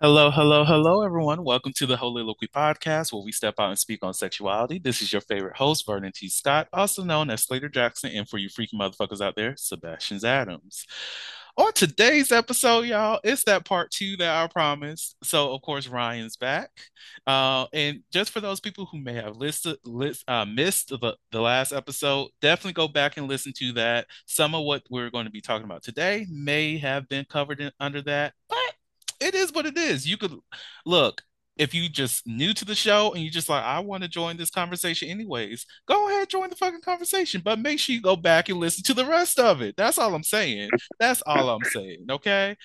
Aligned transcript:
Hello, 0.00 0.30
hello, 0.30 0.64
hello, 0.64 1.02
everyone. 1.02 1.42
Welcome 1.42 1.72
to 1.72 1.84
the 1.84 1.96
Holy 1.96 2.22
Heauxliloquy 2.22 2.50
Podcast, 2.54 3.12
where 3.12 3.24
we 3.24 3.32
step 3.32 3.54
out 3.58 3.70
and 3.70 3.78
speak 3.78 4.04
on 4.04 4.14
sexuality. 4.14 4.78
This 4.78 5.02
is 5.02 5.12
your 5.12 5.22
favorite 5.22 5.56
host, 5.56 5.84
Vernon 5.84 6.12
T. 6.14 6.28
Scott, 6.28 6.68
also 6.72 7.02
known 7.02 7.30
as 7.30 7.42
Slater 7.42 7.68
Jackson, 7.68 8.12
and 8.12 8.28
for 8.28 8.38
you 8.38 8.48
freaky 8.48 8.78
motherfuckers 8.78 9.20
out 9.20 9.34
there, 9.34 9.56
Sebastian's 9.56 10.22
Adams. 10.22 10.86
On 11.56 11.72
today's 11.72 12.30
episode, 12.30 12.84
y'all, 12.84 13.18
it's 13.24 13.42
that 13.42 13.64
part 13.64 13.90
two 13.90 14.16
that 14.18 14.44
I 14.44 14.46
promised. 14.46 15.16
So, 15.24 15.52
of 15.52 15.62
course, 15.62 15.88
Ryan's 15.88 16.36
back. 16.36 16.70
Uh, 17.26 17.66
and 17.72 18.04
just 18.12 18.30
for 18.30 18.38
those 18.38 18.60
people 18.60 18.86
who 18.86 18.98
may 19.00 19.14
have 19.14 19.36
listed, 19.36 19.78
list, 19.84 20.22
uh, 20.28 20.44
missed 20.44 20.90
the, 20.90 21.16
the 21.32 21.40
last 21.40 21.72
episode, 21.72 22.28
definitely 22.40 22.74
go 22.74 22.86
back 22.86 23.16
and 23.16 23.26
listen 23.26 23.52
to 23.54 23.72
that. 23.72 24.06
Some 24.26 24.54
of 24.54 24.62
what 24.62 24.84
we're 24.88 25.10
going 25.10 25.24
to 25.24 25.32
be 25.32 25.40
talking 25.40 25.64
about 25.64 25.82
today 25.82 26.24
may 26.30 26.78
have 26.78 27.08
been 27.08 27.24
covered 27.28 27.58
in, 27.60 27.72
under 27.80 28.00
that, 28.02 28.34
but 28.48 28.57
it 29.20 29.34
is 29.34 29.52
what 29.52 29.66
it 29.66 29.76
is. 29.76 30.06
You 30.06 30.16
could 30.16 30.34
look 30.86 31.22
if 31.56 31.74
you 31.74 31.88
just 31.88 32.26
new 32.26 32.54
to 32.54 32.64
the 32.64 32.74
show 32.74 33.12
and 33.12 33.22
you 33.22 33.30
just 33.30 33.48
like 33.48 33.64
I 33.64 33.80
want 33.80 34.02
to 34.04 34.08
join 34.08 34.36
this 34.36 34.50
conversation 34.50 35.08
anyways. 35.08 35.66
Go 35.86 36.08
ahead, 36.08 36.28
join 36.30 36.50
the 36.50 36.56
fucking 36.56 36.80
conversation, 36.82 37.42
but 37.44 37.58
make 37.58 37.80
sure 37.80 37.94
you 37.94 38.00
go 38.00 38.16
back 38.16 38.48
and 38.48 38.58
listen 38.58 38.84
to 38.84 38.94
the 38.94 39.04
rest 39.04 39.38
of 39.38 39.60
it. 39.60 39.76
That's 39.76 39.98
all 39.98 40.14
I'm 40.14 40.22
saying. 40.22 40.70
That's 41.00 41.22
all 41.26 41.50
I'm 41.50 41.64
saying. 41.64 42.06
Okay, 42.10 42.56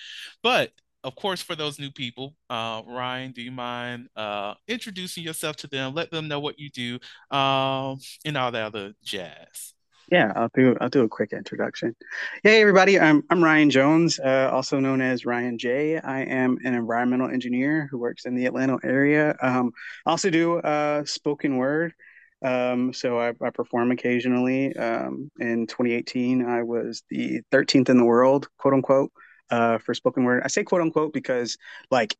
but 0.42 0.70
of 1.02 1.14
course, 1.16 1.42
for 1.42 1.54
those 1.54 1.78
new 1.78 1.90
people, 1.90 2.34
uh, 2.48 2.82
Ryan, 2.86 3.32
do 3.32 3.42
you 3.42 3.52
mind 3.52 4.08
uh, 4.16 4.54
introducing 4.66 5.22
yourself 5.22 5.56
to 5.56 5.66
them? 5.66 5.92
Let 5.94 6.10
them 6.10 6.28
know 6.28 6.40
what 6.40 6.58
you 6.58 6.70
do, 6.70 6.98
um, 7.36 7.98
and 8.24 8.36
all 8.38 8.50
that 8.52 8.62
other 8.62 8.94
jazz. 9.04 9.73
Yeah, 10.10 10.32
I'll 10.36 10.50
do 10.54 10.76
I'll 10.80 10.88
do 10.90 11.04
a 11.04 11.08
quick 11.08 11.32
introduction. 11.32 11.96
Hey 12.42 12.60
everybody, 12.60 13.00
I'm 13.00 13.22
I'm 13.30 13.42
Ryan 13.42 13.70
Jones, 13.70 14.18
uh, 14.20 14.50
also 14.52 14.78
known 14.78 15.00
as 15.00 15.24
Ryan 15.24 15.56
J. 15.58 15.98
I 15.98 16.22
am 16.22 16.58
an 16.64 16.74
environmental 16.74 17.28
engineer 17.30 17.88
who 17.90 17.98
works 17.98 18.26
in 18.26 18.34
the 18.34 18.46
Atlanta 18.46 18.78
area. 18.84 19.34
Um, 19.40 19.72
also 20.04 20.30
do 20.30 20.58
uh, 20.58 21.04
spoken 21.04 21.56
word. 21.56 21.94
Um, 22.42 22.92
so 22.92 23.18
I, 23.18 23.32
I 23.40 23.50
perform 23.50 23.90
occasionally. 23.90 24.76
Um, 24.76 25.30
in 25.40 25.66
2018, 25.66 26.44
I 26.44 26.62
was 26.62 27.02
the 27.08 27.40
13th 27.50 27.88
in 27.88 27.96
the 27.96 28.04
world, 28.04 28.48
quote 28.58 28.74
unquote, 28.74 29.10
uh, 29.50 29.78
for 29.78 29.94
spoken 29.94 30.24
word. 30.24 30.42
I 30.44 30.48
say 30.48 30.64
quote 30.64 30.82
unquote 30.82 31.14
because 31.14 31.56
like 31.90 32.14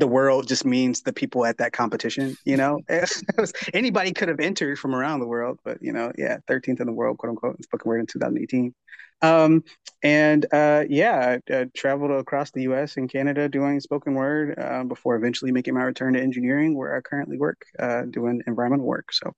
the 0.00 0.06
world 0.06 0.48
just 0.48 0.64
means 0.64 1.02
the 1.02 1.12
people 1.12 1.44
at 1.44 1.58
that 1.58 1.72
competition. 1.72 2.36
You 2.44 2.56
know, 2.56 2.80
anybody 3.74 4.12
could 4.12 4.28
have 4.28 4.40
entered 4.40 4.78
from 4.78 4.94
around 4.94 5.20
the 5.20 5.26
world, 5.26 5.60
but 5.64 5.78
you 5.82 5.92
know, 5.92 6.10
yeah, 6.18 6.38
13th 6.48 6.80
in 6.80 6.86
the 6.86 6.92
world, 6.92 7.18
quote 7.18 7.30
unquote, 7.30 7.56
in 7.56 7.62
spoken 7.62 7.88
word 7.88 8.00
in 8.00 8.06
2018. 8.06 8.74
Um, 9.22 9.62
and 10.02 10.46
uh, 10.50 10.84
yeah, 10.88 11.38
I, 11.50 11.54
I, 11.54 11.64
traveled 11.74 12.10
across 12.10 12.50
the 12.52 12.62
U.S. 12.62 12.96
and 12.96 13.10
Canada 13.10 13.50
doing 13.50 13.78
spoken 13.80 14.14
word 14.14 14.58
uh, 14.58 14.84
before 14.84 15.14
eventually 15.14 15.52
making 15.52 15.74
my 15.74 15.82
return 15.82 16.14
to 16.14 16.20
engineering, 16.20 16.74
where 16.74 16.96
I 16.96 17.02
currently 17.02 17.36
work 17.36 17.62
uh, 17.78 18.04
doing 18.10 18.42
environmental 18.46 18.86
work. 18.86 19.12
So, 19.12 19.32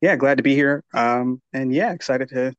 yeah, 0.00 0.16
glad 0.16 0.38
to 0.38 0.42
be 0.42 0.54
here. 0.54 0.82
Um, 0.94 1.42
and 1.52 1.72
yeah, 1.74 1.92
excited 1.92 2.30
to 2.30 2.54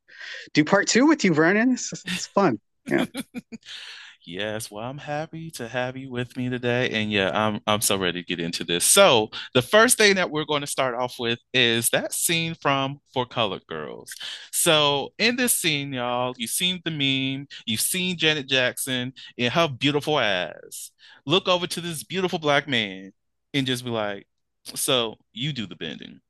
do 0.54 0.64
part 0.64 0.86
two 0.86 1.06
with 1.06 1.24
you, 1.24 1.34
Vernon. 1.34 1.72
It's, 1.72 1.92
it's 2.06 2.26
fun. 2.26 2.60
Yeah. 2.86 3.06
Yes, 4.24 4.70
well, 4.70 4.84
I'm 4.84 4.98
happy 4.98 5.50
to 5.52 5.68
have 5.68 5.96
you 5.96 6.10
with 6.10 6.36
me 6.36 6.48
today. 6.50 6.90
And 6.90 7.10
yeah, 7.10 7.30
I'm 7.32 7.60
I'm 7.66 7.80
so 7.80 7.96
ready 7.96 8.22
to 8.22 8.26
get 8.26 8.40
into 8.40 8.64
this. 8.64 8.84
So 8.84 9.30
the 9.54 9.62
first 9.62 9.96
thing 9.96 10.16
that 10.16 10.30
we're 10.30 10.44
going 10.44 10.60
to 10.60 10.66
start 10.66 10.94
off 10.94 11.16
with 11.18 11.38
is 11.54 11.90
that 11.90 12.12
scene 12.12 12.54
from 12.54 13.00
For 13.12 13.24
Colored 13.24 13.66
Girls. 13.66 14.14
So 14.52 15.12
in 15.18 15.36
this 15.36 15.56
scene, 15.56 15.92
y'all, 15.92 16.34
you've 16.36 16.50
seen 16.50 16.80
the 16.84 16.90
meme, 16.90 17.46
you've 17.64 17.80
seen 17.80 18.18
Janet 18.18 18.48
Jackson 18.48 19.12
and 19.38 19.52
her 19.52 19.68
beautiful 19.68 20.18
ass. 20.18 20.90
Look 21.24 21.48
over 21.48 21.66
to 21.66 21.80
this 21.80 22.02
beautiful 22.02 22.38
black 22.38 22.68
man 22.68 23.12
and 23.54 23.66
just 23.66 23.84
be 23.84 23.90
like, 23.90 24.26
so 24.74 25.16
you 25.32 25.52
do 25.52 25.66
the 25.66 25.76
bending. 25.76 26.20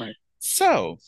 Right. 0.00 0.16
So 0.38 0.98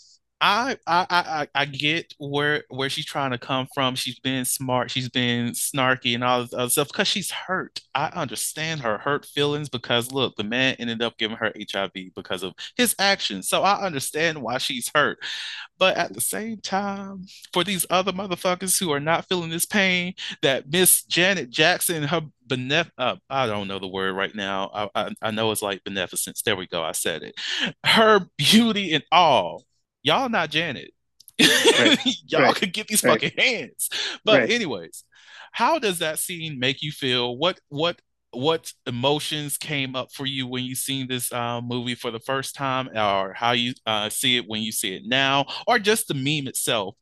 I, 0.41 0.77
I 0.87 1.07
I 1.11 1.49
I 1.53 1.65
get 1.65 2.15
where 2.19 2.63
where 2.69 2.89
she's 2.89 3.05
trying 3.07 3.33
to 3.33 3.39
come 3.39 3.67
from. 3.75 3.97
She's 3.97 4.21
been 4.21 4.45
smart, 4.45 4.89
she's 4.89 5.09
been 5.09 5.49
snarky 5.51 6.15
and 6.15 6.23
all 6.23 6.43
this 6.43 6.55
other 6.55 6.69
stuff 6.71 6.89
because 6.89 7.09
she's 7.09 7.31
hurt. 7.33 7.81
I 7.93 8.07
understand 8.11 8.83
her 8.83 8.99
hurt 8.99 9.27
feelings 9.27 9.69
because 9.69 10.13
look, 10.13 10.37
the 10.37 10.45
man 10.45 10.77
ended 10.79 11.03
up 11.03 11.19
giving 11.19 11.37
her 11.39 11.53
HIV 11.57 11.93
because 12.15 12.45
of 12.45 12.55
his 12.77 12.95
actions. 13.01 13.49
So 13.49 13.63
I 13.63 13.85
understand 13.85 14.41
why 14.41 14.59
she's 14.59 14.89
hurt. 14.95 15.19
But 15.79 15.97
at 15.97 16.15
the 16.15 16.21
same 16.21 16.61
time, 16.61 17.27
for 17.53 17.65
these 17.65 17.87
other 17.91 18.13
motherfuckers 18.13 18.79
who 18.79 18.93
are 18.93 19.01
not 19.01 19.27
feeling 19.29 19.51
this 19.51 19.67
pain, 19.67 20.15
that 20.43 20.71
Miss 20.71 21.03
Janet 21.05 21.51
Jackson, 21.51 22.05
her 22.05 22.23
benef 22.47 22.91
uh, 22.99 23.17
I 23.29 23.47
don't 23.47 23.69
know 23.69 23.79
the 23.81 23.89
word 23.89 24.15
right 24.15 24.35
now. 24.35 24.71
I, 24.73 24.91
I 25.07 25.11
I 25.23 25.31
know 25.33 25.51
it's 25.51 25.63
like 25.63 25.85
beneficence. 25.85 26.43
There 26.43 26.57
we 26.57 26.69
go. 26.69 26.83
I 26.83 26.93
said 26.93 27.23
it. 27.25 27.35
Her 27.85 28.21
beauty 28.37 28.93
and 28.95 29.05
all 29.11 29.65
y'all 30.03 30.29
not 30.29 30.51
Janet. 30.51 30.91
Right. 31.41 31.99
y'all 32.27 32.43
right. 32.43 32.55
could 32.55 32.73
get 32.73 32.89
these 32.89 33.05
right. 33.05 33.21
fucking 33.21 33.39
hands. 33.39 33.89
But 34.25 34.51
anyways, 34.51 35.05
how 35.53 35.79
does 35.79 36.01
that 36.01 36.19
scene 36.19 36.59
make 36.59 36.83
you 36.83 36.93
feel? 36.93 37.37
What 37.37 37.61
what 37.69 38.01
what 38.33 38.73
emotions 38.87 39.57
came 39.57 39.97
up 39.97 40.13
for 40.13 40.27
you 40.27 40.47
when 40.47 40.65
you 40.65 40.75
seen 40.75 41.09
this 41.09 41.33
uh, 41.33 41.61
movie 41.61 41.95
for 41.95 42.11
the 42.11 42.21
first 42.21 42.55
time, 42.55 42.89
or 42.95 43.33
how 43.33 43.53
you 43.53 43.75
uh, 43.87 44.09
see 44.11 44.37
it 44.37 44.45
when 44.47 44.63
you 44.63 44.73
see 44.73 44.95
it 44.97 45.03
now, 45.07 45.47
or 45.67 45.79
just 45.79 46.09
the 46.09 46.15
meme 46.15 46.49
itself? 46.49 46.97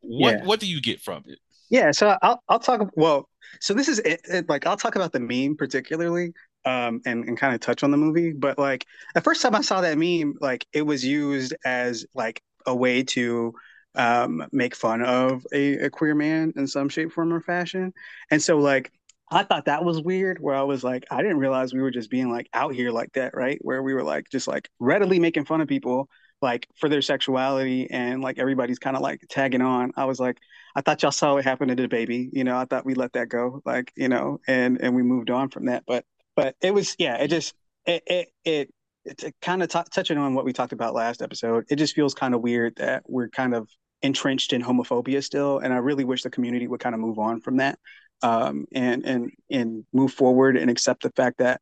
What 0.00 0.38
yeah. 0.38 0.44
what 0.44 0.60
do 0.60 0.66
you 0.66 0.80
get 0.80 1.00
from 1.00 1.22
it? 1.26 1.38
Yeah, 1.70 1.90
so 1.90 2.16
I'll 2.22 2.42
I'll 2.48 2.58
talk. 2.58 2.90
Well, 2.94 3.28
so 3.60 3.74
this 3.74 3.88
is 3.88 3.98
it, 4.00 4.20
it, 4.24 4.48
like 4.48 4.66
I'll 4.66 4.76
talk 4.76 4.96
about 4.96 5.12
the 5.12 5.20
meme 5.20 5.56
particularly, 5.56 6.32
um, 6.66 7.00
and, 7.06 7.24
and 7.24 7.38
kind 7.38 7.54
of 7.54 7.60
touch 7.60 7.82
on 7.82 7.90
the 7.90 7.96
movie. 7.96 8.32
But 8.32 8.58
like 8.58 8.84
the 9.14 9.20
first 9.22 9.40
time 9.40 9.54
I 9.54 9.62
saw 9.62 9.80
that 9.80 9.96
meme, 9.96 10.34
like 10.40 10.66
it 10.72 10.82
was 10.82 11.04
used 11.04 11.54
as 11.64 12.04
like 12.14 12.42
a 12.66 12.74
way 12.74 13.04
to 13.04 13.54
um, 13.94 14.46
make 14.52 14.74
fun 14.74 15.02
of 15.02 15.46
a, 15.52 15.86
a 15.86 15.90
queer 15.90 16.14
man 16.14 16.52
in 16.56 16.66
some 16.66 16.88
shape, 16.88 17.12
form, 17.12 17.32
or 17.32 17.40
fashion. 17.40 17.94
And 18.30 18.42
so 18.42 18.58
like 18.58 18.92
I 19.30 19.44
thought 19.44 19.64
that 19.64 19.84
was 19.84 20.00
weird 20.02 20.38
where 20.40 20.54
I 20.54 20.62
was 20.62 20.84
like, 20.84 21.04
I 21.10 21.22
didn't 21.22 21.38
realize 21.38 21.72
we 21.72 21.80
were 21.80 21.90
just 21.90 22.10
being 22.10 22.30
like 22.30 22.48
out 22.52 22.74
here 22.74 22.90
like 22.90 23.12
that, 23.14 23.34
right? 23.34 23.58
Where 23.62 23.82
we 23.82 23.94
were 23.94 24.04
like 24.04 24.28
just 24.30 24.46
like 24.46 24.68
readily 24.78 25.18
making 25.18 25.46
fun 25.46 25.60
of 25.60 25.68
people 25.68 26.08
like 26.42 26.68
for 26.76 26.88
their 26.88 27.00
sexuality 27.00 27.90
and 27.90 28.22
like 28.22 28.38
everybody's 28.38 28.78
kind 28.78 28.96
of 28.96 29.02
like 29.02 29.22
tagging 29.28 29.62
on. 29.62 29.92
I 29.96 30.04
was 30.04 30.20
like, 30.20 30.38
I 30.76 30.80
thought 30.80 31.02
y'all 31.02 31.10
saw 31.10 31.34
what 31.34 31.44
happened 31.44 31.70
to 31.70 31.74
the 31.74 31.88
baby. 31.88 32.28
you 32.32 32.44
know, 32.44 32.56
I 32.56 32.66
thought 32.66 32.84
we 32.84 32.94
let 32.94 33.14
that 33.14 33.28
go, 33.28 33.62
like, 33.64 33.92
you 33.96 34.08
know, 34.08 34.40
and 34.46 34.80
and 34.80 34.94
we 34.94 35.02
moved 35.02 35.30
on 35.30 35.48
from 35.48 35.66
that. 35.66 35.84
But 35.86 36.04
but 36.36 36.54
it 36.60 36.72
was 36.72 36.94
yeah 36.98 37.16
it 37.16 37.28
just 37.28 37.54
it 37.86 38.02
it, 38.06 38.28
it 38.44 38.74
it's 39.04 39.24
kind 39.40 39.62
of 39.62 39.68
t- 39.68 39.80
touching 39.92 40.18
on 40.18 40.34
what 40.34 40.44
we 40.44 40.52
talked 40.52 40.72
about 40.72 40.94
last 40.94 41.22
episode 41.22 41.64
it 41.70 41.76
just 41.76 41.94
feels 41.94 42.14
kind 42.14 42.34
of 42.34 42.40
weird 42.40 42.74
that 42.76 43.02
we're 43.06 43.28
kind 43.28 43.54
of 43.54 43.68
entrenched 44.02 44.52
in 44.52 44.62
homophobia 44.62 45.24
still 45.24 45.58
and 45.58 45.72
i 45.72 45.78
really 45.78 46.04
wish 46.04 46.22
the 46.22 46.30
community 46.30 46.68
would 46.68 46.80
kind 46.80 46.94
of 46.94 47.00
move 47.00 47.18
on 47.18 47.40
from 47.40 47.56
that 47.56 47.78
um, 48.22 48.66
and 48.72 49.04
and 49.04 49.30
and 49.50 49.84
move 49.92 50.12
forward 50.12 50.56
and 50.56 50.70
accept 50.70 51.02
the 51.02 51.10
fact 51.10 51.38
that 51.38 51.60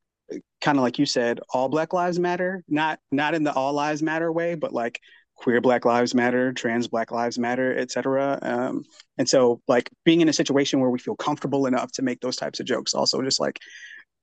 kind 0.61 0.79
of 0.79 0.83
like 0.83 0.99
you 0.99 1.07
said, 1.07 1.41
all 1.51 1.69
Black 1.69 1.93
Lives 1.93 2.19
Matter, 2.19 2.63
not 2.69 2.99
not 3.11 3.35
in 3.35 3.45
the 3.45 3.53
all 3.53 3.73
lives 3.73 4.03
matter 4.03 4.31
way, 4.33 4.55
but 4.55 4.73
like 4.73 5.01
queer 5.37 5.61
Black 5.61 5.85
Lives 5.85 6.15
Matter, 6.15 6.53
trans 6.53 6.89
Black 6.89 7.11
Lives 7.11 7.39
Matter, 7.39 7.77
etc. 7.77 8.39
Um, 8.41 8.85
and 9.19 9.29
so 9.29 9.61
like 9.69 9.91
being 10.05 10.21
in 10.21 10.29
a 10.29 10.33
situation 10.33 10.81
where 10.81 10.91
we 10.91 10.99
feel 10.99 11.17
comfortable 11.17 11.67
enough 11.67 11.93
to 11.93 12.03
make 12.03 12.21
those 12.21 12.37
types 12.37 12.61
of 12.61 12.67
jokes 12.67 12.95
also 12.95 13.21
just 13.23 13.41
like 13.41 13.59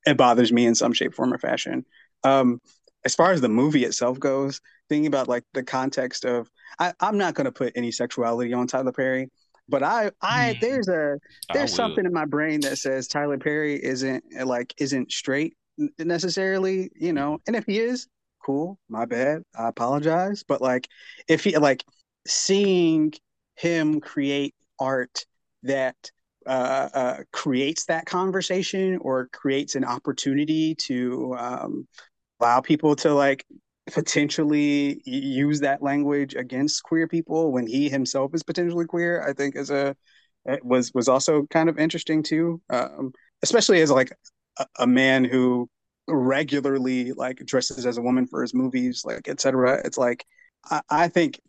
it 0.05 0.17
bothers 0.17 0.51
me 0.51 0.65
in 0.65 0.75
some 0.75 0.93
shape, 0.93 1.13
form, 1.13 1.33
or 1.33 1.37
fashion. 1.37 1.85
Um, 2.23 2.61
as 3.05 3.15
far 3.15 3.31
as 3.31 3.41
the 3.41 3.49
movie 3.49 3.85
itself 3.85 4.19
goes, 4.19 4.61
thinking 4.89 5.07
about 5.07 5.27
like 5.27 5.43
the 5.53 5.63
context 5.63 6.25
of 6.25 6.49
I, 6.79 6.93
I'm 6.99 7.17
not 7.17 7.33
gonna 7.33 7.51
put 7.51 7.73
any 7.75 7.91
sexuality 7.91 8.53
on 8.53 8.67
Tyler 8.67 8.91
Perry, 8.91 9.29
but 9.69 9.83
I 9.83 10.11
I 10.21 10.53
Mm, 10.53 10.59
there's 10.59 10.87
a 10.87 11.19
there's 11.53 11.73
something 11.73 12.05
in 12.05 12.13
my 12.13 12.25
brain 12.25 12.61
that 12.61 12.77
says 12.77 13.07
Tyler 13.07 13.37
Perry 13.37 13.83
isn't 13.83 14.23
like 14.45 14.73
isn't 14.77 15.11
straight 15.11 15.55
necessarily, 15.99 16.91
you 16.95 17.13
know. 17.13 17.39
And 17.47 17.55
if 17.55 17.65
he 17.65 17.79
is, 17.79 18.07
cool, 18.45 18.77
my 18.89 19.05
bad. 19.05 19.43
I 19.57 19.67
apologize. 19.67 20.43
But 20.47 20.61
like 20.61 20.87
if 21.27 21.43
he 21.43 21.57
like 21.57 21.83
seeing 22.27 23.13
him 23.55 23.99
create 24.01 24.55
art 24.79 25.25
that 25.63 25.95
uh, 26.45 26.89
uh, 26.93 27.17
creates 27.31 27.85
that 27.85 28.05
conversation 28.05 28.97
or 28.97 29.27
creates 29.31 29.75
an 29.75 29.85
opportunity 29.85 30.75
to 30.75 31.35
um, 31.37 31.87
allow 32.39 32.61
people 32.61 32.95
to 32.97 33.13
like 33.13 33.45
potentially 33.91 35.01
use 35.05 35.59
that 35.59 35.81
language 35.81 36.35
against 36.35 36.83
queer 36.83 37.07
people 37.07 37.51
when 37.51 37.67
he 37.67 37.89
himself 37.89 38.33
is 38.33 38.43
potentially 38.43 38.85
queer, 38.85 39.23
I 39.27 39.33
think 39.33 39.55
is 39.55 39.71
a 39.71 39.95
was 40.63 40.91
was 40.93 41.07
also 41.07 41.45
kind 41.49 41.69
of 41.69 41.77
interesting 41.77 42.23
too. 42.23 42.61
Um, 42.69 43.13
especially 43.43 43.81
as 43.81 43.91
like 43.91 44.11
a, 44.59 44.65
a 44.79 44.87
man 44.87 45.23
who 45.23 45.69
regularly 46.07 47.11
like 47.13 47.37
dresses 47.45 47.85
as 47.85 47.97
a 47.97 48.01
woman 48.01 48.27
for 48.27 48.41
his 48.41 48.53
movies, 48.53 49.03
like 49.05 49.27
etc. 49.27 49.81
It's 49.85 49.97
like 49.97 50.25
I, 50.69 50.81
I 50.89 51.07
think 51.07 51.39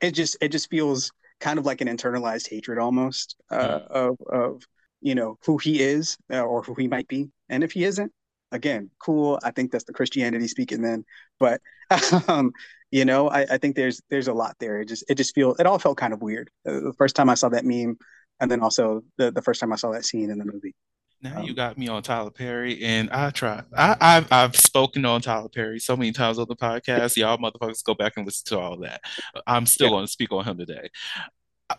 it 0.00 0.12
just 0.12 0.36
it 0.40 0.48
just 0.48 0.68
feels 0.70 1.12
kind 1.42 1.58
of 1.60 1.66
like 1.66 1.82
an 1.82 1.88
internalized 1.88 2.48
hatred 2.50 2.78
almost 2.80 3.36
uh, 3.50 3.80
Mm. 3.80 3.88
of 3.90 4.16
of 4.30 4.62
you 5.02 5.14
know 5.16 5.38
who 5.46 5.58
he 5.58 5.80
is 5.82 6.16
uh, 6.32 6.40
or 6.42 6.62
who 6.62 6.74
he 6.76 6.88
might 6.88 7.08
be, 7.08 7.30
and 7.50 7.64
if 7.64 7.72
he 7.72 7.84
isn't, 7.84 8.12
again, 8.52 8.90
cool. 9.00 9.38
I 9.44 9.52
think 9.52 9.72
that's 9.72 9.84
the 9.84 9.92
Christianity 9.94 10.48
speaking 10.48 10.82
then, 10.82 11.04
but 11.40 11.60
um, 12.28 12.52
you 12.90 13.04
know, 13.04 13.28
I, 13.28 13.42
I 13.42 13.58
think 13.58 13.76
there's 13.76 14.02
there's 14.10 14.28
a 14.28 14.34
lot 14.34 14.56
there. 14.60 14.80
It 14.80 14.88
just 14.88 15.04
it 15.10 15.16
just 15.16 15.34
feel 15.34 15.54
it 15.58 15.66
all 15.66 15.78
felt 15.80 15.98
kind 15.98 16.14
of 16.14 16.22
weird 16.22 16.50
uh, 16.66 16.80
the 16.80 16.94
first 16.98 17.16
time 17.16 17.30
I 17.30 17.34
saw 17.34 17.50
that 17.50 17.64
meme, 17.64 17.98
and 18.40 18.50
then 18.50 18.60
also 18.62 19.02
the 19.18 19.30
the 19.32 19.42
first 19.42 19.60
time 19.60 19.72
I 19.72 19.76
saw 19.76 19.92
that 19.92 20.04
scene 20.06 20.30
in 20.30 20.38
the 20.38 20.44
movie. 20.46 20.74
Now 21.22 21.38
you 21.38 21.54
Um, 21.54 21.54
got 21.54 21.78
me 21.78 21.86
on 21.86 22.02
Tyler 22.02 22.30
Perry, 22.32 22.82
and 22.82 23.08
I 23.10 23.30
try. 23.30 23.62
I, 23.76 23.96
I've 24.00 24.32
I've 24.32 24.56
spoken 24.56 25.04
on 25.04 25.20
Tyler 25.22 25.48
Perry 25.48 25.78
so 25.78 25.96
many 25.96 26.10
times 26.10 26.38
on 26.38 26.46
the 26.48 26.56
podcast. 26.56 27.16
Y'all 27.16 27.38
motherfuckers 27.38 27.84
go 27.84 27.94
back 27.94 28.14
and 28.16 28.26
listen 28.26 28.44
to 28.46 28.58
all 28.58 28.78
that. 28.78 29.02
I'm 29.46 29.66
still 29.66 29.88
yeah, 29.88 29.90
going 29.90 30.04
to 30.04 30.10
speak 30.10 30.32
on 30.32 30.44
him 30.44 30.58
today. 30.58 30.88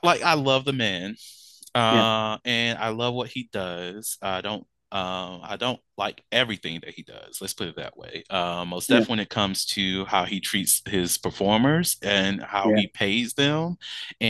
Like 0.02 0.24
I 0.24 0.34
love 0.34 0.66
the 0.66 0.74
man, 0.74 1.16
yeah, 1.90 2.06
uh, 2.16 2.38
and 2.46 2.78
I 2.80 2.90
love 2.90 3.14
what 3.14 3.30
he 3.30 3.50
does. 3.52 4.18
I 4.22 4.42
don't. 4.42 4.66
Um, 4.92 5.42
I 5.44 5.58
don't 5.60 5.80
like 5.98 6.24
everything 6.32 6.80
that 6.82 6.94
he 6.94 7.02
does. 7.04 7.40
Let's 7.42 7.54
put 7.54 7.68
it 7.68 7.78
that 7.78 7.98
way. 7.98 8.24
Uh, 8.30 8.64
most 8.68 8.88
yeah, 8.88 9.06
definitely 9.06 9.14
when 9.14 9.20
it 9.22 9.30
comes 9.30 9.66
to 9.68 10.06
how 10.06 10.26
he 10.26 10.40
treats 10.40 10.84
his 10.88 11.18
performers 11.18 11.98
and 12.04 12.42
how 12.44 12.72
yeah, 12.72 12.76
he 12.76 12.88
pays 12.88 13.34
them. 13.34 13.78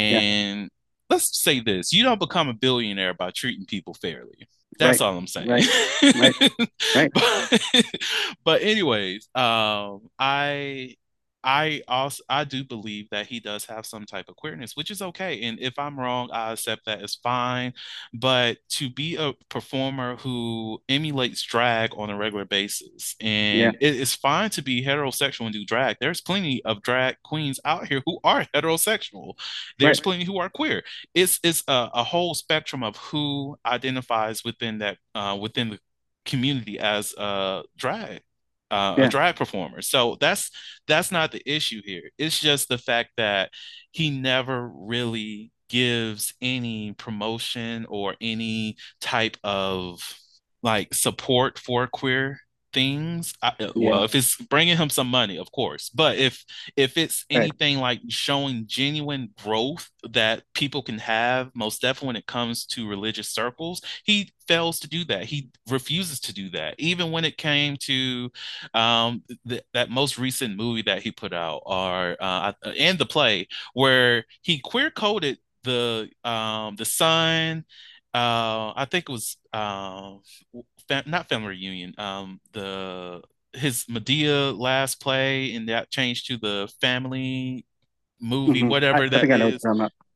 yeah. 0.10 0.21
And 0.21 0.69
let's 1.09 1.39
say 1.41 1.59
this: 1.59 1.94
you 1.94 2.03
don't 2.03 2.19
become 2.19 2.50
a 2.50 2.53
billionaire 2.53 3.13
by 3.13 3.31
treating 3.31 3.65
people 3.65 3.94
fairly. 3.94 4.47
That's 4.79 5.00
Right, 5.01 5.05
all 5.07 5.17
I'm 5.17 5.27
saying. 5.27 5.50
right, 5.50 5.67
right, 6.15 6.51
right. 6.95 7.11
but, 7.13 7.61
but 8.44 8.61
anyways, 8.63 9.29
um, 9.35 10.09
I 10.17 10.95
I 11.43 11.81
also 11.87 12.23
I 12.29 12.43
do 12.43 12.63
believe 12.63 13.09
that 13.11 13.27
he 13.27 13.39
does 13.39 13.65
have 13.65 13.85
some 13.85 14.05
type 14.05 14.29
of 14.29 14.35
queerness, 14.35 14.75
which 14.75 14.91
is 14.91 15.01
okay. 15.01 15.43
And 15.43 15.59
if 15.59 15.77
I'm 15.77 15.99
wrong, 15.99 16.29
I 16.31 16.53
accept 16.53 16.85
that 16.85 17.01
it's 17.01 17.15
fine. 17.15 17.73
But 18.13 18.57
to 18.71 18.89
be 18.89 19.15
a 19.15 19.33
performer 19.49 20.15
who 20.17 20.81
emulates 20.89 21.41
drag 21.43 21.91
on 21.97 22.09
a 22.09 22.17
regular 22.17 22.45
basis, 22.45 23.15
Yeah, 23.19 23.67
and 23.67 23.77
it 23.81 23.95
is 23.95 24.15
fine 24.15 24.49
to 24.51 24.61
be 24.61 24.83
heterosexual 24.83 25.45
and 25.45 25.53
do 25.53 25.65
drag. 25.65 25.97
There's 25.99 26.21
plenty 26.21 26.63
of 26.65 26.81
drag 26.81 27.17
queens 27.23 27.59
out 27.65 27.87
here 27.87 28.01
who 28.05 28.19
are 28.23 28.45
heterosexual. 28.55 29.33
There's 29.79 29.99
right. 29.99 30.03
plenty 30.03 30.25
who 30.25 30.37
are 30.37 30.49
queer. 30.49 30.83
It's 31.13 31.39
it's 31.43 31.63
a, 31.67 31.89
a 31.93 32.03
whole 32.03 32.33
spectrum 32.33 32.83
of 32.83 32.95
who 32.97 33.57
identifies 33.65 34.43
within 34.43 34.79
that 34.79 34.97
uh, 35.15 35.37
within 35.39 35.69
the 35.71 35.79
community 36.25 36.79
as 36.79 37.13
a 37.17 37.63
drag 37.75 38.21
uh, 38.73 38.95
a 38.97 39.07
drag 39.07 39.35
performer. 39.35 39.81
So 39.81 40.17
that's 40.19 40.49
that's 40.87 41.11
not 41.11 41.31
the 41.31 41.41
issue 41.45 41.81
here. 41.85 42.09
It's 42.17 42.39
just 42.39 42.69
the 42.69 42.79
fact 42.79 43.11
that 43.17 43.51
he 43.91 44.09
never 44.09 44.71
really 44.73 45.51
gives 45.69 46.33
any 46.41 46.93
promotion 46.93 47.85
or 47.87 48.15
any 48.19 48.77
type 48.99 49.37
of 49.43 50.01
like 50.63 50.93
support 50.93 51.59
for 51.59 51.87
queer 51.87 52.39
things. 52.73 53.33
I, 53.41 53.49
uh, 53.59 53.71
yeah, 53.75 53.89
well, 53.89 54.03
if 54.03 54.15
it's 54.15 54.35
bringing 54.35 54.77
him 54.77 54.89
some 54.89 55.07
money, 55.07 55.37
of 55.37 55.51
course. 55.51 55.89
But 55.89 56.17
if 56.17 56.43
if 56.75 56.97
it's 56.97 57.25
right. 57.31 57.43
anything 57.43 57.77
like 57.77 58.01
showing 58.09 58.65
genuine 58.67 59.29
growth 59.43 59.89
that 60.09 60.43
people 60.53 60.81
can 60.81 60.97
have, 60.99 61.51
most 61.55 61.81
definitely 61.81 62.07
when 62.07 62.15
it 62.17 62.25
comes 62.27 62.65
to 62.67 62.89
religious 62.89 63.29
circles, 63.29 63.81
he 64.03 64.31
fails 64.47 64.79
to 64.81 64.89
do 64.89 65.05
that. 65.05 65.25
He 65.25 65.49
refuses 65.69 66.19
to 66.21 66.33
do 66.33 66.49
that. 66.51 66.75
Even 66.79 67.11
when 67.11 67.25
it 67.25 67.37
came 67.37 67.77
to 67.77 68.31
um, 68.73 69.23
th 69.47 69.63
that 69.73 69.89
most 69.89 70.17
recent 70.17 70.57
movie 70.57 70.83
that 70.83 71.03
he 71.03 71.11
put 71.11 71.33
out, 71.33 71.61
or 71.65 72.17
uh, 72.19 72.53
and 72.77 72.97
the 72.97 73.05
play 73.05 73.47
where 73.73 74.25
he 74.41 74.59
queer 74.59 74.89
coded 74.91 75.37
the 75.63 76.09
um, 76.23 76.75
the 76.75 76.85
son. 76.85 77.65
Uh, 78.15 78.71
I 78.75 78.85
think 78.91 79.09
it 79.09 79.11
was 79.11 79.37
um, 79.53 80.21
fa 81.01 81.09
not 81.09 81.29
family 81.29 81.45
reunion. 81.45 81.93
Um, 81.99 82.39
the 82.53 83.21
his 83.53 83.85
Madea 83.85 84.57
last 84.57 85.01
play, 85.01 85.55
and 85.55 85.69
that 85.69 85.91
changed 85.91 86.27
to 86.27 86.37
the 86.37 86.71
family 86.81 87.65
movie, 88.21 88.63
hmm 88.63 88.67
whatever 88.67 89.09
I 89.09 89.09
that 89.09 89.29
I 89.31 89.37
is. 89.41 89.67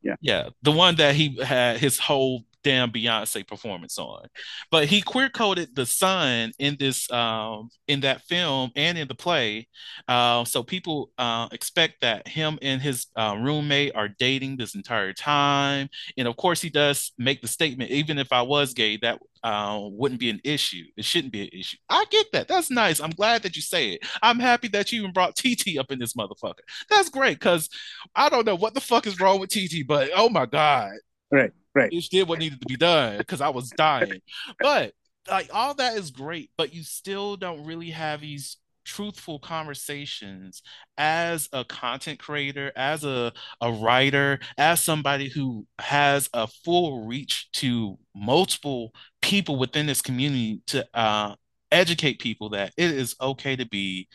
Yeah, 0.01 0.15
Yeah, 0.21 0.49
the 0.63 0.71
one 0.71 0.95
that 0.97 1.15
he 1.15 1.41
had 1.43 1.77
his 1.79 1.99
whole 1.99 2.43
damn 2.67 2.91
Beyonce 2.91 3.47
performance 3.47 3.97
on. 3.97 4.27
But 4.71 4.87
he 4.87 5.01
queer 5.01 5.29
coded 5.29 5.73
the 5.73 5.85
son 5.85 6.51
in 6.59 6.75
this 6.77 7.09
um 7.11 7.69
in 7.87 8.01
that 8.01 8.23
film 8.23 8.71
and 8.75 8.97
in 8.97 9.07
the 9.07 9.15
play. 9.15 9.69
Uh, 10.09 10.43
so 10.43 10.63
people 10.63 11.09
uh, 11.17 11.47
expect 11.53 12.01
that 12.01 12.27
him 12.27 12.59
and 12.61 12.81
his 12.81 13.07
uh, 13.15 13.37
roommate 13.39 13.95
are 13.95 14.09
dating 14.09 14.57
this 14.57 14.75
entire 14.75 15.13
time. 15.13 15.87
And 16.17 16.27
of 16.27 16.35
course 16.35 16.61
he 16.61 16.69
does 16.69 17.13
make 17.17 17.41
the 17.41 17.47
statement, 17.47 17.91
even 17.91 18.17
if 18.17 18.33
I 18.33 18.41
was 18.41 18.73
gay, 18.73 18.97
that 18.97 19.19
uh, 19.43 19.79
wouldn't 19.81 20.19
be 20.19 20.29
an 20.29 20.41
issue. 20.43 20.83
It 20.97 21.05
shouldn't 21.05 21.31
be 21.31 21.43
an 21.43 21.49
issue. 21.53 21.77
I 21.87 22.03
get 22.11 22.25
that. 22.33 22.49
That's 22.49 22.69
nice. 22.69 22.99
I'm 22.99 23.11
glad 23.11 23.43
that 23.43 23.55
you 23.55 23.61
say 23.61 23.91
it. 23.91 24.05
I'm 24.21 24.39
happy 24.39 24.67
that 24.69 24.91
you 24.91 24.99
even 24.99 25.13
brought 25.13 25.37
TT 25.37 25.77
up 25.79 25.89
in 25.89 25.99
this 25.99 26.15
motherfucker. 26.15 26.65
That's 26.89 27.09
great 27.09 27.39
because 27.39 27.69
I 28.13 28.27
don't 28.27 28.45
know 28.45 28.55
what 28.55 28.73
the 28.73 28.81
fuck 28.81 29.07
is 29.07 29.21
wrong 29.21 29.39
with 29.39 29.51
TT, 29.51 29.87
but 29.87 30.09
oh 30.13 30.27
my 30.27 30.45
God, 30.45 30.91
right, 31.31 31.51
right, 31.77 31.91
did 32.09 32.27
what 32.27 32.39
needed 32.39 32.61
to 32.61 32.67
be 32.67 32.77
done 32.77 33.17
because 33.17 33.41
I 33.41 33.49
was 33.49 33.69
dying. 33.71 34.21
But 34.59 34.93
like 35.29 35.49
all 35.53 35.73
that 35.75 35.97
is 35.97 36.11
great, 36.11 36.51
but 36.57 36.73
you 36.73 36.83
still 36.83 37.37
don't 37.37 37.65
really 37.65 37.89
have 37.89 38.21
these 38.21 38.57
truthful 38.85 39.37
conversations 39.37 40.63
as 40.97 41.49
a 41.51 41.65
content 41.65 42.19
creator, 42.19 42.71
as 42.75 43.03
a, 43.03 43.33
a 43.59 43.71
writer, 43.71 44.39
as 44.57 44.81
somebody 44.81 45.29
who 45.29 45.67
has 45.79 46.29
a 46.33 46.47
full 46.47 47.05
reach 47.05 47.49
to 47.51 47.99
multiple 48.15 48.93
people 49.21 49.57
within 49.57 49.85
this 49.85 50.01
community 50.01 50.61
to 50.67 50.87
uh, 50.93 51.35
educate 51.71 52.19
people 52.19 52.49
that 52.49 52.73
it 52.77 52.91
is 52.91 53.15
okay 53.19 53.55
to 53.57 53.65
be 53.67 54.07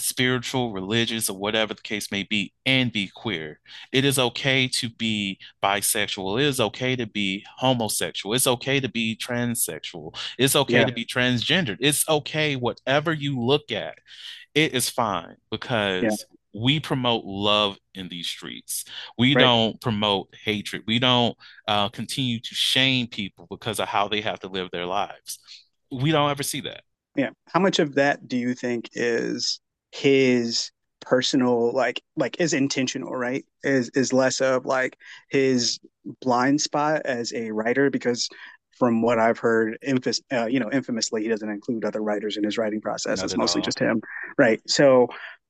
spiritual, 0.00 0.72
religious, 0.72 1.28
or 1.30 1.36
whatever 1.36 1.74
the 1.74 1.82
case 1.82 2.10
may 2.10 2.22
be, 2.22 2.52
and 2.66 2.92
be 2.92 3.10
queer. 3.14 3.60
It 3.92 4.04
is 4.04 4.18
okay 4.18 4.68
to 4.68 4.90
be 4.90 5.38
bisexual. 5.62 6.40
It 6.40 6.46
is 6.46 6.60
okay 6.60 6.96
to 6.96 7.06
be 7.06 7.44
homosexual. 7.56 8.34
It's 8.34 8.46
okay 8.46 8.80
to 8.80 8.88
be 8.88 9.16
transsexual. 9.16 10.16
It's 10.38 10.56
okay 10.56 10.80
yeah, 10.80 10.84
to 10.86 10.92
be 10.92 11.04
transgendered. 11.04 11.78
It's 11.80 12.08
okay, 12.08 12.56
whatever 12.56 13.12
you 13.12 13.40
look 13.40 13.70
at, 13.72 13.98
it 14.54 14.74
is 14.74 14.88
fine 14.88 15.30
yeah, 15.30 15.36
because 15.50 16.24
we 16.52 16.80
promote 16.80 17.24
love 17.24 17.78
in 17.94 18.08
these 18.08 18.26
streets. 18.26 18.84
We 19.16 19.34
right. 19.34 19.42
don't 19.42 19.80
promote 19.80 20.34
hatred. 20.44 20.82
We 20.86 20.98
don't 20.98 21.36
uh, 21.68 21.88
continue 21.90 22.40
to 22.40 22.54
shame 22.54 23.06
people 23.06 23.46
because 23.48 23.78
of 23.78 23.88
how 23.88 24.08
they 24.08 24.20
have 24.20 24.40
to 24.40 24.48
live 24.48 24.68
their 24.72 24.86
lives. 24.86 25.38
We 25.92 26.10
don't 26.10 26.30
ever 26.30 26.42
see 26.42 26.60
that. 26.62 26.82
Yeah. 27.16 27.30
How 27.46 27.60
much 27.60 27.78
of 27.78 27.94
that 27.96 28.28
do 28.28 28.36
you 28.36 28.54
think 28.54 28.90
is 28.94 29.60
his 29.90 30.70
personal 31.00 31.72
like 31.72 32.02
like 32.16 32.40
is 32.40 32.52
intentional, 32.52 33.14
right? 33.14 33.44
Is 33.62 33.90
is 33.90 34.12
less 34.12 34.40
of 34.40 34.66
like 34.66 34.96
his 35.28 35.80
blind 36.20 36.60
spot 36.60 37.02
as 37.04 37.32
a 37.32 37.50
writer 37.50 37.90
because 37.90 38.28
from 38.80 39.02
what 39.02 39.18
I've 39.18 39.38
heard, 39.38 39.78
infamous, 39.82 40.22
uh, 40.32 40.46
you 40.46 40.58
know, 40.58 40.70
infamously, 40.72 41.22
he 41.22 41.28
doesn't 41.28 41.48
include 41.48 41.84
other 41.84 42.02
writers 42.02 42.38
in 42.38 42.44
his 42.44 42.56
writing 42.56 42.80
process. 42.80 43.18
Not 43.18 43.24
it's 43.26 43.36
mostly 43.36 43.60
all. 43.60 43.64
just 43.64 43.78
him, 43.78 44.00
right? 44.38 44.58
So, 44.66 45.08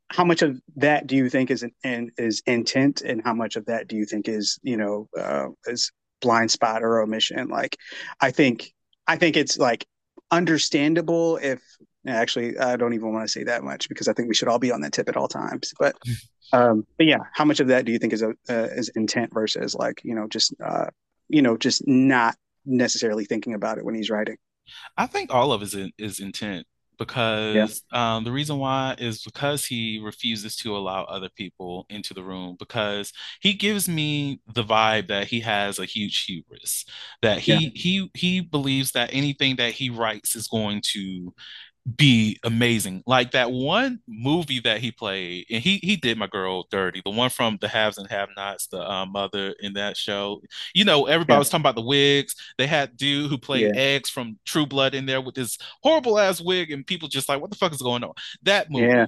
how 0.08 0.24
much 0.24 0.42
of 0.42 0.60
that 0.76 1.06
do 1.06 1.14
you 1.14 1.30
think 1.30 1.52
is 1.52 1.64
in, 1.84 2.10
is 2.18 2.42
intent, 2.46 3.02
and 3.02 3.22
how 3.22 3.32
much 3.32 3.54
of 3.54 3.66
that 3.66 3.86
do 3.86 3.96
you 3.96 4.04
think 4.04 4.28
is 4.28 4.58
you 4.62 4.76
know 4.76 5.08
uh, 5.16 5.46
is 5.66 5.92
blind 6.20 6.50
spot 6.50 6.82
or 6.82 7.00
omission? 7.00 7.48
Like, 7.48 7.76
I 8.20 8.32
think 8.32 8.72
I 9.06 9.16
think 9.16 9.36
it's 9.36 9.58
like 9.58 9.86
understandable 10.32 11.36
if 11.36 11.62
actually 12.06 12.58
I 12.58 12.76
don't 12.76 12.94
even 12.94 13.12
want 13.12 13.24
to 13.24 13.32
say 13.32 13.44
that 13.44 13.62
much 13.62 13.88
because 13.88 14.08
I 14.08 14.12
think 14.12 14.28
we 14.28 14.34
should 14.34 14.48
all 14.48 14.58
be 14.58 14.72
on 14.72 14.80
that 14.82 14.92
tip 14.92 15.08
at 15.08 15.16
all 15.16 15.28
times. 15.28 15.72
But 15.78 15.96
um, 16.52 16.86
but 16.96 17.06
yeah, 17.06 17.18
how 17.32 17.44
much 17.44 17.60
of 17.60 17.68
that 17.68 17.84
do 17.84 17.92
you 17.92 17.98
think 17.98 18.12
is 18.12 18.22
a 18.22 18.30
uh, 18.48 18.68
is 18.72 18.90
intent 18.90 19.32
versus 19.32 19.74
like 19.74 20.00
you 20.04 20.14
know 20.14 20.26
just 20.28 20.54
uh, 20.64 20.86
you 21.28 21.42
know 21.42 21.56
just 21.56 21.86
not 21.86 22.36
necessarily 22.64 23.24
thinking 23.24 23.54
about 23.54 23.78
it 23.78 23.84
when 23.84 23.94
he's 23.94 24.10
writing? 24.10 24.36
I 24.96 25.06
think 25.06 25.34
all 25.34 25.52
of 25.52 25.62
it 25.62 25.66
is, 25.66 25.74
in, 25.74 25.92
is 25.98 26.20
intent 26.20 26.66
because 27.00 27.82
um, 27.92 28.24
the 28.24 28.30
reason 28.30 28.58
why 28.58 28.94
is 28.98 29.22
because 29.22 29.64
he 29.64 29.98
refuses 30.04 30.54
to 30.54 30.76
allow 30.76 31.04
other 31.04 31.30
people 31.34 31.86
into 31.88 32.12
the 32.12 32.22
room 32.22 32.56
because 32.58 33.10
he 33.40 33.54
gives 33.54 33.88
me 33.88 34.38
the 34.52 34.62
vibe 34.62 35.08
that 35.08 35.26
he 35.26 35.40
has 35.40 35.78
a 35.78 35.86
huge 35.86 36.24
hubris 36.26 36.84
that 37.22 37.38
he 37.38 37.52
Yeah. 37.52 37.70
he 37.74 38.10
he 38.14 38.40
believes 38.40 38.92
that 38.92 39.08
anything 39.14 39.56
that 39.56 39.72
he 39.72 39.88
writes 39.88 40.36
is 40.36 40.46
going 40.46 40.82
to 40.92 41.32
be 41.96 42.38
amazing. 42.44 43.02
Like 43.06 43.30
that 43.32 43.50
one 43.50 44.00
movie 44.06 44.60
that 44.60 44.78
he 44.80 44.92
played, 44.92 45.46
and 45.50 45.62
he 45.62 45.78
he 45.82 45.96
did 45.96 46.18
my 46.18 46.26
girl 46.26 46.66
dirty. 46.70 47.00
The 47.04 47.10
one 47.10 47.30
from 47.30 47.58
the 47.60 47.68
Haves 47.68 47.98
and 47.98 48.08
Have 48.10 48.28
Nots, 48.36 48.66
the 48.66 48.80
uh, 48.80 49.06
mother 49.06 49.54
in 49.60 49.72
that 49.74 49.96
show. 49.96 50.42
You 50.74 50.84
know, 50.84 51.06
everybody 51.06 51.34
Yeah. 51.34 51.38
was 51.38 51.48
talking 51.48 51.62
about 51.62 51.74
the 51.76 51.80
wigs. 51.82 52.34
They 52.58 52.66
had 52.66 52.96
dude 52.96 53.30
who 53.30 53.38
played 53.38 53.76
Eggs 53.76 54.10
from 54.10 54.38
True 54.44 54.66
Blood 54.66 54.94
in 54.94 55.06
there 55.06 55.20
with 55.20 55.34
this 55.34 55.58
horrible 55.82 56.18
ass 56.18 56.40
wig, 56.40 56.70
and 56.70 56.86
people 56.86 57.08
just 57.08 57.28
like, 57.28 57.40
what 57.40 57.50
the 57.50 57.56
fuck 57.56 57.72
is 57.72 57.82
going 57.82 58.04
on? 58.04 58.12
That 58.42 58.70
movie. 58.70 58.86
Yeah. 58.86 59.06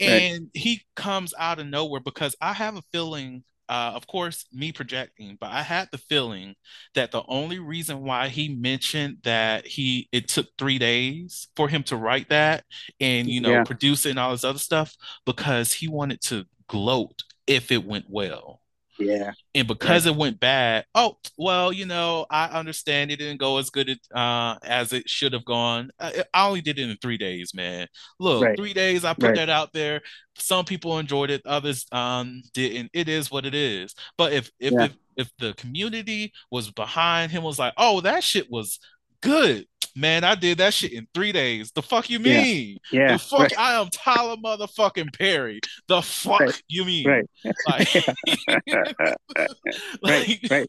And 0.00 0.50
he 0.54 0.82
comes 0.96 1.34
out 1.38 1.58
of 1.58 1.66
nowhere 1.66 2.00
because 2.00 2.34
I 2.40 2.54
have 2.54 2.76
a 2.76 2.82
feeling, 2.90 3.44
uh, 3.70 3.92
of 3.94 4.06
course, 4.08 4.46
me 4.52 4.72
projecting, 4.72 5.38
but 5.40 5.50
I 5.52 5.62
had 5.62 5.88
the 5.92 5.98
feeling 5.98 6.56
that 6.94 7.12
the 7.12 7.22
only 7.28 7.60
reason 7.60 8.02
why 8.02 8.28
he 8.28 8.48
mentioned 8.54 9.18
that 9.24 9.66
he 9.66 10.08
it 10.12 10.28
took 10.28 10.48
three 10.58 10.78
days 10.78 11.48
for 11.56 11.68
him 11.68 11.84
to 11.84 11.96
write 11.96 12.30
that 12.30 12.64
and 13.00 13.30
you 13.30 13.40
know 13.40 13.58
Yeah. 13.58 13.60
produce 13.60 14.06
it 14.06 14.10
and 14.10 14.18
all 14.20 14.32
this 14.32 14.44
other 14.44 14.58
stuff 14.58 14.96
because 15.26 15.72
he 15.74 15.88
wanted 15.88 16.20
to 16.22 16.46
gloat 16.68 17.22
if 17.46 17.72
it 17.72 17.84
went 17.86 18.06
well. 18.08 18.59
Yeah, 19.00 19.32
And 19.54 19.66
because 19.66 20.06
it 20.06 20.14
went 20.14 20.38
bad, 20.40 20.84
oh 20.94 21.16
well, 21.38 21.72
you 21.72 21.86
know, 21.86 22.26
I 22.30 22.46
understand 22.46 23.10
it 23.10 23.16
didn't 23.16 23.40
go 23.40 23.58
as 23.58 23.70
good 23.70 23.88
as, 23.90 23.98
uh, 24.14 24.56
as 24.62 24.92
it 24.92 25.08
should 25.08 25.32
have 25.32 25.44
gone. 25.44 25.90
I, 25.98 26.24
I 26.34 26.46
only 26.46 26.60
did 26.60 26.78
it 26.78 26.88
in 26.90 26.96
three 26.98 27.16
days, 27.18 27.54
man. 27.54 27.88
Look, 28.18 28.42
Right. 28.42 28.56
three 28.58 28.74
days, 28.74 29.04
I 29.04 29.14
put 29.14 29.22
Right. 29.30 29.34
that 29.36 29.48
out 29.48 29.72
there. 29.72 30.02
Some 30.36 30.64
people 30.64 30.98
enjoyed 30.98 31.30
it, 31.30 31.42
others 31.46 31.86
um 31.92 32.42
didn't. 32.54 32.90
It 32.92 33.08
is 33.08 33.30
what 33.30 33.46
it 33.46 33.54
is. 33.54 33.94
But 34.18 34.32
if 34.32 34.50
if 34.60 34.72
Yeah. 34.72 34.84
if, 34.84 34.92
if 35.16 35.30
the 35.38 35.54
community 35.54 36.32
was 36.50 36.70
behind 36.70 37.32
him, 37.32 37.42
was 37.42 37.58
like, 37.58 37.74
oh, 37.76 38.00
that 38.02 38.22
shit 38.24 38.50
was 38.50 38.78
good, 39.22 39.66
man. 39.96 40.24
I 40.24 40.34
did 40.34 40.58
that 40.58 40.74
shit 40.74 40.92
in 40.92 41.06
three 41.14 41.32
days. 41.32 41.72
The 41.72 41.82
fuck 41.82 42.10
you 42.10 42.18
mean? 42.18 42.78
yeah, 42.92 43.12
The 43.12 43.18
fuck 43.18 43.40
right, 43.40 43.58
I 43.58 43.80
am 43.80 43.88
Tyler 43.90 44.36
motherfucking 44.36 45.16
Perry. 45.16 45.60
The 45.88 46.02
fuck 46.02 46.40
Right. 46.40 46.62
you 46.68 46.84
mean? 46.84 47.06
right, 47.08 47.28
Like, 47.68 47.88
right, 48.72 49.16
like, 50.02 50.40
right. 50.50 50.66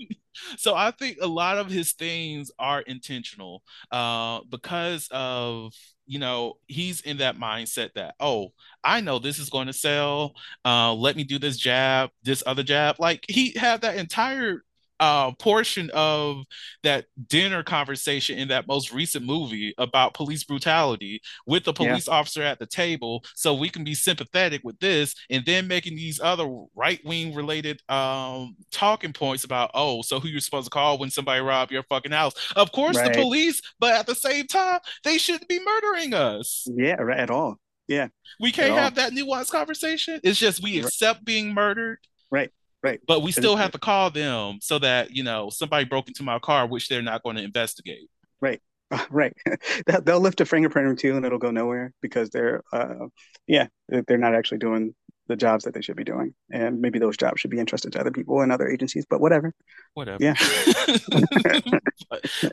so 0.57 0.75
I 0.75 0.91
think 0.91 1.17
a 1.21 1.27
lot 1.27 1.57
of 1.57 1.69
his 1.69 1.93
things 1.93 2.51
are 2.59 2.81
intentional 2.81 3.63
uh, 3.91 4.41
because 4.49 5.07
of 5.11 5.73
you 6.07 6.19
know 6.19 6.55
he's 6.67 7.01
in 7.01 7.17
that 7.17 7.37
mindset 7.37 7.93
that 7.93 8.15
oh 8.19 8.49
I 8.83 8.99
know 9.01 9.19
this 9.19 9.39
is 9.39 9.49
going 9.49 9.67
to 9.67 9.73
sell 9.73 10.33
uh, 10.65 10.93
let 10.93 11.15
me 11.15 11.23
do 11.23 11.39
this 11.39 11.57
jab 11.57 12.09
this 12.23 12.43
other 12.45 12.63
jab 12.63 12.95
like 12.99 13.23
he 13.29 13.51
had 13.55 13.81
that 13.81 13.95
entire 13.95 14.63
uh, 15.01 15.31
portion 15.33 15.89
of 15.93 16.43
that 16.83 17.05
dinner 17.27 17.63
conversation 17.63 18.37
in 18.39 18.47
that 18.49 18.67
most 18.67 18.93
recent 18.93 19.25
movie 19.25 19.73
about 19.77 20.13
police 20.13 20.45
brutality 20.45 21.21
with 21.47 21.65
the 21.65 21.73
Yeah. 21.77 21.89
police 21.89 22.07
officer 22.07 22.43
at 22.43 22.59
the 22.59 22.65
table 22.67 23.23
so 23.35 23.53
we 23.53 23.67
can 23.69 23.83
be 23.83 23.95
sympathetic 23.95 24.61
with 24.63 24.79
this 24.79 25.15
and 25.29 25.43
then 25.45 25.67
making 25.67 25.95
these 25.97 26.19
other 26.21 26.47
right-wing 26.75 27.33
related 27.35 27.81
um 27.89 28.55
talking 28.71 29.11
points 29.13 29.43
about 29.43 29.71
oh 29.73 30.01
so 30.03 30.19
who 30.19 30.27
you're 30.29 30.39
supposed 30.39 30.67
to 30.67 30.71
call 30.71 30.97
when 30.99 31.09
somebody 31.09 31.41
rob 31.41 31.71
your 31.71 31.83
fucking 31.83 32.11
house 32.11 32.33
of 32.55 32.71
course 32.71 32.95
Right. 32.97 33.11
the 33.13 33.21
police 33.21 33.61
but 33.79 33.93
at 33.93 34.05
the 34.07 34.15
same 34.15 34.47
time 34.47 34.79
they 35.03 35.17
shouldn't 35.17 35.49
be 35.49 35.59
murdering 35.59 36.13
us 36.13 36.67
yeah, 36.77 36.95
right 37.01 37.19
at 37.19 37.29
all. 37.31 37.57
Yeah, 37.87 38.07
we 38.39 38.51
can't 38.51 38.71
all. 38.71 38.77
have 38.77 38.95
that 38.95 39.11
nuanced 39.13 39.49
conversation 39.51 40.19
it's 40.23 40.39
just 40.39 40.61
we 40.63 40.77
Right. 40.77 40.85
accept 40.85 41.25
being 41.25 41.53
murdered 41.53 41.97
Right, 42.29 42.51
right. 42.83 42.99
but 43.07 43.21
we 43.21 43.31
still 43.31 43.55
have 43.55 43.71
to 43.71 43.77
call 43.79 44.09
them 44.11 44.59
so 44.61 44.79
that 44.79 45.11
you 45.15 45.23
know 45.23 45.49
somebody 45.49 45.85
broke 45.85 46.07
into 46.07 46.23
my 46.23 46.39
car 46.39 46.67
which 46.67 46.87
they're 46.89 47.01
not 47.01 47.23
going 47.23 47.35
to 47.35 47.43
investigate 47.43 48.09
right. 48.41 48.61
They'll- 49.85 50.01
They'll 50.03 50.19
lift 50.19 50.41
a 50.41 50.45
fingerprint 50.45 50.87
or 50.87 50.95
two 50.95 51.15
and 51.15 51.25
it'll 51.25 51.37
go 51.37 51.51
nowhere 51.51 51.93
because 52.01 52.29
they're, 52.29 52.61
uh, 52.73 53.07
yeah, 53.47 53.67
they're 53.87 54.17
not 54.17 54.35
actually 54.35 54.57
doing 54.57 54.93
the 55.27 55.37
jobs 55.37 55.63
that 55.63 55.73
they 55.73 55.81
should 55.81 55.95
be 55.95 56.03
doing, 56.03 56.33
and 56.51 56.81
maybe 56.81 56.99
those 56.99 57.15
jobs 57.15 57.39
should 57.39 57.51
be 57.51 57.59
entrusted 57.59 57.93
to 57.93 57.99
other 58.01 58.11
people 58.11 58.41
and 58.41 58.51
other 58.51 58.67
agencies. 58.67 59.05
But 59.09 59.21
whatever. 59.21 59.53
whatever. 59.93 60.21
Yeah. 60.21 60.33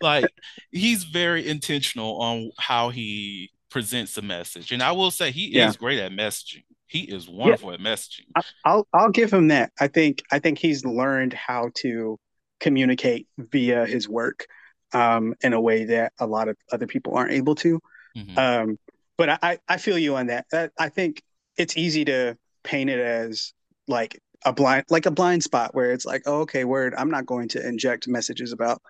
Like 0.01 0.27
he's 0.71 1.05
very 1.05 1.49
intentional 1.49 2.21
on 2.21 2.51
how 2.59 2.91
he 2.91 3.51
presents 3.71 4.15
the 4.15 4.23
message, 4.23 4.71
and 4.73 4.83
I 4.83 4.93
will 4.93 5.11
say 5.11 5.31
he 5.33 5.49
Yeah. 5.57 5.69
is 5.69 5.77
great 5.77 5.99
at 5.99 6.13
messaging. 6.13 6.63
He 6.89 7.01
is 7.01 7.29
wonderful 7.29 7.73
at 7.73 7.81
messaging. 7.81 8.27
I'll 8.65 8.87
I'll 8.93 9.11
give 9.11 9.33
him 9.33 9.49
that. 9.49 9.73
I 9.79 9.89
think 9.89 10.23
I 10.33 10.39
think 10.39 10.59
he's 10.59 10.85
learned 10.85 11.33
how 11.35 11.71
to 11.77 12.19
communicate 12.61 13.29
via 13.39 13.87
his 13.87 14.09
work 14.09 14.47
um, 14.93 15.35
in 15.43 15.53
a 15.53 15.61
way 15.61 15.85
that 15.85 16.13
a 16.19 16.27
lot 16.27 16.49
of 16.49 16.57
other 16.73 16.87
people 16.87 17.15
aren't 17.15 17.33
able 17.33 17.55
to. 17.57 17.79
Mhm. 18.17 18.37
Um, 18.39 18.79
but 19.17 19.29
I, 19.29 19.39
I- 19.43 19.59
I 19.69 19.77
feel 19.77 19.99
you 19.99 20.17
on 20.17 20.27
that. 20.29 20.47
I, 20.53 20.71
I 20.79 20.89
think 20.89 21.23
it's 21.57 21.77
easy 21.77 22.05
to 22.07 22.37
paint 22.65 22.89
it 22.91 22.99
as 23.01 23.53
like 23.87 24.19
a 24.45 24.53
blind 24.53 24.85
like 24.89 25.07
a 25.07 25.11
blind 25.11 25.43
spot 25.43 25.75
where 25.75 25.93
it's 25.93 26.05
like, 26.07 26.23
oh, 26.27 26.41
okay, 26.43 26.65
word, 26.65 26.95
I'm 26.97 27.11
not 27.11 27.27
going 27.27 27.49
to 27.49 27.67
inject 27.67 28.09
messages 28.09 28.53
about 28.53 28.81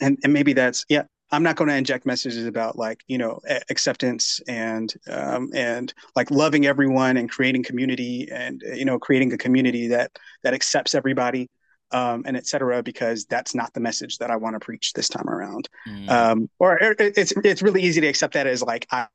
and, 0.00 0.18
and 0.24 0.32
maybe 0.32 0.52
that's 0.52 0.84
yeah, 0.88 1.02
I'm 1.32 1.42
not 1.42 1.56
going 1.56 1.68
to 1.68 1.76
inject 1.76 2.06
messages 2.06 2.46
about 2.46 2.76
like, 2.76 3.02
you 3.06 3.18
know, 3.18 3.40
acceptance 3.70 4.40
and 4.48 4.92
um 5.08 5.50
and 5.54 5.92
like 6.16 6.30
loving 6.30 6.66
everyone 6.66 7.16
and 7.16 7.30
creating 7.30 7.62
community 7.64 8.28
and 8.32 8.62
you 8.74 8.84
know, 8.84 8.98
creating 8.98 9.32
a 9.32 9.38
community 9.38 9.88
that 9.88 10.10
that 10.42 10.54
accepts 10.54 10.94
everybody 10.94 11.48
um 11.92 12.22
and 12.26 12.36
et 12.36 12.46
cetera, 12.46 12.82
because 12.82 13.24
that's 13.26 13.54
not 13.54 13.72
the 13.74 13.80
message 13.80 14.18
that 14.18 14.30
I 14.30 14.36
want 14.36 14.54
to 14.54 14.60
preach 14.60 14.92
this 14.92 15.08
time 15.08 15.28
around 15.28 15.68
Mhm. 15.88 16.10
um, 16.10 16.50
or 16.58 16.78
it, 16.78 16.96
it's 17.16 17.32
it's 17.44 17.62
really 17.62 17.82
easy 17.82 18.00
to 18.00 18.06
accept 18.06 18.34
that 18.34 18.46
as 18.46 18.62
like 18.62 18.86
I 18.90 19.06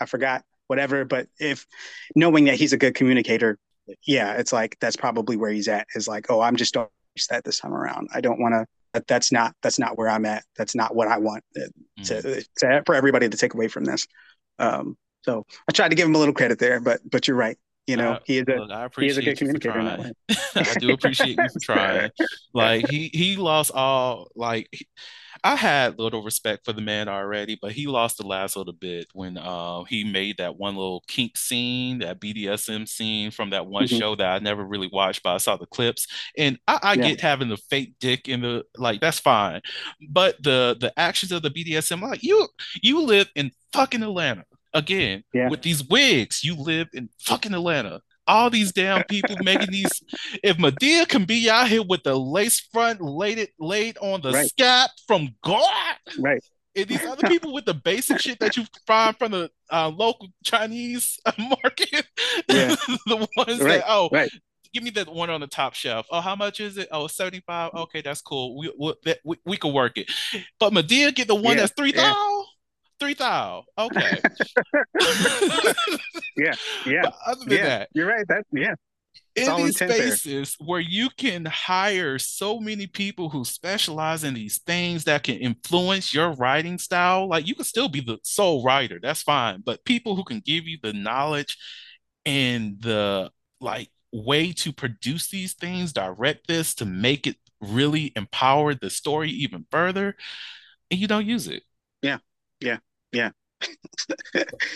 I 0.00 0.06
forgot 0.06 0.42
whatever. 0.68 1.04
But 1.04 1.28
if 1.38 1.66
knowing 2.14 2.46
that 2.46 2.56
he's 2.56 2.72
a 2.72 2.78
good 2.78 2.94
communicator, 2.94 3.58
yeah, 4.06 4.32
it's 4.34 4.52
like 4.52 4.76
that's 4.80 4.96
probably 4.96 5.36
where 5.36 5.50
he's 5.50 5.68
at. 5.68 5.86
Is 5.94 6.08
like, 6.08 6.30
oh, 6.30 6.40
I'm 6.40 6.56
just 6.56 6.74
that 7.30 7.44
this 7.44 7.60
time 7.60 7.72
around. 7.74 8.08
I 8.14 8.20
don't 8.20 8.40
want 8.40 8.54
to. 8.54 8.66
That, 8.96 9.06
that's 9.06 9.30
not 9.30 9.54
that's 9.62 9.78
not 9.78 9.98
where 9.98 10.08
I'm 10.08 10.24
at. 10.24 10.42
That's 10.56 10.74
not 10.74 10.94
what 10.94 11.06
I 11.06 11.18
want 11.18 11.44
uh, 11.54 11.68
Mhm. 12.00 12.04
to, 12.04 12.44
to 12.58 12.82
for 12.86 12.94
everybody 12.94 13.28
to 13.28 13.36
take 13.36 13.52
away 13.52 13.68
from 13.68 13.84
this. 13.84 14.06
Um, 14.58 14.96
so 15.22 15.44
I 15.68 15.72
tried 15.72 15.90
to 15.90 15.94
give 15.94 16.08
him 16.08 16.14
a 16.14 16.18
little 16.18 16.32
credit 16.32 16.58
there, 16.58 16.80
but 16.80 17.00
but 17.10 17.28
you're 17.28 17.36
right. 17.36 17.58
You 17.86 17.98
know, 17.98 18.12
Uh, 18.12 18.18
he 18.24 18.38
is 18.38 18.44
a 18.48 18.56
Look, 18.56 18.70
I 18.70 18.88
he 18.98 19.08
is 19.08 19.18
a 19.18 19.22
good 19.22 19.36
communicator 19.36 19.78
in 19.78 19.84
that 19.84 19.98
way. 19.98 20.12
I 20.56 20.74
do 20.76 20.92
appreciate 20.92 21.36
you 21.36 21.48
for 21.50 21.60
trying. 21.60 22.10
Like 22.54 22.86
he 22.86 23.10
he 23.12 23.36
lost 23.36 23.70
all 23.74 24.28
like 24.34 24.70
I 25.46 25.54
had 25.56 25.98
a 25.98 26.02
little 26.02 26.22
respect 26.24 26.64
for 26.64 26.72
the 26.72 26.80
man 26.82 27.08
already, 27.08 27.56
but 27.60 27.72
he 27.72 27.86
lost 27.86 28.16
the 28.18 28.26
last 28.26 28.56
little 28.56 28.72
bit 28.72 29.06
when 29.12 29.38
uh, 29.38 29.84
he 29.84 30.02
made 30.02 30.38
that 30.38 30.56
one 30.56 30.74
little 30.74 31.04
kink 31.06 31.36
scene, 31.36 32.00
that 32.00 32.20
BDSM 32.20 32.88
scene 32.88 33.30
from 33.30 33.50
that 33.50 33.66
one 33.66 33.84
Mhm. 33.84 33.98
show 33.98 34.16
that 34.16 34.26
I 34.26 34.38
never 34.40 34.64
really 34.64 34.88
watched, 34.92 35.22
but 35.22 35.34
I 35.34 35.36
saw 35.38 35.56
the 35.56 35.66
clips. 35.66 36.06
And 36.36 36.58
I, 36.66 36.78
I 36.82 36.94
Yeah. 36.94 37.08
get 37.08 37.20
having 37.20 37.48
the 37.48 37.56
fake 37.56 37.94
dick 38.00 38.28
in 38.28 38.40
the 38.40 38.64
like 38.76 39.00
that's 39.00 39.20
fine, 39.20 39.60
but 40.10 40.42
the 40.42 40.76
the 40.80 40.92
actions 40.98 41.30
of 41.32 41.42
the 41.42 41.50
BDSM, 41.50 42.00
like 42.02 42.22
you 42.24 42.48
you 42.82 43.00
live 43.02 43.28
in 43.36 43.52
fucking 43.72 44.02
Atlanta 44.02 44.44
again 44.74 45.22
Yeah. 45.32 45.48
with 45.48 45.62
these 45.62 45.84
wigs. 45.84 46.42
You 46.44 46.56
live 46.56 46.88
in 46.92 47.08
fucking 47.20 47.54
Atlanta. 47.54 48.00
All 48.26 48.50
these 48.50 48.72
damn 48.72 49.04
people 49.04 49.36
making 49.42 49.70
these. 49.70 50.02
If 50.42 50.56
Madea 50.56 51.08
can 51.08 51.24
be 51.24 51.48
out 51.48 51.68
here 51.68 51.82
with 51.82 52.02
the 52.02 52.14
lace 52.16 52.60
front 52.72 53.00
laid 53.00 53.38
it 53.38 53.50
laid 53.58 53.96
on 53.98 54.20
the 54.20 54.32
Right. 54.32 54.48
scalp 54.48 54.90
from 55.06 55.34
God, 55.44 55.94
Right. 56.18 56.42
and 56.74 56.86
these 56.88 57.04
other 57.04 57.26
people 57.28 57.52
with 57.54 57.64
the 57.66 57.74
basic 57.74 58.18
shit 58.20 58.38
that 58.40 58.56
you 58.56 58.64
find 58.86 59.16
from 59.16 59.32
the 59.32 59.50
uh, 59.70 59.88
local 59.88 60.28
Chinese 60.44 61.18
market, 61.38 62.06
Yeah. 62.48 62.74
the 63.06 63.28
ones 63.36 63.60
Right, 63.60 63.78
that 63.80 63.84
oh, 63.86 64.08
right. 64.12 64.30
give 64.72 64.82
me 64.82 64.90
the 64.90 65.04
one 65.04 65.30
on 65.30 65.40
the 65.40 65.46
top 65.46 65.74
shelf. 65.74 66.06
Oh, 66.10 66.20
how 66.20 66.34
much 66.36 66.60
is 66.60 66.76
it? 66.78 66.88
Oh, 66.90 67.06
75. 67.06 67.72
Okay, 67.74 68.00
that's 68.02 68.20
cool. 68.22 68.58
We 68.58 68.72
we 68.78 69.14
we, 69.24 69.36
we 69.44 69.56
can 69.56 69.72
work 69.72 69.98
it. 69.98 70.10
But 70.58 70.72
Madea 70.72 71.14
get 71.14 71.28
the 71.28 71.34
one 71.34 71.54
Yeah, 71.56 71.62
that's 71.62 71.72
three 71.76 71.92
thousand. 71.92 72.14
yeah. 72.16 72.35
Three 72.98 73.14
thou. 73.14 73.64
Okay. 73.78 74.18
Yeah, 76.36 76.54
yeah, 76.84 77.00
But 77.04 77.14
other 77.26 77.44
than 77.46 77.58
yeah. 77.58 77.64
that, 77.64 77.88
You're 77.94 78.06
right. 78.06 78.26
That 78.28 78.44
yeah. 78.52 78.74
It's 79.34 79.48
in 79.48 79.56
these 79.56 79.80
intent 79.80 79.90
there. 79.90 80.16
spaces 80.16 80.56
where 80.58 80.80
you 80.80 81.08
can 81.16 81.44
hire 81.46 82.18
so 82.18 82.58
many 82.58 82.86
people 82.86 83.28
who 83.28 83.44
specialize 83.44 84.24
in 84.24 84.34
these 84.34 84.58
things 84.58 85.04
that 85.04 85.22
can 85.22 85.36
influence 85.36 86.12
your 86.14 86.32
writing 86.32 86.78
style, 86.78 87.28
like 87.28 87.46
you 87.46 87.54
can 87.54 87.64
still 87.64 87.88
be 87.88 88.00
the 88.00 88.18
sole 88.22 88.62
writer, 88.62 88.98
that's 89.02 89.22
fine. 89.22 89.62
But 89.64 89.84
people 89.84 90.16
who 90.16 90.24
can 90.24 90.40
give 90.40 90.66
you 90.66 90.78
the 90.82 90.92
knowledge 90.92 91.56
and 92.24 92.80
the 92.80 93.30
like 93.60 93.90
way 94.12 94.52
to 94.52 94.72
produce 94.72 95.28
these 95.28 95.54
things, 95.54 95.92
direct 95.92 96.46
this 96.46 96.74
to 96.76 96.86
make 96.86 97.26
it 97.26 97.36
really 97.60 98.12
empower 98.16 98.74
the 98.74 98.90
story 98.90 99.30
even 99.30 99.66
further, 99.70 100.16
and 100.90 101.00
you 101.00 101.06
don't 101.06 101.26
use 101.26 101.48
it. 101.48 101.62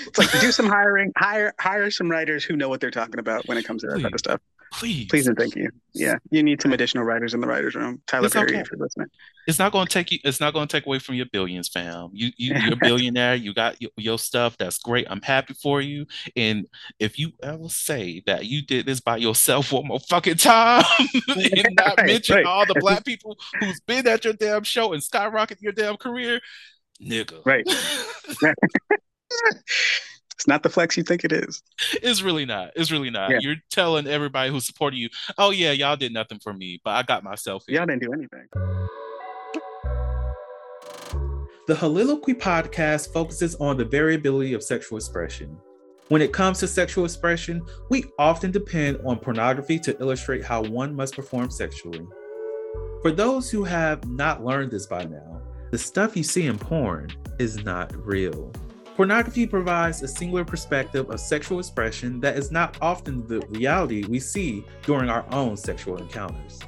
It's 0.07 0.19
like 0.19 0.31
do 0.41 0.51
some 0.53 0.67
hiring, 0.67 1.13
hire 1.17 1.53
hire 1.61 1.91
some 1.91 2.11
writers 2.11 2.45
who 2.45 2.57
know 2.57 2.69
what 2.69 2.81
they're 2.81 2.91
talking 2.91 3.19
about 3.19 3.47
when 3.47 3.59
it 3.59 3.65
comes 3.65 3.83
to 3.83 3.89
that 3.89 4.01
type 4.01 4.13
of 4.15 4.19
stuff. 4.19 4.41
Please. 4.73 5.09
Please 5.11 5.27
and 5.27 5.37
thank 5.37 5.57
you. 5.57 5.69
Yeah, 5.95 6.15
you 6.31 6.45
need 6.45 6.63
some 6.63 6.73
additional 6.73 7.03
writers 7.05 7.35
in 7.35 7.41
the 7.41 7.47
writers' 7.49 7.75
room. 7.75 8.01
Tyler 8.07 8.27
It's 8.27 8.37
okay. 8.37 8.47
Perry, 8.47 8.61
if 8.61 8.71
you're 8.71 8.79
listening. 8.79 9.09
it's 9.49 9.59
not 9.59 9.73
going 9.73 9.87
to 9.87 9.93
take 9.93 10.13
you 10.13 10.19
it's 10.23 10.39
not 10.39 10.55
going 10.55 10.69
to 10.69 10.73
take 10.77 10.87
away 10.87 11.01
from 11.01 11.17
your 11.17 11.27
billions 11.33 11.69
fam 11.69 12.11
you, 12.13 12.31
you 12.37 12.55
you're 12.63 12.75
a 12.75 12.77
billionaire 12.77 13.35
you 13.35 13.53
got 13.53 13.83
your, 13.83 13.91
your 13.97 14.17
stuff 14.19 14.57
that's 14.59 14.79
great 14.79 15.07
i'm 15.11 15.23
happy 15.23 15.55
for 15.55 15.81
you 15.81 16.07
and 16.37 16.67
if 17.01 17.19
you 17.19 17.33
ever 17.43 17.69
say 17.69 18.23
that 18.27 18.47
you 18.47 18.63
did 18.63 18.87
this 18.87 19.01
by 19.01 19.17
yourself 19.17 19.73
one 19.73 19.89
more 19.89 19.99
fucking 19.99 20.37
time 20.37 20.85
and 21.29 21.69
not 21.77 21.97
Right, 21.99 22.07
mention 22.07 22.37
right. 22.37 22.47
all 22.47 22.65
the 22.65 22.77
black 22.79 23.05
people 23.05 23.37
who's 23.59 23.81
been 23.81 24.07
at 24.07 24.25
your 24.25 24.35
damn 24.35 24.63
show 24.63 24.93
and 24.93 25.03
skyrocketed 25.03 25.61
your 25.63 25.73
damn 25.73 25.97
career 25.97 26.41
nigga 27.03 27.45
Right. 27.45 27.67
It's 30.35 30.47
not 30.49 30.63
the 30.63 30.71
flex 30.71 30.97
you 30.97 31.03
think 31.03 31.23
it 31.25 31.33
is. 31.33 31.63
it's 32.03 32.23
really 32.23 32.47
not 32.47 32.71
it's 32.75 32.91
really 32.91 33.11
not 33.11 33.31
Yeah. 33.31 33.39
you're 33.43 33.57
telling 33.71 34.07
everybody 34.07 34.51
who's 34.51 34.65
supporting 34.65 34.99
you 34.99 35.11
oh 35.37 35.51
yeah 35.51 35.71
y'all 35.73 35.97
did 35.97 36.15
nothing 36.15 36.39
for 36.39 36.55
me 36.55 36.81
but 36.83 36.93
i 36.93 37.03
got 37.03 37.23
myself 37.23 37.65
here 37.67 37.77
Y'all 37.77 37.87
didn't 37.87 38.01
do 38.03 38.13
anything. 38.15 38.47
The 41.67 41.75
Heauxliloquy 41.77 42.41
podcast 42.41 43.13
focuses 43.13 43.55
on 43.57 43.77
the 43.77 43.85
variability 43.85 44.55
of 44.55 44.63
sexual 44.63 44.97
expression. 44.99 45.57
When 46.09 46.21
it 46.23 46.33
comes 46.33 46.59
to 46.61 46.67
sexual 46.67 47.05
expression, 47.05 47.63
we 47.91 48.05
often 48.19 48.51
depend 48.51 48.99
on 49.07 49.19
pornography 49.21 49.79
to 49.81 49.97
illustrate 50.01 50.43
how 50.45 50.63
one 50.63 50.97
must 50.97 51.15
perform 51.15 51.51
sexually. 51.51 52.05
For 53.03 53.13
those 53.13 53.51
who 53.51 53.63
have 53.63 54.05
not 54.09 54.45
learned 54.45 54.73
this 54.73 54.87
by 54.87 55.05
now, 55.05 55.40
the 55.71 55.79
stuff 55.79 56.17
you 56.17 56.23
see 56.23 56.47
in 56.47 56.59
porn 56.59 57.11
is 57.39 57.65
not 57.65 57.95
real. 58.05 58.53
Pornography 58.97 59.47
provides 59.47 60.03
a 60.03 60.09
singular 60.09 60.45
perspective 60.45 61.09
of 61.09 61.21
sexual 61.21 61.59
expression 61.59 62.21
that 62.21 62.37
is 62.37 62.51
not 62.51 62.77
often 62.83 63.27
the 63.27 63.41
reality 63.49 64.05
we 64.05 64.21
see 64.21 64.65
during 64.83 65.09
our 65.09 65.25
own 65.33 65.57
sexual 65.57 65.97
encounters. 65.97 66.59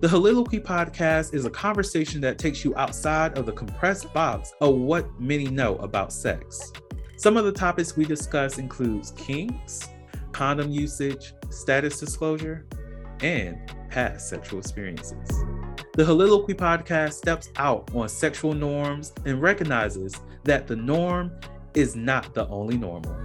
The 0.00 0.08
Heauxliloquy 0.08 0.62
podcast 0.62 1.34
is 1.34 1.44
a 1.44 1.50
conversation 1.50 2.20
that 2.20 2.38
takes 2.38 2.64
you 2.64 2.76
outside 2.76 3.38
of 3.38 3.46
the 3.46 3.52
compressed 3.52 4.12
box 4.12 4.52
of 4.60 4.74
what 4.74 5.20
many 5.20 5.46
know 5.46 5.76
about 5.76 6.12
sex. 6.12 6.72
Some 7.16 7.36
of 7.36 7.44
the 7.44 7.52
topics 7.52 7.96
we 7.96 8.04
discuss 8.04 8.58
includes 8.58 9.12
kinks, 9.12 9.88
condom 10.32 10.70
usage, 10.70 11.32
status 11.50 11.98
disclosure, 11.98 12.66
and 13.22 13.56
past 13.90 14.28
sexual 14.28 14.60
experiences. 14.60 15.28
The 15.98 16.04
Heauxliloquy 16.04 16.54
podcast 16.54 17.14
steps 17.14 17.50
out 17.56 17.92
on 17.92 18.08
sexual 18.08 18.52
norms 18.52 19.12
and 19.26 19.42
recognizes 19.42 20.14
that 20.44 20.68
the 20.68 20.76
norm 20.76 21.32
is 21.74 21.96
not 21.96 22.34
the 22.34 22.46
only 22.46 22.78
normal. 22.78 23.16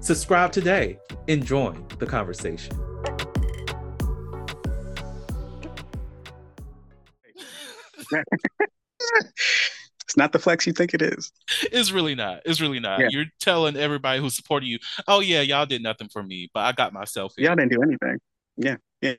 Subscribe 0.00 0.50
today 0.50 0.98
and 1.28 1.46
join 1.46 1.86
the 2.00 2.06
conversation. 2.06 2.76
It's 10.02 10.16
not 10.16 10.32
the 10.32 10.40
flex 10.40 10.66
you 10.66 10.72
think 10.72 10.94
it 10.94 11.02
is. 11.02 11.30
It's 11.70 11.92
really 11.92 12.16
not. 12.16 12.40
It's 12.44 12.60
really 12.60 12.80
not. 12.80 12.98
Yeah. 12.98 13.06
You're 13.12 13.26
telling 13.38 13.76
everybody 13.76 14.20
who's 14.20 14.34
supporting 14.34 14.68
you, 14.68 14.80
oh 15.06 15.20
yeah, 15.20 15.42
y'all 15.42 15.64
did 15.64 15.84
nothing 15.84 16.08
for 16.08 16.24
me, 16.24 16.50
but 16.52 16.64
I 16.64 16.72
got 16.72 16.92
myself 16.92 17.34
here. 17.36 17.46
Y'all 17.46 17.54
didn't 17.54 17.70
do 17.70 17.82
anything. 17.82 18.18
Yeah, 18.56 18.78
yeah. 19.00 19.14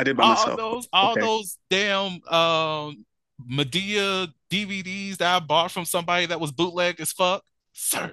I 0.00 0.02
did 0.04 0.16
by 0.16 0.22
all 0.24 0.30
myself. 0.30 0.56
those, 0.56 0.88
all 0.92 1.12
Okay. 1.12 1.20
those 1.20 1.58
damn 1.68 2.22
um 2.32 3.04
Madea 3.50 4.32
DVDs 4.50 5.18
that 5.18 5.34
I 5.36 5.40
bought 5.40 5.70
from 5.70 5.84
somebody 5.84 6.26
that 6.26 6.40
was 6.40 6.50
bootleg 6.52 7.00
as 7.00 7.12
fuck, 7.12 7.42
sir. 7.72 8.12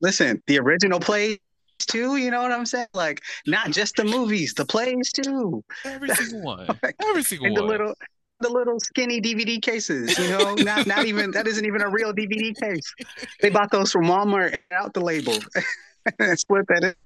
Listen, 0.00 0.42
the 0.46 0.58
original 0.58 0.98
plays 1.00 1.38
too. 1.78 2.16
You 2.16 2.30
know 2.30 2.42
what 2.42 2.52
I'm 2.52 2.66
saying? 2.66 2.86
Like 2.94 3.22
not 3.46 3.70
just 3.70 3.96
the 3.96 4.04
movies, 4.04 4.54
the 4.54 4.64
plays 4.66 5.12
too, 5.12 5.62
Every 5.84 6.08
single 6.08 6.40
one. 6.56 6.68
Every 7.08 7.22
single 7.22 7.46
and 7.48 7.56
the 7.56 7.62
little, 7.62 7.94
the 8.40 8.48
little 8.50 8.78
skinny 8.80 9.20
DVD 9.20 9.60
cases. 9.60 10.18
You 10.18 10.28
know, 10.28 10.54
not 10.56 10.86
not 10.86 11.04
even 11.06 11.30
that 11.32 11.46
isn't 11.46 11.64
even 11.64 11.82
a 11.82 11.88
real 11.90 12.12
DVD 12.12 12.58
case. 12.60 12.94
They 13.40 13.50
bought 13.50 13.70
those 13.70 13.92
from 13.92 14.04
Walmart 14.04 14.56
out 14.72 14.92
the 14.94 15.00
label 15.00 15.38
and 16.18 16.38
split 16.38 16.66
that 16.68 16.96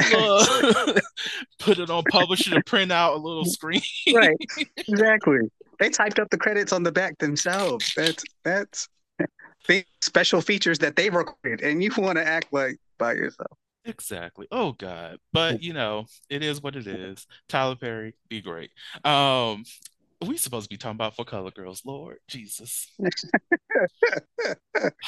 Put 1.58 1.78
it 1.78 1.90
on 1.90 2.02
publisher 2.10 2.50
to 2.54 2.62
print 2.64 2.90
out 2.92 3.14
a 3.14 3.18
little 3.18 3.44
screen. 3.44 3.80
right 4.14 4.36
exactly 4.76 5.38
they 5.78 5.90
typed 5.90 6.18
up 6.18 6.28
the 6.30 6.38
credits 6.38 6.72
on 6.72 6.82
the 6.82 6.90
back 6.92 7.16
themselves 7.18 7.92
that's 7.96 8.24
that's 8.44 8.88
the 9.68 9.84
special 10.00 10.40
features 10.40 10.78
that 10.78 10.96
they 10.96 11.08
recorded 11.10 11.60
and 11.60 11.82
you 11.82 11.90
want 11.98 12.16
to 12.18 12.26
act 12.26 12.46
like 12.52 12.76
by 12.98 13.12
yourself 13.12 13.50
Exactly. 13.88 14.48
Oh 14.50 14.72
God. 14.72 15.18
But 15.32 15.62
you 15.62 15.72
know, 15.72 16.06
it 16.28 16.42
is 16.42 16.60
what 16.60 16.74
it 16.74 16.88
is. 16.88 17.24
Tyler 17.48 17.76
Perry, 17.76 18.14
be 18.28 18.40
great. 18.40 18.72
Um, 19.04 19.62
we 20.26 20.36
supposed 20.38 20.64
to 20.64 20.68
be 20.68 20.76
talking 20.76 20.96
about 20.96 21.14
for 21.14 21.24
color 21.24 21.52
girls, 21.52 21.82
Lord 21.86 22.16
Jesus. 22.26 22.90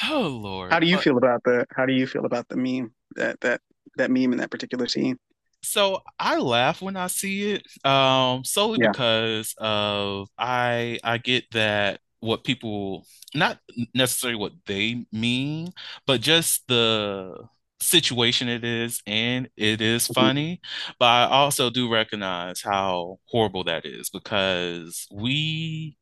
Oh 0.09 0.21
Lord. 0.27 0.71
how 0.71 0.79
do 0.79 0.87
you 0.87 0.95
But- 0.95 1.03
feel 1.03 1.17
about 1.17 1.43
the 1.43 1.65
how 1.75 1.85
do 1.85 1.93
you 1.93 2.07
feel 2.07 2.25
about 2.25 2.47
the 2.47 2.55
meme 2.55 2.93
that 3.15 3.39
that 3.41 3.59
that 3.99 4.11
meme 4.11 4.33
in 4.33 4.39
that 4.39 4.51
particular 4.51 4.87
scene 4.89 5.17
So 5.61 6.01
I 6.19 6.37
laugh 6.39 6.81
when 6.81 6.95
I 6.95 7.07
see 7.07 7.51
it, 7.53 7.63
um, 7.85 8.43
solely 8.45 8.77
Yeah. 8.77 8.93
because 8.93 9.53
of 9.57 10.29
I 10.37 10.99
I 11.03 11.17
get 11.17 11.45
that 11.51 11.99
what 12.21 12.43
people 12.43 13.05
not 13.35 13.59
necessarily 13.93 14.39
what 14.39 14.53
they 14.65 15.05
mean, 15.11 15.71
but 16.07 16.21
just 16.21 16.67
the 16.67 17.35
situation 17.81 18.49
it 18.49 18.63
is, 18.65 19.01
and 19.05 19.49
it 19.57 19.81
is 19.81 20.07
Mhm. 20.09 20.29
funny. 20.29 20.61
But 20.97 21.05
I 21.07 21.25
also 21.31 21.69
do 21.69 21.91
recognize 21.91 22.61
how 22.61 23.19
horrible 23.27 23.63
that 23.65 23.85
is 23.85 24.09
because 24.09 25.07
we 25.11 25.97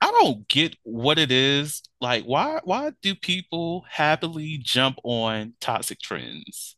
I 0.00 0.10
don't 0.10 0.46
get 0.48 0.76
what 0.84 1.18
it 1.18 1.30
is. 1.32 1.82
Like, 2.00 2.24
why 2.24 2.60
why 2.64 2.92
do 3.02 3.14
people 3.14 3.84
happily 3.90 4.58
jump 4.62 4.98
on 5.04 5.54
toxic 5.60 6.00
trends? 6.00 6.76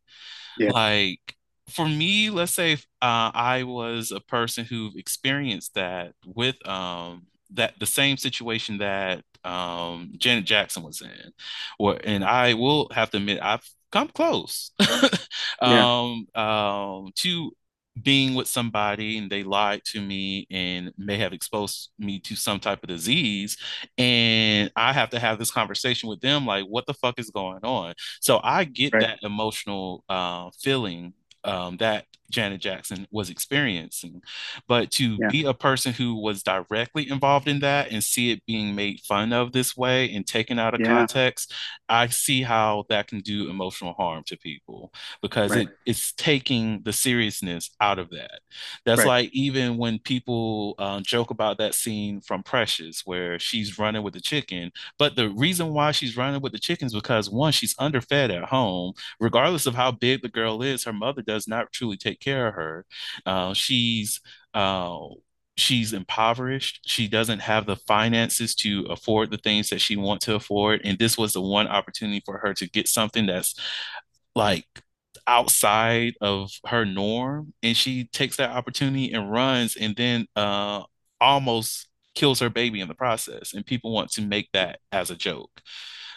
Yeah. 0.58 0.70
Like 0.72 1.36
for 1.70 1.88
me, 1.88 2.30
let's 2.30 2.52
say 2.52 2.74
uh, 2.74 3.30
I 3.34 3.62
was 3.64 4.12
a 4.12 4.20
person 4.20 4.64
who 4.64 4.90
experienced 4.96 5.74
that 5.74 6.12
with 6.26 6.56
um 6.68 7.26
that 7.52 7.78
the 7.78 7.86
same 7.86 8.16
situation 8.16 8.78
that 8.78 9.22
um 9.44 10.12
Janet 10.18 10.44
Jackson 10.44 10.82
was 10.82 11.00
in, 11.02 11.32
or 11.78 11.98
and 12.04 12.24
I 12.24 12.54
will 12.54 12.88
have 12.92 13.10
to 13.10 13.18
admit 13.18 13.38
I've 13.42 13.68
come 13.92 14.08
close 14.08 14.72
um 15.60 16.26
um 16.34 17.10
to 17.16 17.52
being 18.02 18.34
with 18.34 18.48
somebody 18.48 19.18
and 19.18 19.30
they 19.30 19.44
lied 19.44 19.80
to 19.84 20.00
me 20.00 20.46
and 20.50 20.92
may 20.98 21.16
have 21.16 21.32
exposed 21.32 21.90
me 21.98 22.18
to 22.18 22.34
some 22.34 22.58
type 22.58 22.82
of 22.82 22.88
disease 22.88 23.56
and 23.98 24.70
I 24.74 24.92
have 24.92 25.10
to 25.10 25.20
have 25.20 25.38
this 25.38 25.50
conversation 25.50 26.08
with 26.08 26.20
them 26.20 26.44
like 26.44 26.64
what 26.64 26.86
the 26.86 26.94
fuck 26.94 27.18
is 27.20 27.30
going 27.30 27.60
on 27.62 27.94
so 28.20 28.40
I 28.42 28.64
get 28.64 28.92
Right. 28.92 29.02
that 29.02 29.18
emotional 29.22 30.04
uh, 30.08 30.50
feeling 30.60 31.14
um, 31.44 31.76
that 31.76 32.06
Janet 32.30 32.60
Jackson 32.60 33.06
was 33.10 33.30
experiencing. 33.30 34.22
But 34.68 34.90
to 34.92 35.18
Yeah. 35.20 35.28
be 35.30 35.44
a 35.44 35.54
person 35.54 35.92
who 35.92 36.14
was 36.16 36.42
directly 36.42 37.08
involved 37.08 37.48
in 37.48 37.60
that 37.60 37.90
and 37.90 38.02
see 38.02 38.30
it 38.30 38.44
being 38.46 38.74
made 38.74 39.00
fun 39.00 39.32
of 39.32 39.52
this 39.52 39.76
way 39.76 40.12
and 40.14 40.26
taken 40.26 40.58
out 40.58 40.74
of 40.74 40.80
Yeah. 40.80 40.86
context, 40.94 41.52
I 41.88 42.08
see 42.08 42.42
how 42.42 42.84
that 42.88 43.06
can 43.08 43.20
do 43.20 43.50
emotional 43.50 43.94
harm 43.94 44.24
to 44.24 44.36
people 44.36 44.92
because 45.22 45.50
Right. 45.54 45.68
it, 45.68 45.76
it's 45.86 46.12
taking 46.12 46.82
the 46.82 46.92
seriousness 46.92 47.70
out 47.80 47.98
of 47.98 48.10
that. 48.10 48.40
That's 48.84 49.00
Right. 49.00 49.06
like 49.06 49.30
even 49.32 49.76
when 49.76 49.98
people 49.98 50.74
um, 50.78 51.02
joke 51.02 51.30
about 51.30 51.58
that 51.58 51.74
scene 51.74 52.20
from 52.20 52.42
Precious 52.42 53.02
where 53.04 53.38
she's 53.38 53.78
running 53.78 54.02
with 54.02 54.14
the 54.14 54.20
chicken, 54.20 54.72
but 54.98 55.16
the 55.16 55.28
reason 55.30 55.72
why 55.72 55.92
she's 55.92 56.16
running 56.16 56.40
with 56.40 56.52
the 56.52 56.58
chickens 56.58 56.94
because 56.94 57.30
one, 57.30 57.52
she's 57.52 57.74
underfed 57.78 58.30
at 58.30 58.44
home. 58.44 58.92
Regardless 59.20 59.66
of 59.66 59.74
how 59.74 59.90
big 59.90 60.22
the 60.22 60.28
girl 60.28 60.62
is, 60.62 60.84
her 60.84 60.92
mother 60.92 61.22
does 61.22 61.46
not 61.46 61.72
truly 61.72 61.96
take 61.96 62.13
take 62.14 62.20
care 62.20 62.48
of 62.48 62.54
her. 62.54 62.86
Uh, 63.26 63.54
she's 63.54 64.20
uh, 64.54 64.98
she's 65.56 65.92
impoverished. 65.92 66.80
She 66.86 67.08
doesn't 67.08 67.40
have 67.40 67.66
the 67.66 67.76
finances 67.76 68.54
to 68.56 68.86
afford 68.90 69.30
the 69.30 69.38
things 69.38 69.70
that 69.70 69.80
she 69.80 69.96
wants 69.96 70.26
to 70.26 70.34
afford. 70.34 70.80
And 70.84 70.98
this 70.98 71.16
was 71.16 71.32
the 71.32 71.40
one 71.40 71.68
opportunity 71.68 72.22
for 72.24 72.38
her 72.38 72.54
to 72.54 72.68
get 72.68 72.88
something 72.88 73.26
that's 73.26 73.54
like 74.34 74.66
outside 75.26 76.14
of 76.20 76.50
her 76.66 76.84
norm. 76.84 77.52
And 77.62 77.76
she 77.76 78.04
takes 78.04 78.36
that 78.36 78.50
opportunity 78.50 79.12
and 79.12 79.30
runs 79.30 79.76
and 79.76 79.94
then 79.96 80.26
uh, 80.36 80.82
almost 81.20 81.88
kills 82.14 82.40
her 82.40 82.50
baby 82.50 82.80
in 82.80 82.88
the 82.88 82.94
process. 82.94 83.54
And 83.54 83.66
people 83.66 83.92
want 83.92 84.10
to 84.12 84.22
make 84.22 84.48
that 84.52 84.80
as 84.92 85.10
a 85.10 85.16
joke. 85.16 85.50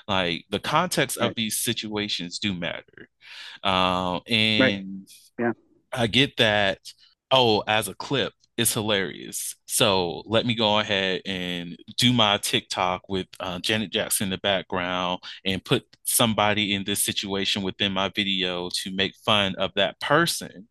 Like 0.08 0.46
the 0.50 0.60
context 0.60 1.18
right. 1.20 1.30
of 1.30 1.36
these 1.36 1.58
situations 1.58 2.40
do 2.40 2.54
matter. 2.54 3.10
Uh, 3.64 4.20
and 4.28 4.62
right. 4.62 4.86
yeah. 5.38 5.52
I 5.92 6.08
get 6.08 6.38
that, 6.38 6.80
oh, 7.32 7.64
as 7.68 7.88
a 7.88 7.96
clip, 7.96 8.34
it's 8.58 8.74
hilarious. 8.74 9.56
So 9.68 10.24
let 10.26 10.46
me 10.46 10.56
go 10.56 10.80
ahead 10.80 11.22
and 11.26 11.78
do 11.98 12.12
my 12.12 12.38
TikTok 12.38 13.08
with 13.08 13.28
uh, 13.40 13.60
Janet 13.60 13.92
Jackson 13.92 14.26
in 14.26 14.30
the 14.32 14.40
background 14.40 15.22
and 15.46 15.64
put 15.64 15.84
somebody 16.04 16.74
in 16.74 16.84
this 16.84 17.04
situation 17.04 17.62
within 17.62 17.92
my 17.92 18.10
video 18.16 18.70
to 18.82 18.96
make 18.96 19.14
fun 19.26 19.56
of 19.56 19.72
that 19.76 20.00
person. 20.00 20.68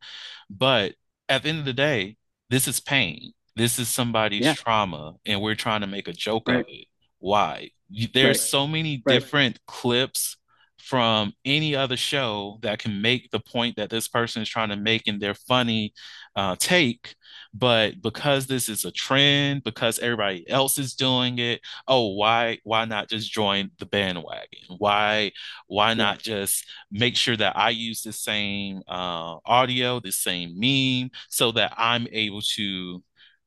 But 0.51 0.95
at 1.29 1.43
the 1.43 1.49
end 1.49 1.61
of 1.61 1.65
the 1.65 1.73
day, 1.73 2.17
this 2.51 2.67
is 2.67 2.81
pain. 2.81 3.33
This 3.55 3.79
is 3.79 3.89
somebody's 3.89 4.45
yeah. 4.45 4.55
trauma, 4.55 5.15
and 5.25 5.41
we're 5.41 5.55
trying 5.55 5.81
to 5.81 5.87
make 5.87 6.09
a 6.09 6.13
joke 6.13 6.49
right. 6.49 6.61
of 6.61 6.67
it. 6.69 6.87
Why? 7.19 7.71
There's 7.89 8.27
right. 8.27 8.37
so 8.37 8.67
many 8.67 9.03
right. 9.07 9.15
different 9.15 9.61
clips 9.67 10.37
from 10.87 11.33
any 11.45 11.75
other 11.75 11.97
show 11.97 12.61
that 12.63 12.79
can 12.79 13.03
make 13.03 13.29
the 13.33 13.41
point 13.41 13.75
that 13.75 13.91
this 13.91 14.07
person 14.07 14.41
is 14.41 14.49
trying 14.49 14.69
to 14.69 14.77
make 14.77 15.09
in 15.09 15.19
their 15.19 15.35
funny 15.35 15.93
uh, 16.37 16.55
take. 16.61 17.17
But 17.53 18.01
because 18.01 18.47
this 18.47 18.69
is 18.69 18.85
a 18.85 18.93
trend, 18.93 19.65
because 19.65 19.99
everybody 19.99 20.49
else 20.49 20.79
is 20.79 20.95
doing 20.95 21.41
it, 21.41 21.61
oh, 21.89 22.15
why 22.15 22.59
why 22.63 22.85
not 22.85 23.09
just 23.09 23.33
join 23.33 23.73
the 23.81 23.87
bandwagon? 23.87 24.77
Why 24.79 25.33
why 25.67 25.95
not 25.95 26.21
just 26.21 26.65
make 26.93 27.17
sure 27.17 27.37
that 27.37 27.57
I 27.57 27.71
use 27.71 28.03
the 28.03 28.13
same 28.13 28.83
uh, 28.87 29.39
audio, 29.45 29.99
the 29.99 30.13
same 30.13 30.55
meme, 30.57 31.11
so 31.29 31.51
that 31.53 31.75
I'm 31.77 32.07
able 32.13 32.43
to 32.55 33.03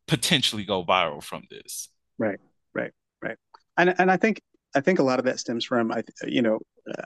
potentially 0.09 0.65
go 0.65 0.83
viral 0.83 1.23
from 1.23 1.43
this? 1.49 1.87
Right, 2.17 2.39
right, 2.73 2.91
right. 3.21 3.37
And 3.77 3.95
and 3.97 4.11
I 4.11 4.17
think 4.17 4.41
I 4.75 4.81
think 4.81 4.99
a 4.99 5.03
lot 5.03 5.19
of 5.19 5.25
that 5.25 5.39
stems 5.39 5.65
from, 5.65 5.91
I, 5.91 6.03
you 6.27 6.41
know, 6.41 6.59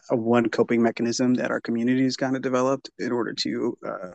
a 0.09 0.15
one 0.15 0.49
coping 0.49 0.81
mechanism 0.81 1.35
that 1.35 1.51
our 1.51 1.61
communities 1.61 2.17
kind 2.17 2.35
of 2.35 2.41
developed 2.41 2.89
in 2.99 3.11
order 3.11 3.33
to, 3.33 3.77
uh, 3.85 4.11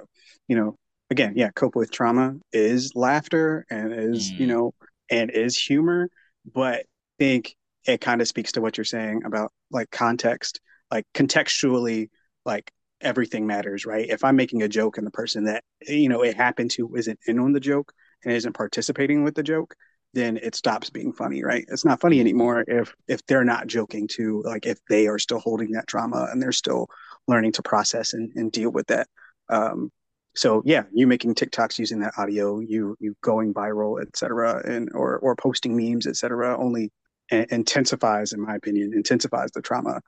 you 0.48 0.56
know, 0.56 0.76
again, 1.11 1.32
yeah, 1.37 1.50
cope 1.54 1.74
with 1.74 1.90
trauma 1.90 2.34
is 2.52 2.92
laughter 2.94 3.64
and 3.70 3.92
is, 3.92 4.30
mm. 4.30 4.40
you 4.40 4.46
know, 4.46 4.72
and 5.11 5.30
is 5.30 5.56
humor. 5.56 6.11
But 6.52 6.80
I 6.80 6.84
think 7.18 7.56
it 7.87 8.00
kind 8.00 8.20
of 8.20 8.28
speaks 8.28 8.52
to 8.52 8.61
what 8.61 8.76
you're 8.76 8.84
saying 8.84 9.22
about 9.24 9.52
like 9.70 9.90
context, 9.90 10.61
like 10.90 11.06
contextually, 11.14 12.08
like 12.44 12.70
everything 13.00 13.46
matters, 13.46 13.87
right? 13.87 14.08
If 14.08 14.24
I'm 14.24 14.37
making 14.37 14.62
a 14.62 14.68
joke 14.68 14.98
and 14.98 15.06
the 15.06 15.11
person 15.11 15.44
that, 15.44 15.64
you 15.87 16.08
know, 16.08 16.22
it 16.22 16.37
happened 16.37 16.70
to 16.72 16.94
isn't 16.96 17.18
in 17.26 17.38
on 17.38 17.52
the 17.52 17.61
joke 17.61 17.92
and 18.24 18.32
isn't 18.32 18.54
participating 18.54 19.24
with 19.24 19.34
the 19.34 19.42
joke, 19.42 19.74
then 20.14 20.38
it 20.38 20.54
stops 20.54 20.90
being 20.90 21.12
funny, 21.12 21.44
right? 21.44 21.64
It's 21.68 21.84
not 21.84 22.00
funny 22.00 22.20
anymore 22.20 22.64
if 22.66 22.94
if 23.06 23.24
they're 23.26 23.44
not 23.44 23.66
joking 23.66 24.08
too, 24.08 24.42
like 24.44 24.66
if 24.66 24.78
they 24.88 25.06
are 25.06 25.18
still 25.18 25.38
holding 25.38 25.72
that 25.72 25.86
trauma 25.86 26.28
and 26.30 26.40
they're 26.40 26.52
still 26.52 26.88
learning 27.26 27.52
to 27.52 27.62
process 27.62 28.14
and, 28.14 28.32
and 28.34 28.50
deal 28.50 28.70
with 28.70 28.86
that. 28.88 29.08
Um, 29.48 29.90
so 30.34 30.62
yeah, 30.64 30.84
you 30.92 31.06
making 31.06 31.34
TikToks 31.34 31.78
using 31.78 32.00
that 32.00 32.14
audio, 32.16 32.60
you 32.60 32.96
you 33.00 33.16
going 33.22 33.52
viral, 33.52 34.00
etc., 34.00 34.62
and 34.64 34.88
or 34.94 35.18
or 35.18 35.36
posting 35.36 35.76
memes, 35.76 36.06
etc., 36.06 36.56
only 36.58 36.90
intensifies, 37.30 38.32
in 38.32 38.40
my 38.40 38.54
opinion, 38.54 38.94
intensifies 38.94 39.50
the 39.50 39.60
trauma 39.60 40.00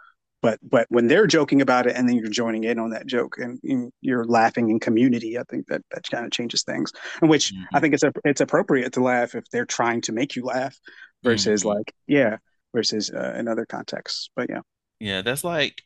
but 0.42 0.58
but 0.62 0.86
when 0.90 1.06
they're 1.06 1.26
joking 1.26 1.60
about 1.60 1.86
it 1.86 1.96
and 1.96 2.08
then 2.08 2.16
you're 2.16 2.28
joining 2.28 2.64
in 2.64 2.78
on 2.78 2.90
that 2.90 3.06
joke 3.06 3.36
and, 3.38 3.60
you're 4.00 4.24
laughing 4.24 4.70
in 4.70 4.80
community 4.80 5.38
i 5.38 5.42
think 5.48 5.66
that 5.66 5.82
that 5.90 6.08
kind 6.10 6.24
of 6.24 6.30
changes 6.30 6.62
things 6.62 6.92
and 7.20 7.30
which 7.30 7.52
mm-hmm. 7.52 7.76
i 7.76 7.80
think 7.80 7.94
it's 7.94 8.02
a, 8.02 8.12
it's 8.24 8.40
appropriate 8.40 8.92
to 8.92 9.00
laugh 9.00 9.34
if 9.34 9.44
they're 9.50 9.66
trying 9.66 10.00
to 10.00 10.12
make 10.12 10.36
you 10.36 10.44
laugh 10.44 10.78
versus 11.22 11.60
mm-hmm. 11.60 11.76
like 11.78 11.94
yeah 12.06 12.36
versus 12.74 13.10
uh, 13.10 13.34
in 13.36 13.48
other 13.48 13.66
contexts 13.66 14.30
but 14.36 14.48
yeah 14.48 14.60
yeah 14.98 15.22
that's 15.22 15.44
like 15.44 15.82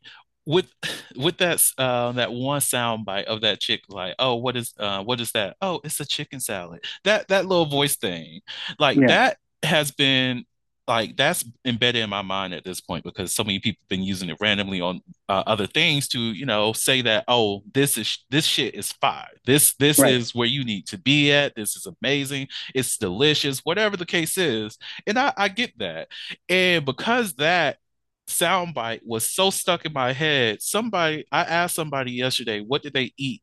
with 0.47 0.67
with 1.17 1.39
that 1.39 1.65
uh 1.79 2.13
that 2.13 2.33
one 2.33 2.61
sound 2.61 3.05
bite 3.05 3.27
of 3.27 3.41
that 3.41 3.61
chick 3.61 3.83
like 3.89 4.15
oh 4.19 4.37
what 4.37 4.57
is 4.57 4.75
uh 4.79 5.03
what 5.03 5.21
is 5.21 5.33
that 5.33 5.57
oh 5.61 5.81
it's 5.85 6.01
a 6.01 6.07
chicken 6.07 6.41
salad 6.41 6.85
that 7.05 7.29
that 7.29 7.47
little 7.47 7.67
voice 7.67 7.97
thing 7.97 8.41
like 8.79 8.97
yeah. 8.97 9.07
that 9.07 9.39
has 9.63 9.91
been 9.91 10.45
like 10.87 11.17
that's 11.17 11.45
embedded 11.65 12.03
in 12.03 12.11
my 12.11 12.23
mind 12.23 12.53
at 12.53 12.65
this 12.65 12.81
point 12.81 13.05
because 13.05 13.33
so 13.33 13.43
many 13.43 13.59
people 13.59 13.81
have 13.83 13.89
been 13.89 14.03
using 14.03 14.29
it 14.29 14.37
randomly 14.41 14.81
on 14.81 15.01
uh, 15.29 15.43
other 15.47 15.67
things 15.67 16.09
to 16.09 16.19
you 16.19 16.45
know 16.45 16.73
say 16.73 17.01
that 17.01 17.25
oh 17.29 17.63
this 17.73 17.97
is 17.97 18.25
this 18.31 18.45
shit 18.45 18.75
is 18.75 18.93
fire. 18.93 19.29
This 19.47 19.75
this 19.75 19.99
right. 19.99 20.13
is 20.13 20.35
where 20.35 20.49
you 20.49 20.65
need 20.65 20.87
to 20.89 20.99
be 20.99 21.33
at. 21.33 21.55
This 21.55 21.77
is 21.77 21.87
amazing. 21.87 22.49
It's 22.75 22.99
delicious. 22.99 23.61
Whatever 23.61 23.97
the 23.97 24.07
case 24.07 24.37
is. 24.37 24.79
And 25.07 25.19
I, 25.19 25.33
I 25.37 25.49
get 25.49 25.79
that. 25.79 26.09
And 26.49 26.85
because 26.85 27.35
that 27.35 27.79
soundbite 28.27 29.01
was 29.05 29.29
so 29.31 29.51
stuck 29.51 29.85
in 29.85 29.93
my 29.93 30.13
head. 30.13 30.63
Somebody, 30.63 31.25
I 31.31 31.43
asked 31.43 31.75
somebody 31.75 32.13
yesterday, 32.13 32.61
what 32.61 32.83
did 32.83 32.93
they 32.95 33.13
eat? 33.17 33.43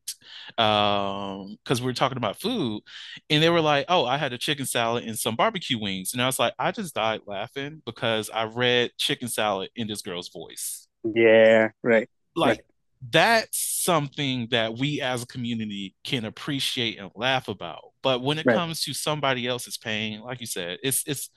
Um, 0.58 1.58
because 1.64 1.82
we 1.82 1.88
were 1.88 1.94
talking 1.94 2.18
about 2.18 2.40
food, 2.40 2.82
and 3.30 3.42
they 3.42 3.50
were 3.50 3.62
like, 3.62 3.86
"Oh, 3.90 4.06
I 4.06 4.18
had 4.18 4.34
a 4.34 4.38
chicken 4.38 4.66
salad 4.66 5.04
and 5.04 5.18
some 5.18 5.36
barbecue 5.36 5.80
wings," 5.80 6.14
and 6.14 6.22
I 6.22 6.26
was 6.28 6.40
like, 6.40 6.54
I 6.60 6.72
just 6.72 6.94
died 6.94 7.22
laughing 7.26 7.82
because 7.86 8.30
I 8.30 8.44
read 8.44 8.92
chicken 8.98 9.28
salad 9.28 9.70
in 9.76 9.88
this 9.88 10.02
girl's 10.02 10.30
voice. 10.30 10.88
Yeah, 11.04 11.70
right. 11.84 12.10
Like. 12.36 12.50
Right. 12.50 12.62
That's 13.10 13.58
something 13.84 14.50
that 14.52 14.78
we 14.78 15.02
as 15.02 15.24
a 15.24 15.26
community 15.26 15.96
can 16.04 16.24
appreciate 16.24 17.00
and 17.00 17.10
laugh 17.16 17.48
about. 17.48 17.82
But 18.04 18.22
when 18.22 18.38
it 18.38 18.46
right. 18.46 18.56
comes 18.56 18.84
to 18.84 18.94
somebody 18.94 19.48
else's 19.48 19.76
pain, 19.76 20.22
like 20.22 20.40
you 20.40 20.46
said, 20.46 20.78
it's 20.84 21.04
it's 21.08 21.32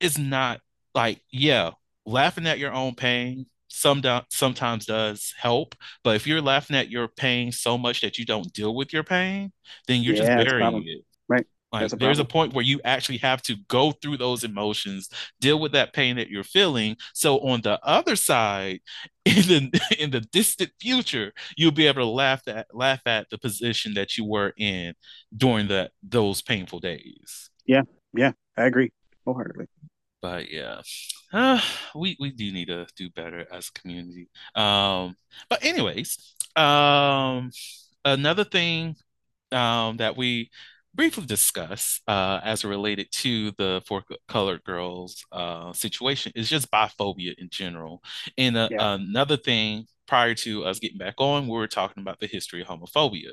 it's 0.00 0.18
not 0.18 0.60
like, 0.94 1.22
yeah, 1.30 1.70
laughing 2.06 2.46
at 2.46 2.58
your 2.58 2.72
own 2.72 2.94
pain 2.94 3.46
some 3.68 4.00
do- 4.00 4.20
sometimes 4.30 4.86
does 4.86 5.34
help 5.38 5.74
but 6.04 6.16
if 6.16 6.26
you're 6.26 6.40
laughing 6.40 6.76
at 6.76 6.90
your 6.90 7.08
pain 7.08 7.50
so 7.52 7.76
much 7.76 8.00
that 8.00 8.16
you 8.16 8.24
don't 8.24 8.52
deal 8.52 8.74
with 8.74 8.92
your 8.92 9.02
pain 9.02 9.52
then 9.86 10.02
you're 10.02 10.14
yeah, 10.14 10.36
just 10.36 10.48
burying 10.48 10.84
it. 10.86 11.04
Right. 11.28 11.46
Like 11.72 11.92
a 11.92 11.96
there's 11.96 12.20
a 12.20 12.24
point 12.24 12.54
where 12.54 12.64
you 12.64 12.80
actually 12.84 13.18
have 13.18 13.42
to 13.42 13.56
go 13.68 13.90
through 13.90 14.18
those 14.18 14.44
emotions 14.44 15.10
deal 15.40 15.58
with 15.58 15.72
that 15.72 15.92
pain 15.92 16.16
that 16.16 16.30
you're 16.30 16.44
feeling. 16.44 16.96
So 17.12 17.40
on 17.40 17.60
the 17.62 17.78
other 17.82 18.16
side 18.16 18.80
in 19.24 19.42
the 19.72 19.96
in 19.98 20.10
the 20.10 20.20
distant 20.20 20.70
future 20.80 21.32
you'll 21.56 21.72
be 21.72 21.86
able 21.86 22.02
to 22.02 22.06
laugh 22.06 22.42
at 22.46 22.68
laugh 22.72 23.00
at 23.04 23.28
the 23.30 23.38
position 23.38 23.94
that 23.94 24.16
you 24.16 24.24
were 24.24 24.52
in 24.56 24.94
during 25.36 25.68
that 25.68 25.90
those 26.02 26.40
painful 26.40 26.78
days. 26.78 27.50
Yeah 27.66 27.82
yeah 28.14 28.32
i 28.56 28.64
agree 28.64 28.92
wholeheartedly 29.24 29.66
but 30.26 30.50
yeah, 30.50 30.80
uh, 31.32 31.60
we 31.94 32.16
we 32.18 32.32
do 32.32 32.50
need 32.50 32.66
to 32.66 32.84
do 32.96 33.08
better 33.10 33.46
as 33.52 33.68
a 33.68 33.78
community. 33.78 34.28
Um, 34.56 35.14
but 35.48 35.64
anyways, 35.64 36.34
um, 36.56 37.52
another 38.04 38.42
thing 38.42 38.96
um, 39.52 39.98
that 39.98 40.16
we 40.16 40.50
briefly 40.94 41.26
discuss 41.26 42.00
uh, 42.08 42.40
as 42.42 42.64
related 42.64 43.06
to 43.12 43.52
the 43.52 43.82
For 43.86 44.02
Colored 44.26 44.64
Girls 44.64 45.24
uh, 45.30 45.72
situation 45.72 46.32
is 46.34 46.48
just 46.48 46.72
biphobia 46.72 47.34
in 47.38 47.48
general. 47.48 48.02
And 48.36 48.56
uh, 48.56 48.68
yeah. 48.72 48.94
another 48.94 49.36
thing 49.36 49.86
prior 50.08 50.34
to 50.34 50.64
us 50.64 50.80
getting 50.80 50.98
back 50.98 51.14
on, 51.18 51.46
we 51.46 51.56
were 51.56 51.68
talking 51.68 52.00
about 52.00 52.18
the 52.18 52.26
history 52.26 52.62
of 52.62 52.66
homophobia. 52.66 53.30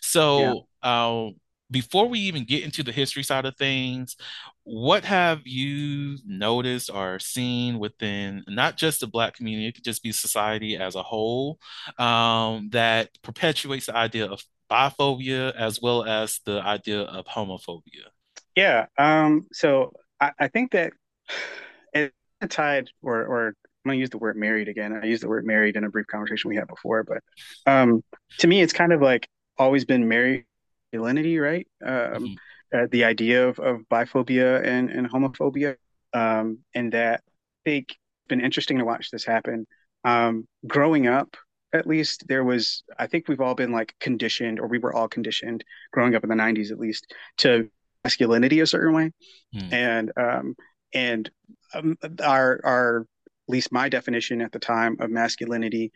So, 0.00 0.66
yeah. 0.82 1.06
um, 1.06 1.34
before 1.72 2.06
we 2.06 2.20
even 2.20 2.44
get 2.44 2.62
into 2.62 2.82
the 2.82 2.92
history 2.92 3.22
side 3.22 3.46
of 3.46 3.56
things, 3.56 4.16
what 4.62 5.04
have 5.04 5.40
you 5.44 6.18
noticed 6.24 6.90
or 6.92 7.18
seen 7.18 7.78
within 7.78 8.44
not 8.46 8.76
just 8.76 9.00
the 9.00 9.06
Black 9.06 9.34
community, 9.34 9.66
it 9.66 9.74
could 9.74 9.84
just 9.84 10.02
be 10.02 10.12
society 10.12 10.76
as 10.76 10.94
a 10.94 11.02
whole, 11.02 11.58
um, 11.98 12.68
that 12.70 13.10
perpetuates 13.22 13.86
the 13.86 13.96
idea 13.96 14.26
of 14.26 14.42
biphobia 14.70 15.54
as 15.56 15.80
well 15.82 16.04
as 16.04 16.40
the 16.44 16.60
idea 16.62 17.00
of 17.00 17.26
homophobia? 17.26 18.06
Yeah. 18.54 18.86
Um, 18.98 19.46
so 19.52 19.92
I, 20.20 20.32
I 20.38 20.48
think 20.48 20.72
that 20.72 20.92
it 21.92 22.12
tied 22.48 22.90
or 23.02 23.24
or 23.24 23.46
I'm 23.48 23.88
going 23.88 23.96
to 23.96 24.00
use 24.00 24.10
the 24.10 24.18
word 24.18 24.36
married 24.36 24.68
again. 24.68 24.92
I 24.92 25.06
used 25.06 25.24
the 25.24 25.28
word 25.28 25.44
married 25.44 25.74
in 25.74 25.82
a 25.84 25.90
brief 25.90 26.06
conversation 26.06 26.48
we 26.48 26.56
had 26.56 26.68
before, 26.68 27.02
but 27.02 27.18
um, 27.66 28.04
to 28.38 28.46
me, 28.46 28.62
it's 28.62 28.72
kind 28.72 28.92
of 28.92 29.02
like 29.02 29.28
always 29.58 29.84
been 29.84 30.06
married 30.06 30.44
masculinity, 30.92 31.38
right? 31.38 31.66
Um, 31.84 31.90
mm-hmm. 31.92 32.34
uh, 32.76 32.86
the 32.90 33.04
idea 33.04 33.48
of, 33.48 33.58
of 33.58 33.82
biphobia 33.90 34.64
and, 34.64 34.90
and 34.90 35.10
homophobia, 35.10 35.76
um, 36.12 36.58
and 36.74 36.92
that 36.92 37.22
I 37.26 37.70
think 37.70 37.90
it's 37.90 38.28
been 38.28 38.40
interesting 38.40 38.78
to 38.78 38.84
watch 38.84 39.10
this 39.10 39.24
happen. 39.24 39.66
Um, 40.04 40.46
growing 40.66 41.06
up, 41.06 41.36
at 41.72 41.86
least 41.86 42.28
there 42.28 42.44
was 42.44 42.82
I 42.98 43.06
think 43.06 43.28
we've 43.28 43.40
all 43.40 43.54
been 43.54 43.72
like 43.72 43.94
conditioned 43.98 44.60
or 44.60 44.66
we 44.66 44.78
were 44.78 44.94
all 44.94 45.08
conditioned 45.08 45.64
growing 45.90 46.14
up 46.14 46.22
in 46.22 46.28
the 46.28 46.36
90s 46.36 46.70
at 46.70 46.78
least 46.78 47.14
to 47.38 47.70
masculinity 48.04 48.60
a 48.60 48.66
certain 48.66 48.92
way 48.92 49.10
mm. 49.54 49.72
and 49.72 50.12
um 50.18 50.54
and 50.92 51.30
um, 51.72 51.96
our 52.22 52.60
our 52.62 52.98
at 53.00 53.52
least 53.52 53.72
my 53.72 53.88
definition 53.88 54.42
at 54.42 54.52
the 54.52 54.58
time 54.58 54.98
of 55.00 55.10
masculinity 55.10 55.92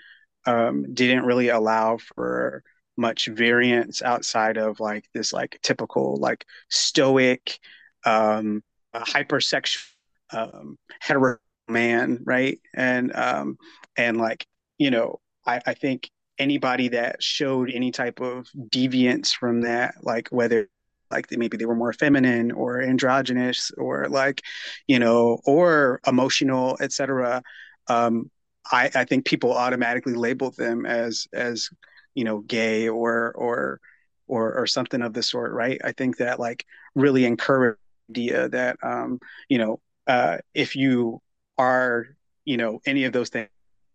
um 0.47 0.95
didn't 0.95 1.27
really 1.27 1.51
allow 1.51 1.99
for 1.99 2.63
much 2.97 3.27
variance 3.27 4.03
outside 4.03 4.57
of 4.57 4.81
like 4.81 5.05
this 5.13 5.33
like 5.33 5.59
typical 5.63 6.17
like 6.17 6.45
stoic 6.69 7.59
um 8.05 8.63
hypersexual 8.95 9.85
um 10.33 10.79
hetero 11.01 11.37
man 11.69 12.19
right 12.25 12.59
and 12.75 13.15
um 13.15 13.59
and 13.97 14.17
like 14.17 14.47
you 14.79 14.91
know 14.91 15.21
I, 15.47 15.61
I 15.67 15.75
think 15.75 16.11
anybody 16.39 16.89
that 16.89 17.23
showed 17.23 17.71
any 17.71 17.91
type 17.91 18.21
of 18.21 18.49
deviance 18.69 19.33
from 19.33 19.63
that, 19.63 19.95
like 20.03 20.29
whether 20.29 20.69
like 21.11 21.27
maybe 21.31 21.57
they 21.57 21.67
were 21.67 21.77
more 21.77 21.93
feminine 21.93 22.51
or 22.51 22.83
androgynous 22.83 23.71
or 23.79 24.09
like, 24.09 24.43
you 24.89 24.99
know, 24.99 25.41
or 25.45 26.01
emotional, 26.07 26.77
etc. 26.81 27.43
Um, 27.87 28.31
I, 28.71 28.91
I 28.95 29.05
think 29.05 29.25
people 29.25 29.53
automatically 29.53 30.15
labeled 30.15 30.57
them 30.57 30.85
as 30.85 31.29
as 31.33 31.71
you 32.17 32.25
know 32.25 32.41
gay 32.41 32.89
or 32.89 33.33
or 33.37 33.81
or 34.27 34.59
or 34.59 34.67
something 34.67 35.03
of 35.03 35.13
the 35.13 35.23
sort, 35.23 35.53
right? 35.53 35.81
I 35.85 35.93
think 35.93 36.17
that 36.17 36.41
like 36.41 36.67
really 36.97 37.25
encourage 37.25 37.79
idea 38.11 38.49
that 38.49 38.77
um, 38.83 39.21
you 39.49 39.59
know 39.59 39.81
uh, 40.09 40.39
if 40.55 40.75
you 40.75 41.23
are 41.59 42.09
you 42.45 42.57
know 42.57 42.81
any 42.87 43.05
of 43.05 43.13
those 43.13 43.29
things 43.29 43.49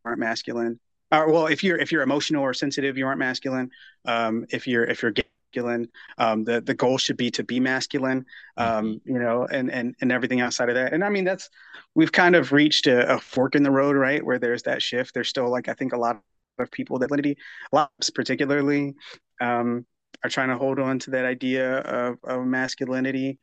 aren't 0.05 0.19
masculine 0.19 0.79
uh, 1.11 1.25
well, 1.27 1.47
if 1.47 1.63
you're 1.63 1.77
if 1.77 1.91
you're 1.91 2.03
emotional 2.03 2.41
or 2.41 2.53
sensitive, 2.53 2.97
you 2.97 3.05
aren't 3.05 3.19
masculine. 3.19 3.69
Um, 4.05 4.45
if 4.49 4.65
you're 4.65 4.85
if 4.85 5.01
you're 5.01 5.13
masculine, 5.53 5.89
um, 6.17 6.45
the 6.45 6.61
the 6.61 6.73
goal 6.73 6.97
should 6.97 7.17
be 7.17 7.29
to 7.31 7.43
be 7.43 7.59
masculine. 7.59 8.25
Um, 8.55 8.85
mm-hmm. 8.85 9.13
you 9.13 9.19
know, 9.19 9.45
and 9.45 9.69
and 9.69 9.93
and 9.99 10.11
everything 10.11 10.39
outside 10.39 10.69
of 10.69 10.75
that. 10.75 10.93
And 10.93 11.03
I 11.03 11.09
mean, 11.09 11.25
that's 11.25 11.49
we've 11.95 12.11
kind 12.11 12.35
of 12.35 12.53
reached 12.53 12.87
a, 12.87 13.15
a, 13.15 13.19
fork 13.19 13.55
in 13.55 13.63
the 13.63 13.71
road, 13.71 13.97
right? 13.97 14.25
Where 14.25 14.39
there's 14.39 14.63
that 14.63 14.81
shift. 14.81 15.13
There's 15.13 15.27
still 15.27 15.49
like 15.49 15.67
I 15.67 15.73
think 15.73 15.91
a 15.91 15.97
lot 15.97 16.15
of 16.15 16.21
people 16.69 16.99
that 16.99 17.11
a 17.11 17.35
lot 17.71 17.91
particularly 18.13 18.93
um, 19.39 19.85
are 20.23 20.29
trying 20.29 20.49
to 20.49 20.57
hold 20.57 20.79
on 20.79 20.99
to 20.99 21.11
that 21.11 21.25
idea 21.25 21.77
of, 21.79 22.17
of 22.23 22.45
masculinity. 22.45 23.39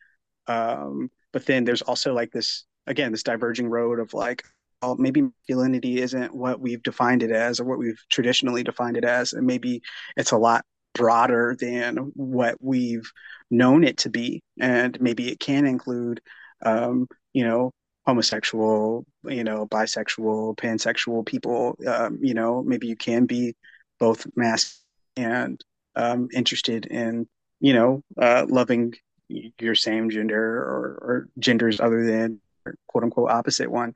Um, 0.47 1.11
but 1.33 1.47
then 1.47 1.65
there's 1.65 1.83
also 1.83 2.15
like 2.15 2.31
this 2.31 2.65
again 2.87 3.13
this 3.13 3.23
diverging 3.23 3.69
road 3.69 3.99
of 3.99 4.15
like 4.15 4.45
well, 4.83 4.97
maybe 4.97 5.23
masculinity 5.23 6.01
isn't 6.01 6.35
what 6.35 6.61
we've 6.61 6.83
defined 6.83 7.23
it 7.23 7.31
as 7.31 7.61
or 7.61 7.65
what 7.65 7.79
we've 7.79 8.01
traditionally 8.11 8.63
defined 8.63 8.97
it 8.97 9.05
as. 9.05 9.33
And 9.33 9.47
maybe 9.47 9.83
it's 10.17 10.31
a 10.33 10.39
lot 10.39 10.65
broader 10.95 11.57
than 11.59 11.97
what 12.15 12.57
we've 12.61 13.11
known 13.51 13.85
it 13.85 13.99
to 13.99 14.11
be. 14.11 14.43
And 14.61 15.01
maybe 15.01 15.31
it 15.31 15.41
can 15.41 15.67
include, 15.67 16.21
um, 16.65 17.09
you 17.33 17.45
know, 17.45 17.73
homosexual, 18.09 19.05
you 19.25 19.45
know, 19.45 19.67
bisexual, 19.67 20.57
pansexual 20.57 21.27
people. 21.27 21.77
Um, 21.87 22.19
you 22.23 22.33
know, 22.33 22.63
maybe 22.63 22.87
you 22.87 22.97
can 22.97 23.27
be 23.27 23.55
both 24.01 24.27
mask 24.35 24.79
and 25.15 25.63
um, 25.95 26.29
interested 26.33 26.87
in, 26.87 27.29
you 27.61 27.75
know, 27.75 28.03
uh, 28.17 28.47
loving 28.49 28.95
your 29.29 29.75
same 29.75 30.09
gender 30.09 30.43
or, 30.43 30.99
or 31.03 31.29
genders 31.39 31.81
other 31.81 32.07
than 32.07 32.41
quote 32.87 33.05
unquote 33.05 33.31
opposite 33.31 33.71
one 33.71 33.93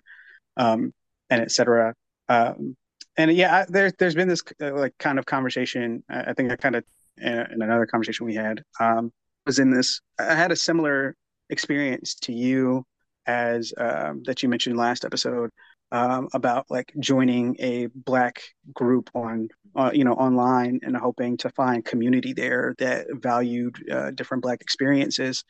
um, 0.59 0.93
and 1.31 1.41
etc. 1.41 1.95
Um, 2.29 2.77
and 3.17 3.33
yeah, 3.33 3.65
there's 3.67 3.95
there's 3.99 4.15
been 4.15 4.29
this 4.29 4.43
uh, 4.61 4.75
like 4.75 4.93
kind 4.99 5.19
of 5.19 5.25
conversation. 5.25 6.05
I 6.11 6.35
think 6.35 6.53
I 6.53 6.57
kind 6.57 6.77
of 6.77 6.85
in 7.17 7.63
another 7.63 7.87
conversation 7.87 8.27
we 8.27 8.35
had 8.35 8.63
um, 8.79 9.11
was 9.47 9.59
in 9.59 9.71
this. 9.71 10.03
I 10.19 10.35
had 10.35 10.53
a 10.53 10.57
similar 10.57 11.17
experience 11.49 12.15
to 12.17 12.35
you 12.35 12.85
as 13.27 13.73
um, 13.77 14.23
that 14.25 14.43
you 14.43 14.49
mentioned 14.49 14.77
last 14.77 15.05
episode 15.05 15.51
um, 15.91 16.29
about 16.33 16.67
like 16.71 16.93
joining 16.99 17.57
a 17.59 17.87
black 17.95 18.43
group 18.73 19.11
on 19.15 19.49
uh, 19.77 19.91
you 19.93 20.05
know 20.05 20.15
online 20.15 20.81
and 20.83 20.97
hoping 20.97 21.37
to 21.37 21.51
find 21.51 21.85
community 21.85 22.33
there 22.33 22.75
that 22.79 23.07
valued 23.13 23.77
uh, 23.91 24.11
different 24.11 24.43
black 24.43 24.61
experiences 24.61 25.45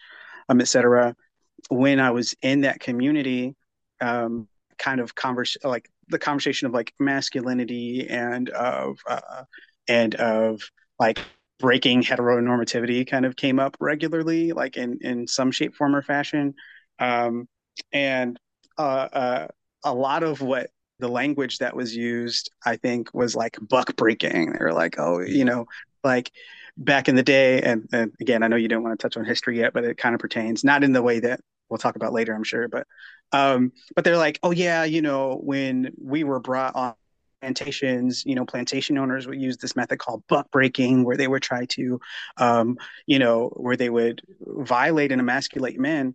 um, 0.48 0.60
etc 0.60 1.14
when 1.68 2.00
i 2.00 2.10
was 2.10 2.34
in 2.42 2.62
that 2.62 2.80
community 2.80 3.54
um, 4.00 4.48
kind 4.78 5.00
of 5.00 5.14
converse 5.14 5.56
like 5.62 5.88
the 6.08 6.18
conversation 6.18 6.66
of 6.66 6.72
like 6.72 6.92
masculinity 6.98 8.08
and 8.08 8.48
of 8.50 8.98
uh, 9.08 9.44
and 9.88 10.14
of 10.16 10.60
like 10.98 11.18
breaking 11.58 12.02
heteronormativity 12.02 13.06
kind 13.06 13.24
of 13.24 13.36
came 13.36 13.60
up 13.60 13.76
regularly 13.80 14.52
like 14.52 14.76
in 14.76 14.98
in 15.00 15.26
some 15.26 15.50
shape 15.50 15.74
form 15.74 15.94
or 15.94 16.02
fashion. 16.02 16.54
Um, 16.98 17.48
and 17.92 18.38
uh, 18.78 19.08
uh, 19.12 19.48
a 19.84 19.94
lot 19.94 20.22
of 20.22 20.40
what 20.40 20.70
the 20.98 21.08
language 21.08 21.58
that 21.58 21.74
was 21.74 21.94
used 21.96 22.50
i 22.64 22.76
think 22.76 23.12
was 23.12 23.34
like 23.34 23.58
buck 23.60 23.96
breaking. 23.96 24.52
They 24.52 24.58
were 24.58 24.72
like 24.72 24.96
oh 24.98 25.20
you 25.20 25.44
know 25.44 25.66
like 26.04 26.30
back 26.76 27.08
in 27.08 27.16
the 27.16 27.22
day 27.22 27.60
and, 27.60 27.88
and 27.92 28.12
again 28.20 28.42
i 28.42 28.48
know 28.48 28.56
you 28.56 28.68
don't 28.68 28.82
want 28.82 28.98
to 28.98 29.02
touch 29.02 29.16
on 29.16 29.24
history 29.24 29.58
yet 29.58 29.72
but 29.72 29.84
it 29.84 29.98
kind 29.98 30.14
of 30.14 30.20
pertains 30.20 30.64
not 30.64 30.82
in 30.84 30.92
the 30.92 31.02
way 31.02 31.20
that 31.20 31.40
we'll 31.68 31.78
talk 31.78 31.96
about 31.96 32.12
later 32.12 32.34
i'm 32.34 32.44
sure 32.44 32.68
but 32.68 32.86
um, 33.32 33.72
but 33.94 34.04
they're 34.04 34.16
like, 34.16 34.38
oh 34.42 34.50
yeah, 34.50 34.84
you 34.84 35.02
know, 35.02 35.40
when 35.42 35.92
we 36.00 36.24
were 36.24 36.38
brought 36.40 36.76
on 36.76 36.94
plantations, 37.40 38.24
you 38.24 38.34
know, 38.34 38.44
plantation 38.44 38.98
owners 38.98 39.26
would 39.26 39.40
use 39.40 39.56
this 39.56 39.74
method 39.74 39.98
called 39.98 40.22
buck 40.28 40.50
breaking, 40.50 41.04
where 41.04 41.16
they 41.16 41.26
would 41.26 41.42
try 41.42 41.64
to, 41.66 42.00
um, 42.36 42.76
you 43.06 43.18
know, 43.18 43.48
where 43.56 43.76
they 43.76 43.90
would 43.90 44.22
violate 44.40 45.12
and 45.12 45.20
emasculate 45.20 45.80
men 45.80 46.14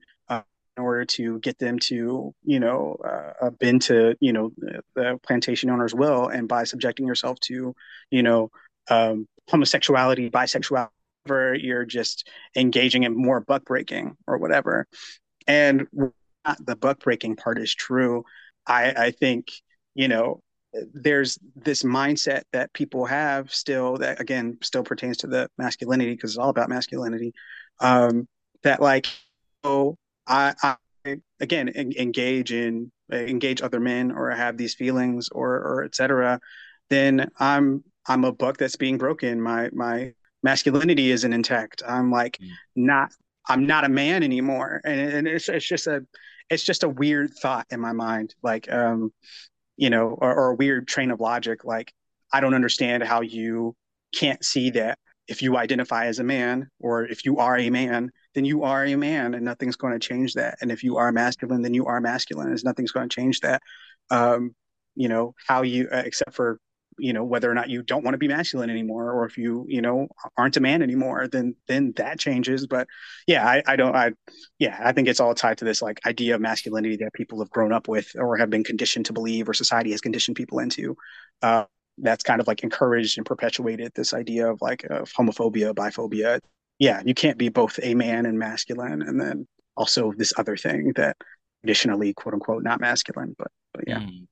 in 0.78 0.84
order 0.84 1.06
to 1.06 1.40
get 1.40 1.58
them 1.58 1.80
to, 1.80 2.34
you 2.44 2.60
know, 2.60 2.98
uh, 3.42 3.50
bend 3.50 3.82
to, 3.82 4.16
you 4.20 4.32
know, 4.32 4.52
the, 4.58 4.82
the, 4.96 5.20
plantation 5.24 5.70
owner's 5.70 5.96
will, 5.96 6.28
and 6.28 6.48
by 6.48 6.63
subjecting 6.63 7.08
yourself 7.08 7.40
to, 7.40 7.74
you 8.12 8.24
know, 8.24 8.52
um, 8.90 9.28
homosexuality, 9.50 10.30
bisexuality, 10.30 10.90
you're 11.62 11.86
just 11.86 12.30
engaging 12.56 13.04
in 13.04 13.16
more 13.16 13.42
buck 13.42 13.66
breaking 13.66 14.16
or 14.28 14.38
whatever. 14.38 14.88
And 15.48 15.88
the 16.60 16.76
buck 16.76 17.00
breaking 17.00 17.36
part 17.36 17.58
is 17.58 17.74
true, 17.74 18.24
I, 18.66 18.92
I 18.92 19.12
think, 19.12 19.48
you 19.96 20.08
know, 20.08 20.42
there's 20.94 21.40
this 21.56 21.84
mindset 21.84 22.44
that 22.54 22.72
people 22.74 23.06
have 23.06 23.52
still 23.52 23.98
that 23.98 24.20
again 24.22 24.58
still 24.62 24.84
pertains 24.84 25.18
to 25.18 25.28
the 25.28 25.50
masculinity 25.58 26.12
because 26.12 26.32
it's 26.32 26.38
all 26.38 26.50
about 26.50 26.70
masculinity 26.70 27.34
um 27.80 28.28
that 28.63 28.82
like 28.82 29.08
oh 29.63 29.98
i 30.28 30.54
i 30.63 30.76
again 31.40 31.70
engage 31.70 32.52
in 32.52 32.92
engage 33.12 33.62
other 33.62 33.80
men 33.80 34.12
or 34.12 34.30
have 34.32 34.58
these 34.58 34.76
feelings 34.76 35.30
or 35.32 35.52
or 35.52 35.84
etc 35.84 36.40
then 36.90 37.30
i'm 37.40 37.84
i'm 38.08 38.24
a 38.24 38.32
buck 38.32 38.58
that's 38.58 38.76
being 38.76 38.98
broken. 38.98 39.42
My 39.42 39.70
my 39.74 40.13
masculinity 40.44 41.12
isn't 41.12 41.34
intact. 41.34 41.84
I'm 41.88 42.12
like 42.12 42.38
mm. 42.38 42.50
not 42.76 43.12
i'm 43.48 43.66
not 43.66 43.86
a 43.86 43.90
man 43.90 44.24
anymore. 44.24 44.82
And, 44.84 45.00
and 45.00 45.28
it's, 45.28 45.50
it's 45.50 45.68
just 45.68 45.88
a 45.88 46.06
it's 46.50 46.63
just 46.63 46.84
a 46.84 46.90
weird 46.90 47.34
thought 47.34 47.68
in 47.70 47.80
my 47.80 47.92
mind 47.92 48.34
like 48.42 48.72
um 48.72 49.12
you 49.76 49.90
know 49.90 50.10
or, 50.10 50.34
or 50.34 50.52
a 50.52 50.56
weird 50.56 50.88
train 50.88 51.12
of 51.12 51.20
logic 51.20 51.66
like 51.66 51.92
i 52.32 52.40
don't 52.40 52.54
understand 52.54 53.04
how 53.04 53.20
you 53.20 53.76
can't 54.16 54.46
see 54.46 54.70
that 54.70 54.98
if 55.28 55.42
you 55.42 55.58
identify 55.58 56.06
as 56.06 56.20
a 56.20 56.24
man 56.24 56.70
or 56.80 57.06
if 57.06 57.26
you 57.26 57.38
are 57.38 57.58
a 57.58 57.70
man 57.70 58.10
then 58.38 58.45
you 58.45 58.63
are 58.63 58.86
a 58.86 58.95
man 58.95 59.34
and 59.34 59.43
nothing's 59.43 59.76
going 59.76 59.93
to 59.93 60.08
change 60.08 60.36
that. 60.36 60.60
And 60.62 60.71
if 60.71 60.84
you 60.84 60.97
are 60.97 61.12
masculine 61.12 61.63
then 61.63 61.73
you 61.73 61.88
are 61.88 62.00
masculine 62.00 62.50
and 62.50 62.63
nothing's 62.63 62.91
going 62.91 63.10
to 63.10 63.15
change 63.15 63.39
that. 63.39 63.63
Um 64.12 64.56
you 64.93 65.10
know 65.10 65.34
how 65.47 65.63
you 65.63 65.88
uh, 65.91 66.04
except 66.06 66.36
for 66.36 66.60
you 67.00 67.13
know 67.13 67.23
whether 67.23 67.50
or 67.50 67.56
not 67.56 67.69
you 67.69 67.82
don't 67.82 68.04
want 68.04 68.13
to 68.13 68.19
be 68.19 68.28
masculine 68.28 68.69
anymore 68.69 69.12
or 69.12 69.26
if 69.26 69.39
you 69.39 69.65
you 69.67 69.82
know 69.82 70.08
aren't 70.38 70.58
a 70.58 70.60
man 70.60 70.84
anymore 70.84 71.28
then 71.28 71.56
then 71.67 71.93
that 71.97 72.19
changes. 72.19 72.67
But 72.67 72.88
yeah 73.26 73.43
i, 73.47 73.63
I 73.65 73.76
don't 73.76 73.95
i 73.95 74.12
yeah 74.60 74.80
i 74.84 74.91
think 74.91 75.08
it's 75.08 75.19
all 75.19 75.34
tied 75.34 75.58
to 75.58 75.65
this 75.65 75.82
like 75.82 76.00
idea 76.06 76.36
of 76.36 76.41
masculinity 76.41 76.97
that 76.97 77.13
people 77.13 77.39
have 77.39 77.50
grown 77.50 77.73
up 77.73 77.88
with 77.88 78.12
or 78.15 78.38
have 78.38 78.52
been 78.52 78.63
conditioned 78.63 79.08
to 79.08 79.13
believe 79.13 79.50
or 79.50 79.56
society 79.56 79.91
has 79.91 80.02
conditioned 80.02 80.38
people 80.38 80.60
into. 80.60 80.95
Uh, 81.41 81.65
that's 82.00 82.23
kind 82.23 82.39
of 82.39 82.47
like 82.47 82.63
encouraged 82.63 83.17
and 83.17 83.26
perpetuated 83.26 83.91
this 83.95 84.13
idea 84.13 84.47
of 84.52 84.62
like 84.62 84.84
of 84.84 85.12
homophobia 85.13 85.73
biphobia 85.73 86.39
yeah 86.80 87.02
you 87.06 87.13
can't 87.13 87.38
be 87.38 87.50
both 87.50 87.80
a 87.82 87.94
man 87.94 88.26
and 88.26 88.38
masculine 88.38 89.02
and 89.02 89.20
then 89.20 89.48
also 89.76 90.13
this 90.18 90.34
other 90.38 90.58
thing 90.58 90.94
that 90.96 91.18
traditionally 91.62 92.13
quote 92.13 92.34
unquote 92.34 92.63
not 92.63 92.80
masculine 92.80 93.36
but 93.38 93.52
but 93.74 93.84
yeah 93.88 94.00
mm. 94.00 94.28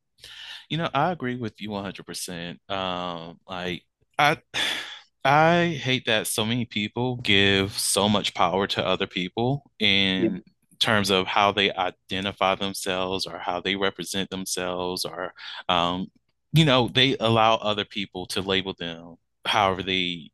You 0.70 0.78
know, 0.78 0.90
I 0.94 1.12
agree 1.12 1.36
with 1.36 1.62
you 1.62 1.70
100%. 1.70 2.70
Um, 2.70 3.40
like 3.48 3.84
I 4.18 4.38
I 5.24 5.80
hate 5.82 6.06
that 6.06 6.28
so 6.28 6.46
many 6.46 6.66
people 6.66 7.16
give 7.16 7.72
so 7.80 8.08
much 8.08 8.36
power 8.36 8.68
to 8.68 8.86
other 8.86 9.08
people 9.08 9.72
in 9.80 10.44
terms 10.80 11.10
of 11.10 11.26
how 11.26 11.52
they 11.52 11.72
identify 11.74 12.54
themselves 12.54 13.26
or 13.26 13.40
how 13.40 13.60
they 13.60 13.76
represent 13.76 14.30
themselves 14.30 15.04
or 15.04 15.34
um, 15.68 16.12
you 16.54 16.64
know, 16.64 16.90
they 16.90 17.18
allow 17.20 17.56
other 17.56 17.86
people 17.86 18.28
to 18.28 18.42
label 18.42 18.76
them 18.78 19.16
however 19.46 19.82
they 19.82 20.30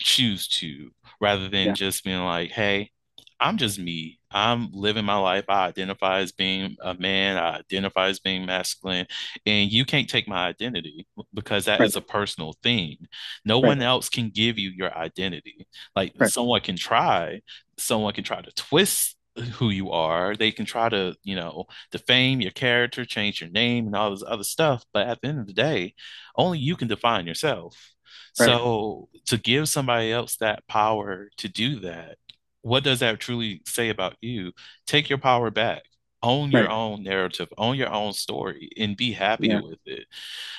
choose 0.00 0.48
to, 0.48 0.90
rather 1.20 1.48
than 1.48 1.68
Yeah. 1.68 1.72
just 1.74 2.04
being 2.04 2.24
like, 2.24 2.50
hey, 2.50 2.90
I'm 3.38 3.56
just 3.56 3.78
me. 3.78 4.20
I'm 4.30 4.70
living 4.72 5.04
my 5.04 5.16
life. 5.16 5.46
I 5.48 5.66
identify 5.66 6.18
as 6.20 6.30
being 6.32 6.76
a 6.82 6.94
man. 6.94 7.38
I 7.38 7.58
identify 7.58 8.08
as 8.08 8.20
being 8.20 8.44
masculine. 8.46 9.06
And 9.46 9.72
you 9.72 9.84
can't 9.86 10.08
take 10.08 10.28
my 10.28 10.46
identity 10.46 11.06
because 11.32 11.64
that 11.64 11.80
Right. 11.80 11.88
is 11.88 11.96
a 11.96 12.02
personal 12.02 12.54
thing. 12.62 12.96
No 13.44 13.58
Right. 13.58 13.68
one 13.68 13.82
else 13.82 14.08
can 14.10 14.28
give 14.30 14.58
you 14.58 14.70
your 14.70 14.94
identity. 14.96 15.66
Like 15.96 16.12
Right. 16.18 16.30
someone 16.30 16.60
can 16.60 16.76
try, 16.76 17.40
someone 17.78 18.12
can 18.12 18.24
try 18.24 18.42
to 18.42 18.52
twist 18.52 19.16
who 19.54 19.70
you 19.70 19.90
are. 19.90 20.36
They 20.36 20.50
can 20.52 20.66
try 20.66 20.88
to, 20.88 21.14
you 21.22 21.36
know, 21.36 21.64
defame 21.90 22.40
your 22.40 22.50
character, 22.50 23.04
change 23.04 23.40
your 23.40 23.50
name, 23.50 23.86
and 23.86 23.96
all 23.96 24.10
this 24.10 24.24
other 24.26 24.44
stuff. 24.44 24.84
But 24.92 25.06
at 25.08 25.20
the 25.22 25.28
end 25.28 25.40
of 25.40 25.46
the 25.46 25.52
day, 25.54 25.94
only 26.36 26.58
you 26.58 26.76
can 26.76 26.88
define 26.88 27.26
yourself. 27.26 27.94
Right. 28.38 28.46
So 28.46 29.08
to 29.26 29.38
give 29.38 29.68
somebody 29.68 30.12
else 30.12 30.36
that 30.36 30.66
power 30.68 31.28
to 31.38 31.48
do 31.48 31.80
that, 31.80 32.16
what 32.62 32.84
does 32.84 33.00
that 33.00 33.20
truly 33.20 33.62
say 33.66 33.88
about 33.88 34.16
you? 34.20 34.52
Take 34.86 35.08
your 35.08 35.18
power 35.18 35.50
back. 35.50 35.82
Own 36.22 36.50
your 36.50 36.68
own 36.68 37.02
narrative, 37.02 37.48
own 37.56 37.76
your 37.76 37.90
own 37.90 38.12
story, 38.12 38.68
and 38.76 38.94
be 38.94 39.12
happy 39.12 39.48
Yeah. 39.48 39.60
with 39.62 39.78
it. 39.86 40.04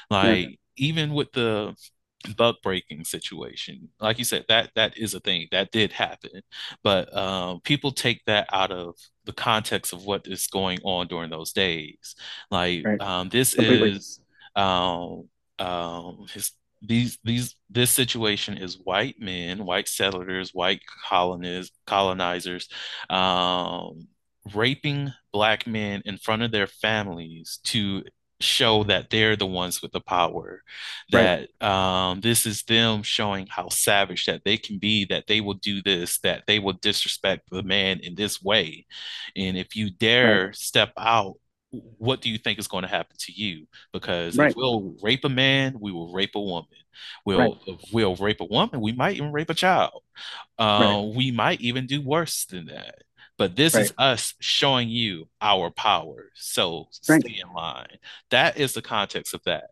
Yeah. 0.10 0.18
Like 0.18 0.60
even 0.78 1.14
with 1.14 1.32
the 1.34 1.76
buck 2.36 2.58
breaking 2.64 3.04
situation, 3.04 3.90
like 4.00 4.18
you 4.18 4.26
said, 4.26 4.46
that 4.48 4.72
that 4.76 4.98
is 4.98 5.14
a 5.14 5.20
thing 5.20 5.48
that 5.52 5.72
did 5.72 5.92
happen, 5.92 6.42
but 6.84 7.16
um, 7.16 7.62
people 7.62 7.92
take 7.92 8.24
that 8.26 8.48
out 8.52 8.72
of 8.72 8.96
the 9.26 9.34
context 9.34 9.94
of 9.94 10.04
what 10.06 10.26
is 10.28 10.48
going 10.48 10.80
on 10.84 11.08
during 11.08 11.30
those 11.30 11.54
days. 11.54 12.16
Like 12.50 12.84
Right. 12.86 13.02
um, 13.02 13.30
this 13.30 13.54
Completely. 13.54 13.92
is 13.92 14.20
um, 14.56 15.30
um, 15.60 16.26
his 16.34 16.52
these 16.82 17.18
these 17.24 17.56
this 17.70 17.92
situation 17.92 18.58
is 18.58 18.80
white 18.84 19.20
men, 19.20 19.66
white 19.66 19.88
settlers, 19.88 20.52
white 20.54 20.82
colonists, 21.08 21.78
colonizers, 21.86 22.68
um, 23.10 24.08
raping 24.54 25.12
black 25.32 25.68
men 25.68 26.02
in 26.06 26.18
front 26.18 26.42
of 26.42 26.52
their 26.52 26.68
families 26.68 27.60
to 27.66 28.04
show 28.40 28.84
that 28.86 29.12
they're 29.12 29.36
the 29.36 29.46
ones 29.46 29.82
with 29.84 29.92
the 29.92 30.02
power. 30.02 30.64
Right. 31.12 31.34
That 31.60 31.66
um, 31.66 32.22
this 32.22 32.46
is 32.48 32.64
them 32.64 33.04
showing 33.04 33.48
how 33.48 33.70
savage 33.70 34.26
that 34.26 34.42
they 34.44 34.58
can 34.58 34.80
be, 34.80 35.06
that 35.06 35.28
they 35.28 35.42
will 35.42 35.54
do 35.56 35.82
this, 35.84 36.20
that 36.20 36.44
they 36.48 36.58
will 36.60 36.74
disrespect 36.74 37.50
the 37.52 37.64
man 37.64 38.00
in 38.00 38.16
this 38.16 38.42
way. 38.42 38.88
And 39.36 39.58
if 39.58 39.76
you 39.76 39.92
Right. 40.22 40.42
dare 40.42 40.54
step 40.54 40.94
out 40.98 41.36
what 41.72 42.22
do 42.22 42.30
you 42.30 42.38
think 42.38 42.60
is 42.60 42.68
going 42.68 42.84
to 42.84 42.88
happen 42.88 43.16
to 43.18 43.32
you? 43.32 43.66
Because 43.94 44.38
Right. 44.38 44.50
if 44.50 44.56
we'll 44.56 44.96
rape 45.02 45.24
a 45.24 45.30
man, 45.30 45.78
we 45.80 45.92
will 45.92 46.12
rape 46.14 46.36
a 46.36 46.42
woman. 46.42 46.68
We'll 47.26 47.60
if 47.66 47.80
we'll 47.94 48.16
rape 48.18 48.42
a 48.42 48.46
woman, 48.46 48.82
we 48.82 48.92
might 48.92 49.16
even 49.16 49.32
rape 49.32 49.50
a 49.50 49.54
child. 49.54 50.04
Right. 50.60 50.86
Uh, 50.86 51.02
we 51.16 51.32
might 51.32 51.62
even 51.62 51.88
do 51.88 52.02
worse 52.02 52.46
than 52.46 52.66
that. 52.66 53.04
But 53.38 53.56
this 53.56 53.74
Right. 53.74 53.86
is 53.86 53.94
us 53.98 54.34
showing 54.40 54.90
you 54.90 55.30
our 55.42 55.72
power. 55.72 56.32
So 56.36 56.90
Right. 57.08 57.22
stay 57.24 57.40
in 57.42 57.54
line. 57.54 57.98
That 58.30 58.58
is 58.58 58.74
the 58.74 58.82
context 58.82 59.34
of 59.34 59.42
that. 59.46 59.72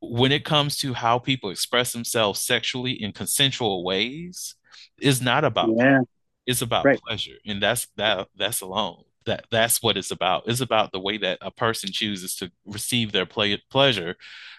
When 0.00 0.32
it 0.32 0.44
comes 0.44 0.76
to 0.78 0.92
how 0.92 1.18
people 1.18 1.50
express 1.50 1.92
themselves 1.92 2.40
sexually 2.40 2.92
in 2.92 3.12
consensual 3.12 3.84
ways, 3.84 4.56
is 4.98 5.22
not 5.22 5.44
about 5.44 5.70
Yeah. 5.76 6.00
it's 6.46 6.60
about 6.60 6.84
Right. 6.84 7.00
pleasure 7.00 7.36
and 7.46 7.62
that's 7.62 7.86
that 7.96 8.28
that's 8.36 8.60
alone 8.60 9.04
that 9.26 9.46
that's 9.50 9.82
what 9.82 9.96
it's 9.96 10.10
about 10.10 10.44
it's 10.46 10.60
about 10.60 10.92
the 10.92 11.00
way 11.00 11.18
that 11.18 11.38
a 11.40 11.50
person 11.50 11.90
chooses 11.92 12.34
to 12.36 12.50
receive 12.66 13.12
their 13.12 13.26
play, 13.26 13.60
pleasure 13.70 14.16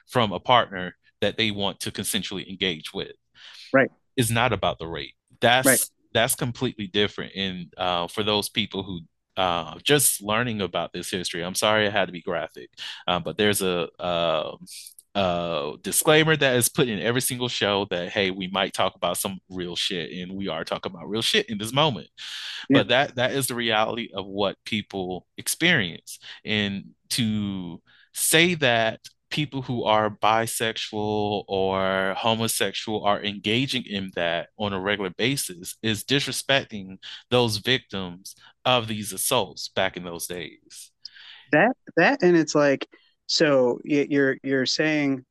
from 0.07 0.31
a 0.31 0.39
partner 0.39 0.95
that 1.21 1.37
they 1.37 1.51
want 1.51 1.79
to 1.79 1.91
consensually 1.91 2.47
engage 2.49 2.93
with 2.93 3.13
Right. 3.73 3.91
it's 4.15 4.29
not 4.29 4.53
about 4.53 4.79
the 4.79 4.87
rate 4.87 5.13
that's 5.41 5.65
Right. 5.67 5.85
that's 6.13 6.35
completely 6.35 6.87
different 6.87 7.33
and 7.35 7.73
uh, 7.77 8.07
for 8.07 8.23
those 8.23 8.49
people 8.49 8.83
who 8.83 9.01
uh, 9.37 9.77
just 9.83 10.21
learning 10.21 10.61
about 10.61 10.93
this 10.93 11.11
history 11.11 11.43
i'm 11.43 11.55
sorry 11.55 11.87
i 11.87 11.89
had 11.89 12.05
to 12.05 12.13
be 12.13 12.21
graphic 12.21 12.69
um, 13.07 13.23
but 13.23 13.37
there's 13.37 13.61
a 13.61 13.89
uh, 15.15 15.77
disclaimer 15.81 16.35
that 16.35 16.55
is 16.57 16.67
put 16.67 16.89
in 16.89 16.99
every 16.99 17.21
single 17.21 17.47
show 17.47 17.87
that 17.89 18.09
hey 18.09 18.31
we 18.31 18.47
might 18.47 18.73
talk 18.73 18.95
about 18.95 19.17
some 19.17 19.39
real 19.49 19.75
shit 19.75 20.11
and 20.11 20.35
we 20.35 20.49
are 20.49 20.65
talking 20.65 20.91
about 20.91 21.09
real 21.09 21.21
shit 21.21 21.49
in 21.49 21.57
this 21.57 21.73
moment. 21.73 22.07
Yeah. 22.69 22.79
but 22.79 22.87
that 22.89 23.15
that 23.15 23.31
is 23.31 23.47
the 23.47 23.55
reality 23.55 24.09
of 24.13 24.25
what 24.25 24.57
people 24.65 25.25
experience. 25.37 26.19
And 26.43 26.91
to 27.11 27.81
say 28.13 28.55
that 28.55 28.99
people 29.29 29.61
who 29.61 29.83
are 29.83 30.09
bisexual 30.09 31.43
or 31.47 32.13
homosexual 32.17 33.03
are 33.03 33.21
engaging 33.23 33.83
in 33.85 34.11
that 34.15 34.49
on 34.57 34.73
a 34.73 34.79
regular 34.79 35.09
basis 35.09 35.75
is 35.81 36.03
disrespecting 36.03 36.97
those 37.29 37.57
victims 37.57 38.35
of 38.63 38.87
these 38.87 39.13
assaults 39.13 39.69
back 39.69 39.97
in 39.97 40.03
those 40.03 40.27
days. 40.27 40.91
That 41.51 41.75
that 41.97 42.21
and 42.21 42.35
it's 42.35 42.55
like 42.55 42.87
so 43.27 43.79
you're 43.83 44.37
you're 44.43 44.65
saying 44.65 45.25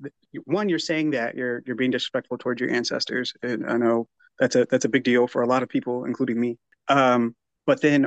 one 0.45 0.69
you're 0.69 0.79
saying 0.79 1.11
that 1.11 1.35
you're 1.35 1.63
you're 1.67 1.77
being 1.77 1.91
disrespectful 1.91 2.39
towards 2.39 2.61
your 2.61 2.71
ancestors 2.71 3.33
and 3.43 3.65
I 3.67 3.77
know 3.77 4.09
that's 4.39 4.57
a 4.57 4.67
that's 4.71 4.85
a 4.85 4.89
big 4.89 5.05
deal 5.05 5.27
for 5.27 5.43
a 5.43 5.47
lot 5.47 5.63
of 5.63 5.69
people 5.69 6.05
including 6.05 6.41
me. 6.41 6.59
Um 6.89 7.35
but 7.67 7.81
then 7.81 8.07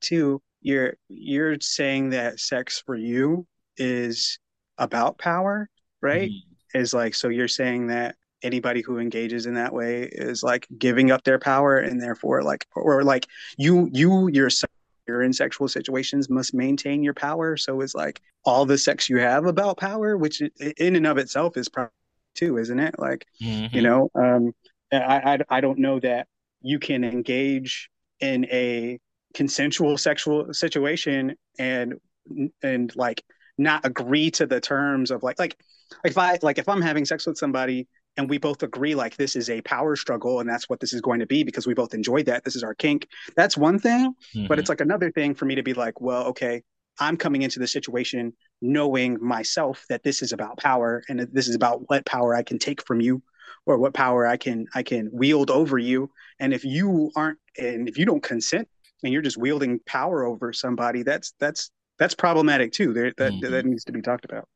too 0.00 0.42
you're 0.62 0.94
you're 1.08 1.60
saying 1.60 2.10
that 2.10 2.40
sex 2.40 2.82
for 2.84 2.96
you 2.96 3.46
is 3.76 4.38
about 4.78 5.18
power, 5.18 5.68
right? 6.00 6.30
Mhm. 6.30 6.42
Is 6.74 6.92
like 6.94 7.14
so 7.14 7.28
you're 7.28 7.48
saying 7.48 7.88
that 7.88 8.16
anybody 8.42 8.82
who 8.82 8.98
engages 8.98 9.46
in 9.46 9.54
that 9.54 9.72
way 9.72 10.08
is 10.12 10.42
like 10.42 10.66
giving 10.78 11.10
up 11.10 11.24
their 11.24 11.38
power 11.38 11.78
and 11.78 12.00
therefore 12.02 12.42
like 12.42 12.66
or 12.74 13.02
like 13.02 13.26
you 13.56 13.88
you 13.92 14.28
yourself 14.28 14.70
you're 15.06 15.22
in 15.22 15.32
sexual 15.32 15.68
situations 15.68 16.28
must 16.30 16.54
maintain 16.54 17.02
your 17.02 17.14
power. 17.14 17.56
So 17.56 17.80
it's 17.80 17.94
like 17.94 18.20
all 18.44 18.66
the 18.66 18.78
sex 18.78 19.08
you 19.08 19.18
have 19.18 19.46
about 19.46 19.78
power, 19.78 20.16
which 20.16 20.42
in 20.78 20.96
and 20.96 21.06
of 21.06 21.18
itself 21.18 21.56
is 21.56 21.68
power 21.68 21.92
too, 22.34 22.58
isn't 22.58 22.78
it? 22.80 22.98
Like, 22.98 23.26
you 23.72 23.82
Mhm. 23.82 23.82
know, 23.82 24.10
um, 24.14 24.52
I, 24.92 25.38
I 25.50 25.56
I 25.58 25.60
don't 25.60 25.78
know 25.78 26.00
that 26.00 26.26
you 26.62 26.78
can 26.78 27.04
engage 27.04 27.90
in 28.20 28.44
a 28.46 28.98
consensual 29.34 29.98
sexual 29.98 30.52
situation 30.54 31.36
and 31.58 31.94
and 32.62 32.94
like 32.96 33.22
not 33.58 33.84
agree 33.86 34.30
to 34.32 34.46
the 34.46 34.60
terms 34.60 35.10
of 35.10 35.22
like 35.22 35.38
like 35.38 35.56
like 36.04 36.10
if 36.12 36.18
I 36.18 36.38
like 36.42 36.58
if 36.58 36.68
I'm 36.68 36.82
having 36.82 37.04
sex 37.04 37.26
with 37.26 37.38
somebody 37.38 37.86
and 38.16 38.28
we 38.30 38.38
both 38.38 38.62
agree 38.62 38.94
like 38.94 39.16
this 39.16 39.36
is 39.36 39.50
a 39.50 39.60
power 39.62 39.96
struggle 39.96 40.40
and 40.40 40.48
that's 40.48 40.68
what 40.68 40.80
this 40.80 40.92
is 40.92 41.00
going 41.00 41.20
to 41.20 41.26
be 41.26 41.44
because 41.44 41.66
we 41.66 41.74
both 41.74 41.94
enjoy 41.94 42.22
that. 42.24 42.44
This 42.44 42.56
is 42.56 42.62
our 42.62 42.74
kink. 42.74 43.08
That's 43.36 43.56
one 43.56 43.78
thing 43.78 44.14
but 44.48 44.56
Mhm. 44.56 44.60
it's 44.60 44.68
like 44.68 44.80
another 44.80 45.10
thing 45.10 45.34
for 45.34 45.44
me 45.44 45.54
to 45.56 45.62
be 45.62 45.74
like 45.74 46.00
well 46.00 46.24
okay 46.26 46.62
i'm 46.98 47.16
coming 47.16 47.42
into 47.42 47.58
the 47.58 47.66
situation 47.66 48.32
knowing 48.62 49.18
myself 49.20 49.84
that 49.88 50.02
this 50.02 50.22
is 50.22 50.32
about 50.32 50.56
power 50.58 51.02
and 51.08 51.20
this 51.32 51.48
is 51.48 51.54
about 51.54 51.88
what 51.88 52.06
power 52.06 52.34
i 52.34 52.42
can 52.42 52.58
take 52.58 52.80
from 52.86 53.00
you 53.00 53.22
or 53.66 53.78
what 53.78 53.92
power 53.94 54.26
i 54.26 54.36
can 54.36 54.66
i 54.74 54.82
can 54.82 55.10
wield 55.12 55.50
over 55.50 55.78
you. 55.78 56.10
And 56.38 56.52
if 56.54 56.64
you 56.64 57.10
aren't 57.16 57.38
and 57.58 57.88
if 57.88 57.98
you 57.98 58.04
don't 58.06 58.22
consent 58.22 58.68
and 59.02 59.12
you're 59.12 59.22
just 59.22 59.36
wielding 59.38 59.80
power 59.86 60.24
over 60.24 60.52
somebody 60.52 61.02
that's 61.02 61.32
that's 61.40 61.70
that's 61.98 62.14
problematic 62.14 62.72
too. 62.72 62.92
There 62.92 63.12
that 63.18 63.32
Mhm. 63.34 63.50
that 63.50 63.64
needs 63.66 63.84
to 63.84 63.92
be 63.92 64.02
talked 64.02 64.24
about 64.24 64.48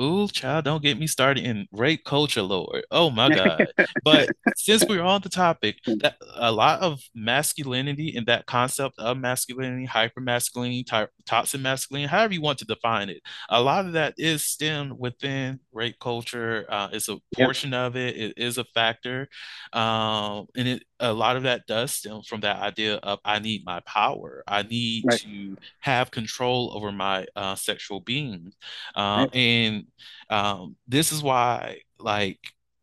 Ooh, 0.00 0.28
child, 0.28 0.64
don't 0.64 0.82
get 0.82 0.98
me 0.98 1.06
started 1.06 1.44
in 1.44 1.66
rape 1.72 2.04
culture, 2.04 2.42
Lord. 2.42 2.84
Oh 2.90 3.10
my 3.10 3.30
God. 3.30 3.68
But 4.02 4.30
since 4.56 4.86
we're 4.88 5.02
on 5.02 5.20
the 5.22 5.28
topic, 5.28 5.78
that 6.00 6.16
a 6.36 6.52
lot 6.52 6.80
of 6.80 7.00
masculinity 7.14 8.14
and 8.16 8.26
that 8.26 8.46
concept 8.46 8.98
of 8.98 9.16
masculinity, 9.18 9.86
hypermasculinity, 9.86 10.86
ty- 10.86 11.08
toxic 11.26 11.60
masculinity, 11.60 12.08
however 12.08 12.34
you 12.34 12.40
want 12.40 12.58
to 12.60 12.64
define 12.64 13.08
it, 13.08 13.20
a 13.48 13.60
lot 13.62 13.84
of 13.86 13.92
that 13.92 14.14
is 14.16 14.44
stemmed 14.44 14.92
within 14.98 15.58
rape 15.72 15.96
culture. 16.00 16.66
Uh, 16.68 16.88
it's 16.92 17.08
a 17.08 17.18
Yep. 17.36 17.50
portion 17.50 17.74
of 17.74 17.96
it. 17.96 18.16
It 18.16 18.34
is 18.36 18.58
a 18.58 18.64
factor. 18.64 19.28
Um, 19.72 20.46
and 20.56 20.68
it 20.68 20.84
a 21.00 21.12
lot 21.12 21.36
of 21.36 21.42
that 21.44 21.66
does 21.66 21.92
stem 21.92 22.22
from 22.22 22.40
that 22.40 22.60
idea 22.62 22.96
of 22.96 23.18
I 23.24 23.38
need 23.40 23.64
my 23.64 23.80
power. 23.80 24.42
I 24.46 24.62
need 24.62 25.06
Right. 25.06 25.20
to 25.22 25.56
have 25.80 26.10
control 26.10 26.72
over 26.74 26.92
my 26.92 27.26
uh, 27.36 27.54
sexual 27.56 28.00
being. 28.00 28.52
Um, 28.94 29.28
Right. 29.30 29.30
and 29.32 29.84
um, 30.30 30.76
this 30.86 31.12
is 31.12 31.22
why, 31.22 31.78
like, 31.98 32.38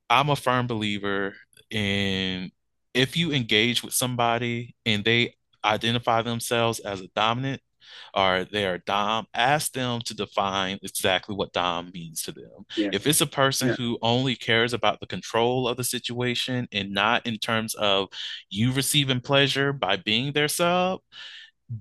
I'm 0.10 0.30
a 0.30 0.36
firm 0.36 0.68
believer 0.68 1.36
in 1.70 2.52
if 2.94 3.16
you 3.16 3.32
engage 3.32 3.84
with 3.84 3.94
somebody 3.94 4.76
and 4.86 5.04
they 5.06 5.36
identify 5.64 6.22
themselves 6.22 6.80
as 6.80 7.02
a 7.02 7.08
dominant 7.16 7.62
or 8.14 8.46
they 8.52 8.66
are 8.66 8.78
dom, 8.80 9.28
ask 9.34 9.74
them 9.74 10.02
to 10.02 10.14
define 10.14 10.80
exactly 10.84 11.36
what 11.36 11.54
dom 11.54 11.92
means 11.94 12.22
to 12.24 12.32
them. 12.32 12.66
Yeah. 12.78 12.90
If 12.94 13.08
it's 13.08 13.22
a 13.22 13.28
person 13.28 13.70
Yeah. 13.70 13.76
who 13.76 13.98
only 14.02 14.36
cares 14.36 14.74
about 14.74 15.00
the 15.00 15.08
control 15.08 15.68
of 15.68 15.78
the 15.78 15.84
situation 15.84 16.68
and 16.72 16.92
not 16.92 17.26
in 17.26 17.38
terms 17.38 17.74
of 17.76 18.10
you 18.50 18.72
receiving 18.72 19.22
pleasure 19.22 19.74
by 19.74 19.98
being 19.98 20.34
their 20.34 20.48
sub, 20.48 21.00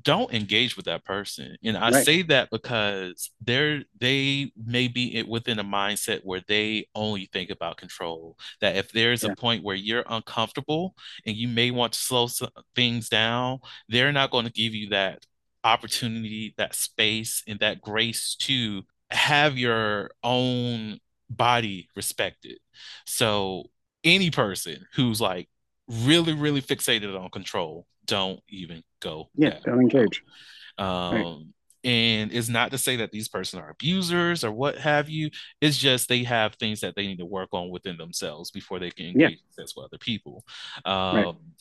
don't 0.02 0.32
engage 0.32 0.76
with 0.76 0.84
that 0.84 1.04
person. 1.04 1.56
And 1.64 1.76
I 1.76 1.90
Right. 1.90 2.04
say 2.04 2.22
that 2.22 2.48
because 2.50 3.30
they're 3.40 3.82
they 3.98 4.52
may 4.56 4.86
be 4.86 5.20
within 5.24 5.58
a 5.58 5.64
mindset 5.64 6.20
where 6.22 6.42
they 6.46 6.86
only 6.94 7.28
think 7.32 7.50
about 7.50 7.76
control. 7.76 8.38
That 8.60 8.76
if 8.76 8.92
there's 8.92 9.24
Yeah. 9.24 9.32
a 9.32 9.36
point 9.36 9.64
where 9.64 9.74
you're 9.74 10.04
uncomfortable 10.06 10.94
and 11.26 11.36
you 11.36 11.48
may 11.48 11.72
want 11.72 11.92
to 11.94 11.98
slow 11.98 12.28
some 12.28 12.50
things 12.76 13.08
down, 13.08 13.58
they're 13.88 14.12
not 14.12 14.30
going 14.30 14.44
to 14.46 14.52
give 14.52 14.74
you 14.74 14.90
that 14.90 15.26
opportunity, 15.64 16.54
that 16.56 16.74
space, 16.74 17.42
and 17.46 17.58
that 17.60 17.80
grace 17.80 18.34
to 18.40 18.82
have 19.10 19.58
your 19.58 20.10
own 20.22 20.98
body 21.28 21.88
respected. 21.96 22.58
So 23.06 23.64
any 24.04 24.30
person 24.30 24.86
who's 24.94 25.20
like 25.20 25.48
really, 25.88 26.32
really 26.32 26.62
fixated 26.62 27.18
on 27.18 27.30
control, 27.30 27.86
don't 28.06 28.40
even 28.48 28.82
go 29.00 29.30
Yeah. 29.34 29.58
Don't 29.64 29.80
engage. 29.80 30.22
um, 30.78 30.86
Right. 31.12 31.36
and 31.84 32.32
it's 32.32 32.48
not 32.48 32.70
to 32.70 32.78
say 32.78 32.96
that 32.96 33.10
these 33.10 33.28
persons 33.28 33.60
are 33.62 33.70
abusers 33.70 34.44
or 34.44 34.52
what 34.52 34.78
have 34.78 35.08
you. 35.08 35.30
It's 35.60 35.76
just 35.76 36.08
they 36.08 36.24
have 36.24 36.54
things 36.54 36.80
that 36.80 36.94
they 36.94 37.06
need 37.06 37.18
to 37.18 37.26
work 37.26 37.50
on 37.52 37.70
within 37.70 37.96
themselves 37.96 38.50
before 38.50 38.78
they 38.78 38.90
can 38.90 39.06
Yeah. 39.18 39.26
engage 39.28 39.40
with 39.56 39.84
other 39.84 39.98
people. 39.98 40.44
Right. 40.84 41.26
Um, 41.26 41.54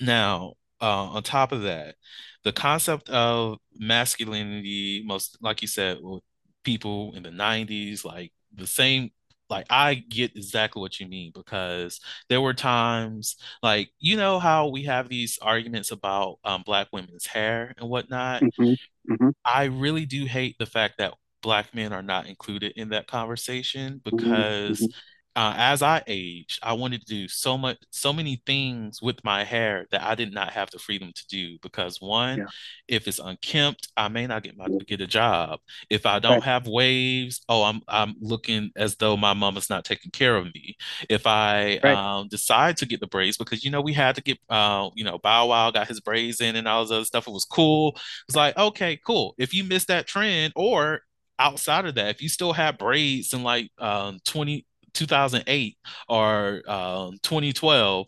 now, 0.00 0.54
uh, 0.84 1.04
on 1.14 1.22
top 1.22 1.52
of 1.52 1.62
that, 1.62 1.96
the 2.44 2.52
concept 2.52 3.08
of 3.10 3.58
masculinity, 3.78 5.02
most 5.06 5.38
like 5.42 5.62
you 5.62 5.68
said, 5.68 5.98
with 6.02 6.22
people 6.64 7.14
in 7.16 7.22
the 7.22 7.30
90s, 7.30 8.04
like 8.04 8.32
the 8.54 8.66
same 8.66 9.10
like 9.50 9.66
I 9.70 9.94
get 9.94 10.36
exactly 10.36 10.80
what 10.80 11.00
you 11.00 11.06
mean 11.08 11.32
because 11.34 12.00
there 12.30 12.40
were 12.40 12.54
times 12.54 13.36
like 13.62 13.90
you 14.00 14.16
know 14.16 14.38
how 14.38 14.68
we 14.68 14.84
have 14.84 15.08
these 15.08 15.38
arguments 15.42 15.90
about 15.92 16.38
um, 16.44 16.62
black 16.66 16.88
women's 16.92 17.26
hair 17.26 17.74
and 17.78 17.88
whatnot. 17.90 18.44
hmm 18.58 18.74
hmm 19.08 19.30
I 19.44 19.64
really 19.64 20.06
do 20.06 20.24
hate 20.26 20.56
the 20.58 20.66
fact 20.66 20.98
that 20.98 21.14
black 21.42 21.74
men 21.74 21.92
are 21.92 22.02
not 22.02 22.26
included 22.26 22.72
in 22.76 22.90
that 22.90 23.06
conversation 23.06 24.00
hmm 24.12 24.42
because 24.66 24.88
hmm 24.88 24.92
uh, 25.36 25.54
as 25.56 25.82
I 25.82 26.02
aged, 26.06 26.60
I 26.62 26.74
wanted 26.74 27.00
to 27.00 27.06
do 27.06 27.28
so 27.28 27.58
much, 27.58 27.78
so 27.90 28.12
many 28.12 28.42
things 28.46 29.02
with 29.02 29.22
my 29.24 29.44
hair 29.44 29.86
that 29.90 30.02
I 30.02 30.14
did 30.14 30.32
not 30.32 30.52
have 30.52 30.70
the 30.70 30.78
freedom 30.78 31.12
to 31.12 31.26
do. 31.28 31.58
Because 31.62 32.00
one, 32.00 32.40
Yeah. 32.40 32.46
if 32.88 33.08
it's 33.08 33.18
unkempt, 33.18 33.88
I 33.96 34.08
may 34.08 34.26
not 34.26 34.44
get 34.44 34.56
my 34.56 34.68
get 34.86 35.00
a 35.00 35.06
job. 35.06 35.60
If 35.90 36.06
I 36.06 36.18
don't 36.20 36.40
Right. 36.40 36.44
have 36.44 36.66
waves, 36.68 37.40
oh, 37.48 37.64
I'm 37.64 37.82
I'm 37.88 38.14
looking 38.20 38.70
as 38.76 38.96
though 38.96 39.16
my 39.16 39.32
mama's 39.34 39.70
not 39.70 39.84
taking 39.84 40.10
care 40.12 40.36
of 40.36 40.46
me. 40.54 40.76
If 41.08 41.26
I 41.26 41.78
Right. 41.82 42.00
um, 42.18 42.28
decide 42.28 42.76
to 42.78 42.86
get 42.86 43.00
the 43.00 43.06
braids, 43.06 43.36
because 43.36 43.64
you 43.64 43.70
know 43.70 43.80
we 43.80 43.92
had 43.92 44.14
to 44.16 44.22
get, 44.22 44.38
uh, 44.48 44.90
you 44.94 45.04
know, 45.04 45.18
Bow 45.18 45.48
Wow 45.48 45.70
got 45.70 45.88
his 45.88 46.00
braids 46.00 46.40
in 46.40 46.56
and 46.56 46.68
all 46.68 46.82
this 46.84 46.92
other 46.92 47.04
stuff. 47.04 47.26
It 47.28 47.32
was 47.32 47.44
cool. 47.44 47.96
It's 48.28 48.36
like, 48.36 48.56
okay, 48.56 48.98
cool. 49.06 49.34
If 49.38 49.54
you 49.54 49.64
miss 49.64 49.86
that 49.86 50.06
trend, 50.06 50.52
or 50.56 51.00
outside 51.38 51.84
of 51.86 51.94
that, 51.96 52.08
if 52.14 52.22
you 52.22 52.28
still 52.28 52.52
have 52.52 52.78
braids 52.78 53.32
in 53.32 53.42
like 53.42 53.70
um 53.78 54.18
20, 54.24 54.66
2008 54.94 55.76
or 56.08 56.62
um 56.70 57.18
2012, 57.22 58.06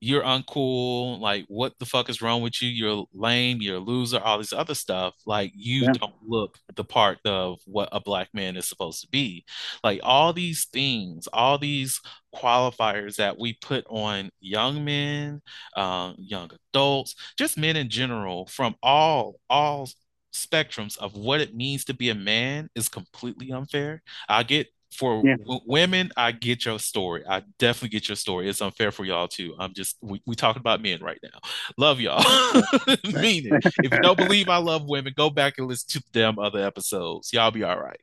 you're 0.00 0.22
uncool. 0.22 1.18
Like, 1.20 1.46
what 1.48 1.74
the 1.78 1.86
fuck 1.86 2.08
is 2.10 2.20
wrong 2.22 2.42
with 2.42 2.60
you? 2.62 2.68
You're 2.68 3.06
lame, 3.14 3.62
you're 3.62 3.76
a 3.76 3.80
loser, 3.80 4.18
all 4.20 4.38
this 4.38 4.52
other 4.52 4.74
stuff. 4.74 5.14
Like, 5.26 5.52
you 5.54 5.86
Yeah. 5.86 5.94
don't 6.00 6.14
look 6.26 6.58
the 6.74 6.84
part 6.84 7.18
of 7.24 7.58
what 7.66 7.88
a 7.92 8.00
black 8.00 8.28
man 8.34 8.56
is 8.56 8.68
supposed 8.68 9.00
to 9.02 9.08
be. 9.08 9.44
Like, 9.82 10.00
all 10.02 10.32
these 10.32 10.66
things, 10.66 11.28
all 11.32 11.58
these 11.58 12.00
qualifiers 12.34 13.16
that 13.16 13.38
we 13.38 13.54
put 13.54 13.86
on 13.88 14.30
young 14.40 14.84
men, 14.84 15.40
um, 15.76 16.14
young 16.18 16.50
adults, 16.72 17.14
just 17.38 17.56
men 17.58 17.76
in 17.76 17.88
general, 17.88 18.46
from 18.46 18.74
all 18.82 19.36
all 19.48 19.88
spectrums 20.34 20.98
of 20.98 21.14
what 21.14 21.40
it 21.40 21.54
means 21.54 21.84
to 21.86 21.94
be 21.94 22.10
a 22.10 22.14
man 22.14 22.68
is 22.74 22.88
completely 22.88 23.50
unfair. 23.52 24.02
I 24.28 24.42
get 24.42 24.68
for 24.92 25.22
Yeah. 25.24 25.36
w- 25.36 25.60
women, 25.66 26.10
I 26.16 26.32
get 26.32 26.64
your 26.64 26.78
story. 26.78 27.24
I 27.28 27.42
definitely 27.58 27.90
get 27.90 28.08
your 28.08 28.16
story. 28.16 28.48
It's 28.48 28.60
unfair 28.60 28.90
for 28.92 29.04
y'all 29.04 29.28
too. 29.28 29.54
I'm 29.58 29.74
just 29.74 29.96
we 30.02 30.22
we 30.26 30.34
talking 30.34 30.60
about 30.60 30.80
men 30.82 31.02
right 31.02 31.18
now. 31.22 31.38
Love 31.76 32.00
y'all. 32.00 32.22
Mean 33.04 33.46
it. 33.52 33.64
If 33.82 33.92
you 33.92 34.00
don't 34.00 34.16
believe 34.18 34.48
I 34.48 34.58
love 34.58 34.84
women, 34.86 35.12
go 35.16 35.30
back 35.30 35.54
and 35.58 35.66
listen 35.66 36.00
to 36.00 36.06
them 36.12 36.38
other 36.38 36.64
episodes. 36.64 37.32
Y'all 37.32 37.50
be 37.50 37.64
all 37.64 37.78
right. 37.78 38.00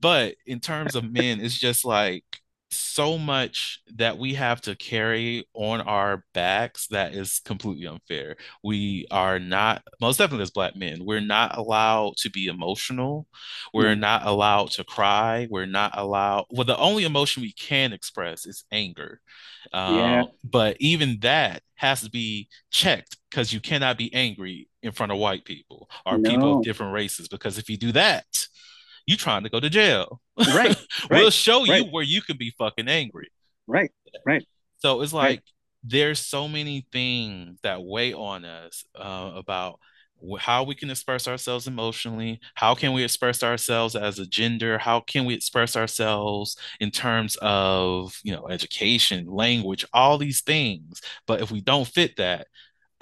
But 0.00 0.34
in 0.46 0.60
terms 0.60 0.94
of 0.94 1.10
men, 1.10 1.40
it's 1.40 1.58
just 1.58 1.84
like 1.84 2.24
so 2.72 3.18
much 3.18 3.80
that 3.94 4.18
we 4.18 4.34
have 4.34 4.60
to 4.62 4.74
carry 4.74 5.46
on 5.54 5.80
our 5.82 6.24
backs 6.34 6.86
that 6.88 7.14
is 7.14 7.40
completely 7.44 7.86
unfair. 7.86 8.36
We 8.62 9.06
are 9.10 9.38
not, 9.38 9.82
most 10.00 10.18
definitely 10.18 10.42
as 10.44 10.50
black 10.50 10.76
men, 10.76 11.04
we're 11.04 11.20
not 11.20 11.56
allowed 11.56 12.16
to 12.18 12.30
be 12.30 12.46
emotional. 12.46 13.26
We're 13.72 13.90
Yeah. 13.90 13.94
not 13.94 14.26
allowed 14.26 14.70
to 14.72 14.84
cry. 14.84 15.46
We're 15.50 15.66
not 15.66 15.96
allowed, 15.96 16.46
well, 16.50 16.64
the 16.64 16.76
only 16.78 17.04
emotion 17.04 17.42
we 17.42 17.52
can 17.52 17.92
express 17.92 18.46
is 18.46 18.64
anger. 18.72 19.20
Yeah. 19.72 20.22
Uh, 20.22 20.26
but 20.42 20.76
even 20.80 21.18
that 21.20 21.62
has 21.76 22.00
to 22.02 22.10
be 22.10 22.48
checked 22.70 23.16
because 23.30 23.52
you 23.52 23.60
cannot 23.60 23.98
be 23.98 24.12
angry 24.14 24.68
in 24.82 24.92
front 24.92 25.12
of 25.12 25.18
white 25.18 25.44
people 25.44 25.88
or 26.04 26.18
people 26.18 26.58
of 26.58 26.64
different 26.64 26.92
races. 26.92 27.28
Because 27.28 27.58
if 27.58 27.68
you 27.70 27.76
do 27.76 27.92
that, 27.92 28.24
you 29.06 29.16
trying 29.16 29.42
to 29.44 29.48
go 29.48 29.60
to 29.60 29.70
jail. 29.70 30.20
Right. 30.38 30.76
We'll 31.10 31.24
Right. 31.24 31.32
show 31.32 31.64
you 31.64 31.72
Right. 31.72 31.88
where 31.90 32.04
you 32.04 32.22
can 32.22 32.36
be 32.36 32.52
fucking 32.58 32.88
angry. 32.88 33.28
Right. 33.66 33.90
Right. 34.26 34.46
So 34.78 35.02
it's 35.02 35.12
Right. 35.12 35.30
like 35.30 35.42
there's 35.84 36.20
so 36.20 36.48
many 36.48 36.86
things 36.92 37.58
that 37.62 37.82
weigh 37.82 38.12
on 38.12 38.44
us 38.44 38.84
uh, 38.94 39.32
about 39.34 39.78
how 40.38 40.62
we 40.62 40.76
can 40.76 40.88
express 40.88 41.26
ourselves 41.26 41.66
emotionally, 41.66 42.38
how 42.54 42.76
can 42.76 42.92
we 42.92 43.02
express 43.02 43.42
ourselves 43.42 43.96
as 43.96 44.20
a 44.20 44.26
gender, 44.26 44.78
how 44.78 45.00
can 45.00 45.24
we 45.24 45.34
express 45.34 45.74
ourselves 45.74 46.56
in 46.78 46.92
terms 46.92 47.36
of, 47.42 48.16
you 48.22 48.32
know, 48.32 48.46
education, 48.48 49.26
language, 49.26 49.84
all 49.92 50.18
these 50.18 50.40
things. 50.42 51.00
But 51.26 51.40
if 51.40 51.50
we 51.50 51.60
don't 51.60 51.88
fit 51.88 52.16
that, 52.18 52.46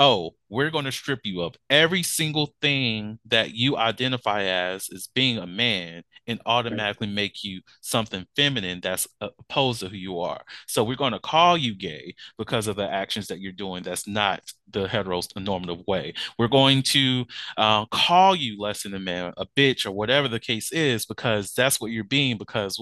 oh, 0.01 0.35
we're 0.49 0.71
going 0.71 0.87
to 0.87 0.93
strip 0.93 1.21
you 1.25 1.43
of 1.43 1.57
every 1.71 2.03
single 2.03 2.55
thing 2.63 3.21
that 3.27 3.55
you 3.55 3.77
identify 3.77 4.45
as 4.45 4.89
as 4.95 5.09
being 5.15 5.39
a 5.39 5.47
man 5.47 6.03
and 6.27 6.41
automatically 6.47 7.07
make 7.07 7.45
you 7.45 7.61
something 7.83 8.27
feminine 8.37 8.81
that's 8.83 9.07
opposed 9.21 9.81
to 9.81 9.89
who 9.89 9.97
you 9.97 10.21
are. 10.21 10.43
So 10.67 10.85
we're 10.85 10.97
going 10.97 11.13
to 11.13 11.21
call 11.21 11.57
you 11.59 11.75
gay 11.77 12.15
because 12.39 12.67
of 12.69 12.77
the 12.77 12.91
actions 12.91 13.29
that 13.29 13.41
you're 13.41 13.53
doing 13.53 13.83
that's 13.85 14.09
not 14.09 14.43
the 14.71 14.87
heteronormative 14.89 15.87
way. 15.87 16.15
We're 16.39 16.49
going 16.49 16.83
to 16.85 17.27
uh, 17.59 17.87
call 17.87 18.35
you 18.35 18.59
less 18.61 18.85
than 18.85 18.95
a 18.95 19.01
man, 19.01 19.35
a 19.37 19.47
bitch, 19.57 19.87
or 19.87 19.93
whatever 19.93 20.29
the 20.29 20.41
case 20.41 20.73
is, 20.73 21.07
because 21.07 21.53
that's 21.53 21.81
what 21.81 21.91
you're 21.91 22.05
being. 22.05 22.39
Because 22.39 22.79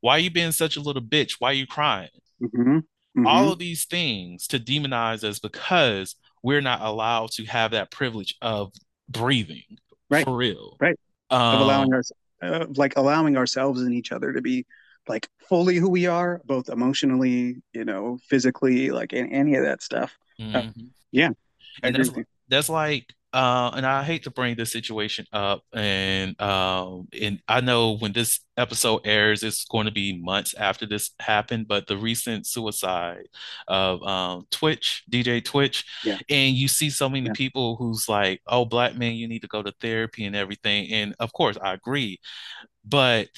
why 0.00 0.16
are 0.16 0.20
you 0.20 0.30
being 0.30 0.52
such 0.52 0.76
a 0.76 0.80
little 0.82 1.02
bitch? 1.02 1.34
Why 1.38 1.50
are 1.50 1.54
you 1.54 1.66
crying? 1.66 2.10
hmm 2.40 2.80
hmm 3.14 3.24
all 3.24 3.50
of 3.52 3.58
these 3.58 3.84
things 3.86 4.46
to 4.48 4.58
demonize 4.58 5.24
us 5.24 5.38
because 5.38 6.14
we're 6.42 6.60
not 6.60 6.80
allowed 6.82 7.30
to 7.32 7.44
have 7.46 7.72
that 7.72 7.90
privilege 7.90 8.36
of 8.40 8.72
breathing 9.08 9.78
Right. 10.08 10.24
for 10.24 10.36
real. 10.36 10.76
Right. 10.80 10.98
Um, 11.30 11.56
of 11.56 11.60
allowing 11.62 11.92
our 11.92 12.02
uh, 12.42 12.66
like 12.76 12.96
allowing 12.96 13.36
ourselves 13.36 13.80
and 13.80 13.92
each 13.92 14.12
other 14.12 14.32
to 14.32 14.40
be 14.40 14.64
like 15.08 15.28
fully 15.48 15.76
who 15.76 15.88
we 15.88 16.06
are, 16.06 16.40
both 16.44 16.68
emotionally, 16.68 17.62
you 17.72 17.84
know, 17.84 18.18
physically, 18.28 18.90
like 18.90 19.12
any 19.12 19.54
of 19.56 19.64
that 19.64 19.82
stuff. 19.82 20.16
mhm. 20.40 20.90
yeah, 21.10 21.30
And 21.82 21.96
that's 21.96 22.10
that's 22.48 22.68
like 22.68 23.06
uh 23.32 23.70
and 23.74 23.84
I 23.84 24.02
hate 24.04 24.22
to 24.24 24.30
bring 24.30 24.56
this 24.56 24.72
situation 24.72 25.26
up 25.32 25.62
and 25.74 26.40
um 26.40 27.08
and 27.20 27.40
I 27.48 27.60
know 27.60 27.96
when 27.98 28.12
this 28.12 28.40
episode 28.56 29.02
airs 29.04 29.42
it's 29.42 29.64
going 29.66 29.86
to 29.86 29.92
be 29.92 30.16
months 30.18 30.54
after 30.54 30.86
this 30.86 31.10
happened 31.20 31.68
but 31.68 31.86
the 31.86 31.96
recent 31.96 32.46
suicide 32.46 33.26
of 33.68 34.02
um 34.04 34.46
Twitch 34.50 35.02
DJ 35.10 35.40
Twitch 35.44 35.84
Yeah. 36.04 36.18
and 36.30 36.54
you 36.56 36.68
see 36.68 36.88
so 36.88 37.08
many 37.08 37.26
Yeah. 37.26 37.32
people 37.34 37.76
who's 37.76 38.08
like 38.08 38.40
oh 38.46 38.64
black 38.64 38.96
man 38.96 39.14
you 39.14 39.28
need 39.28 39.42
to 39.42 39.48
go 39.48 39.62
to 39.62 39.72
therapy 39.80 40.24
and 40.24 40.36
everything 40.36 40.90
and 40.92 41.14
of 41.18 41.32
course 41.32 41.58
I 41.60 41.74
agree 41.74 42.20
but 42.84 43.28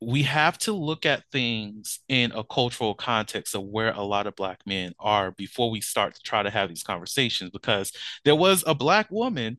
we 0.00 0.22
have 0.22 0.58
to 0.58 0.72
look 0.72 1.06
at 1.06 1.24
things 1.32 2.00
in 2.08 2.30
a 2.32 2.44
cultural 2.44 2.94
context 2.94 3.54
of 3.54 3.62
where 3.64 3.92
a 3.92 4.02
lot 4.02 4.26
of 4.26 4.36
black 4.36 4.60
men 4.66 4.92
are 4.98 5.30
before 5.32 5.70
we 5.70 5.80
start 5.80 6.14
to 6.14 6.20
try 6.20 6.42
to 6.42 6.50
have 6.50 6.68
these 6.68 6.82
conversations 6.82 7.50
because 7.50 7.92
there 8.24 8.36
was 8.36 8.62
a 8.66 8.74
black 8.74 9.10
woman 9.10 9.58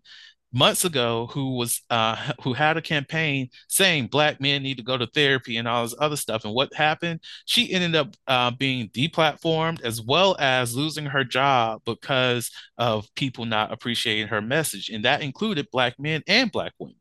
months 0.53 0.85
ago 0.85 1.27
who 1.31 1.55
was 1.55 1.81
uh 1.89 2.15
who 2.43 2.53
had 2.53 2.77
a 2.77 2.81
campaign 2.81 3.49
saying 3.67 4.07
black 4.07 4.39
men 4.39 4.63
need 4.63 4.77
to 4.77 4.83
go 4.83 4.97
to 4.97 5.05
therapy 5.07 5.57
and 5.57 5.67
all 5.67 5.83
this 5.83 5.95
other 5.99 6.15
stuff 6.15 6.45
and 6.45 6.53
what 6.53 6.73
happened 6.73 7.19
she 7.45 7.71
ended 7.73 7.95
up 7.95 8.15
uh, 8.27 8.49
being 8.51 8.87
deplatformed 8.89 9.81
as 9.81 10.01
well 10.01 10.35
as 10.39 10.75
losing 10.75 11.05
her 11.05 11.23
job 11.23 11.81
because 11.85 12.49
of 12.77 13.13
people 13.15 13.45
not 13.45 13.71
appreciating 13.73 14.27
her 14.27 14.41
message 14.41 14.89
and 14.89 15.03
that 15.03 15.21
included 15.21 15.67
black 15.71 15.99
men 15.99 16.23
and 16.27 16.51
black 16.51 16.71
women 16.79 16.95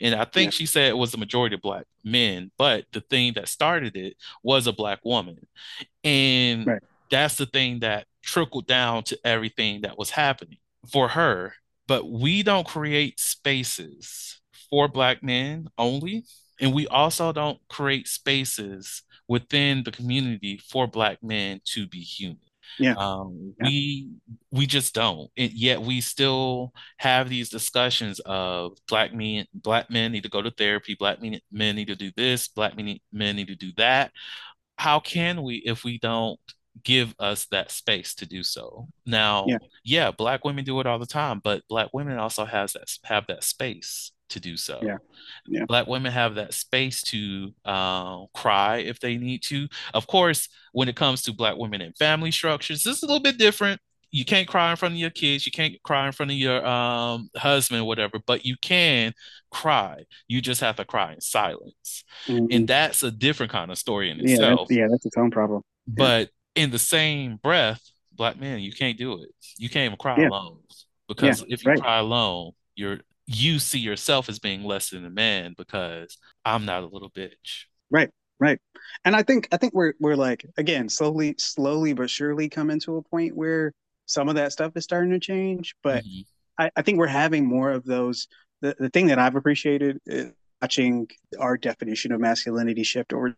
and 0.00 0.14
I 0.14 0.24
think 0.24 0.52
Yeah. 0.52 0.56
she 0.56 0.66
said 0.66 0.88
it 0.90 0.98
was 0.98 1.12
the 1.12 1.18
majority 1.18 1.54
of 1.54 1.62
black 1.62 1.84
men, 2.04 2.50
but 2.58 2.84
the 2.92 3.00
thing 3.00 3.34
that 3.34 3.48
started 3.48 3.96
it 3.96 4.16
was 4.42 4.66
a 4.66 4.72
black 4.72 4.98
woman. 5.04 5.38
And 6.04 6.66
Right. 6.66 6.82
that's 7.10 7.36
the 7.36 7.46
thing 7.46 7.80
that 7.80 8.06
trickled 8.22 8.66
down 8.66 9.04
to 9.04 9.18
everything 9.24 9.82
that 9.82 9.96
was 9.96 10.10
happening 10.10 10.58
for 10.90 11.08
her. 11.08 11.54
But 11.88 12.10
we 12.10 12.42
don't 12.42 12.66
create 12.66 13.18
spaces 13.20 14.40
for 14.70 14.88
black 14.88 15.22
men 15.22 15.66
only 15.78 16.24
and 16.60 16.72
we 16.72 16.86
also 16.88 17.32
don't 17.32 17.58
create 17.68 18.06
spaces 18.06 19.02
within 19.28 19.82
the 19.84 19.90
community 19.92 20.60
for 20.70 20.86
black 20.86 21.18
men 21.22 21.60
to 21.64 21.86
be 21.86 22.00
human 22.00 22.38
Yeah. 22.78 22.94
um, 22.96 23.54
Yeah. 23.58 23.66
we 23.68 24.08
we 24.50 24.66
just 24.66 24.94
don't 24.94 25.30
and 25.36 25.52
yet 25.52 25.80
we 25.82 26.00
still 26.00 26.72
have 26.98 27.28
these 27.28 27.48
discussions 27.50 28.20
of 28.20 28.76
black 28.88 29.12
men 29.14 29.46
black 29.52 29.90
men 29.90 30.12
need 30.12 30.22
to 30.22 30.28
go 30.30 30.42
to 30.42 30.50
therapy 30.50 30.94
black 30.98 31.20
men, 31.20 31.40
men 31.50 31.76
need 31.76 31.88
to 31.88 31.96
do 31.96 32.10
this 32.16 32.48
black 32.48 32.76
men, 32.76 32.98
men 33.12 33.36
need 33.36 33.48
to 33.48 33.56
do 33.56 33.72
that 33.76 34.10
how 34.78 34.98
can 35.00 35.42
we 35.42 35.56
if 35.56 35.84
we 35.84 35.98
don't 35.98 36.38
give 36.84 37.14
us 37.18 37.46
that 37.46 37.70
space 37.70 38.14
to 38.14 38.26
do 38.26 38.42
so 38.42 38.88
now 39.06 39.44
Yeah. 39.46 39.58
yeah 39.84 40.10
black 40.10 40.44
women 40.44 40.64
do 40.64 40.80
it 40.80 40.86
all 40.86 40.98
the 40.98 41.06
time 41.06 41.40
but 41.44 41.62
black 41.68 41.88
women 41.92 42.18
also 42.18 42.44
has 42.44 42.72
that 42.72 42.90
have 43.04 43.26
that 43.26 43.44
space 43.44 44.12
to 44.30 44.40
do 44.40 44.56
so 44.56 44.80
Yeah. 44.82 44.96
Yeah. 45.46 45.64
black 45.66 45.86
women 45.86 46.10
have 46.12 46.36
that 46.36 46.54
space 46.54 47.02
to 47.04 47.52
uh, 47.66 48.24
cry 48.34 48.78
if 48.78 49.00
they 49.00 49.16
need 49.18 49.42
to 49.44 49.68
of 49.92 50.06
course 50.06 50.48
when 50.72 50.88
it 50.88 50.96
comes 50.96 51.22
to 51.22 51.32
black 51.34 51.56
women 51.58 51.82
and 51.82 51.96
family 51.96 52.30
structures 52.30 52.82
this 52.82 52.96
is 52.96 53.02
a 53.02 53.06
little 53.06 53.20
bit 53.22 53.36
different 53.38 53.80
you 54.14 54.24
can't 54.26 54.48
cry 54.48 54.70
in 54.70 54.76
front 54.76 54.92
of 54.94 54.98
your 54.98 55.10
kids 55.10 55.44
you 55.46 55.52
can't 55.52 55.74
cry 55.82 56.06
in 56.06 56.12
front 56.12 56.30
of 56.30 56.36
your 56.38 56.64
um, 56.66 57.28
husband 57.36 57.84
whatever 57.86 58.18
but 58.26 58.44
you 58.46 58.56
can 58.62 59.12
cry 59.50 60.02
you 60.28 60.40
just 60.40 60.62
have 60.62 60.76
to 60.76 60.84
cry 60.86 61.12
in 61.12 61.20
silence 61.20 62.04
Mhm. 62.26 62.48
and 62.50 62.68
that's 62.68 63.02
a 63.02 63.10
different 63.10 63.52
kind 63.52 63.70
of 63.70 63.76
story 63.78 64.10
in 64.10 64.16
yeah, 64.18 64.22
that's, 64.24 64.32
itself 64.40 64.68
yeah, 64.70 64.86
that's 64.90 65.04
its 65.06 65.16
own 65.18 65.30
problem. 65.30 65.62
but 65.86 66.30
in 66.54 66.70
the 66.70 66.78
same 66.78 67.36
breath 67.36 67.82
black 68.14 68.38
men 68.38 68.60
you 68.60 68.72
can't 68.72 68.98
do 68.98 69.22
it 69.22 69.30
you 69.58 69.68
can't 69.68 69.86
even 69.86 69.96
cry 69.96 70.20
Yeah. 70.20 70.28
alone 70.28 70.58
because 71.08 71.44
if 71.48 71.64
you 71.64 71.70
right. 71.70 71.80
cry 71.80 71.98
alone 71.98 72.52
you're 72.74 73.00
you 73.26 73.58
see 73.58 73.78
yourself 73.78 74.28
as 74.28 74.38
being 74.38 74.64
less 74.64 74.90
than 74.90 75.04
a 75.06 75.10
man 75.10 75.54
because 75.56 76.18
i'm 76.44 76.64
not 76.64 76.82
a 76.82 76.86
little 76.86 77.10
bitch 77.10 77.64
Right, 77.90 78.08
right. 78.40 78.58
And 79.04 79.14
I 79.14 79.22
think 79.22 79.48
I 79.52 79.58
think 79.58 79.74
we're 79.74 79.92
we're 80.00 80.16
like 80.16 80.46
again 80.56 80.88
slowly 80.88 81.34
slowly 81.38 81.92
but 81.92 82.08
surely 82.08 82.48
coming 82.48 82.80
to 82.80 82.96
a 82.96 83.02
point 83.02 83.36
where 83.36 83.74
some 84.06 84.30
of 84.30 84.34
that 84.36 84.52
stuff 84.52 84.72
is 84.76 84.84
starting 84.84 85.10
to 85.12 85.20
change. 85.20 85.74
But 85.82 86.02
Mhm. 86.02 86.24
I, 86.58 86.70
I 86.74 86.80
think 86.82 86.98
we're 86.98 87.06
having 87.06 87.46
more 87.46 87.70
of 87.70 87.84
those. 87.84 88.28
The 88.62 88.74
the 88.78 88.88
thing 88.88 89.08
that 89.08 89.18
I've 89.18 89.36
appreciated 89.36 89.98
is 90.06 90.32
watching 90.62 91.06
our 91.38 91.58
definition 91.58 92.12
of 92.12 92.20
masculinity 92.20 92.82
shift 92.82 93.12
over. 93.12 93.36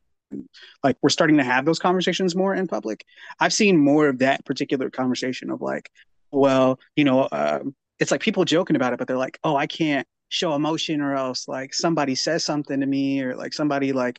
Like 0.83 0.97
we're 1.03 1.09
starting 1.11 1.37
to 1.39 1.45
have 1.45 1.65
those 1.65 1.79
conversations 1.79 2.35
more 2.37 2.55
in 2.55 2.67
public. 2.67 3.05
I've 3.41 3.53
seen 3.53 3.77
more 3.79 4.09
of 4.09 4.19
that 4.19 4.45
particular 4.45 4.91
conversation 4.91 5.51
of 5.51 5.61
like, 5.61 5.91
well, 6.31 6.79
you 6.97 7.05
know, 7.05 7.29
um, 7.31 7.75
it's 7.99 8.11
like 8.11 8.21
people 8.21 8.45
joking 8.45 8.77
about 8.77 8.93
it, 8.93 8.99
but 8.99 9.09
they're 9.09 9.17
like, 9.17 9.39
oh, 9.45 9.57
I 9.57 9.67
can't 9.67 10.07
show 10.29 10.55
emotion 10.55 11.01
or 11.01 11.15
else 11.15 11.47
like 11.47 11.73
somebody 11.73 12.15
says 12.15 12.45
something 12.45 12.81
to 12.81 12.87
me 12.87 13.23
or 13.23 13.37
like 13.37 13.53
somebody 13.53 13.93
like 13.93 14.19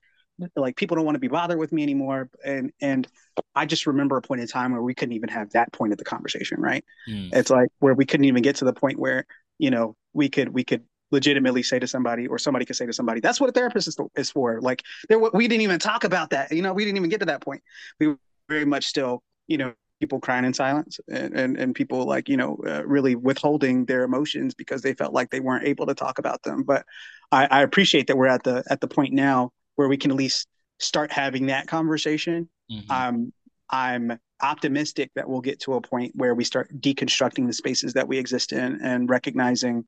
like 0.55 0.75
people 0.77 0.95
don't 0.95 1.05
want 1.05 1.15
to 1.15 1.19
be 1.19 1.27
bothered 1.27 1.57
with 1.57 1.73
me 1.73 1.83
anymore 1.83 2.29
and 2.45 2.71
and 2.81 3.07
i 3.53 3.65
just 3.65 3.85
remember 3.87 4.15
a 4.15 4.21
point 4.21 4.39
in 4.39 4.47
time 4.47 4.71
where 4.71 4.81
we 4.81 4.93
couldn't 4.93 5.15
even 5.15 5.27
have 5.29 5.49
that 5.51 5.73
point 5.73 5.91
of 5.91 5.97
the 5.97 6.05
conversation 6.05 6.61
right 6.61 6.85
Mm. 7.09 7.29
it's 7.33 7.49
like 7.49 7.69
where 7.79 7.93
we 7.93 8.05
couldn't 8.05 8.25
even 8.25 8.43
get 8.43 8.57
to 8.57 8.65
the 8.65 8.71
point 8.73 8.97
where 8.99 9.25
you 9.57 9.71
know 9.71 9.95
we 10.13 10.29
could 10.29 10.49
we 10.49 10.63
could 10.63 10.83
legitimately 11.11 11.63
say 11.63 11.79
to 11.79 11.87
somebody 11.87 12.27
or 12.27 12.37
somebody 12.37 12.65
could 12.65 12.75
say 12.75 12.85
to 12.85 12.93
somebody 12.93 13.21
that's 13.21 13.39
what 13.39 13.49
a 13.49 13.53
therapist 13.53 13.87
is, 13.87 13.97
is 14.15 14.31
for. 14.31 14.59
Like 14.61 14.83
there 15.09 15.19
we 15.19 15.47
didn't 15.47 15.61
even 15.61 15.79
talk 15.79 16.03
about 16.03 16.31
that 16.31 16.51
you 16.51 16.61
know 16.61 16.73
we 16.73 16.83
didn't 16.85 16.97
even 16.97 17.09
get 17.09 17.19
to 17.19 17.27
that 17.27 17.41
point. 17.41 17.61
We 17.99 18.07
were 18.07 18.17
very 18.49 18.65
much 18.65 18.85
still 18.85 19.23
you 19.47 19.57
know 19.57 19.73
people 19.99 20.19
crying 20.19 20.45
in 20.45 20.53
silence 20.53 20.99
and 21.09 21.33
and, 21.33 21.57
and 21.57 21.75
people 21.75 22.05
like 22.05 22.27
you 22.27 22.37
know 22.37 22.57
uh, 22.67 22.83
really 22.85 23.15
withholding 23.15 23.85
their 23.85 24.03
emotions 24.03 24.53
because 24.53 24.81
they 24.81 24.93
felt 24.93 25.13
like 25.13 25.29
they 25.29 25.39
weren't 25.39 25.65
able 25.65 25.85
to 25.85 25.95
talk 25.95 26.19
about 26.19 26.43
them. 26.43 26.63
But 26.63 26.85
I, 27.31 27.45
I 27.45 27.61
appreciate 27.61 28.07
that 28.07 28.17
we're 28.17 28.27
at 28.27 28.43
the 28.43 28.63
at 28.69 28.81
the 28.81 28.87
point 28.87 29.13
now 29.13 29.51
where 29.75 29.87
we 29.87 29.97
can 29.97 30.11
at 30.11 30.17
least 30.17 30.47
start 30.79 31.11
having 31.11 31.47
that 31.47 31.67
conversation. 31.67 32.49
Mhm. 32.71 32.85
I'm 32.89 33.33
I'm 33.69 34.19
optimistic 34.41 35.11
that 35.15 35.27
we'll 35.29 35.41
get 35.41 35.59
to 35.61 35.73
a 35.73 35.81
point 35.81 36.11
where 36.15 36.35
we 36.35 36.43
start 36.43 36.69
deconstructing 36.79 37.47
the 37.47 37.53
spaces 37.53 37.93
that 37.93 38.07
we 38.07 38.17
exist 38.17 38.51
in 38.53 38.79
and 38.81 39.09
recognizing 39.09 39.85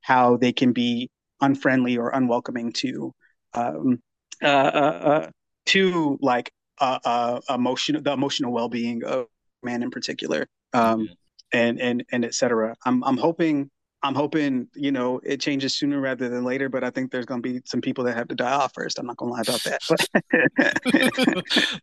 how 0.00 0.36
they 0.36 0.52
can 0.52 0.72
be 0.72 1.10
unfriendly 1.40 1.98
or 1.98 2.10
unwelcoming 2.10 2.72
to 2.72 3.12
um, 3.54 4.00
uh, 4.42 4.46
uh, 4.46 5.00
uh, 5.04 5.30
to 5.66 6.18
like 6.20 6.50
uh, 6.80 6.98
uh, 7.04 7.40
emotional 7.50 8.00
the 8.02 8.12
emotional 8.12 8.52
well 8.52 8.68
being 8.68 9.02
of 9.04 9.26
man 9.62 9.82
in 9.82 9.90
particular 9.90 10.46
um, 10.72 11.02
Yeah. 11.02 11.08
and 11.52 11.80
and 11.80 12.04
and 12.12 12.24
et 12.24 12.34
cetera. 12.34 12.76
I'm 12.84 13.02
I'm 13.04 13.16
hoping 13.16 13.70
I'm 14.02 14.14
hoping 14.14 14.68
you 14.74 14.92
know 14.92 15.20
it 15.24 15.40
changes 15.40 15.74
sooner 15.74 16.00
rather 16.00 16.28
than 16.28 16.44
later, 16.44 16.68
but 16.68 16.84
I 16.84 16.90
think 16.90 17.10
there's 17.10 17.26
going 17.26 17.42
to 17.42 17.52
be 17.52 17.60
some 17.64 17.80
people 17.80 18.04
that 18.04 18.16
have 18.16 18.28
to 18.28 18.34
die 18.34 18.52
off 18.52 18.72
first. 18.74 18.98
I'm 18.98 19.06
not 19.06 19.16
going 19.16 19.30
to 19.30 19.34
lie 19.34 19.42
about 19.42 19.62
that. 19.64 19.80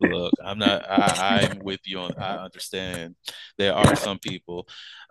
Look, 0.00 0.32
I'm 0.42 0.58
not. 0.58 0.84
I, 0.88 1.48
I'm 1.50 1.58
with 1.58 1.80
you 1.84 1.98
on. 2.00 2.12
I 2.18 2.36
understand. 2.36 3.16
There 3.58 3.74
are 3.74 3.96
some 3.96 4.18
people. 4.18 4.66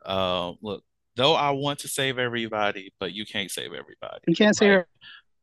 Um, 0.06 0.58
look, 0.62 0.84
though 1.16 1.34
I 1.34 1.52
want 1.52 1.80
to 1.80 1.88
save 1.88 2.20
everybody, 2.20 2.94
but 3.00 3.14
you 3.14 3.26
can't 3.26 3.52
save 3.52 3.74
everybody. 3.74 4.20
you 4.28 4.36
can't 4.36 4.56
say 4.56 4.78
Like, 4.78 4.86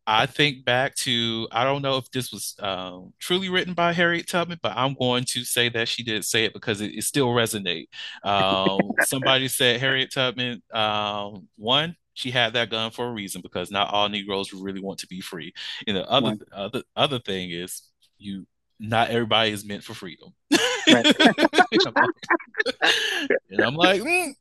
I 0.07 0.27
think 0.27 0.65
back 0.65 0.95
to. 0.97 1.49
I 1.53 1.65
don't 1.65 1.83
know 1.83 1.97
if 1.97 2.11
this 2.11 2.33
was 2.33 2.57
um, 2.59 3.13
truly 3.21 3.49
written 3.49 3.75
by 3.75 3.93
Harriet 3.93 4.29
Tubman, 4.29 4.59
but 4.63 4.73
I'm 4.77 4.95
going 4.95 5.25
to 5.29 5.45
say 5.45 5.69
that 5.71 5.89
she 5.89 6.03
did 6.03 6.25
say 6.25 6.45
it 6.45 6.53
because 6.53 6.81
it, 6.81 6.93
it 6.95 7.05
still 7.05 7.29
resonate. 7.29 7.87
Um, 8.25 8.79
somebody 9.03 9.49
said 9.49 9.81
Harriet 9.81 10.13
Tubman. 10.13 10.63
Um, 10.73 11.49
one. 11.57 11.97
She 12.15 12.31
had 12.31 12.53
that 12.53 12.69
gun 12.69 12.91
for 12.91 13.09
a 13.09 13.13
reason 13.13 13.41
because 13.41 13.71
not 13.71 13.91
all 13.91 14.07
Negroes 14.07 14.53
really 14.53 14.81
want 14.81 14.99
to 14.99 15.07
be 15.07 15.23
free. 15.23 15.55
And 15.87 15.97
the 15.97 16.07
other 16.11 16.37
other 16.53 16.83
other 16.95 17.19
thing 17.19 17.53
is 17.53 17.83
you 18.19 18.47
not 18.79 19.09
everybody 19.11 19.51
is 19.51 19.65
meant 19.65 19.83
for 19.83 19.95
freedom. 19.95 20.35
Right. 20.87 21.07
and 23.51 23.61
I'm 23.63 23.75
like, 23.77 24.03
mm, 24.03 24.35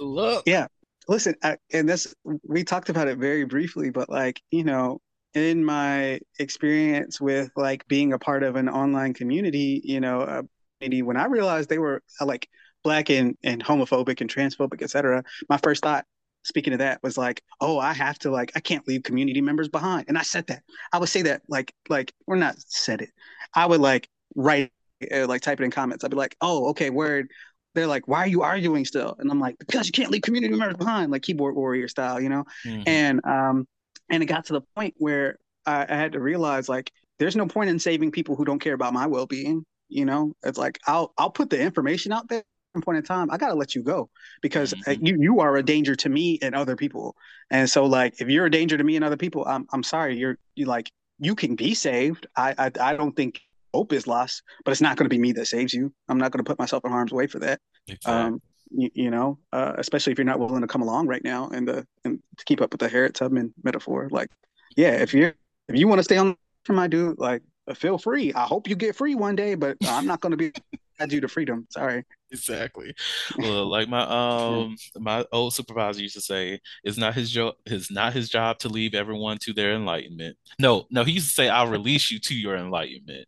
look, 0.00 0.44
Yeah. 0.46 0.68
Listen, 1.08 1.34
I, 1.42 1.56
and 1.72 1.88
this 1.88 2.14
we 2.44 2.64
talked 2.64 2.88
about 2.88 3.08
it 3.08 3.18
very 3.18 3.44
briefly, 3.44 3.90
but 3.90 4.08
like 4.08 4.40
you 4.50 4.64
know, 4.64 5.00
in 5.34 5.64
my 5.64 6.20
experience 6.38 7.20
with 7.20 7.50
like 7.56 7.86
being 7.88 8.12
a 8.12 8.18
part 8.18 8.42
of 8.42 8.56
an 8.56 8.68
online 8.68 9.14
community, 9.14 9.80
you 9.84 10.00
know, 10.00 10.20
uh, 10.22 10.42
when 10.80 11.16
I 11.16 11.26
realized 11.26 11.68
they 11.68 11.78
were 11.78 12.02
uh, 12.20 12.26
like 12.26 12.48
black 12.82 13.10
and 13.10 13.36
and 13.42 13.64
homophobic 13.64 14.20
and 14.20 14.32
transphobic, 14.32 14.82
etc., 14.82 15.24
my 15.48 15.58
first 15.58 15.82
thought. 15.82 16.04
Speaking 16.46 16.74
of 16.74 16.80
that, 16.80 17.02
was 17.02 17.16
like, 17.16 17.42
oh, 17.62 17.78
I 17.78 17.94
have 17.94 18.18
to 18.18 18.30
like, 18.30 18.52
I 18.54 18.60
can't 18.60 18.86
leave 18.86 19.02
community 19.02 19.40
members 19.40 19.70
behind, 19.70 20.06
and 20.08 20.18
I 20.18 20.22
said 20.22 20.46
that. 20.48 20.62
I 20.92 20.98
would 20.98 21.08
say 21.08 21.22
that 21.22 21.40
like, 21.48 21.72
like, 21.88 22.12
or 22.26 22.36
not 22.36 22.56
said 22.58 23.00
it. 23.00 23.08
I 23.54 23.64
would 23.64 23.80
like 23.80 24.10
write, 24.36 24.70
uh, 25.10 25.26
like, 25.26 25.40
type 25.40 25.60
it 25.60 25.64
in 25.64 25.70
comments. 25.70 26.04
I'd 26.04 26.10
be 26.10 26.18
like, 26.18 26.36
oh, 26.42 26.68
okay, 26.68 26.90
word 26.90 27.28
they're 27.74 27.86
like, 27.86 28.06
why 28.08 28.20
are 28.20 28.26
you 28.26 28.42
arguing 28.42 28.84
still? 28.84 29.16
And 29.18 29.30
I'm 29.30 29.40
like, 29.40 29.56
because 29.58 29.86
you 29.86 29.92
can't 29.92 30.10
leave 30.10 30.22
community 30.22 30.54
members 30.56 30.76
behind, 30.76 31.10
like 31.12 31.22
keyboard 31.22 31.54
warrior 31.56 31.88
style, 31.88 32.20
you 32.20 32.28
know? 32.28 32.44
Mhm. 32.66 32.82
And 32.86 33.24
um, 33.24 33.66
and 34.10 34.22
it 34.22 34.26
got 34.26 34.46
to 34.46 34.52
the 34.54 34.62
point 34.76 34.94
where 34.98 35.38
I, 35.66 35.86
I 35.88 35.96
had 35.96 36.12
to 36.12 36.20
realize 36.20 36.68
like, 36.68 36.92
there's 37.18 37.36
no 37.36 37.46
point 37.46 37.70
in 37.70 37.78
saving 37.78 38.10
people 38.10 38.36
who 38.36 38.44
don't 38.44 38.58
care 38.58 38.74
about 38.74 38.92
my 38.92 39.06
well 39.06 39.26
being. 39.26 39.64
You 39.88 40.04
know, 40.04 40.34
it's 40.42 40.58
like 40.58 40.78
I'll 40.86 41.12
I'll 41.18 41.30
put 41.30 41.50
the 41.50 41.60
information 41.60 42.12
out 42.12 42.28
there. 42.28 42.38
At 42.40 42.78
some 42.78 42.82
point 42.82 42.98
in 42.98 43.04
time, 43.04 43.30
I 43.30 43.36
gotta 43.36 43.54
let 43.54 43.74
you 43.76 43.82
go 43.84 44.10
because 44.42 44.72
uh, 44.86 44.90
Mhm. 44.90 45.06
you 45.06 45.16
you 45.20 45.40
are 45.40 45.56
a 45.56 45.62
danger 45.62 45.94
to 45.96 46.08
me 46.08 46.38
and 46.42 46.54
other 46.54 46.74
people. 46.76 47.14
And 47.50 47.70
so 47.70 47.84
like, 47.86 48.20
if 48.20 48.28
you're 48.28 48.46
a 48.46 48.50
danger 48.50 48.76
to 48.76 48.82
me 48.84 48.96
and 48.96 49.04
other 49.04 49.16
people, 49.16 49.44
I'm 49.46 49.66
I'm 49.72 49.82
sorry. 49.84 50.16
You're 50.18 50.38
you 50.56 50.66
like 50.66 50.90
you 51.18 51.34
can 51.36 51.54
be 51.54 51.74
saved. 51.74 52.26
I 52.36 52.54
I, 52.58 52.70
I 52.80 52.96
don't 52.96 53.14
think 53.14 53.40
hope 53.74 53.92
is 53.92 54.06
lost, 54.06 54.42
but 54.64 54.70
it's 54.72 54.80
not 54.80 54.96
going 54.96 55.06
to 55.06 55.14
be 55.14 55.18
me 55.18 55.32
that 55.32 55.46
saves 55.46 55.74
you. 55.74 55.92
I'm 56.08 56.18
not 56.18 56.30
going 56.30 56.42
to 56.44 56.48
put 56.48 56.58
myself 56.58 56.84
in 56.84 56.90
harm's 56.90 57.12
way 57.12 57.26
for 57.26 57.40
that 57.40 57.60
Exactly. 57.88 58.12
um, 58.12 58.42
you, 58.70 58.90
you 58.94 59.10
know, 59.10 59.38
uh, 59.52 59.74
especially 59.78 60.12
if 60.12 60.18
you're 60.18 60.24
not 60.24 60.38
willing 60.38 60.62
to 60.62 60.66
come 60.66 60.82
along 60.82 61.06
right 61.06 61.22
now 61.22 61.48
and 61.48 61.66
the 61.68 61.86
and 62.04 62.20
to 62.38 62.44
keep 62.44 62.60
up 62.60 62.72
with 62.72 62.80
the 62.80 62.88
Harriet 62.88 63.14
Tubman 63.14 63.52
metaphor. 63.62 64.08
Like, 64.10 64.30
yeah, 64.76 64.92
if 64.92 65.14
you 65.14 65.32
if 65.68 65.78
you 65.78 65.88
want 65.88 65.98
to 65.98 66.04
stay 66.04 66.16
on 66.16 66.36
for 66.64 66.72
my 66.72 66.86
dude, 66.86 67.18
like, 67.18 67.42
uh, 67.68 67.74
feel 67.74 67.98
free. 67.98 68.32
I 68.32 68.44
hope 68.44 68.68
you 68.68 68.76
get 68.76 68.96
free 68.96 69.14
one 69.14 69.36
day, 69.36 69.54
but 69.54 69.76
I'm 69.86 70.06
not 70.06 70.20
going 70.20 70.32
to 70.32 70.36
be 70.36 70.52
add 71.00 71.12
you 71.12 71.20
to 71.20 71.28
freedom. 71.28 71.66
Sorry. 71.70 72.04
Exactly. 72.34 72.92
Well, 73.38 73.66
like 73.66 73.88
my 73.88 74.02
um 74.02 74.76
my 74.96 75.24
old 75.32 75.54
supervisor 75.54 76.02
used 76.02 76.16
to 76.16 76.20
say, 76.20 76.58
it's 76.82 76.98
not 76.98 77.14
his 77.14 77.30
job 77.30 77.54
it's 77.64 77.90
not 77.92 78.12
his 78.12 78.28
job 78.28 78.58
to 78.58 78.68
leave 78.68 78.92
everyone 78.94 79.38
to 79.42 79.52
their 79.52 79.72
enlightenment. 79.72 80.36
No, 80.58 80.86
no, 80.90 81.04
he 81.04 81.12
used 81.12 81.28
to 81.28 81.34
say, 81.34 81.48
I'll 81.48 81.68
release 81.70 82.10
you 82.10 82.18
to 82.18 82.34
your 82.34 82.56
enlightenment. 82.56 83.26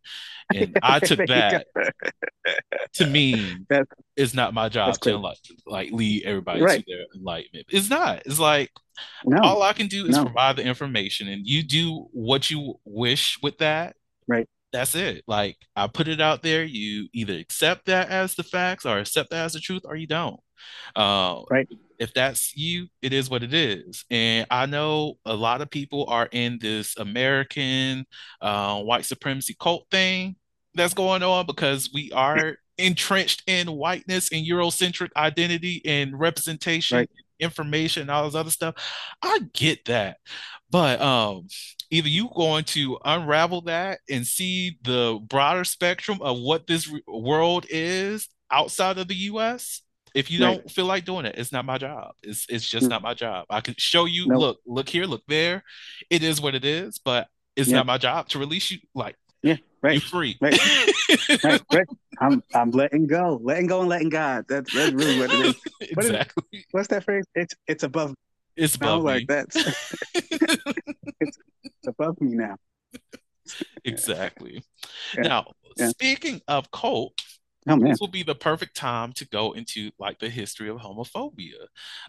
And 0.55 0.77
I 0.83 0.99
took 0.99 1.19
that 1.29 1.67
to 2.95 3.07
mean 3.07 3.65
That's- 3.71 3.87
it's 4.17 4.35
not 4.35 4.55
my 4.55 4.69
job 4.69 4.99
to 5.03 5.17
like 5.19 5.39
like 5.67 5.93
lead 5.93 6.25
everybody 6.25 6.63
Right. 6.63 6.85
to 6.85 6.93
their 6.93 7.07
enlightenment. 7.15 7.67
It's 7.71 7.89
not. 7.91 8.23
It's 8.27 8.41
like 8.41 8.71
No, 9.25 9.39
all 9.43 9.63
I 9.63 9.73
can 9.73 9.87
do 9.87 10.07
is 10.07 10.17
no. 10.17 10.25
provide 10.25 10.57
the 10.57 10.65
information 10.65 11.29
and 11.29 11.47
you 11.47 11.63
do 11.63 12.09
what 12.13 12.51
you 12.51 12.81
wish 12.85 13.39
with 13.43 13.59
that. 13.59 13.95
Right. 14.27 14.49
That's 14.77 14.95
it. 14.95 15.25
Like 15.27 15.57
I 15.75 15.87
put 15.87 16.07
it 16.07 16.21
out 16.21 16.43
there. 16.43 16.63
You 16.63 17.09
either 17.15 17.33
accept 17.33 17.87
that 17.87 18.11
as 18.11 18.35
the 18.35 18.43
facts 18.43 18.85
or 18.85 18.99
accept 18.99 19.31
that 19.31 19.47
as 19.47 19.55
the 19.55 19.61
truth 19.61 19.83
or 19.87 19.97
you 19.97 20.07
don't. 20.07 20.39
Uh, 20.95 21.41
right. 21.51 21.67
If 21.99 22.13
that's 22.13 22.55
you, 22.55 22.89
it 23.01 23.15
is 23.15 23.31
what 23.31 23.43
it 23.43 23.55
is. 23.55 24.05
And 24.11 24.47
I 24.51 24.67
know 24.67 25.15
a 25.25 25.35
lot 25.35 25.63
of 25.63 25.71
people 25.71 26.05
are 26.11 26.29
in 26.31 26.59
this 26.61 26.95
American 26.99 28.05
uh, 28.43 28.83
white 28.83 29.07
supremacy 29.07 29.57
cult 29.59 29.87
thing 29.91 30.37
that's 30.75 30.93
going 30.93 31.23
on 31.23 31.47
because 31.47 31.89
we 31.95 32.13
are 32.13 32.57
entrenched 32.77 33.45
in 33.47 33.69
whiteness 33.69 34.31
and 34.31 34.47
Eurocentric 34.47 35.09
identity 35.17 35.81
and 35.87 36.21
representation, 36.21 36.99
right. 36.99 37.11
information, 37.41 38.03
and 38.03 38.11
all 38.11 38.27
this 38.27 38.35
other 38.35 38.51
stuff. 38.51 38.75
I 39.23 39.41
get 39.55 39.87
that. 39.87 40.19
But 40.71 41.01
um, 41.01 41.47
either 41.91 42.09
you 42.09 42.29
going 42.35 42.65
to 42.65 42.99
unravel 43.05 43.63
that 43.63 44.01
and 44.11 44.27
see 44.27 44.79
the 44.83 45.21
broader 45.27 45.65
spectrum 45.65 46.19
of 46.21 46.39
what 46.39 46.67
this 46.67 46.93
world 47.07 47.67
is 47.69 48.29
outside 48.51 48.99
of 48.99 49.09
the 49.09 49.15
US, 49.15 49.83
if 50.15 50.31
you 50.31 50.39
don't 50.39 50.71
feel 50.71 50.87
like 50.87 51.05
doing 51.05 51.27
it, 51.27 51.35
it's 51.37 51.53
not 51.53 51.67
my 51.67 51.77
job. 51.77 52.13
It's 52.23 52.47
it's 52.49 52.69
just 52.69 52.87
mm. 52.87 52.91
not 52.91 53.03
my 53.03 53.13
job. 53.13 53.45
I 53.51 53.61
can 53.61 53.75
show 53.77 54.07
you, 54.07 54.27
nope. 54.27 54.41
look, 54.41 54.59
look 54.67 54.89
here, 54.89 55.05
look 55.05 55.23
there. 55.29 55.63
It 56.09 56.23
is 56.23 56.41
what 56.41 56.55
it 56.55 56.65
is, 56.65 56.99
but 56.99 57.29
it's 57.55 57.69
yeah. 57.69 57.77
not 57.77 57.87
my 57.87 57.99
job 57.99 58.29
to 58.31 58.39
release 58.39 58.71
you. 58.71 58.79
Like, 58.95 59.17
yeah, 59.43 59.57
right. 59.83 59.95
You 59.95 60.01
free. 60.01 60.39
Right. 60.41 60.59
right, 61.45 61.63
right. 61.71 61.87
I'm 62.19 62.43
I'm 62.55 62.71
letting 62.71 63.07
go, 63.07 63.39
letting 63.43 63.67
go, 63.67 63.81
and 63.81 63.91
letting 63.91 64.09
God. 64.09 64.47
That's 64.49 64.73
that's 64.73 64.93
really 64.93 65.19
what 65.19 65.31
it 65.33 65.47
is. 65.47 65.55
exactly. 65.83 66.45
Is, 66.51 66.65
what's 66.71 66.89
that 66.89 67.05
phrase? 67.05 67.25
It's 67.35 67.55
it's 67.67 67.83
above. 67.83 68.15
It's 68.57 68.77
above 68.77 69.03
me. 69.03 69.05
like 69.05 69.27
that's. 69.29 69.57
it's 70.15 71.39
above 71.87 72.21
me 72.21 72.37
now. 72.37 72.57
Exactly. 73.85 74.65
Yeah. 75.15 75.23
Now, 75.23 75.53
yeah. 75.77 75.91
speaking 75.91 76.41
of 76.49 76.69
cult, 76.73 77.15
Oh, 77.69 77.79
this 77.79 77.99
will 78.01 78.09
be 78.09 78.23
the 78.23 78.35
perfect 78.35 78.77
time 78.77 79.13
to 79.15 79.27
go 79.29 79.53
into 79.53 79.91
like 79.99 80.19
the 80.21 80.29
history 80.29 80.69
of 80.69 80.79
homophobia. 80.79 81.67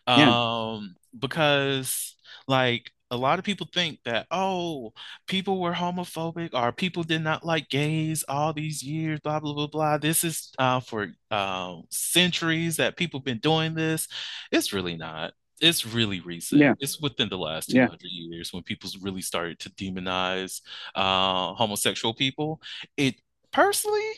Yeah. 0.08 0.30
Um, 0.30 0.96
because 1.18 2.16
like 2.48 2.92
a 3.10 3.18
lot 3.18 3.40
of 3.40 3.46
people 3.46 3.68
think 3.74 4.00
that 4.06 4.28
oh 4.32 4.94
people 5.28 5.60
were 5.60 5.74
homophobic 5.74 6.54
or 6.54 6.72
people 6.72 7.04
did 7.04 7.24
not 7.24 7.46
like 7.46 7.70
gays 7.70 8.24
all 8.28 8.54
these 8.54 8.84
years 8.84 9.20
blah 9.22 9.40
blah 9.40 9.54
blah 9.54 9.68
blah 9.68 9.98
this 9.98 10.24
is 10.24 10.52
uh, 10.60 10.80
for 10.80 11.08
uh, 11.32 11.76
centuries 11.90 12.78
that 12.78 12.98
people 12.98 13.20
have 13.20 13.26
been 13.26 13.40
doing 13.40 13.74
this 13.74 14.08
it's 14.52 14.74
really 14.74 14.98
not 14.98 15.32
it's 15.60 15.86
really 15.86 16.20
recent 16.20 16.62
yeah. 16.62 16.74
it's 16.80 17.02
within 17.02 17.30
the 17.30 17.38
last 17.38 17.72
200 17.72 18.00
yeah. 18.04 18.28
years 18.30 18.54
when 18.54 18.62
people 18.62 18.90
really 19.02 19.22
started 19.22 19.58
to 19.58 19.70
demonize 19.72 20.62
uh, 20.96 21.54
homosexual 21.54 22.14
people 22.14 22.62
it 22.96 23.16
personally 23.52 24.12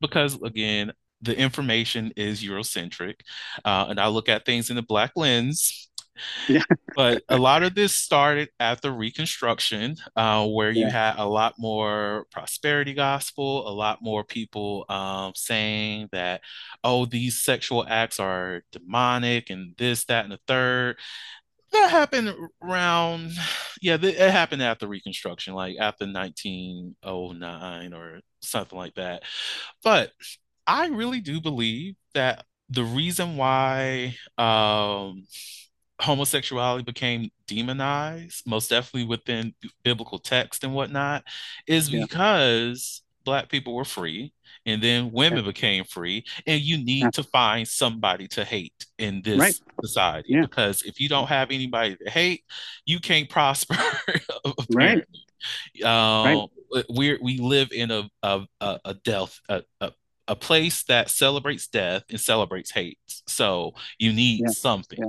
because 0.00 0.40
again, 0.42 0.92
the 1.22 1.38
information 1.38 2.12
is 2.16 2.42
Eurocentric, 2.42 3.16
uh, 3.64 3.86
and 3.88 4.00
I 4.00 4.08
look 4.08 4.28
at 4.28 4.46
things 4.46 4.70
in 4.70 4.76
the 4.76 4.82
black 4.82 5.12
lens. 5.16 5.89
Yeah. 6.48 6.62
but 6.96 7.22
a 7.28 7.38
lot 7.38 7.62
of 7.62 7.74
this 7.74 7.98
started 7.98 8.48
after 8.58 8.88
the 8.88 8.94
Reconstruction, 8.94 9.96
uh, 10.16 10.46
where 10.46 10.70
you 10.70 10.86
had 10.86 11.14
a 11.18 11.26
lot 11.26 11.54
more 11.58 12.26
prosperity 12.30 12.94
gospel, 12.94 13.68
a 13.68 13.72
lot 13.72 13.98
more 14.02 14.24
people 14.24 14.84
um, 14.88 15.32
saying 15.34 16.08
that, 16.12 16.42
oh, 16.84 17.06
these 17.06 17.42
sexual 17.42 17.86
acts 17.88 18.20
are 18.20 18.62
demonic 18.72 19.50
and 19.50 19.74
this, 19.78 20.04
that, 20.06 20.24
and 20.24 20.32
the 20.32 20.40
third. 20.46 20.96
That 21.72 21.90
happened 21.90 22.34
around 22.60 23.30
yeah 23.80 23.96
it 24.00 24.18
happened 24.18 24.60
after 24.60 24.88
reconstruction 24.88 25.54
like 25.54 25.76
after 25.78 26.04
1909 26.04 27.94
or 27.94 28.20
something 28.42 28.76
like 28.78 28.94
that. 28.94 29.22
But 29.84 30.10
i 30.66 30.86
really 30.88 31.20
do 31.20 31.40
believe 31.40 31.94
that 32.14 32.44
the 32.68 32.84
reason 32.84 33.36
why 33.36 34.16
um, 34.38 35.24
homosexuality 36.00 36.82
became 36.82 37.30
demonized 37.46 38.46
most 38.46 38.70
definitely 38.70 39.06
within 39.06 39.54
biblical 39.82 40.18
text 40.18 40.64
and 40.64 40.74
whatnot 40.74 41.22
is 41.66 41.90
yeah. 41.90 42.02
because 42.02 43.02
black 43.24 43.48
people 43.48 43.74
were 43.74 43.84
free 43.84 44.32
and 44.66 44.82
then 44.82 45.10
women 45.12 45.40
yeah. 45.40 45.44
became 45.44 45.84
free 45.84 46.24
and 46.46 46.60
you 46.60 46.82
need 46.82 47.02
yeah. 47.02 47.10
to 47.10 47.22
find 47.22 47.66
somebody 47.66 48.26
to 48.26 48.44
hate 48.44 48.86
in 48.98 49.20
this 49.22 49.38
right. 49.38 49.60
society 49.82 50.40
because 50.40 50.82
if 50.82 51.00
you 51.00 51.08
don't 51.08 51.28
have 51.28 51.50
anybody 51.50 51.96
to 51.96 52.10
hate 52.10 52.44
you 52.84 52.98
can't 52.98 53.28
prosper 53.28 53.76
right 54.72 55.04
um, 55.84 56.48
right. 56.74 56.84
we 56.94 57.18
we 57.22 57.38
live 57.38 57.70
in 57.72 57.90
a 57.90 58.08
a, 58.22 58.46
a 58.60 58.94
death 59.04 59.38
a, 59.48 59.62
a, 59.80 59.92
a, 60.30 60.36
place 60.36 60.84
that 60.84 61.10
celebrates 61.10 61.66
death 61.66 62.04
and 62.10 62.20
celebrates 62.20 62.70
hate 62.70 62.98
so 63.26 63.72
you 63.98 64.12
need 64.12 64.48
something 64.50 65.00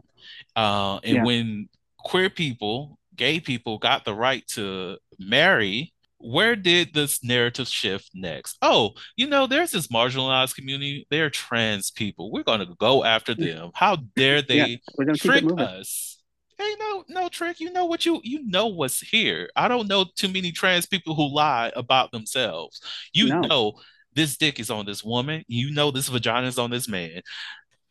uh, 0.56 1.00
and 1.04 1.26
when 1.26 1.70
queer 1.98 2.30
people 2.30 2.98
gay 3.16 3.40
people 3.40 3.78
got 3.78 4.06
the 4.06 4.14
right 4.14 4.46
to 4.48 4.98
marry 5.20 5.94
where 6.24 6.56
did 6.56 6.94
this 6.94 7.24
narrative 7.24 7.68
shift 7.68 8.12
next? 8.14 8.58
Oh, 8.62 8.92
you 9.16 9.28
know, 9.28 9.48
there's 9.48 9.72
this 9.72 9.88
marginalized 9.88 10.56
community. 10.56 11.08
They're 11.10 11.30
trans 11.30 11.92
people. 11.92 12.32
We're 12.32 12.44
going 12.44 12.60
to 12.60 12.76
go 12.80 13.04
after 13.04 13.34
them. 13.34 13.72
How 13.74 13.98
dare 14.16 14.42
they 14.42 14.80
yeah, 15.00 15.14
trick 15.16 15.44
us? 15.58 16.20
Hey, 16.58 16.76
no, 16.80 17.04
no 17.10 17.28
trick. 17.28 17.60
You 17.60 17.72
know 17.72 17.86
what 17.86 18.06
you 18.06 18.22
you 18.24 18.46
know 18.46 18.68
what's 18.68 19.00
here. 19.00 19.50
I 19.56 19.68
don't 19.68 19.88
know 19.88 20.06
too 20.16 20.28
many 20.28 20.52
trans 20.52 20.86
people 20.86 21.16
who 21.16 21.34
lie 21.34 21.72
about 21.76 22.12
themselves. 22.12 22.82
You 23.14 23.30
no. 23.30 23.40
know 23.42 23.74
this 24.14 24.38
dick 24.38 24.60
is 24.60 24.70
on 24.70 24.86
this 24.86 25.04
woman. 25.04 25.44
You 25.48 25.72
know 25.72 25.92
this 25.92 26.08
vagina 26.10 26.48
is 26.48 26.60
on 26.60 26.70
this 26.70 26.88
man 26.88 27.22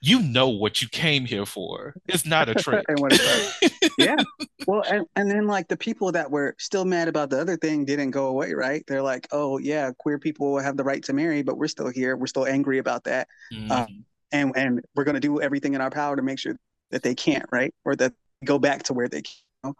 you 0.00 0.22
know 0.22 0.48
what 0.48 0.80
you 0.80 0.88
came 0.88 1.26
here 1.26 1.44
for. 1.44 1.94
It's 2.06 2.24
not 2.24 2.48
a 2.48 2.54
trick. 2.54 2.86
yeah. 3.98 4.16
Well, 4.66 4.82
and, 4.90 5.06
and 5.14 5.30
then 5.30 5.46
like 5.46 5.68
the 5.68 5.76
people 5.76 6.10
that 6.12 6.30
were 6.30 6.56
still 6.58 6.86
mad 6.86 7.08
about 7.08 7.28
the 7.28 7.38
other 7.38 7.56
thing 7.56 7.84
didn't 7.84 8.10
go 8.10 8.26
away, 8.26 8.54
right? 8.54 8.82
They're 8.86 9.02
like, 9.02 9.28
oh 9.30 9.58
yeah, 9.58 9.90
queer 9.98 10.18
people 10.18 10.58
have 10.58 10.78
the 10.78 10.84
right 10.84 11.02
to 11.04 11.12
marry, 11.12 11.42
but 11.42 11.58
we're 11.58 11.68
still 11.68 11.90
here. 11.90 12.16
We're 12.16 12.28
still 12.28 12.46
angry 12.46 12.78
about 12.78 13.04
that. 13.04 13.28
Mm-hmm. 13.52 13.70
Um, 13.70 14.04
and 14.32 14.52
and 14.56 14.80
we're 14.94 15.04
gonna 15.04 15.20
do 15.20 15.40
everything 15.40 15.74
in 15.74 15.80
our 15.80 15.90
power 15.90 16.16
to 16.16 16.22
make 16.22 16.38
sure 16.38 16.56
that 16.90 17.02
they 17.02 17.14
can't, 17.14 17.46
right? 17.52 17.74
Or 17.84 17.94
that 17.96 18.14
go 18.44 18.58
back 18.58 18.84
to 18.84 18.94
where 18.94 19.08
they 19.08 19.22
can. 19.22 19.74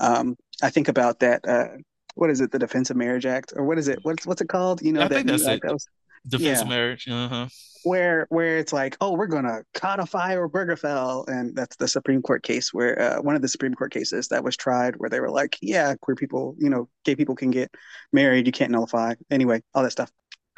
Um, 0.00 0.36
I 0.62 0.70
think 0.70 0.88
about 0.88 1.20
that. 1.20 1.46
Uh, 1.46 1.68
what 2.16 2.30
is 2.30 2.40
it? 2.40 2.50
The 2.50 2.58
Defense 2.58 2.90
of 2.90 2.96
Marriage 2.96 3.26
Act, 3.26 3.52
or 3.54 3.64
what 3.64 3.78
is 3.78 3.88
it? 3.88 4.00
What's 4.02 4.26
what's 4.26 4.40
it 4.40 4.48
called? 4.48 4.82
You 4.82 4.92
know, 4.92 5.02
I 5.02 5.08
that 5.08 5.14
think 5.14 5.28
that's 5.28 5.46
it. 5.46 5.62
That 5.62 5.72
was, 5.72 5.86
Defense 6.26 6.58
yeah. 6.58 6.62
of 6.62 6.68
marriage. 6.68 7.06
Uh-huh. 7.08 7.46
Where 7.84 8.26
where 8.30 8.58
it's 8.58 8.72
like, 8.72 8.96
oh, 9.00 9.12
we're 9.12 9.28
gonna 9.28 9.62
codify 9.74 10.34
Obergefell, 10.34 11.28
and 11.28 11.54
that's 11.54 11.76
the 11.76 11.86
Supreme 11.86 12.20
Court 12.20 12.42
case 12.42 12.74
where 12.74 13.00
uh, 13.00 13.22
one 13.22 13.36
of 13.36 13.42
the 13.42 13.48
Supreme 13.48 13.74
Court 13.74 13.92
cases 13.92 14.26
that 14.28 14.42
was 14.42 14.56
tried 14.56 14.96
where 14.96 15.08
they 15.08 15.20
were 15.20 15.30
like, 15.30 15.56
yeah, 15.62 15.94
queer 16.00 16.16
people, 16.16 16.56
you 16.58 16.68
know, 16.68 16.88
gay 17.04 17.14
people 17.14 17.36
can 17.36 17.52
get 17.52 17.70
married, 18.12 18.46
you 18.46 18.52
can't 18.52 18.72
nullify. 18.72 19.14
Anyway, 19.30 19.62
all 19.72 19.84
that 19.84 19.92
stuff. 19.92 20.10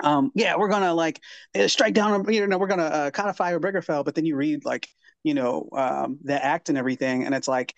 Um, 0.03 0.31
yeah, 0.35 0.57
we're 0.57 0.69
gonna 0.71 0.95
like 0.95 1.21
uh, 1.55 1.69
strike 1.69 1.93
down, 1.93 2.25
you 2.33 2.47
know, 2.47 2.57
we're 2.57 2.67
gonna 2.67 2.85
uh, 2.85 3.11
codify 3.11 3.53
Obergefell, 3.53 4.07
but 4.07 4.15
then 4.15 4.25
you 4.25 4.37
read 4.37 4.65
like, 4.65 4.89
you 5.23 5.35
know, 5.35 5.69
um, 5.73 6.19
the 6.23 6.43
act 6.43 6.71
and 6.71 6.79
everything, 6.79 7.27
and 7.27 7.35
it's 7.35 7.49
like, 7.49 7.75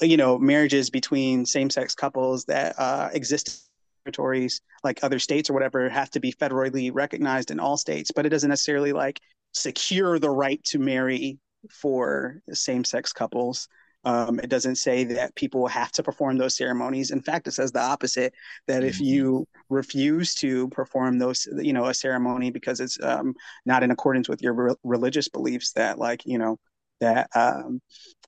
you 0.00 0.16
know, 0.16 0.38
marriages 0.38 0.90
between 0.90 1.44
same-sex 1.44 1.94
couples 1.94 2.44
that 2.46 2.74
uh, 2.78 3.08
exist 3.12 3.68
territories 4.04 4.62
like 4.82 5.00
other 5.02 5.18
states 5.18 5.50
or 5.50 5.52
whatever 5.52 5.88
have 5.88 6.10
to 6.10 6.20
be 6.20 6.32
federally 6.32 6.90
recognized 6.92 7.50
in 7.50 7.60
all 7.60 7.76
states 7.76 8.10
but 8.10 8.24
it 8.24 8.30
doesn't 8.30 8.48
necessarily 8.48 8.94
like 8.94 9.20
secure 9.52 10.18
the 10.18 10.30
right 10.30 10.64
to 10.64 10.78
marry 10.78 11.38
for 11.70 12.40
same-sex 12.50 13.12
couples 13.12 13.68
um, 14.04 14.40
it 14.40 14.48
doesn't 14.48 14.76
say 14.76 15.04
that 15.04 15.34
people 15.34 15.66
have 15.66 15.92
to 15.92 16.02
perform 16.02 16.38
those 16.38 16.56
ceremonies. 16.56 17.10
In 17.10 17.20
fact, 17.20 17.46
it 17.46 17.52
says 17.52 17.70
the 17.70 17.82
opposite. 17.82 18.32
That 18.66 18.82
if 18.82 18.98
you 18.98 19.32
mm-hmm. 19.40 19.74
refuse 19.74 20.34
to 20.36 20.68
perform 20.70 21.18
those, 21.18 21.46
you 21.58 21.72
know, 21.72 21.86
a 21.86 21.94
ceremony 21.94 22.50
because 22.50 22.80
it's 22.80 22.98
um, 23.02 23.34
not 23.66 23.82
in 23.82 23.90
accordance 23.90 24.28
with 24.28 24.40
your 24.40 24.54
re- 24.54 24.74
religious 24.84 25.28
beliefs, 25.28 25.72
that 25.72 25.98
like 25.98 26.22
you 26.24 26.38
know 26.38 26.58
that 27.00 27.28
um, 27.34 27.82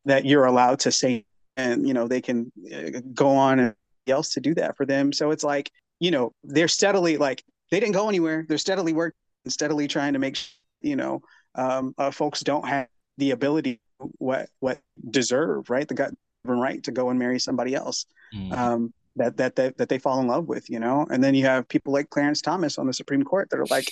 that 0.04 0.26
you're 0.26 0.44
allowed 0.44 0.80
to 0.80 0.92
say, 0.92 1.24
and 1.56 1.86
you 1.86 1.94
know 1.94 2.08
they 2.08 2.20
can 2.20 2.50
uh, 2.72 3.00
go 3.14 3.30
on 3.30 3.58
and 3.58 3.74
else 4.08 4.30
to 4.30 4.40
do 4.40 4.54
that 4.54 4.76
for 4.76 4.86
them. 4.86 5.12
So 5.12 5.30
it's 5.30 5.44
like, 5.44 5.70
you 6.00 6.10
know, 6.10 6.32
they're 6.42 6.68
steadily 6.68 7.16
like 7.16 7.44
they 7.70 7.80
didn't 7.80 7.94
go 7.94 8.08
anywhere. 8.08 8.44
They're 8.48 8.58
steadily 8.58 8.92
working, 8.92 9.16
steadily 9.46 9.88
trying 9.88 10.14
to 10.14 10.18
make, 10.18 10.38
you 10.80 10.96
know, 10.96 11.22
um, 11.54 11.94
uh, 11.98 12.10
folks 12.10 12.40
don't 12.40 12.66
have 12.66 12.88
the 13.18 13.30
ability 13.30 13.80
what 14.18 14.48
what 14.58 14.80
deserve 15.10 15.70
right 15.70 15.86
the 15.86 15.94
gut 15.94 16.12
right 16.44 16.82
to 16.82 16.90
go 16.90 17.10
and 17.10 17.18
marry 17.18 17.38
somebody 17.38 17.72
else 17.72 18.06
mm. 18.34 18.52
um, 18.56 18.92
that, 19.14 19.36
that 19.36 19.54
that 19.54 19.76
that 19.76 19.88
they 19.88 19.98
fall 19.98 20.20
in 20.20 20.26
love 20.26 20.48
with, 20.48 20.68
you 20.68 20.80
know. 20.80 21.06
And 21.10 21.22
then 21.22 21.34
you 21.34 21.44
have 21.44 21.68
people 21.68 21.92
like 21.92 22.10
Clarence 22.10 22.40
Thomas 22.40 22.78
on 22.78 22.86
the 22.86 22.92
Supreme 22.92 23.22
Court 23.22 23.50
that 23.50 23.60
are 23.60 23.66
like, 23.66 23.88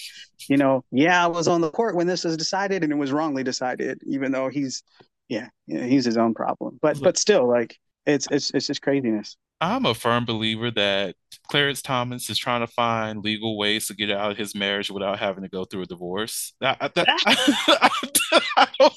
you 0.49 0.57
know, 0.57 0.85
yeah, 0.91 1.23
I 1.23 1.29
was 1.29 1.47
on 1.47 1.61
the 1.61 1.71
court 1.71 1.95
when 1.95 2.07
this 2.07 2.25
was 2.25 2.37
decided, 2.37 2.83
and 2.83 2.93
it 2.93 2.97
was 2.97 3.13
wrongly 3.13 3.45
decided, 3.45 4.01
even 4.07 4.33
though 4.33 4.49
he's, 4.49 4.83
yeah, 5.31 5.49
he's 5.67 6.05
his 6.05 6.19
own 6.19 6.35
problem. 6.35 6.79
But 6.83 7.01
but 7.03 7.17
still, 7.19 7.49
like 7.49 7.79
It's 8.07 8.29
it's 8.31 8.51
it's 8.53 8.67
just 8.67 8.83
craziness. 8.83 9.37
I'm 9.63 9.85
a 9.85 9.95
firm 9.95 10.25
believer 10.25 10.71
that 10.73 11.17
Clarence 11.49 11.83
Thomas 11.83 12.31
is 12.31 12.39
trying 12.39 12.61
to 12.63 12.67
find 12.67 13.23
legal 13.23 13.59
ways 13.59 13.89
to 13.89 13.95
get 13.95 14.11
out 14.11 14.31
of 14.33 14.39
his 14.39 14.55
marriage 14.55 14.91
without 14.91 15.19
having 15.19 15.43
to 15.43 15.51
go 15.51 15.65
through 15.67 15.83
a 15.83 15.87
divorce. 15.87 16.55
I, 16.63 16.77
I, 16.81 16.91
I, 16.97 17.91
I 18.57 18.69
don't, 18.79 18.95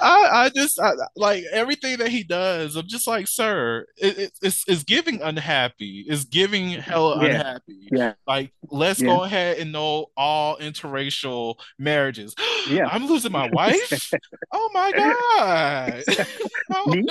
I, 0.00 0.28
I 0.46 0.50
just 0.54 0.78
I, 0.80 0.92
like 1.16 1.44
everything 1.52 1.98
that 1.98 2.08
he 2.08 2.22
does. 2.24 2.76
I'm 2.76 2.86
just 2.88 3.06
like, 3.06 3.26
sir, 3.28 3.86
it, 3.96 4.18
it, 4.18 4.32
it's 4.42 4.64
it's 4.68 4.84
giving 4.84 5.20
unhappy. 5.22 6.04
It's 6.08 6.24
giving 6.24 6.70
hell 6.70 7.14
Yeah, 7.14 7.32
unhappy. 7.32 7.92
yeah, 7.92 8.14
Like, 8.26 8.52
let's 8.70 9.00
yeah, 9.00 9.02
go 9.02 9.24
ahead 9.24 9.58
and 9.58 9.72
know 9.72 10.06
all 10.16 10.56
interracial 10.58 11.56
marriages. 11.78 12.34
yeah. 12.64 12.90
I'm 12.92 13.06
losing 13.06 13.32
my 13.32 13.46
wife. 13.46 14.14
Oh 14.52 14.70
my 14.72 14.92
god! 14.92 16.04
Oh, 16.70 16.86
Me? 16.86 17.04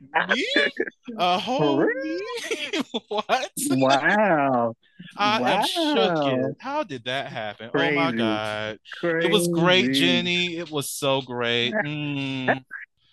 me? 0.14 0.46
A 1.16 1.38
whole 1.38 1.86
me? 1.86 2.22
What? 3.08 3.50
Wow. 3.68 4.76
I 5.16 5.40
am 5.40 5.62
shook. 5.62 6.56
How 6.58 6.82
did 6.82 7.04
that 7.04 7.28
happen? 7.28 7.70
Oh 7.74 7.78
my 7.78 8.10
Crazy. 8.10 8.16
god! 8.16 8.78
It 9.02 9.30
was 9.30 9.48
great, 9.48 9.90
Ginni. 9.90 10.58
It 10.58 10.70
was 10.70 10.90
so 10.90 11.20
great. 11.22 11.74
Mm, 11.84 12.64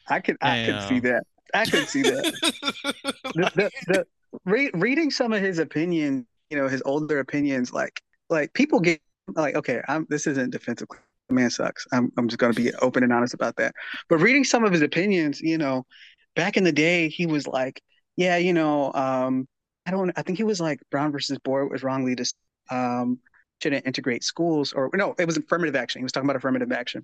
I 0.10 0.20
could 0.20 0.38
I 0.42 0.64
could 0.66 0.82
see 0.82 1.00
that. 1.02 1.24
I 1.54 1.66
could 1.66 1.88
see 1.88 2.04
that. 2.04 2.34
The 3.36 3.52
the, 3.56 3.72
the 3.88 4.06
re 4.46 4.72
reading 4.74 5.12
some 5.12 5.34
of 5.34 5.42
his 5.42 5.60
opinions, 5.60 6.26
you 6.50 6.58
know, 6.58 6.68
his 6.68 6.82
older 6.84 7.20
opinions, 7.20 7.72
like 7.72 8.02
like 8.30 8.54
people 8.54 8.80
get 8.80 9.00
like, 9.36 9.56
okay, 9.56 9.82
I'm 9.88 10.08
this 10.10 10.26
isn't 10.28 10.50
defensive. 10.50 10.88
The 11.28 11.36
man 11.36 11.50
sucks. 11.50 11.86
I'm 11.92 12.12
I'm 12.18 12.28
just 12.28 12.40
gonna 12.40 12.54
be 12.54 12.74
open 12.76 13.04
and 13.04 13.14
honest 13.14 13.34
about 13.36 13.56
that. 13.58 13.76
But 14.10 14.18
reading 14.18 14.44
some 14.44 14.64
of 14.64 14.72
his 14.72 14.82
opinions, 14.82 15.42
you 15.42 15.58
know, 15.58 15.86
back 16.36 16.58
in 16.58 16.64
the 16.64 16.72
day, 16.72 17.10
he 17.10 17.26
was 17.28 17.46
like, 17.48 17.82
yeah, 18.16 18.38
you 18.38 18.54
know, 18.54 18.92
um, 18.94 19.48
I 19.86 19.92
don't 19.92 20.12
I 20.16 20.22
think 20.22 20.38
he 20.38 20.44
was 20.44 20.60
like 20.60 20.80
Brown 20.92 21.12
versus 21.12 21.38
Board 21.40 21.72
was 21.72 21.84
wrongly 21.84 22.16
dis 22.16 22.34
um 22.70 23.20
shouldn't 23.62 23.86
integrate 23.86 24.24
schools 24.24 24.74
or 24.74 24.90
no, 24.94 25.16
it 25.18 25.26
was 25.26 25.38
affirmative 25.38 25.76
action. 25.76 26.00
He 26.00 26.04
was 26.04 26.12
talking 26.12 26.30
about 26.30 26.38
affirmative 26.38 26.72
action. 26.72 27.04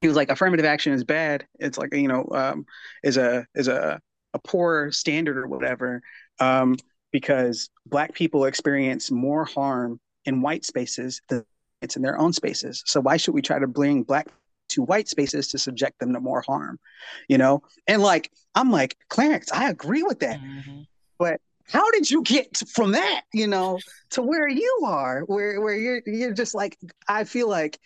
He 0.00 0.08
was 0.08 0.16
like, 0.16 0.30
affirmative 0.30 0.66
action 0.66 0.92
is 0.92 1.04
bad. 1.04 1.46
It's 1.60 1.78
like, 1.78 1.94
you 1.94 2.08
know, 2.08 2.26
um, 2.32 2.66
is 3.04 3.16
a 3.16 3.46
is 3.54 3.68
a 3.68 4.00
a 4.34 4.38
poor 4.40 4.90
standard 4.90 5.36
or 5.36 5.46
whatever, 5.46 6.02
um, 6.40 6.76
because 7.12 7.70
black 7.86 8.14
people 8.14 8.46
experience 8.46 9.10
more 9.10 9.44
harm 9.44 10.00
in 10.24 10.40
white 10.42 10.64
spaces 10.64 11.20
than 11.28 11.44
it's 11.82 11.96
in 11.96 12.02
their 12.02 12.18
own 12.18 12.32
spaces. 12.32 12.82
So 12.86 13.00
why 13.00 13.16
should 13.16 13.34
we 13.34 13.42
try 13.42 13.58
to 13.58 13.66
bring 13.66 14.02
black 14.02 14.28
to 14.70 14.82
white 14.82 15.08
spaces 15.08 15.48
to 15.48 15.58
subject 15.58 15.98
them 15.98 16.12
to 16.14 16.20
more 16.20 16.40
harm? 16.40 16.78
You 17.28 17.38
know? 17.38 17.62
And 17.86 18.02
like, 18.02 18.30
I'm 18.54 18.70
like, 18.70 18.96
Clarence, 19.08 19.52
I 19.52 19.68
agree 19.68 20.02
with 20.02 20.20
that. 20.20 20.40
Mhm. 20.40 20.86
But 21.18 21.40
how 21.72 21.90
did 21.92 22.10
you 22.10 22.22
get 22.22 22.60
from 22.74 22.92
that, 22.92 23.22
you 23.32 23.46
know, 23.46 23.78
to 24.10 24.22
where 24.22 24.48
you 24.48 24.82
are, 24.84 25.20
where 25.22 25.60
where 25.60 25.74
you're 25.74 26.02
you're 26.06 26.34
just 26.34 26.54
like, 26.54 26.76
I 27.08 27.24
feel 27.24 27.48
like 27.48 27.78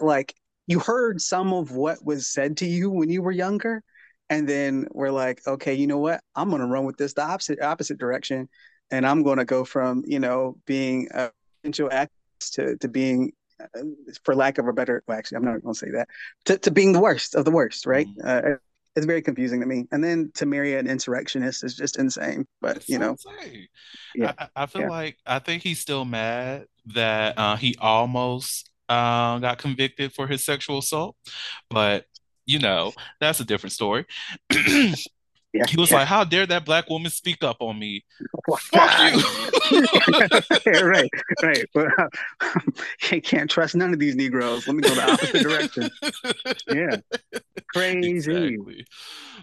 like 0.00 0.34
you 0.66 0.80
heard 0.80 1.20
some 1.20 1.52
of 1.52 1.70
what 1.72 2.04
was 2.04 2.26
said 2.26 2.56
to 2.58 2.66
you 2.66 2.90
when 2.90 3.08
you 3.10 3.22
were 3.22 3.30
younger, 3.30 3.82
and 4.28 4.48
then 4.48 4.86
we're 4.92 5.10
like, 5.10 5.40
okay, 5.46 5.74
you 5.74 5.86
know 5.86 5.98
what? 5.98 6.20
I'm 6.34 6.50
gonna 6.50 6.66
run 6.66 6.84
with 6.84 6.96
this 6.96 7.12
the 7.14 7.22
opposite 7.22 7.62
opposite 7.62 7.98
direction, 7.98 8.48
and 8.90 9.06
I'm 9.06 9.22
gonna 9.22 9.44
go 9.44 9.64
from 9.64 10.02
you 10.06 10.18
know 10.18 10.56
being 10.66 11.08
a 11.14 11.30
potential 11.62 11.88
actress 11.92 12.50
to 12.54 12.76
to 12.78 12.88
being, 12.88 13.32
uh, 13.60 13.82
for 14.24 14.34
lack 14.34 14.58
of 14.58 14.66
a 14.66 14.72
better, 14.72 15.02
well, 15.06 15.16
actually, 15.16 15.36
I'm 15.36 15.44
not 15.44 15.62
gonna 15.62 15.74
say 15.74 15.90
that, 15.92 16.08
to 16.46 16.58
to 16.58 16.70
being 16.70 16.92
the 16.92 17.00
worst 17.00 17.34
of 17.36 17.44
the 17.44 17.50
worst, 17.52 17.86
right? 17.86 18.08
Mhm. 18.08 18.54
Uh, 18.54 18.56
it's 18.98 19.06
very 19.06 19.22
confusing 19.22 19.62
to 19.62 19.66
me. 19.66 19.86
And 19.92 20.04
then 20.04 20.32
to 20.36 20.46
marry 20.46 20.76
an 20.76 20.88
insurrectionist 20.88 21.64
is 21.64 21.76
just 21.76 21.98
insane. 21.98 22.46
But 22.62 22.78
It's 22.78 22.88
you 22.88 23.00
know, 23.00 23.18
insane. 23.24 23.68
yeah, 24.14 24.28
I, 24.28 24.34
I 24.38 24.48
I 24.56 24.66
feel 24.66 24.84
yeah, 24.84 24.88
like 24.88 25.16
I 25.26 25.38
think 25.38 25.62
he's 25.62 25.80
still 25.80 26.04
mad 26.04 26.66
that 26.86 27.38
uh, 27.38 27.56
he 27.56 27.76
almost 27.80 28.70
uh, 28.88 29.38
got 29.38 29.58
convicted 29.58 30.12
for 30.12 30.26
his 30.26 30.44
sexual 30.44 30.78
assault, 30.78 31.16
but 31.70 32.06
you 32.46 32.58
know 32.58 32.94
that's 33.20 33.40
a 33.40 33.44
different 33.44 33.72
story. 33.72 34.06
yeah, 35.52 35.66
He 35.66 35.76
was 35.76 35.90
yeah. 35.90 35.98
like, 35.98 36.08
"How 36.08 36.24
dare 36.24 36.46
that 36.46 36.64
black 36.64 36.88
woman 36.90 37.10
speak 37.10 37.42
up 37.42 37.58
on 37.60 37.78
me? 37.78 38.04
Well, 38.46 38.58
Fuck 38.72 38.98
you!" 38.98 39.22
right, 40.66 41.10
right. 41.42 41.64
Well, 41.74 41.88
you 43.10 43.20
can't 43.22 43.50
trust 43.50 43.74
none 43.74 43.92
of 43.92 43.98
these 43.98 44.14
Negroes. 44.16 44.66
Let 44.66 44.76
me 44.76 44.82
go 44.82 44.94
the 44.94 45.02
opposite 45.02 45.40
direction. 45.40 45.90
Yeah, 46.68 46.96
crazy. 47.72 48.10
Exactly. 48.10 48.84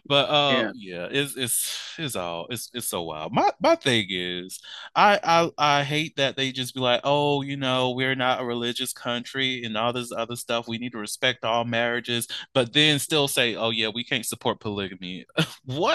But 0.05 0.29
uh 0.29 0.63
Yeah, 0.63 0.71
yeah, 0.75 1.07
it's 1.11 1.35
it's 1.35 1.95
it's 1.97 2.15
all 2.15 2.47
it's 2.49 2.69
it's 2.73 2.87
so 2.87 3.03
wild. 3.03 3.33
My 3.33 3.51
my 3.61 3.75
thing 3.75 4.07
is 4.09 4.59
I 4.95 5.19
I 5.23 5.51
I 5.79 5.83
hate 5.83 6.15
that 6.17 6.35
they 6.35 6.51
just 6.51 6.73
be 6.73 6.79
like, 6.81 7.01
"Oh, 7.03 7.41
you 7.41 7.57
know, 7.57 7.91
we're 7.91 8.15
not 8.15 8.41
a 8.41 8.45
religious 8.45 8.93
country 8.93 9.63
and 9.63 9.77
all 9.77 9.93
this 9.93 10.11
other 10.11 10.35
stuff. 10.35 10.67
We 10.67 10.77
need 10.77 10.91
to 10.93 10.97
respect 10.99 11.43
all 11.45 11.65
marriages," 11.65 12.27
but 12.53 12.73
then 12.73 12.99
still 12.99 13.27
say, 13.27 13.55
"Oh 13.55 13.69
yeah, 13.71 13.89
we 13.93 14.03
can't 14.03 14.25
support 14.25 14.59
polygamy." 14.59 15.25
What? 15.65 15.94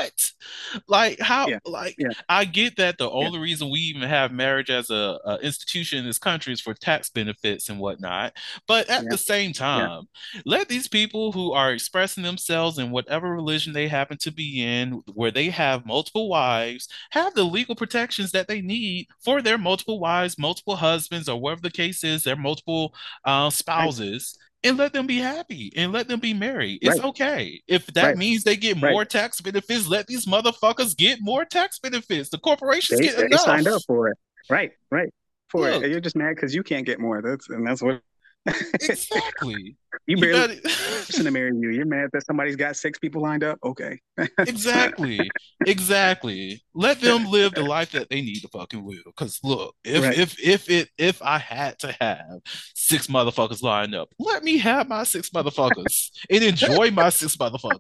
Like 0.88 1.20
how 1.20 1.50
yeah, 1.50 1.58
like 1.64 1.98
yeah, 1.98 2.12
I 2.28 2.44
get 2.44 2.76
that 2.76 2.98
the 2.98 3.10
yeah. 3.18 3.28
only 3.28 3.38
reason 3.38 3.70
we 3.70 3.80
even 3.80 4.02
have 4.08 4.32
marriage 4.32 4.70
as 4.70 4.90
a, 4.90 5.18
a 5.24 5.38
institution 5.42 5.98
in 5.98 6.04
this 6.06 6.18
country 6.18 6.52
is 6.52 6.60
for 6.60 6.74
tax 6.74 7.10
benefits 7.10 7.68
and 7.68 7.78
whatnot. 7.78 8.32
But 8.66 8.88
at 8.90 9.08
Yeah, 9.08 9.10
the 9.10 9.18
same 9.18 9.52
yeah, 9.72 9.86
time, 9.86 10.08
let 10.44 10.68
these 10.68 10.88
people 10.88 11.32
who 11.32 11.52
are 11.52 11.72
expressing 11.72 12.22
themselves 12.22 12.78
in 12.78 12.90
whatever 12.90 13.30
religion 13.30 13.72
they 13.72 13.88
happen 13.88 14.18
to 14.18 14.30
be 14.32 14.62
in, 14.62 15.02
where 15.14 15.30
they 15.30 15.50
have 15.50 15.86
multiple 15.86 16.28
wives, 16.28 16.88
have 17.10 17.34
the 17.34 17.44
legal 17.44 17.74
protections 17.74 18.32
that 18.32 18.48
they 18.48 18.60
need 18.60 19.06
for 19.24 19.42
their 19.42 19.58
multiple 19.58 19.98
wives, 20.00 20.38
multiple 20.38 20.76
husbands, 20.76 21.28
or 21.28 21.40
whatever 21.40 21.62
the 21.62 21.70
case 21.70 22.04
is, 22.04 22.24
their 22.24 22.36
multiple 22.36 22.94
uh, 23.24 23.50
right, 23.76 23.94
spouses, 23.94 24.38
and 24.62 24.76
let 24.76 24.92
them 24.92 25.06
be 25.06 25.18
happy 25.18 25.72
and 25.76 25.92
let 25.92 26.08
them 26.08 26.20
be 26.20 26.34
married. 26.34 26.80
It's 26.82 26.98
right, 26.98 27.08
okay. 27.08 27.62
If 27.66 27.86
that 27.88 28.04
right, 28.04 28.16
means 28.16 28.44
they 28.44 28.56
get 28.56 28.80
right. 28.80 28.92
more 28.92 29.04
tax 29.04 29.40
benefits, 29.40 29.88
let 29.88 30.06
these 30.06 30.26
motherfuckers 30.26 30.96
get 30.96 31.18
more 31.20 31.44
tax 31.44 31.78
benefits. 31.78 32.30
The 32.30 32.38
corporations 32.38 33.00
They 33.00 33.06
get 33.06 33.30
they 33.30 33.36
signed 33.36 33.68
up 33.68 33.82
for 33.86 34.08
it. 34.08 34.18
Right, 34.48 34.72
right. 34.90 35.08
For 35.48 35.68
it. 35.68 35.90
You're 35.90 36.00
just 36.00 36.16
mad 36.16 36.36
because 36.36 36.54
you 36.54 36.62
can't 36.62 36.86
get 36.86 37.00
more. 37.00 37.22
That's 37.22 37.48
and 37.48 37.66
that's 37.66 37.82
what 37.82 38.02
exactly. 38.46 39.76
you 40.06 40.16
You 40.16 40.16
barely 40.16 40.56
better. 40.56 40.68
person 40.68 41.24
to 41.24 41.30
marry 41.30 41.52
you. 41.56 41.70
You're 41.70 41.84
mad 41.86 42.10
that 42.12 42.24
somebody's 42.24 42.56
got 42.56 42.76
six 42.76 42.98
people 42.98 43.22
lined 43.22 43.44
up. 43.44 43.58
Okay. 43.64 43.98
Exactly. 44.38 45.30
Exactly. 45.66 46.62
Let 46.74 47.00
them 47.00 47.26
live 47.26 47.54
the 47.54 47.62
life 47.62 47.92
that 47.92 48.08
they 48.10 48.20
need 48.22 48.40
to 48.40 48.48
fucking 48.48 48.84
live. 48.86 49.02
Because 49.06 49.38
look, 49.42 49.74
if 49.84 50.02
Right, 50.02 50.18
if 50.18 50.38
if 50.40 50.70
it 50.70 50.88
if 50.98 51.22
I 51.22 51.38
had 51.38 51.78
to 51.80 51.94
have 52.00 52.40
six 52.74 53.06
motherfuckers 53.06 53.62
lined 53.62 53.94
up, 53.94 54.08
let 54.18 54.42
me 54.44 54.58
have 54.58 54.88
my 54.88 55.04
six 55.04 55.30
motherfuckers 55.30 56.10
and 56.30 56.42
enjoy 56.44 56.90
my 56.90 57.08
six 57.10 57.36
motherfuckers. 57.36 57.78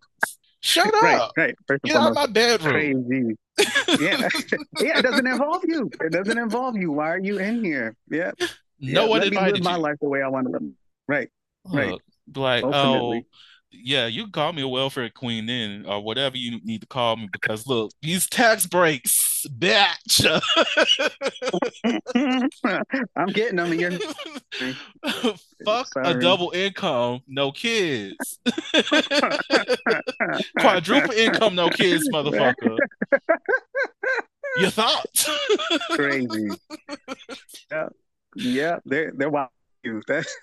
Shut 0.62 0.92
right, 1.02 1.18
up. 1.20 1.32
right. 1.38 1.54
First 1.66 1.82
Get 1.84 1.96
out 1.96 2.10
of 2.10 2.14
my 2.14 2.26
bedroom. 2.26 2.72
crazy. 2.74 3.36
Yeah, 4.00 4.28
yeah. 4.80 4.98
It 4.98 5.02
doesn't 5.02 5.26
involve 5.26 5.62
you. 5.66 5.90
It 6.00 6.12
doesn't 6.12 6.38
involve 6.38 6.76
you. 6.76 6.92
Why 6.92 7.10
are 7.10 7.18
you 7.18 7.38
in 7.38 7.64
here? 7.64 7.96
Yeah, 8.10 8.32
No 8.80 9.04
yeah. 9.04 9.08
one 9.08 9.20
me 9.20 9.26
live 9.26 9.32
invited 9.32 9.64
my 9.64 9.76
you. 9.76 9.82
life 9.82 9.96
the 10.00 10.08
way 10.08 10.22
I 10.22 10.28
want 10.28 10.46
to 10.46 10.52
live. 10.52 10.62
Right, 11.06 11.28
right. 11.66 11.98
Be 12.30 12.40
like, 12.40 12.64
um, 12.64 12.72
Ultimately, 12.72 13.26
oh, 13.26 13.36
yeah, 13.72 14.06
you 14.06 14.24
can 14.24 14.32
call 14.32 14.52
me 14.52 14.62
a 14.62 14.68
welfare 14.68 15.08
queen 15.10 15.46
then, 15.46 15.84
or 15.86 16.02
whatever 16.02 16.36
you 16.36 16.60
need 16.64 16.80
to 16.80 16.86
call 16.86 17.16
me, 17.16 17.28
because 17.32 17.66
look, 17.66 17.92
these 18.02 18.28
tax 18.28 18.66
breaks, 18.66 19.46
bitch. 19.48 20.26
I'm 23.16 23.28
getting 23.28 23.56
them. 23.56 23.72
You're 23.74 23.92
Fuck 25.64 25.88
a 25.96 26.14
double 26.14 26.50
income, 26.50 27.20
no 27.28 27.52
kids. 27.52 28.40
Quadruple 30.58 31.12
income, 31.12 31.54
no 31.54 31.70
kids, 31.70 32.08
motherfucker. 32.12 32.76
Your 34.58 34.70
thoughts? 34.70 35.30
Crazy. 35.92 36.50
Yeah, 37.70 37.88
yeah. 38.34 38.78
They're 38.84 39.12
they're 39.16 39.30
wild. 39.30 39.50
You. 39.82 40.02
That's 40.08 40.36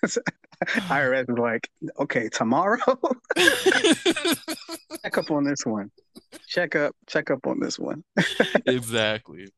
IRS 0.65 1.29
is 1.29 1.38
like, 1.38 1.69
okay, 1.99 2.29
tomorrow. 2.29 2.79
check 5.03 5.17
up 5.17 5.29
on 5.31 5.43
this 5.43 5.65
one. 5.65 5.91
Check 6.47 6.75
up, 6.75 6.95
check 7.07 7.29
up 7.29 7.45
on 7.45 7.59
this 7.59 7.77
one. 7.77 8.03
exactly. 8.65 9.49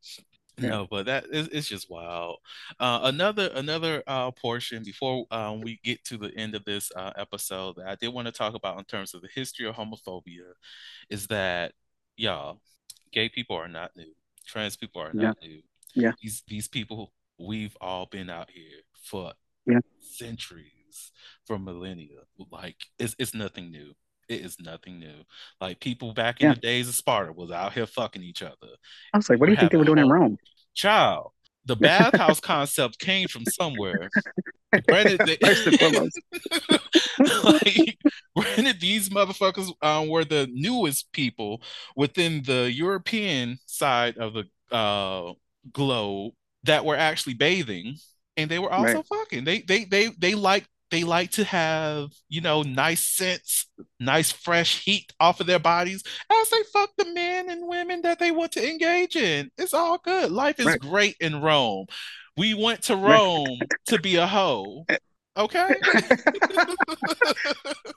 Yeah. 0.58 0.70
No, 0.70 0.88
but 0.92 1.06
that 1.06 1.26
is 1.32 1.48
it's 1.54 1.70
just 1.70 1.90
wild. 1.90 2.40
Uh, 2.80 3.00
another 3.04 3.50
another 3.54 4.04
uh, 4.08 4.32
portion 4.32 4.84
before 4.84 5.26
um, 5.32 5.62
we 5.62 5.80
get 5.84 6.04
to 6.06 6.18
the 6.18 6.36
end 6.36 6.54
of 6.56 6.66
this 6.66 6.92
uh, 6.96 7.12
episode 7.16 7.78
that 7.78 7.88
I 7.88 7.96
did 7.96 8.10
want 8.10 8.26
to 8.28 8.34
talk 8.34 8.54
about 8.56 8.78
in 8.78 8.84
terms 8.84 9.14
of 9.14 9.22
the 9.22 9.30
history 9.34 9.66
of 9.68 9.76
homophobia 9.76 10.52
is 11.10 11.28
that 11.28 11.72
y'all, 12.18 12.60
gay 13.14 13.30
people 13.30 13.56
are 13.56 13.70
not 13.70 13.92
new. 13.96 14.12
Trans 14.46 14.76
people 14.76 15.02
are 15.02 15.12
Yeah, 15.14 15.28
not 15.28 15.38
new. 15.42 15.62
yeah, 15.96 16.12
These 16.22 16.44
these 16.48 16.68
people, 16.68 17.14
we've 17.40 17.76
all 17.82 18.06
been 18.06 18.30
out 18.30 18.50
here 18.52 18.80
for 19.04 19.34
yeah, 19.66 19.80
centuries, 20.02 21.12
for 21.46 21.58
millennia. 21.60 22.20
Like 22.52 22.78
it's 22.98 23.16
it's 23.20 23.34
nothing 23.34 23.72
new. 23.72 23.94
It 24.28 24.42
is 24.42 24.58
nothing 24.60 25.00
new. 25.00 25.24
Like 25.60 25.80
people 25.80 26.14
back 26.14 26.40
in 26.42 26.48
Yeah. 26.50 26.54
the 26.54 26.60
days 26.62 26.88
of 26.90 26.96
Sparta 26.96 27.34
was 27.34 27.52
out 27.52 27.74
here 27.74 27.86
fucking 27.88 28.22
each 28.24 28.44
other. 28.44 28.56
I 29.14 29.18
was 29.18 29.30
like, 29.30 29.40
what 29.40 29.48
do 29.48 29.54
you 29.54 29.58
think 29.58 29.72
they 29.72 29.78
were 29.78 29.86
doing 29.86 29.98
in 30.00 30.10
Rome? 30.10 30.38
Child, 30.76 31.32
the 31.66 31.76
bathhouse 31.88 32.40
concept 32.40 33.00
came 33.00 33.28
from 33.28 33.46
somewhere. 33.46 34.10
Granted, 34.88 35.22
they- 35.26 35.38
First 35.44 35.68
and 35.68 35.80
foremost. 35.80 36.20
like, 37.44 37.98
granted, 38.36 38.80
these 38.80 39.10
motherfuckers 39.10 39.72
um, 39.82 40.10
were 40.10 40.24
the 40.26 40.48
newest 40.52 41.12
people 41.12 41.62
within 41.96 42.44
the 42.44 42.72
European 42.72 43.58
side 43.66 44.18
of 44.18 44.34
the 44.34 44.76
uh, 44.76 45.34
globe 45.74 46.34
that 46.64 46.86
were 46.86 46.96
actually 46.96 47.36
bathing, 47.36 47.96
and 48.38 48.50
they 48.50 48.60
were 48.60 48.72
also 48.72 49.04
Right. 49.04 49.04
fucking. 49.04 49.44
They 49.46 49.62
they 49.62 49.86
they 49.86 50.08
they 50.18 50.36
like 50.36 50.66
they 50.92 51.04
like 51.04 51.32
to 51.32 51.44
have 51.44 52.10
you 52.30 52.42
know 52.42 52.62
nice 52.64 53.02
scents, 53.06 53.68
nice 54.00 54.32
fresh 54.32 54.84
heat 54.84 55.14
off 55.20 55.40
of 55.40 55.48
their 55.48 55.60
bodies 55.60 56.04
as 56.32 56.50
they 56.50 56.64
fuck 56.74 56.92
the 56.98 57.06
men 57.06 57.50
and 57.50 57.68
women 57.68 58.02
that 58.04 58.20
they 58.20 58.32
want 58.32 58.52
to 58.54 58.70
engage 58.70 59.16
in. 59.16 59.50
It's 59.58 59.74
all 59.74 59.98
good. 59.98 60.32
Life 60.32 60.60
is 60.60 60.74
Right. 60.74 60.76
great 60.76 61.16
in 61.20 61.42
Rome. 61.42 61.88
We 62.38 62.54
went 62.54 62.84
to 62.84 62.96
Right. 63.04 63.24
Rome 63.24 63.70
to 63.88 64.00
be 64.00 64.16
a 64.16 64.28
hoe. 64.28 64.88
Okay. 65.38 65.76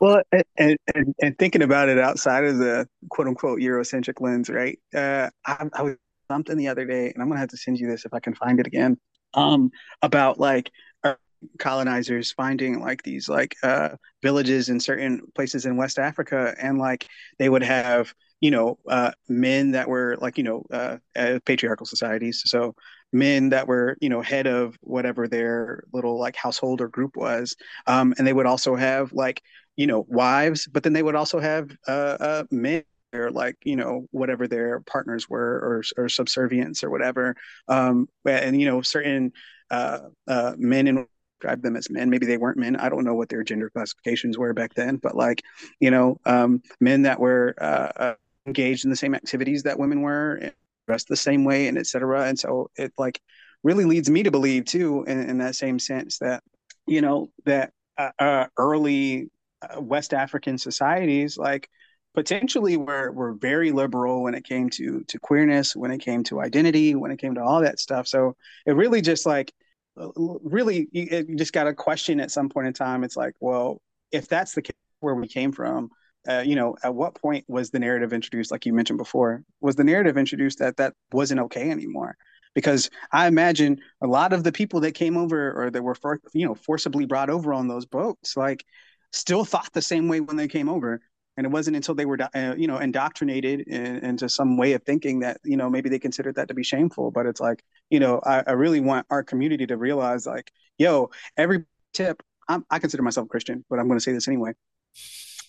Well, 0.01 0.23
and, 0.33 0.45
and 0.59 0.77
and 0.95 1.15
and 1.23 1.39
thinking 1.39 1.63
about 1.63 1.89
it 1.89 1.99
outside 1.99 2.45
of 2.45 2.59
the 2.59 2.89
quote 3.11 3.29
unquote 3.29 3.61
Eurocentric 3.61 4.21
lens, 4.21 4.49
right? 4.51 4.79
Uh, 4.95 5.31
I, 5.47 5.69
I 5.73 5.83
was 5.83 5.97
something 6.33 6.57
the 6.57 6.69
other 6.69 6.87
day, 6.87 7.13
and 7.13 7.23
I'm 7.23 7.29
gonna 7.29 7.41
have 7.41 7.51
to 7.51 7.57
send 7.57 7.79
you 7.79 7.89
this 7.89 8.05
if 8.07 8.15
I 8.15 8.21
can 8.21 8.35
find 8.35 8.61
it 8.61 8.67
again. 8.67 8.99
Um, 9.35 9.71
about 10.03 10.39
like 10.39 10.71
uh, 11.05 11.15
colonizers 11.59 12.33
finding 12.33 12.81
like 12.81 13.03
these 13.03 13.29
like 13.29 13.55
uh 13.63 13.91
villages 14.23 14.69
in 14.69 14.79
certain 14.81 15.21
places 15.35 15.67
in 15.67 15.77
West 15.77 15.99
Africa, 15.99 16.55
and 16.61 16.79
like 16.79 17.07
they 17.39 17.49
would 17.49 17.63
have 17.63 18.15
you 18.41 18.51
know 18.51 18.79
uh 18.89 19.13
men 19.29 19.73
that 19.73 19.89
were 19.89 20.17
like 20.21 20.39
you 20.39 20.45
know 20.45 20.65
uh, 20.73 20.99
uh 21.17 21.39
patriarchal 21.47 21.87
societies, 21.87 22.43
so 22.47 22.75
men 23.13 23.51
that 23.51 23.67
were 23.69 23.97
you 24.01 24.09
know 24.09 24.23
head 24.23 24.47
of 24.47 24.77
whatever 24.83 25.29
their 25.29 25.85
little 25.93 26.19
like 26.19 26.37
household 26.37 26.81
or 26.81 26.89
group 26.89 27.17
was, 27.17 27.57
um, 27.87 28.15
and 28.19 28.27
they 28.27 28.33
would 28.33 28.47
also 28.47 28.75
have 28.77 29.13
like 29.13 29.43
you 29.77 29.87
know 29.87 30.05
wives 30.09 30.69
but 30.69 30.83
then 30.83 30.93
they 30.93 31.03
would 31.03 31.15
also 31.17 31.41
have 31.41 31.71
uh, 31.89 32.45
men 32.51 32.83
or 33.13 33.31
like 33.31 33.57
you 33.65 33.77
know 33.77 34.07
whatever 34.11 34.47
their 34.49 34.81
partners 34.81 35.29
were 35.29 35.41
or 35.41 35.83
or 35.97 36.09
subservience 36.09 36.83
or 36.83 36.91
whatever 36.91 37.35
um 37.69 38.09
and 38.25 38.61
you 38.61 38.67
know 38.67 38.83
certain 38.83 39.33
uh 39.71 39.99
uh 40.29 40.55
men 40.59 40.89
and 40.89 41.07
describe 41.41 41.63
them 41.63 41.75
as 41.77 41.91
men. 41.91 42.09
Maybe 42.09 42.27
they 42.27 42.37
weren't 42.37 42.57
men. 42.57 42.77
I 42.77 42.89
don't 42.89 43.05
know 43.05 43.15
what 43.15 43.29
their 43.29 43.43
gender 43.43 43.69
classifications 43.71 44.39
were 44.39 44.55
back 44.55 44.75
then 44.75 44.97
but 44.97 45.17
like 45.17 45.43
you 45.81 45.91
know 45.91 46.19
um 46.25 46.63
men 46.81 47.03
that 47.03 47.21
were 47.21 47.55
uh, 47.61 47.91
uh 47.97 48.15
engaged 48.47 48.85
in 48.85 48.91
the 48.91 48.97
same 48.97 49.15
activities 49.15 49.63
that 49.65 49.79
women 49.79 50.03
were 50.03 50.53
dressed 50.87 51.09
the 51.09 51.17
same 51.17 51.45
way 51.45 51.69
and 51.69 51.79
etc 51.79 52.25
and 52.25 52.39
so 52.39 52.69
it 52.77 52.93
like 52.99 53.21
really 53.63 53.85
leads 53.85 54.11
me 54.11 54.25
to 54.25 54.33
believe 54.33 54.65
too 54.65 55.05
in, 55.07 55.19
in 55.31 55.39
that 55.39 55.55
same 55.55 55.79
sense 55.79 56.19
that 56.19 56.43
you 56.87 57.01
know 57.01 57.31
that 57.45 57.73
uh, 57.99 58.11
uh, 58.19 58.47
early 58.57 59.31
uh, 59.63 59.81
West 59.81 60.15
African 60.15 60.59
societies, 60.59 61.37
like 61.39 61.69
potentially 62.15 62.77
were 62.77 63.11
were 63.13 63.33
very 63.33 63.73
liberal 63.73 64.23
when 64.23 64.35
it 64.35 64.45
came 64.45 64.69
to 64.71 65.03
to 65.05 65.19
queerness, 65.19 65.75
when 65.75 65.91
it 65.91 65.99
came 65.99 66.23
to 66.25 66.41
identity, 66.41 66.95
when 66.95 67.11
it 67.11 67.19
came 67.19 67.35
to 67.35 67.43
all 67.43 67.61
that 67.63 67.79
stuff. 67.79 68.07
So 68.07 68.37
it 68.67 68.73
really 68.73 69.01
just 69.01 69.27
like 69.27 69.53
uh, 69.97 70.09
really 70.17 70.89
you, 70.93 71.37
just 71.37 71.53
got 71.53 71.67
a 71.67 71.75
question 71.75 72.21
at 72.21 72.31
some 72.31 72.49
point 72.49 72.67
in 72.67 72.73
time. 72.73 73.05
It's 73.05 73.17
like, 73.17 73.35
well, 73.41 73.81
if 74.11 74.29
that's 74.29 74.53
the 74.53 74.63
case 74.63 74.77
where 75.01 75.15
we 75.15 75.29
came 75.29 75.53
from, 75.53 75.91
uh, 76.29 76.43
you 76.45 76.55
know, 76.55 76.77
at 76.85 76.95
what 76.95 77.15
point 77.15 77.45
was 77.49 77.71
the 77.71 77.79
narrative 77.79 78.13
introduced? 78.13 78.51
Like 78.51 78.67
you 78.67 78.73
mentioned 78.73 78.99
before, 78.99 79.43
was 79.61 79.77
the 79.77 79.85
narrative 79.85 80.17
introduced 80.17 80.59
that 80.61 80.77
that 80.77 80.95
wasn't 81.13 81.41
okay 81.41 81.71
anymore? 81.71 82.17
Because 82.55 82.91
I 83.11 83.27
imagine 83.27 83.81
a 84.03 84.07
lot 84.07 84.33
of 84.33 84.45
the 84.45 84.53
people 84.53 84.81
that 84.81 84.93
came 84.93 85.17
over 85.17 85.53
or 85.53 85.71
that 85.71 85.83
were 85.83 85.95
for, 85.95 86.21
you 86.35 86.47
know 86.47 86.55
forcibly 86.55 87.07
brought 87.07 87.31
over 87.31 87.55
on 87.55 87.69
those 87.69 87.87
boats, 87.87 88.37
like 88.37 88.65
still 89.13 89.45
thought 89.45 89.73
the 89.73 89.83
same 89.83 90.09
way 90.09 90.21
when 90.21 90.37
they 90.37 90.49
came 90.49 90.69
over. 90.69 91.01
And 91.37 91.47
it 91.47 91.51
wasn't 91.51 91.77
until 91.77 91.95
they 91.95 92.05
were, 92.05 92.19
uh, 92.35 92.55
you 92.57 92.67
know, 92.67 92.79
indoctrinated 92.79 93.63
in, 93.63 94.05
into 94.05 94.29
some 94.29 94.57
way 94.57 94.75
of 94.75 94.83
thinking 94.83 95.21
that, 95.21 95.39
you 95.45 95.57
know, 95.57 95.71
maybe 95.71 95.89
they 95.89 95.99
considered 95.99 96.35
that 96.35 96.49
to 96.49 96.55
be 96.55 96.63
shameful. 96.63 97.11
But 97.11 97.27
it's 97.27 97.41
like, 97.41 97.63
you 97.91 98.01
know, 98.01 98.21
I, 98.25 98.43
I 98.47 98.53
really 98.53 98.81
want 98.81 99.07
our 99.09 99.23
community 99.23 99.67
to 99.67 99.77
realize, 99.77 100.27
like, 100.27 100.53
yo, 100.79 101.11
every 101.37 101.65
tip. 101.95 102.23
I'm, 102.49 102.67
I 102.71 102.79
consider 102.81 103.03
myself 103.03 103.27
a 103.27 103.29
Christian, 103.29 103.65
but 103.71 103.79
I'm 103.79 103.87
going 103.87 103.99
to 103.99 104.03
say 104.03 104.13
this 104.13 104.29
anyway. 104.29 104.53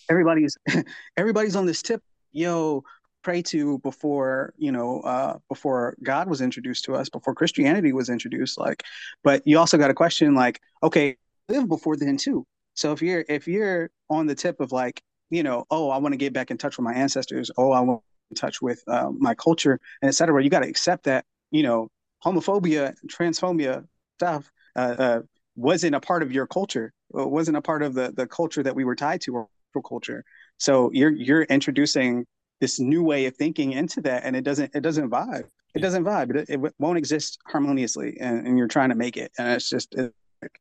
Everybody's, 0.09 0.57
everybody's 1.17 1.55
on 1.55 1.65
this 1.65 1.81
tip. 1.81 2.01
Yo, 2.31 2.83
pray 3.23 3.41
to 3.41 3.79
before 3.79 4.53
you 4.57 4.71
know 4.71 4.99
uh 5.01 5.37
before 5.47 5.95
god 6.03 6.29
was 6.29 6.41
introduced 6.41 6.83
to 6.83 6.93
us 6.93 7.09
before 7.09 7.33
christianity 7.33 7.93
was 7.93 8.09
introduced 8.09 8.59
like 8.59 8.83
but 9.23 9.41
you 9.45 9.57
also 9.57 9.77
got 9.77 9.89
a 9.89 9.93
question 9.93 10.35
like 10.35 10.61
okay 10.83 11.15
live 11.47 11.67
before 11.67 11.95
then 11.95 12.17
too 12.17 12.45
so 12.73 12.91
if 12.91 13.01
you're 13.01 13.23
if 13.29 13.47
you're 13.47 13.89
on 14.09 14.27
the 14.27 14.35
tip 14.35 14.59
of 14.59 14.71
like 14.71 15.01
you 15.33 15.43
know 15.43 15.65
oh 15.71 15.89
i 15.89 15.97
want 15.97 16.13
to 16.13 16.17
get 16.17 16.33
back 16.33 16.51
in 16.51 16.57
touch 16.57 16.77
with 16.77 16.83
my 16.83 16.93
ancestors. 16.93 17.51
Oh 17.57 17.71
i 17.71 17.79
want 17.79 18.01
in 18.31 18.35
touch 18.35 18.61
with 18.61 18.83
uh, 18.87 19.11
my 19.11 19.35
culture 19.35 19.79
and 20.01 20.09
etc 20.09 20.43
you 20.43 20.49
got 20.49 20.61
to 20.61 20.69
accept 20.69 21.03
that 21.05 21.25
you 21.51 21.63
know 21.63 21.89
homophobia 22.23 22.95
transphobia 23.07 23.85
stuff 24.17 24.51
uh, 24.75 24.95
uh 24.97 25.21
wasn't 25.55 25.95
a 25.95 25.99
part 25.99 26.23
of 26.23 26.31
your 26.31 26.47
culture. 26.47 26.93
It 27.13 27.29
wasn't 27.29 27.57
a 27.57 27.61
part 27.61 27.83
of 27.83 27.93
the 27.93 28.11
the 28.11 28.27
culture 28.27 28.63
that 28.63 28.75
we 28.75 28.83
were 28.83 28.95
tied 28.95 29.21
to 29.21 29.35
or 29.35 29.47
culture. 29.87 30.23
So 30.57 30.91
you're 30.93 31.11
you're 31.11 31.43
introducing 31.43 32.25
this 32.59 32.79
new 32.79 33.03
way 33.03 33.25
of 33.25 33.35
thinking 33.35 33.73
into 33.73 34.01
that 34.01 34.23
and 34.23 34.35
it 34.35 34.43
doesn't 34.43 34.71
it 34.75 34.81
doesn't 34.81 35.09
vibe. 35.09 35.45
It 35.73 35.79
doesn't 35.79 36.03
vibe. 36.03 36.35
It, 36.35 36.49
it 36.49 36.73
won't 36.77 36.99
exist 36.99 37.39
harmoniously 37.47 38.17
and, 38.19 38.45
and 38.45 38.57
you're 38.57 38.67
trying 38.67 38.89
to 38.89 38.95
make 38.95 39.17
it 39.17 39.31
and 39.37 39.51
it's 39.51 39.69
just 39.69 39.95
it, 39.95 40.13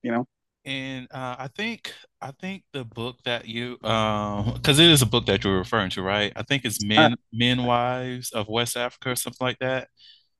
you 0.02 0.12
know 0.12 0.26
And 0.64 1.08
uh, 1.10 1.34
I 1.38 1.48
think 1.48 1.92
I 2.20 2.30
think 2.30 2.62
the 2.72 2.84
book 2.84 3.16
that 3.24 3.48
you 3.48 3.78
um 3.82 4.52
because 4.54 4.78
it 4.78 4.88
is 4.90 5.02
a 5.02 5.06
book 5.06 5.26
that 5.26 5.42
you're 5.42 5.58
referring 5.58 5.90
to, 5.90 6.02
right? 6.02 6.32
I 6.36 6.44
think 6.44 6.64
it's 6.64 6.80
Men 6.80 7.16
Men 7.32 7.64
Wives 7.64 8.30
of 8.30 8.48
West 8.48 8.76
Africa 8.76 9.10
or 9.10 9.16
something 9.16 9.44
like 9.44 9.58
that. 9.58 9.88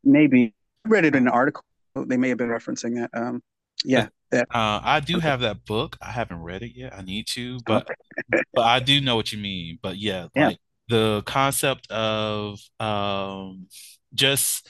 maybe 0.04 0.54
I 0.84 0.88
read 0.88 1.04
it 1.04 1.14
in 1.14 1.26
an 1.26 1.32
article 1.32 1.62
they 1.94 2.16
may 2.16 2.30
have 2.30 2.38
been 2.38 2.48
referencing 2.48 2.94
that 2.96 3.10
um 3.14 3.42
yeah 3.84 4.08
that 4.30 4.48
Uh, 4.50 4.80
I 4.82 5.00
do 5.00 5.18
have 5.20 5.40
that 5.40 5.64
book. 5.64 5.96
I 6.00 6.10
haven't 6.12 6.40
read 6.42 6.62
it 6.62 6.72
yet. 6.76 6.94
I 6.94 7.02
need 7.02 7.26
to, 7.28 7.60
but 7.60 7.88
but 8.54 8.64
I 8.64 8.80
do 8.80 9.00
know 9.00 9.16
what 9.16 9.32
you 9.32 9.38
mean. 9.38 9.78
But 9.82 9.96
yeah, 9.98 10.28
Yeah. 10.34 10.48
like 10.48 10.58
the 10.88 11.22
concept 11.26 11.90
of 11.90 12.60
um 12.80 13.68
just 14.14 14.68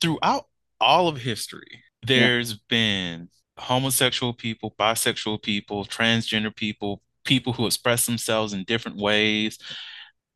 throughout 0.00 0.46
all 0.80 1.08
of 1.08 1.18
history, 1.18 1.84
there's 2.06 2.54
been 2.54 3.28
homosexual 3.58 4.32
people, 4.32 4.74
bisexual 4.78 5.42
people, 5.42 5.84
transgender 5.84 6.54
people, 6.54 7.02
people 7.24 7.52
who 7.52 7.66
express 7.66 8.06
themselves 8.06 8.52
in 8.52 8.64
different 8.64 8.98
ways. 8.98 9.58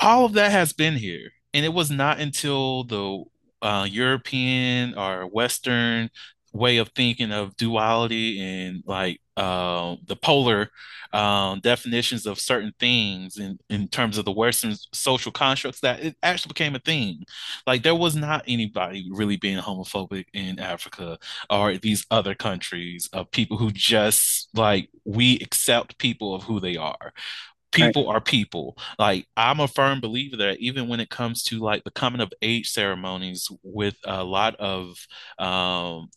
All 0.00 0.24
of 0.24 0.32
that 0.34 0.50
has 0.50 0.72
been 0.72 0.94
here. 0.94 1.30
And 1.52 1.64
it 1.64 1.72
was 1.72 1.90
not 1.90 2.20
until 2.20 2.84
the 2.84 3.24
uh, 3.62 3.86
European 3.90 4.94
or 4.96 5.26
Western 5.26 6.10
way 6.52 6.78
of 6.78 6.88
thinking 6.90 7.32
of 7.32 7.56
duality 7.56 8.40
and 8.40 8.82
like 8.86 9.20
uh, 9.36 9.96
the 10.06 10.16
polar 10.16 10.70
um, 11.12 11.60
definitions 11.60 12.26
of 12.26 12.38
certain 12.38 12.72
things 12.78 13.38
in, 13.38 13.58
in 13.68 13.88
terms 13.88 14.18
of 14.18 14.24
the 14.24 14.32
Western 14.32 14.74
social 14.92 15.32
constructs 15.32 15.80
that 15.80 16.00
it 16.00 16.16
actually 16.22 16.50
became 16.50 16.74
a 16.74 16.80
thing. 16.80 17.24
Like 17.66 17.82
there 17.82 17.94
was 17.94 18.16
not 18.16 18.44
anybody 18.46 19.08
really 19.12 19.36
being 19.36 19.58
homophobic 19.58 20.26
in 20.32 20.58
Africa 20.58 21.18
or 21.48 21.76
these 21.78 22.06
other 22.10 22.34
countries 22.34 23.08
of 23.12 23.30
people 23.30 23.56
who 23.56 23.70
just 23.70 24.48
like 24.54 24.88
we 25.04 25.38
accept 25.40 25.98
people 25.98 26.34
of 26.34 26.42
who 26.44 26.60
they 26.60 26.76
are. 26.76 27.12
People 27.72 28.08
are 28.08 28.20
people. 28.20 28.76
Like 28.98 29.26
I'm 29.36 29.60
a 29.60 29.68
firm 29.68 30.00
believer 30.00 30.36
that 30.38 30.58
even 30.58 30.88
when 30.88 31.00
it 31.00 31.10
comes 31.10 31.42
to 31.44 31.58
like 31.60 31.84
the 31.84 31.92
coming 31.92 32.20
of 32.20 32.32
age 32.42 32.70
ceremonies 32.70 33.48
with 33.62 33.96
a 34.04 34.24
lot 34.24 34.56
of 34.56 34.96
um 35.38 36.08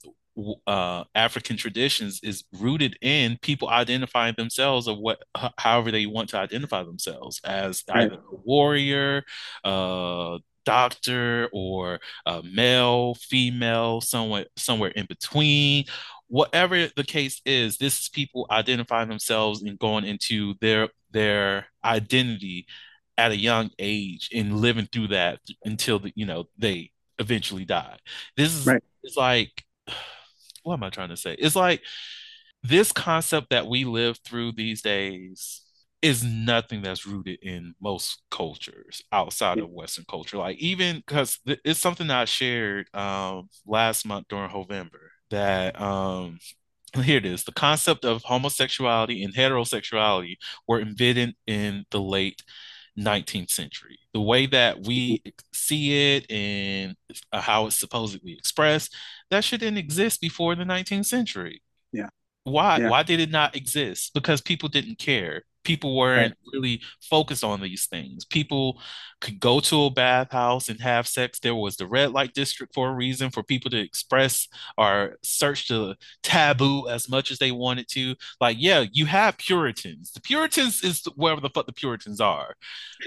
uh 0.68 1.04
African 1.14 1.58
traditions 1.58 2.20
is 2.24 2.44
rooted 2.60 2.98
in 3.02 3.38
people 3.42 3.70
identifying 3.70 4.34
themselves 4.38 4.88
of 4.88 4.98
what 4.98 5.24
h- 5.38 5.52
however 5.58 5.92
they 5.92 6.06
want 6.06 6.30
to 6.30 6.38
identify 6.38 6.84
themselves 6.84 7.40
as 7.44 7.84
either 7.90 8.16
a 8.16 8.36
warrior, 8.44 9.24
uh 9.64 10.40
doctor 10.66 11.50
or 11.52 12.00
a 12.26 12.42
male, 12.44 13.16
female, 13.16 14.02
somewhere 14.02 14.46
somewhere 14.58 14.92
in 14.92 15.06
between. 15.06 15.86
Whatever 16.28 16.88
the 16.96 17.04
case 17.04 17.42
is, 17.46 17.78
this 17.78 18.00
is 18.00 18.10
people 18.10 18.48
identifying 18.50 19.10
themselves 19.10 19.62
and 19.62 19.78
going 19.78 20.04
into 20.06 20.56
their 20.62 20.90
their 21.12 21.68
identity 21.84 22.66
at 23.18 23.32
a 23.32 23.38
young 23.38 23.70
age 23.78 24.30
and 24.34 24.60
living 24.60 24.88
through 24.92 25.10
that 25.10 25.40
until 25.64 26.00
the, 26.00 26.12
you 26.16 26.26
know 26.26 26.46
they 26.58 26.90
eventually 27.20 27.66
die. 27.66 27.98
This 28.36 28.52
is 28.56 28.66
Right. 28.66 28.84
it's 29.04 29.18
like 29.18 29.64
what 30.64 30.74
am 30.76 30.84
I 30.84 30.90
trying 30.90 31.10
to 31.10 31.18
say? 31.18 31.36
It's 31.38 31.56
like 31.56 31.82
this 32.64 32.92
concept 32.92 33.50
that 33.52 33.68
we 33.68 33.84
live 33.86 34.18
through 34.26 34.54
these 34.54 34.82
days 34.82 35.62
is 36.02 36.24
nothing 36.24 36.82
that's 36.82 37.08
rooted 37.08 37.40
in 37.42 37.74
most 37.82 38.22
cultures 38.30 39.02
outside 39.14 39.60
of 39.60 39.70
Western 39.70 40.04
culture. 40.10 40.38
Like 40.38 40.58
even 40.58 40.98
because 40.98 41.40
th- 41.48 41.62
it's 41.64 41.80
something 41.80 42.10
I 42.10 42.26
shared 42.26 42.94
um, 42.94 43.50
last 43.66 44.06
month 44.06 44.28
during 44.28 44.52
November 44.52 45.12
that 45.30 45.80
um, 45.82 46.40
here 47.04 47.18
it 47.18 47.26
is 47.26 47.46
the 47.46 47.54
concept 47.54 48.04
of 48.04 48.22
homosexuality 48.24 49.24
and 49.24 49.34
heterosexuality 49.34 50.36
were 50.68 50.82
invented 50.82 51.36
in 51.48 51.86
the 51.90 52.02
late 52.02 52.44
19th 53.00 53.50
century. 53.50 53.98
The 54.14 54.22
way 54.22 54.46
that 54.48 54.86
we 54.86 55.24
see 55.54 56.16
it 56.16 56.30
and 56.30 56.96
how 57.32 57.68
it's 57.68 57.80
supposedly 57.80 58.34
expressed, 58.34 58.94
that 59.34 59.44
shouldn't 59.44 59.78
exist 59.78 60.22
before 60.22 60.56
the 60.56 60.64
19th 60.64 61.06
century. 61.06 61.62
Yeah. 61.92 62.10
Why? 62.44 62.78
Yeah. 62.78 62.90
Why 62.90 63.04
did 63.04 63.20
it 63.20 63.32
not 63.32 63.56
exist? 63.56 64.14
Because 64.14 64.42
people 64.42 64.70
didn't 64.70 65.00
care. 65.00 65.44
People 65.64 65.96
weren't 65.96 66.36
really 66.54 66.82
focused 67.02 67.44
on 67.44 67.62
these 67.62 67.86
things. 67.88 68.26
People 68.26 68.82
could 69.22 69.40
go 69.40 69.60
to 69.62 69.86
a 69.86 69.90
bathhouse 69.90 70.68
and 70.68 70.82
have 70.82 71.08
sex. 71.08 71.40
There 71.40 71.56
was 71.56 71.78
the 71.78 71.88
red 71.88 72.12
light 72.12 72.34
district 72.34 72.74
for 72.74 72.90
a 72.90 72.94
reason 72.94 73.30
for 73.30 73.42
people 73.42 73.72
to 73.72 73.80
express 73.80 74.48
or 74.78 75.18
search 75.24 75.70
the 75.70 75.96
taboo 76.24 76.90
as 76.90 77.08
much 77.10 77.32
as 77.32 77.38
they 77.40 77.52
wanted 77.52 77.88
to. 77.90 78.16
Like, 78.42 78.58
yeah, 78.60 78.86
you 78.92 79.06
have 79.06 79.38
Puritans. 79.38 80.12
The 80.12 80.22
Puritans 80.22 80.84
is 80.84 81.06
wherever 81.16 81.40
the 81.40 81.50
fuck 81.50 81.66
the 81.68 81.74
Puritans 81.74 82.20
are. 82.20 82.56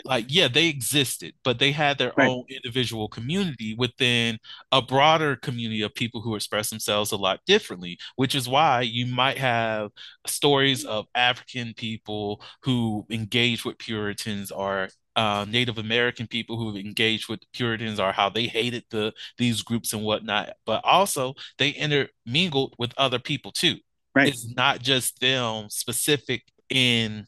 Like, 0.04 0.26
yeah, 0.28 0.48
they 0.48 0.66
existed, 0.68 1.34
but 1.44 1.58
they 1.58 1.72
had 1.72 1.98
their 1.98 2.12
Right. 2.16 2.28
own 2.28 2.44
individual 2.48 3.08
community 3.08 3.74
within 3.76 4.38
a 4.72 4.80
broader 4.80 5.36
community 5.36 5.82
of 5.82 5.94
people 5.94 6.20
who 6.22 6.34
express 6.34 6.70
themselves 6.70 7.12
a 7.12 7.16
lot 7.16 7.40
differently, 7.46 7.98
which 8.16 8.34
is 8.34 8.48
why 8.48 8.82
you 8.82 9.06
might 9.06 9.38
have 9.38 9.90
stories 10.26 10.84
of 10.84 11.06
African 11.14 11.74
people 11.74 12.42
who 12.62 13.06
engage 13.10 13.64
with 13.64 13.78
Puritans 13.78 14.50
are 14.50 14.88
uh, 15.16 15.46
Native 15.48 15.78
American 15.78 16.26
people 16.26 16.58
who 16.58 16.76
engaged 16.76 17.28
with 17.28 17.40
Puritans 17.52 17.98
or 17.98 18.12
how 18.12 18.28
they 18.28 18.46
hated 18.46 18.84
the 18.90 19.12
these 19.38 19.62
groups 19.62 19.92
and 19.92 20.02
whatnot, 20.02 20.50
but 20.66 20.82
also 20.84 21.34
they 21.58 21.70
intermingled 21.70 22.74
with 22.78 22.92
other 22.96 23.18
people 23.18 23.50
too. 23.50 23.76
Right. 24.14 24.28
It's 24.28 24.54
not 24.54 24.80
just 24.80 25.20
them 25.20 25.68
specific 25.70 26.42
in 26.70 27.26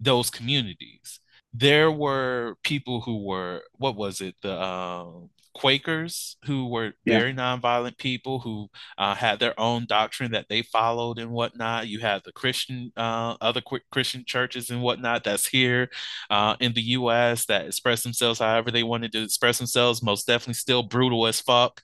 those 0.00 0.30
communities. 0.30 1.20
There 1.54 1.90
were 1.90 2.56
people 2.64 3.00
who 3.02 3.24
were, 3.24 3.62
what 3.76 3.96
was 3.96 4.20
it, 4.20 4.34
the 4.42 4.60
um, 4.60 5.28
Quakers 5.54 6.36
who 6.44 6.68
were 6.68 6.94
Yeah. 7.04 7.18
very 7.18 7.34
nonviolent 7.34 7.98
people 7.98 8.38
who 8.40 8.70
uh, 8.96 9.14
had 9.14 9.38
their 9.38 9.58
own 9.60 9.86
doctrine 9.86 10.32
that 10.32 10.46
they 10.48 10.62
followed 10.62 11.18
and 11.18 11.30
whatnot. 11.30 11.88
You 11.88 12.00
have 12.00 12.22
the 12.22 12.32
Christian, 12.32 12.92
uh, 12.96 13.36
other 13.40 13.60
qu- 13.60 13.80
Christian 13.90 14.24
churches 14.26 14.70
and 14.70 14.82
whatnot 14.82 15.24
that's 15.24 15.46
here 15.46 15.90
uh, 16.30 16.56
in 16.60 16.72
the 16.72 16.82
U.S. 16.98 17.46
that 17.46 17.66
express 17.66 18.02
themselves 18.02 18.38
however 18.40 18.70
they 18.70 18.82
wanted 18.82 19.12
to 19.12 19.22
express 19.22 19.58
themselves. 19.58 20.02
Most 20.02 20.26
definitely 20.26 20.54
still 20.54 20.82
brutal 20.82 21.26
as 21.26 21.40
fuck, 21.40 21.82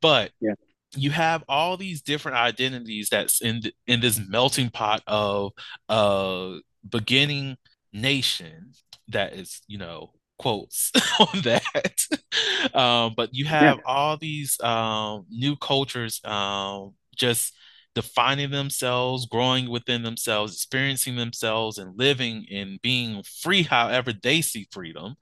but 0.00 0.30
Yeah. 0.40 0.54
you 0.96 1.10
have 1.10 1.44
all 1.48 1.76
these 1.76 2.02
different 2.02 2.36
identities 2.38 3.08
that's 3.10 3.40
in 3.42 3.62
th- 3.62 3.74
in 3.86 4.00
this 4.00 4.18
melting 4.28 4.70
pot 4.70 5.02
of 5.06 5.52
a 5.88 6.58
beginning 6.88 7.56
nation 7.92 8.72
that 9.08 9.32
is, 9.34 9.60
you 9.66 9.78
know, 9.78 10.12
quotes 10.38 10.92
on 11.20 11.40
that. 11.42 12.74
um, 12.74 13.14
but 13.16 13.30
you 13.32 13.44
have 13.46 13.78
all 13.84 14.16
these 14.16 14.60
um, 14.60 15.26
new 15.30 15.56
cultures 15.56 16.20
um, 16.24 16.94
just 17.16 17.54
defining 17.94 18.50
themselves, 18.50 19.26
growing 19.26 19.68
within 19.68 20.02
themselves, 20.02 20.54
experiencing 20.54 21.16
themselves, 21.16 21.78
and 21.78 21.98
living 21.98 22.46
and 22.52 22.80
being 22.82 23.22
free 23.42 23.62
however 23.62 24.12
they 24.22 24.40
see 24.40 24.68
freedom, 24.70 25.16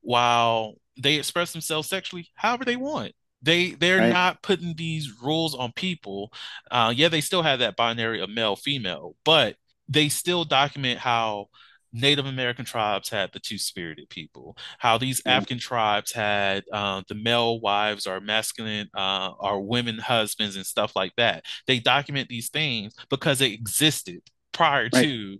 while 0.00 0.74
they 1.00 1.16
express 1.16 1.52
themselves 1.52 1.88
sexually 1.88 2.28
however 2.34 2.64
they 2.64 2.76
want. 2.76 3.12
They 3.42 3.70
they're 3.72 4.00
Right. 4.00 4.18
not 4.18 4.42
putting 4.42 4.74
these 4.76 5.12
rules 5.22 5.54
on 5.54 5.72
people. 5.72 6.32
Uh, 6.70 6.92
yeah, 6.96 7.08
they 7.08 7.20
still 7.20 7.42
have 7.42 7.58
that 7.60 7.76
binary 7.76 8.20
of 8.20 8.30
male 8.30 8.56
female, 8.56 9.14
but 9.24 9.56
they 9.88 10.08
still 10.08 10.44
document 10.44 10.98
how 10.98 11.48
Native 11.92 12.26
American 12.26 12.64
tribes 12.64 13.08
had 13.08 13.32
the 13.32 13.40
two-spirited 13.40 14.08
people, 14.10 14.56
how 14.78 14.98
these 14.98 15.22
Yeah. 15.24 15.36
African 15.36 15.58
tribes 15.58 16.12
had 16.12 16.64
uh, 16.72 17.02
the 17.08 17.14
male 17.14 17.60
wives 17.60 18.06
or 18.06 18.20
masculine 18.20 18.88
uh, 18.94 19.32
or 19.38 19.60
women 19.62 19.98
husbands 19.98 20.56
and 20.56 20.66
stuff 20.66 20.94
like 20.96 21.12
that. 21.16 21.44
They 21.66 21.78
document 21.78 22.28
these 22.28 22.50
things 22.50 22.94
because 23.10 23.38
they 23.38 23.50
existed 23.52 24.20
prior 24.52 24.88
Right. 24.92 25.04
to 25.04 25.38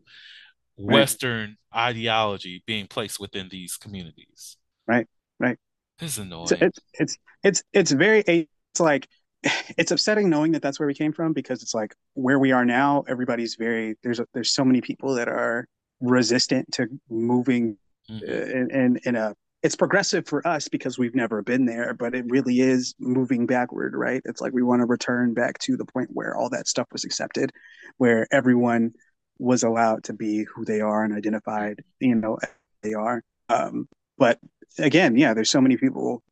Western 0.77 1.57
ideology 1.75 2.63
being 2.67 2.87
placed 2.87 3.19
within 3.19 3.49
these 3.49 3.77
communities. 3.77 4.57
Right, 4.87 5.07
right. 5.41 5.59
It's 6.01 6.19
annoying. 6.19 6.49
It's 6.61 6.61
it's 6.61 6.79
it's 6.95 7.19
it's 7.43 7.63
it's 7.73 7.91
very 7.93 8.21
it's 8.27 8.81
like 8.81 9.09
it's 9.79 9.91
upsetting 9.91 10.29
knowing 10.29 10.53
that 10.53 10.63
that's 10.63 10.79
where 10.79 10.87
we 10.87 10.95
came 10.95 11.13
from 11.13 11.33
because 11.33 11.63
it's 11.63 11.75
like 11.75 11.95
where 12.15 12.39
we 12.39 12.53
are 12.53 12.65
now 12.65 13.05
everybody's 13.09 13.55
very 13.57 13.97
there's 14.03 14.21
a, 14.21 14.27
there's 14.35 14.53
so 14.53 14.65
many 14.65 14.81
people 14.81 15.15
that 15.15 15.29
are 15.29 15.67
resistant 16.01 16.71
to 16.73 16.87
moving 17.09 17.77
Mhm. 18.11 18.23
in, 18.23 18.71
in 18.71 19.01
in 19.05 19.17
a 19.17 19.35
it's 19.65 19.75
progressive 19.75 20.29
for 20.29 20.47
us 20.47 20.69
because 20.69 20.97
we've 20.97 21.17
never 21.17 21.43
been 21.43 21.67
there 21.67 21.93
but 21.93 22.15
it 22.15 22.25
really 22.29 22.61
is 22.61 22.95
moving 23.01 23.47
backward 23.47 23.95
right? 23.97 24.23
It's 24.25 24.41
like 24.41 24.53
we 24.53 24.63
want 24.63 24.79
to 24.81 24.87
return 24.87 25.35
back 25.35 25.59
to 25.61 25.77
the 25.77 25.85
point 25.85 26.11
where 26.13 26.37
all 26.37 26.49
that 26.51 26.69
stuff 26.69 26.87
was 26.93 27.03
accepted 27.05 27.51
where 27.97 28.29
everyone 28.31 28.93
was 29.39 29.65
allowed 29.65 30.05
to 30.05 30.13
be 30.13 30.45
who 30.45 30.65
they 30.65 30.81
are 30.81 31.03
and 31.03 31.13
identified 31.13 31.83
you 31.99 32.15
know 32.15 32.39
as 32.41 32.49
they 32.83 32.95
are. 32.95 33.25
Um 33.49 33.89
but 34.19 34.39
again 34.79 35.17
yeah 35.17 35.35
there's 35.35 35.51
so 35.51 35.61
many 35.61 35.77
people 35.77 36.23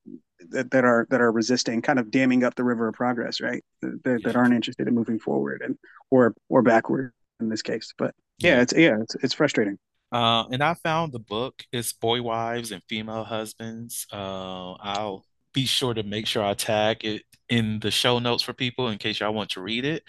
that, 0.51 0.71
that 0.71 0.85
are 0.85 1.09
that 1.11 1.21
are 1.21 1.33
resisting 1.33 1.83
kind 1.83 1.99
of 1.99 2.13
damming 2.13 2.45
up 2.45 2.55
the 2.55 2.63
river 2.63 2.87
of 2.87 2.95
progress 2.95 3.41
right? 3.41 3.65
That, 3.83 4.23
that 4.23 4.37
aren't 4.37 4.55
interested 4.55 4.87
in 4.87 4.95
moving 4.95 5.19
forward 5.19 5.61
and 5.65 5.77
or 6.11 6.35
or 6.49 6.63
backward 6.63 7.13
in 7.41 7.49
this 7.49 7.63
case 7.63 7.93
but 7.99 8.15
yeah 8.39 8.61
it's 8.61 8.73
yeah 8.77 8.97
it's, 9.01 9.15
it's 9.17 9.35
frustrating 9.35 9.79
Uh, 10.13 10.45
and 10.53 10.63
I 10.63 10.75
found 10.75 11.13
the 11.13 11.19
book. 11.19 11.65
It's 11.73 11.93
Boy 11.93 12.23
Wives 12.23 12.71
and 12.73 12.83
Female 12.89 13.25
Husbands. 13.25 14.07
Uh, 14.13 14.73
I'll 14.75 15.25
be 15.53 15.67
sure 15.67 15.93
to 15.95 16.03
make 16.05 16.27
sure 16.27 16.45
I 16.45 16.55
tag 16.55 17.05
it 17.05 17.23
in 17.49 17.81
the 17.81 17.91
show 17.91 18.19
notes 18.21 18.43
for 18.43 18.53
people 18.53 18.89
in 18.89 18.99
case 18.99 19.21
y'all 19.21 19.35
want 19.35 19.51
to 19.51 19.61
read 19.61 19.85
it. 19.85 20.05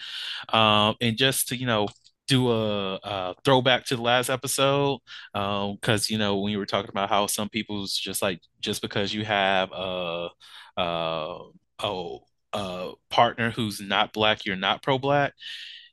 Um, 0.52 0.94
and 1.00 1.16
just 1.16 1.48
to, 1.48 1.56
you 1.56 1.66
know, 1.66 1.88
do 2.28 2.50
a, 2.50 2.96
a 2.96 3.34
throwback 3.44 3.86
to 3.86 3.96
the 3.96 4.02
last 4.02 4.30
episode, 4.30 5.00
um, 5.34 5.74
because 5.80 6.10
you 6.10 6.18
know 6.18 6.38
when 6.40 6.52
you 6.52 6.58
were 6.58 6.66
talking 6.66 6.90
about 6.90 7.08
how 7.08 7.26
some 7.26 7.48
people's 7.48 7.96
just 7.96 8.22
like 8.22 8.40
just 8.60 8.82
because 8.82 9.12
you 9.14 9.24
have 9.24 9.70
a, 9.72 10.28
uh, 10.76 11.38
oh, 11.82 12.20
a 12.52 12.92
partner 13.10 13.50
who's 13.50 13.80
not 13.80 14.12
black, 14.12 14.44
you're 14.44 14.56
not 14.56 14.82
pro-black. 14.82 15.34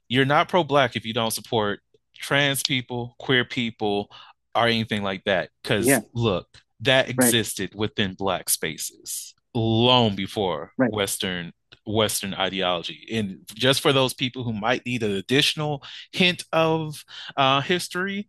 You're 0.08 0.26
not 0.26 0.50
pro-black 0.50 0.96
if 0.96 1.06
you 1.06 1.14
don't 1.14 1.32
support 1.32 1.80
trans 2.16 2.64
people, 2.64 3.16
queer 3.20 3.46
people, 3.46 4.10
or 4.56 4.68
anything 4.68 5.04
like 5.04 5.24
that. 5.26 5.50
Because 5.62 5.88
Yeah. 5.88 6.02
look, 6.14 6.48
that 6.82 7.10
existed 7.10 7.74
within 7.76 8.14
black 8.14 8.50
spaces 8.50 9.34
long 9.54 10.16
before 10.16 10.74
Right. 10.78 10.92
Western 10.92 11.54
Western 11.86 12.34
ideology. 12.34 13.08
And 13.12 13.40
just 13.56 13.82
for 13.82 13.92
those 13.92 14.14
people 14.14 14.44
who 14.44 14.54
might 14.54 14.86
need 14.86 15.04
an 15.04 15.12
additional 15.12 15.84
hint 16.14 16.46
of 16.54 17.04
uh, 17.36 17.60
history, 17.62 18.28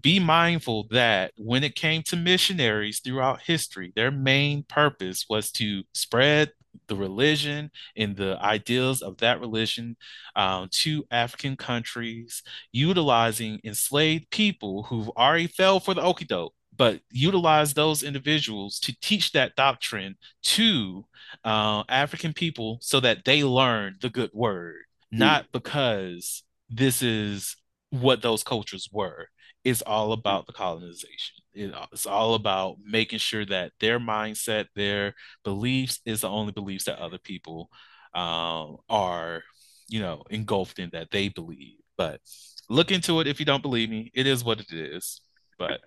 be 0.00 0.18
mindful 0.18 0.88
that 0.90 1.32
when 1.36 1.64
it 1.64 1.76
came 1.76 2.02
to 2.02 2.16
missionaries 2.16 3.00
throughout 3.00 3.40
history, 3.40 3.92
their 3.96 4.10
main 4.10 4.64
purpose 4.64 5.24
was 5.30 5.50
to 5.52 5.84
spread 5.94 6.50
the 6.86 6.96
religion 6.96 7.70
and 7.96 8.16
the 8.16 8.38
ideals 8.40 9.02
of 9.02 9.16
that 9.18 9.40
religion 9.40 9.96
um, 10.36 10.68
to 10.70 11.04
African 11.10 11.56
countries, 11.56 12.42
utilizing 12.72 13.60
enslaved 13.64 14.30
people 14.30 14.84
who've 14.84 15.10
already 15.10 15.46
fell 15.46 15.80
for 15.80 15.94
the 15.94 16.02
okie 16.02 16.26
doke, 16.26 16.54
but 16.76 17.00
utilize 17.10 17.74
those 17.74 18.02
individuals 18.02 18.78
to 18.80 18.96
teach 19.00 19.32
that 19.32 19.56
doctrine 19.56 20.16
to 20.42 21.04
uh, 21.44 21.84
African 21.88 22.32
people 22.32 22.78
so 22.80 23.00
that 23.00 23.24
they 23.24 23.44
learn 23.44 23.96
the 24.00 24.10
good 24.10 24.30
word, 24.32 24.82
not 25.10 25.46
because 25.52 26.42
this 26.68 27.02
is 27.02 27.56
what 27.90 28.22
those 28.22 28.42
cultures 28.42 28.88
were. 28.92 29.28
It's 29.62 29.82
all 29.82 30.12
about 30.12 30.46
the 30.46 30.52
colonization. 30.52 31.43
It- 31.54 31.74
it's 31.92 32.06
all 32.06 32.34
about 32.34 32.76
making 32.84 33.18
sure 33.20 33.44
that 33.46 33.72
their 33.80 33.98
mindset, 34.00 34.66
their 34.74 35.14
beliefs 35.44 36.00
is 36.04 36.22
the 36.22 36.28
only 36.28 36.52
beliefs 36.52 36.84
that 36.84 36.98
other 36.98 37.18
people 37.18 37.70
um, 38.14 38.76
are, 38.88 39.42
you 39.88 40.00
know, 40.00 40.22
engulfed 40.30 40.78
in 40.78 40.90
that 40.92 41.10
they 41.10 41.28
believe. 41.28 41.78
But 41.96 42.20
look 42.68 42.90
into 42.92 43.20
it 43.20 43.26
if 43.26 43.40
you 43.40 43.46
don't 43.46 43.62
believe 43.62 43.90
me. 43.90 44.10
It 44.14 44.26
is 44.26 44.44
what 44.44 44.60
it 44.60 44.72
is. 44.72 45.20
But 45.58 45.80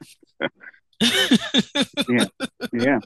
yeah 2.09 2.25
yeah. 2.73 2.99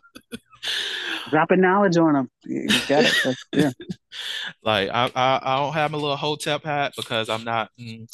dropping 1.29 1.59
knowledge 1.61 1.97
on 1.97 2.13
them 2.13 2.29
you 2.45 2.67
got 2.87 3.03
it 3.03 3.37
yeah 3.51 3.71
like 4.63 4.89
I, 4.89 5.11
I 5.15 5.39
I 5.43 5.57
don't 5.57 5.73
have 5.73 5.91
my 5.91 5.97
little 5.97 6.15
hotep 6.15 6.63
hat 6.63 6.93
because 6.95 7.29
I'm 7.29 7.43
not 7.43 7.69
mm, 7.79 8.07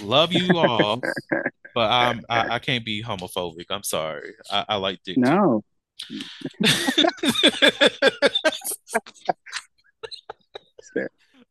love 0.00 0.32
you 0.32 0.56
all, 0.56 1.00
but 1.74 1.90
I'm 1.90 2.24
I, 2.28 2.54
I 2.54 2.58
can't 2.58 2.84
be 2.84 3.02
homophobic. 3.02 3.66
I'm 3.70 3.82
sorry. 3.82 4.34
I, 4.50 4.64
I 4.70 4.76
like 4.76 5.00
dick. 5.04 5.18
No. 5.18 5.62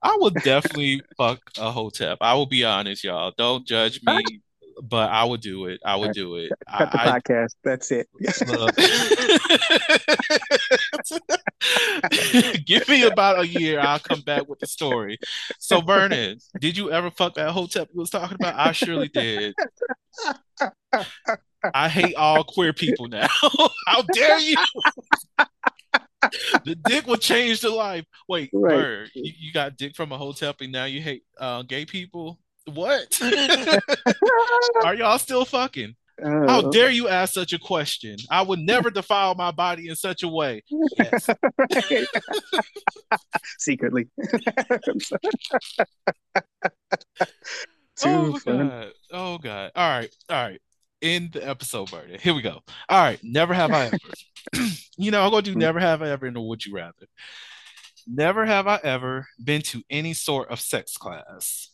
I 0.02 0.18
would 0.20 0.36
definitely 0.36 1.02
fuck 1.18 1.40
a 1.58 1.72
hotep. 1.72 2.20
I 2.22 2.36
will 2.36 2.46
be 2.46 2.64
honest, 2.64 3.04
y'all. 3.04 3.34
Don't 3.36 3.66
judge 3.66 4.00
me, 4.06 4.42
but 4.84 5.10
I 5.10 5.24
would 5.24 5.42
do 5.42 5.66
it. 5.66 5.80
I 5.86 5.96
would 5.96 6.14
do 6.14 6.36
it. 6.36 6.52
Cut 6.78 6.92
the 6.92 7.02
I, 7.02 7.20
podcast. 7.20 7.56
That's 7.64 7.92
it. 7.92 8.08
Give 12.66 12.88
me 12.88 13.04
about 13.04 13.40
a 13.40 13.48
year. 13.48 13.80
I'll 13.80 14.00
come 14.00 14.22
back 14.22 14.48
with 14.48 14.60
the 14.60 14.68
story. 14.68 15.18
So, 15.60 15.82
Vernon, 15.82 16.40
did 16.60 16.78
you 16.78 16.92
ever 16.92 17.12
fuck 17.12 17.36
that 17.36 17.52
hotep 17.52 17.90
you 17.94 18.00
was 18.00 18.10
talking 18.10 18.36
about? 18.36 18.56
I 18.56 18.72
surely 18.72 19.08
did. 19.08 19.56
I 21.74 21.90
hate 21.90 22.16
all 22.16 22.44
queer 22.44 22.74
people 22.74 23.08
now. 23.08 23.28
How 23.88 24.02
dare 24.14 24.40
you? 24.40 24.56
the 26.64 26.76
dick 26.76 27.08
will 27.08 27.18
change 27.18 27.62
the 27.62 27.70
life. 27.70 28.06
Wait, 28.28 28.50
Right. 28.54 28.76
Bird, 28.76 29.12
you, 29.14 29.34
you 29.38 29.54
got 29.54 29.78
dick 29.78 29.96
from 29.96 30.12
a 30.12 30.18
hotep, 30.18 30.62
and 30.62 30.72
now 30.72 30.86
you 30.86 31.02
hate 31.02 31.24
uh, 31.40 31.64
gay 31.64 31.86
people? 31.86 32.40
What? 32.74 33.20
Are 34.84 34.96
y'all 34.96 35.20
still 35.20 35.46
fucking? 35.46 35.96
How 36.24 36.60
Uh, 36.60 36.70
dare 36.70 36.90
you 36.90 37.10
ask 37.10 37.34
such 37.34 37.52
a 37.54 37.60
question? 37.60 38.16
I 38.32 38.42
would 38.42 38.60
never 38.60 38.90
defile 38.90 39.36
my 39.36 39.52
body 39.52 39.90
in 39.90 39.96
such 39.96 40.24
a 40.24 40.28
way. 40.30 40.64
Yes. 40.98 41.30
Secretly. 43.60 44.08
Too 47.98 48.10
oh 48.10 48.40
fun. 48.40 48.68
god. 48.70 48.92
Oh 49.12 49.38
god. 49.38 49.72
All 49.76 49.90
right. 49.90 50.16
All 50.30 50.44
right. 50.44 50.62
In 51.02 51.30
the 51.32 51.48
episode, 51.48 51.92
Bernie. 51.92 52.18
Here 52.20 52.34
we 52.34 52.42
go. 52.42 52.62
All 52.90 53.02
right. 53.04 53.20
Never 53.24 53.54
have 53.54 53.72
I 53.72 53.86
ever. 53.88 53.98
you 54.98 55.12
know, 55.12 55.22
I'm 55.24 55.30
gonna 55.32 55.42
do 55.44 55.56
never 55.56 55.80
have 55.80 56.02
I 56.02 56.10
ever 56.10 56.26
in 56.26 56.36
a 56.36 56.42
would 56.42 56.66
you 56.66 56.74
rather. 56.74 57.08
Never 58.08 58.46
have 58.46 58.68
I 58.68 58.80
ever 58.84 59.28
been 59.44 59.62
to 59.64 59.82
any 59.90 60.14
sort 60.14 60.50
of 60.50 60.60
sex 60.60 60.98
class. 60.98 61.70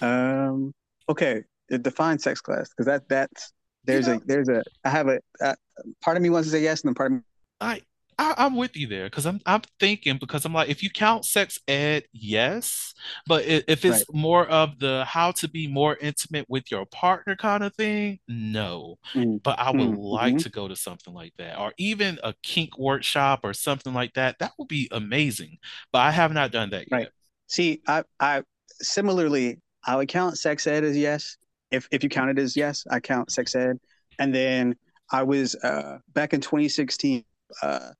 Um, 0.00 0.72
okay, 1.08 1.42
define 1.68 2.18
sex 2.18 2.40
class 2.40 2.68
because 2.70 2.86
that 2.86 3.08
that's 3.08 3.52
there's 3.84 4.08
know- 4.08 4.18
a 4.18 4.20
there's 4.24 4.48
a 4.48 4.62
I 4.84 4.90
have 4.90 5.08
a 5.08 5.20
uh, 5.42 5.54
part 6.02 6.16
of 6.16 6.22
me 6.22 6.30
wants 6.30 6.48
to 6.48 6.52
say 6.52 6.62
yes 6.62 6.82
and 6.82 6.88
then 6.90 6.94
part 6.94 7.12
of 7.12 7.18
me 7.18 7.22
I, 7.60 7.82
I 8.18 8.34
I'm 8.38 8.56
with 8.56 8.76
you 8.76 8.86
there 8.86 9.04
because 9.06 9.26
I'm 9.26 9.40
I'm 9.46 9.62
thinking 9.78 10.18
because 10.18 10.44
I'm 10.44 10.52
like 10.54 10.68
if 10.68 10.82
you 10.82 10.90
count 10.90 11.24
sex 11.24 11.58
ed, 11.68 12.04
yes, 12.12 12.94
but 13.26 13.44
if 13.44 13.84
it's 13.84 14.04
more 14.12 14.46
of 14.46 14.78
the 14.78 15.04
how 15.06 15.32
to 15.32 15.48
be 15.48 15.66
more 15.66 15.96
intimate 16.00 16.46
with 16.48 16.70
your 16.70 16.86
partner 16.86 17.36
kind 17.36 17.62
of 17.64 17.74
thing, 17.74 18.20
no. 18.28 18.98
Mm, 19.14 19.40
But 19.42 19.58
I 19.58 19.70
would 19.70 19.90
mm, 19.90 19.96
like 19.96 20.36
mhm. 20.36 20.38
to 20.38 20.50
go 20.50 20.68
to 20.68 20.76
something 20.76 21.14
like 21.14 21.32
that, 21.38 21.58
or 21.58 21.72
even 21.78 22.18
a 22.22 22.34
kink 22.42 22.78
workshop 22.78 23.40
or 23.42 23.54
something 23.54 23.94
like 23.94 24.12
that. 24.14 24.38
That 24.38 24.52
would 24.58 24.68
be 24.68 24.88
amazing. 24.92 25.58
But 25.92 26.00
I 26.00 26.10
have 26.10 26.32
not 26.32 26.52
done 26.52 26.70
that 26.70 26.90
yet. 26.92 26.98
Right. 26.98 27.08
see 27.46 27.80
I 27.86 28.04
I 28.18 28.42
similarly 28.80 29.60
I 29.86 29.96
would 29.96 30.08
count 30.08 30.38
sex 30.38 30.66
ed 30.66 30.84
as 30.84 30.96
yes. 30.96 31.36
If 31.70 31.88
if 31.92 32.02
you 32.02 32.08
count 32.08 32.30
it 32.30 32.38
as 32.38 32.56
yes 32.56 32.84
I 32.90 33.00
count 33.00 33.30
sex 33.32 33.54
ed. 33.54 33.78
And 34.18 34.34
then 34.34 34.76
I 35.10 35.22
was 35.22 35.54
uh 35.56 35.98
back 36.14 36.32
in 36.34 36.40
2016 36.40 37.24
uh 37.62 37.90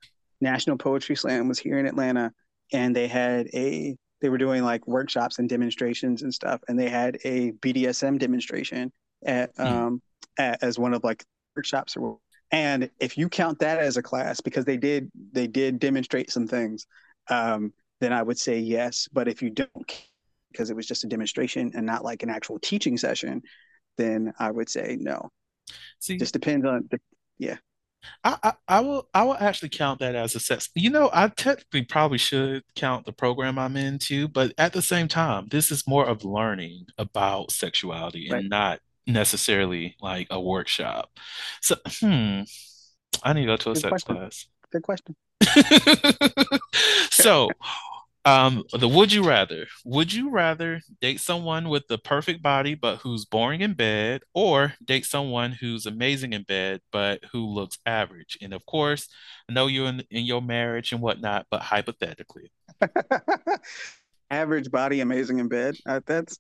National 0.41 0.77
Poetry 0.77 1.17
Slam 1.17 1.49
was 1.49 1.59
here 1.59 1.79
in 1.79 1.87
Atlanta 1.87 2.33
and 2.73 2.95
they 2.95 3.09
had 3.09 3.49
a 3.55 3.97
they 4.21 4.29
were 4.29 4.39
doing 4.39 4.63
like 4.63 4.87
workshops 4.87 5.39
and 5.39 5.49
demonstrations 5.49 6.23
and 6.23 6.33
stuff 6.33 6.61
and 6.69 6.79
they 6.79 6.89
had 6.89 7.19
a 7.25 7.53
BDSM 7.53 8.19
demonstration 8.19 8.93
at 9.25 9.51
Hmm. 9.57 9.67
um 9.67 10.03
at, 10.39 10.63
as 10.63 10.79
one 10.79 10.95
of 10.95 11.05
like 11.05 11.25
workshops 11.57 11.97
or 11.97 12.19
and 12.53 12.91
if 12.99 13.17
you 13.17 13.29
count 13.29 13.61
that 13.61 13.79
as 13.79 13.97
a 13.97 14.03
class 14.03 14.41
because 14.41 14.65
they 14.65 14.77
did 14.77 15.11
they 15.33 15.47
did 15.47 15.79
demonstrate 15.79 16.31
some 16.31 16.47
things 16.47 16.87
um 17.29 17.73
then 18.01 18.13
I 18.15 18.23
would 18.23 18.39
say 18.39 18.59
yes. 18.59 19.09
But 19.13 19.29
if 19.29 19.43
you 19.43 19.51
don't 19.51 19.87
because 20.53 20.71
it 20.71 20.77
was 20.77 20.87
just 20.87 21.05
a 21.05 21.09
demonstration 21.09 21.73
and 21.75 21.87
not 21.87 22.05
like 22.05 22.23
an 22.23 22.31
actual 22.31 22.59
teaching 22.59 22.97
session 22.97 23.43
then 23.97 24.33
I 24.39 24.51
would 24.51 24.69
say 24.69 24.97
no 25.01 25.31
See, 26.01 26.19
just 26.19 26.33
depends 26.33 26.67
on 26.67 26.89
the 26.91 26.99
I, 28.25 28.37
I 28.43 28.53
I 28.69 28.81
will 28.81 29.09
I 29.15 29.25
will 29.25 29.37
actually 29.37 29.69
count 29.71 30.01
that 30.01 30.15
as 30.15 30.35
a 30.35 30.41
sex. 30.41 30.71
You 30.75 30.91
know, 30.91 31.11
I 31.13 31.29
technically 31.29 31.83
probably 31.83 32.19
should 32.19 32.63
count 32.75 33.07
the 33.07 33.13
program 33.13 33.59
I'm 33.59 33.77
into, 33.77 34.29
but 34.29 34.53
at 34.59 34.73
the 34.73 34.83
same 34.83 35.09
time, 35.09 35.49
this 35.51 35.71
is 35.71 35.87
more 35.87 36.07
of 36.07 36.25
learning 36.25 36.87
about 36.99 37.51
sexuality 37.53 38.29
and 38.31 38.49
not 38.49 38.81
necessarily 39.07 39.97
like 40.01 40.29
a 40.31 40.41
workshop. 40.41 41.11
So, 41.61 41.77
hmm, 41.87 42.43
I 43.23 43.33
need 43.33 43.43
to 43.43 43.47
go 43.47 43.57
to 43.57 43.71
a 43.71 43.75
Good 43.75 43.83
sex 43.83 43.89
question. 43.89 44.17
class. 44.17 44.47
good 44.73 44.83
question 44.83 45.17
So, 47.11 47.51
um, 48.25 48.65
the 48.73 48.89
would 48.89 49.13
you 49.13 49.27
rather? 49.27 49.67
Would 49.85 50.13
you 50.13 50.31
rather 50.31 50.81
date 51.01 51.21
someone 51.21 51.69
with 51.69 51.89
the 51.89 51.99
perfect 51.99 52.43
body 52.43 52.75
but 52.75 52.97
who's 52.97 53.25
boring 53.25 53.61
in 53.61 53.75
bed, 53.75 54.23
or 54.35 54.75
date 54.85 55.07
someone 55.07 55.53
who's 55.53 55.87
amazing 55.87 56.33
in 56.33 56.43
bed 56.43 56.81
but 56.93 57.21
who 57.33 57.47
looks 57.47 57.79
average? 57.87 58.39
And 58.43 58.53
of 58.53 58.65
course, 58.67 59.09
I 59.49 59.53
know 59.53 59.67
you're 59.67 59.89
in, 59.89 60.03
in 60.11 60.25
your 60.25 60.43
marriage 60.43 60.93
and 60.93 61.01
whatnot, 61.01 61.47
but 61.51 61.63
hypothetically. 61.63 62.51
average 64.31 64.71
body 64.71 65.01
amazing 65.01 65.39
in 65.39 65.49
bed 65.49 65.77
uh, 65.87 66.01
that's 66.07 66.39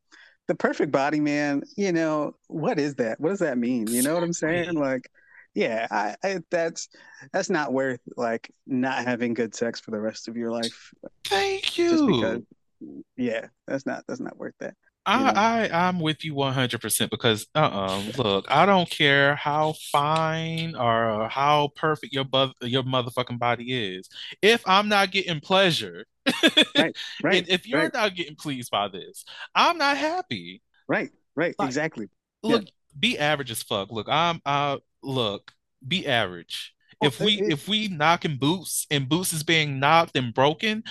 the 0.49 0.55
perfect 0.55 0.93
body 0.93 1.21
man 1.21 1.63
you 1.77 1.93
know 1.93 2.35
what 2.47 2.79
is 2.79 2.95
that 2.95 3.19
what 3.21 3.31
does 3.31 3.41
that 3.41 3.59
mean 3.59 3.87
you 3.89 4.03
know 4.03 4.15
what 4.15 4.23
i'm 4.23 4.33
saying 4.33 4.75
like 4.75 5.11
yeah 5.55 5.87
I, 5.91 6.17
I 6.23 6.41
that's 6.51 6.89
that's 7.33 7.51
not 7.51 7.73
worth 7.73 8.01
like 8.17 8.51
not 8.67 9.05
having 9.05 9.35
good 9.35 9.55
sex 9.55 9.81
for 9.81 9.91
the 9.91 10.01
rest 10.01 10.29
of 10.29 10.37
your 10.37 10.51
life 10.51 10.93
Thank 11.25 11.65
just 11.73 12.07
because 12.07 12.41
you. 12.81 13.05
yeah 13.17 13.47
that's 13.67 13.87
not 13.87 14.05
that's 14.07 14.21
not 14.21 14.37
worth 14.37 14.55
that 14.61 14.75
I. 15.07 15.69
I 15.71 15.89
I'm 15.89 15.99
with 15.99 16.25
you 16.25 16.35
100% 16.35 17.11
because 17.11 17.47
uh-uh 17.55 18.03
look 18.17 18.45
I 18.49 18.67
don't 18.67 18.89
care 18.89 19.35
how 19.35 19.75
fine 19.91 20.77
or 20.77 21.29
how 21.29 21.71
perfect 21.75 22.13
your 22.13 22.25
bu 22.25 22.53
your 22.63 22.83
motherfucking 22.83 23.39
body 23.39 23.97
is 23.97 24.09
if 24.43 24.63
I'm 24.67 24.89
not 24.89 25.11
getting 25.11 25.41
pleasure 25.41 26.05
right 26.77 26.95
and 27.25 27.49
if 27.49 27.67
you're 27.67 27.81
right. 27.81 27.95
not 27.95 28.15
getting 28.15 28.37
pleased 28.37 28.71
by 28.71 28.89
this 28.89 29.25
I'm 29.55 29.79
not 29.79 29.97
happy 29.97 30.63
right 30.87 31.11
right 31.35 31.55
Like- 31.59 31.69
exactly 31.69 32.09
look 32.43 32.65
be 32.99 33.19
average 33.19 33.51
as 33.51 33.63
fuck 33.63 33.91
look 33.91 34.07
I'm 34.09 34.41
uh 34.45 34.77
look 35.03 35.53
be 35.87 36.07
average. 36.07 36.75
If 37.03 37.19
we 37.21 37.41
it- 37.41 37.53
if 37.53 37.69
we 37.69 37.89
knocking 37.89 38.37
boots 38.37 38.87
and 38.91 39.09
boots 39.09 39.33
is 39.33 39.43
being 39.43 39.81
knocked 39.81 40.17
and 40.17 40.33
broken 40.35 40.85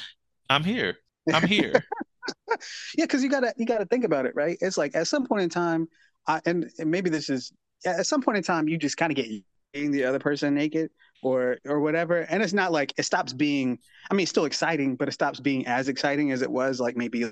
I'm 0.50 0.64
here. 0.64 0.98
I'm 1.34 1.48
here. 1.48 1.84
Yeah 2.98 3.06
because 3.06 3.24
you 3.24 3.30
gotta 3.30 3.54
you 3.58 3.66
gotta 3.66 3.86
think 3.86 4.04
about 4.04 4.26
it 4.26 4.36
right? 4.36 4.58
It's 4.62 4.78
like 4.78 4.96
at 4.96 5.08
some 5.08 5.26
point 5.26 5.44
in 5.44 5.50
time 5.50 5.88
I, 6.28 6.42
and, 6.46 6.70
and 6.80 6.92
maybe 6.92 7.10
this 7.10 7.30
is 7.30 7.52
at 7.86 8.06
some 8.06 8.22
point 8.22 8.38
in 8.38 8.44
time 8.44 8.68
you 8.68 8.78
just 8.78 8.98
kind 8.98 9.12
of 9.12 9.16
get 9.16 9.28
seeing 9.76 9.92
the 9.92 10.04
other 10.06 10.20
person 10.20 10.54
naked 10.56 10.90
or 11.22 11.58
or 11.66 11.80
whatever. 11.80 12.22
And 12.22 12.42
it's 12.44 12.54
not 12.54 12.72
like 12.72 12.94
it 12.98 13.04
stops 13.04 13.34
being 13.34 13.80
i 14.10 14.14
mean 14.14 14.24
it's 14.24 14.32
still 14.32 14.46
exciting 14.46 14.96
but 14.96 15.08
it 15.08 15.12
stops 15.12 15.40
being 15.40 15.66
as 15.68 15.88
exciting 15.90 16.32
as 16.32 16.42
it 16.42 16.52
was 16.52 16.80
like 16.80 16.98
maybe 16.98 17.32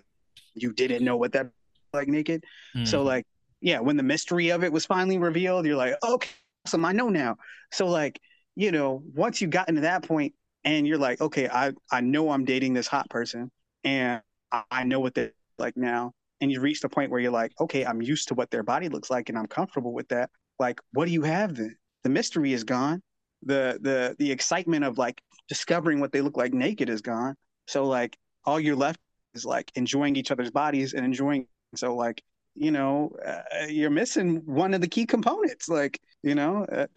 you 0.54 0.74
didn't 0.74 1.04
know 1.04 1.18
what 1.18 1.32
that 1.34 1.50
like 1.94 2.08
naked. 2.08 2.44
So 2.84 3.02
Mhm. 3.02 3.06
like 3.06 3.26
yeah 3.62 3.80
when 3.80 3.98
the 3.98 4.04
mystery 4.04 4.50
of 4.50 4.64
it 4.64 4.72
was 4.72 4.86
finally 4.86 5.18
revealed 5.18 5.66
you're 5.66 5.76
like 5.78 5.96
okay 6.04 6.30
awesome 6.68 6.86
i 6.86 6.92
know 6.92 7.10
now. 7.10 7.38
So 7.72 7.88
like 7.88 8.20
you 8.56 8.72
know 8.72 9.02
once 9.14 9.42
you've 9.42 9.52
gotten 9.52 9.76
to 9.76 9.82
that 9.82 10.04
point 10.04 10.34
and 10.64 10.88
you're 10.88 10.98
like 10.98 11.22
okay 11.22 11.48
i 11.48 11.72
i 11.92 12.02
know 12.02 12.32
i'm 12.32 12.44
dating 12.44 12.74
this 12.74 12.88
hot 12.88 13.08
person 13.10 13.52
and 13.84 14.22
i, 14.52 14.64
I 14.72 14.84
know 14.84 15.00
what 15.00 15.14
they're 15.14 15.34
like 15.60 15.78
now 15.78 16.12
and 16.42 16.52
you 16.52 16.60
reach 16.60 16.82
the 16.82 16.90
point 16.90 17.12
where 17.12 17.20
you're 17.20 17.32
like 17.32 17.54
okay 17.60 17.86
i'm 17.86 18.02
used 18.02 18.30
to 18.30 18.34
what 18.34 18.50
their 18.50 18.64
body 18.64 18.90
looks 18.90 19.12
like 19.12 19.30
and 19.30 19.38
i'm 19.38 19.46
comfortable 19.46 19.94
with 19.94 20.08
that 20.08 20.32
like 20.60 20.80
what 20.94 21.06
do 21.06 21.12
you 21.12 21.24
have 21.24 21.56
then? 21.56 21.76
The 22.04 22.10
mystery 22.10 22.54
is 22.54 22.64
gone. 22.64 23.02
The 23.44 23.80
the 23.82 24.16
the 24.18 24.32
excitement 24.32 24.84
of 24.84 24.98
like 24.98 25.22
discovering 25.48 26.00
what 26.00 26.12
they 26.12 26.22
look 26.22 26.38
like 26.38 26.54
naked 26.54 26.90
is 26.90 27.02
gone. 27.02 27.36
So 27.68 27.86
like 27.86 28.18
all 28.46 28.60
you're 28.60 28.76
left 28.76 29.00
is 29.34 29.46
like 29.46 29.72
enjoying 29.76 30.16
each 30.16 30.32
other's 30.32 30.52
bodies 30.52 30.94
and 30.94 31.06
enjoying 31.06 31.48
so 31.76 31.96
like 31.96 32.24
you 32.58 32.72
know 32.72 33.12
uh, 33.26 33.66
you're 33.70 33.90
missing 33.90 34.42
one 34.46 34.74
of 34.74 34.82
the 34.82 34.88
key 34.88 35.06
components 35.06 35.70
like 35.70 36.00
you 36.24 36.36
know 36.36 36.66
uh, 36.66 36.88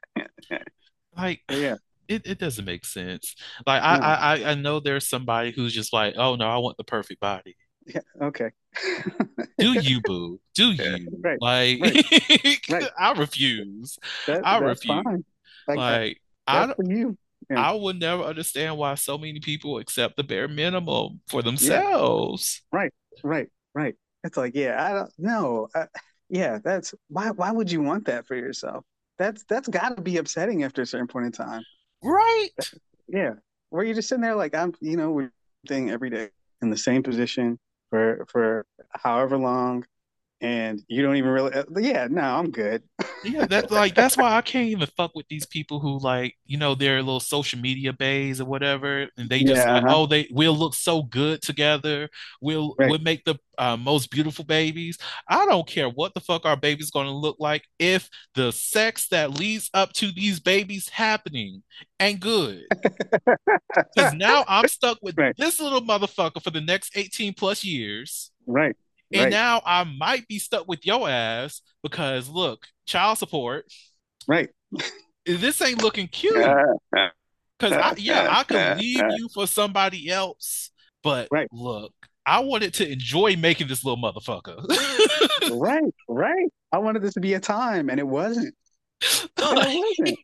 like 1.17 1.41
yeah 1.49 1.75
it, 2.07 2.21
it 2.27 2.37
doesn't 2.37 2.65
make 2.65 2.85
sense. 2.85 3.35
Like 3.65 3.81
I, 3.81 3.97
No. 3.97 4.03
I 4.03 4.13
I- 4.35 4.51
I 4.51 4.55
know 4.55 4.79
there's 4.79 5.09
somebody 5.09 5.51
who's 5.51 5.73
just 5.73 5.91
like, 5.91 6.13
oh 6.17 6.35
no, 6.35 6.45
I 6.47 6.57
want 6.57 6.77
the 6.77 6.83
perfect 6.83 7.19
body. 7.19 7.55
yeah 7.87 8.01
okay 8.21 8.51
Do 9.57 9.73
you, 9.73 10.01
boo? 10.01 10.39
Do 10.53 10.71
you? 10.71 11.07
Right, 11.23 11.39
Like 11.41 11.79
right. 12.69 12.89
I 12.99 13.13
refuse. 13.13 13.97
that, 14.27 14.45
I 14.45 14.57
refuse. 14.59 15.01
fine 15.03 15.25
like, 15.67 15.77
Like 15.77 16.21
I 16.47 16.73
for 16.73 16.83
you 16.85 17.17
yeah. 17.49 17.69
I 17.69 17.73
would 17.73 17.99
never 17.99 18.23
understand 18.23 18.77
why 18.77 18.95
so 18.95 19.17
many 19.17 19.39
people 19.39 19.77
accept 19.77 20.17
the 20.17 20.23
bare 20.23 20.47
minimum 20.47 21.21
for 21.27 21.41
themselves. 21.43 22.61
Right, 22.71 22.91
right 23.23 23.49
right 23.73 23.95
It's 24.25 24.37
like, 24.37 24.55
yeah, 24.55 24.83
I 24.83 24.93
don't 24.93 25.11
know. 25.19 25.69
yeah, 26.29 26.57
that's 26.63 26.95
why. 27.09 27.29
Why 27.29 27.51
would 27.51 27.71
you 27.71 27.81
want 27.81 28.05
that 28.05 28.25
for 28.25 28.35
yourself? 28.35 28.83
That's 29.19 29.45
that's 29.47 29.67
got 29.69 29.95
to 29.95 30.01
be 30.01 30.17
upsetting 30.17 30.63
after 30.63 30.81
a 30.81 30.85
certain 30.85 31.07
point 31.07 31.27
in 31.27 31.31
time. 31.31 31.63
Right. 32.03 32.49
Yeah, 33.07 33.33
where 33.69 33.83
you're 33.83 33.93
just 33.93 34.09
sitting 34.09 34.23
there 34.23 34.35
like 34.35 34.55
I'm, 34.55 34.73
you 34.81 34.97
know, 34.97 35.29
thing 35.67 35.91
every 35.91 36.09
day 36.09 36.29
in 36.63 36.71
the 36.71 36.75
same 36.75 37.03
position 37.03 37.59
for 37.91 38.25
for 38.31 38.65
however 38.89 39.37
long, 39.37 39.85
and 40.45 40.81
you 40.87 41.01
don't 41.03 41.15
even 41.17 41.31
really. 41.31 41.53
Uh, 41.53 41.63
yeah, 41.79 42.07
no, 42.09 42.21
I'm 42.21 42.51
good. 42.51 42.83
yeah, 43.23 43.45
that's 43.47 43.71
like 43.71 43.95
that's 43.95 44.15
why 44.17 44.35
I 44.35 44.41
can't 44.41 44.67
even 44.69 44.87
fuck 44.95 45.15
with 45.15 45.27
these 45.29 45.47
people 45.47 45.79
who 45.79 45.99
like 45.99 46.35
you 46.45 46.57
know 46.57 46.75
their 46.75 46.97
little 47.01 47.19
social 47.19 47.59
media 47.59 47.91
bays 47.91 48.39
or 48.39 48.45
whatever, 48.45 49.07
and 49.17 49.29
they 49.29 49.43
just 49.43 49.67
Yeah, 49.67 49.73
like, 49.73 49.83
uh-huh. 49.83 49.95
oh 49.95 50.05
they 50.05 50.27
we'll 50.31 50.55
look 50.55 50.75
so 50.75 51.01
good 51.03 51.41
together. 51.41 52.09
We'll 52.41 52.77
Right. 52.77 52.89
we'll 52.89 52.99
make 52.99 53.23
the 53.25 53.35
uh, 53.57 53.77
most 53.77 54.11
beautiful 54.11 54.45
babies. 54.45 54.97
I 55.27 55.45
don't 55.47 55.67
care 55.67 55.89
what 55.89 56.13
the 56.13 56.19
fuck 56.19 56.45
our 56.45 56.57
baby's 56.57 56.91
going 56.91 57.07
to 57.07 57.13
look 57.13 57.37
like 57.39 57.63
if 57.79 58.09
the 58.35 58.51
sex 58.51 59.07
that 59.09 59.31
leads 59.39 59.69
up 59.73 59.93
to 59.93 60.11
these 60.11 60.39
babies 60.39 60.89
happening 60.89 61.63
ain't 61.99 62.19
good. 62.19 62.63
Because 63.95 64.13
now 64.13 64.43
I'm 64.47 64.67
stuck 64.67 64.99
with 65.01 65.15
Right. 65.17 65.35
this 65.37 65.59
little 65.59 65.81
motherfucker 65.81 66.41
for 66.41 66.51
the 66.51 66.61
next 66.61 66.95
18 66.97 67.33
plus 67.33 67.63
years. 67.63 68.31
Right. 68.45 68.75
And 69.13 69.23
Right. 69.23 69.29
now 69.29 69.61
I 69.65 69.83
might 69.83 70.27
be 70.27 70.39
stuck 70.39 70.67
with 70.67 70.85
your 70.85 71.09
ass 71.09 71.61
because 71.83 72.29
look, 72.29 72.67
child 72.85 73.17
support, 73.17 73.65
Right. 74.27 74.49
this 75.25 75.61
ain't 75.61 75.81
looking 75.81 76.07
cute. 76.07 76.35
Because 77.57 77.71
I 77.71 77.93
yeah, 77.97 78.27
I 78.29 78.43
could 78.43 78.77
leave 78.77 79.01
you 79.17 79.29
for 79.33 79.47
somebody 79.47 80.09
else, 80.09 80.71
but 81.01 81.29
Right. 81.31 81.47
look, 81.53 81.93
I 82.25 82.39
wanted 82.39 82.73
to 82.75 82.91
enjoy 82.91 83.37
making 83.37 83.69
this 83.69 83.85
little 83.85 84.01
motherfucker. 84.01 84.65
right. 85.51 85.93
Right. 86.09 86.49
I 86.73 86.79
wanted 86.79 87.01
this 87.01 87.13
to 87.13 87.21
be 87.21 87.33
a 87.35 87.39
time, 87.39 87.89
and 87.89 87.97
it 87.97 88.05
wasn't. 88.07 88.53
It 89.01 89.33
wasn't. 89.37 90.19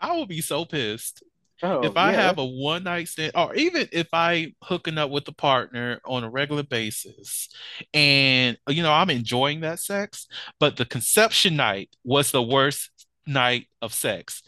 I 0.00 0.16
would 0.16 0.28
be 0.28 0.40
so 0.40 0.64
pissed. 0.64 1.22
Oh, 1.62 1.80
if 1.82 1.96
I 1.96 2.12
yeah, 2.12 2.22
have 2.22 2.38
a 2.38 2.44
one 2.44 2.84
night 2.84 3.08
stand, 3.08 3.32
or 3.34 3.54
even 3.54 3.88
if 3.92 4.08
I 4.12 4.54
hooking 4.62 4.98
up 4.98 5.10
with 5.10 5.26
a 5.28 5.32
partner 5.32 6.00
on 6.04 6.22
a 6.24 6.30
regular 6.30 6.62
basis, 6.62 7.48
and 7.92 8.56
you 8.68 8.82
know 8.82 8.92
I'm 8.92 9.10
enjoying 9.10 9.60
that 9.60 9.80
sex, 9.80 10.26
but 10.60 10.76
the 10.76 10.84
conception 10.84 11.56
night 11.56 11.90
was 12.04 12.30
the 12.30 12.42
worst 12.42 12.90
night 13.26 13.66
of 13.82 13.92
sex. 13.92 14.42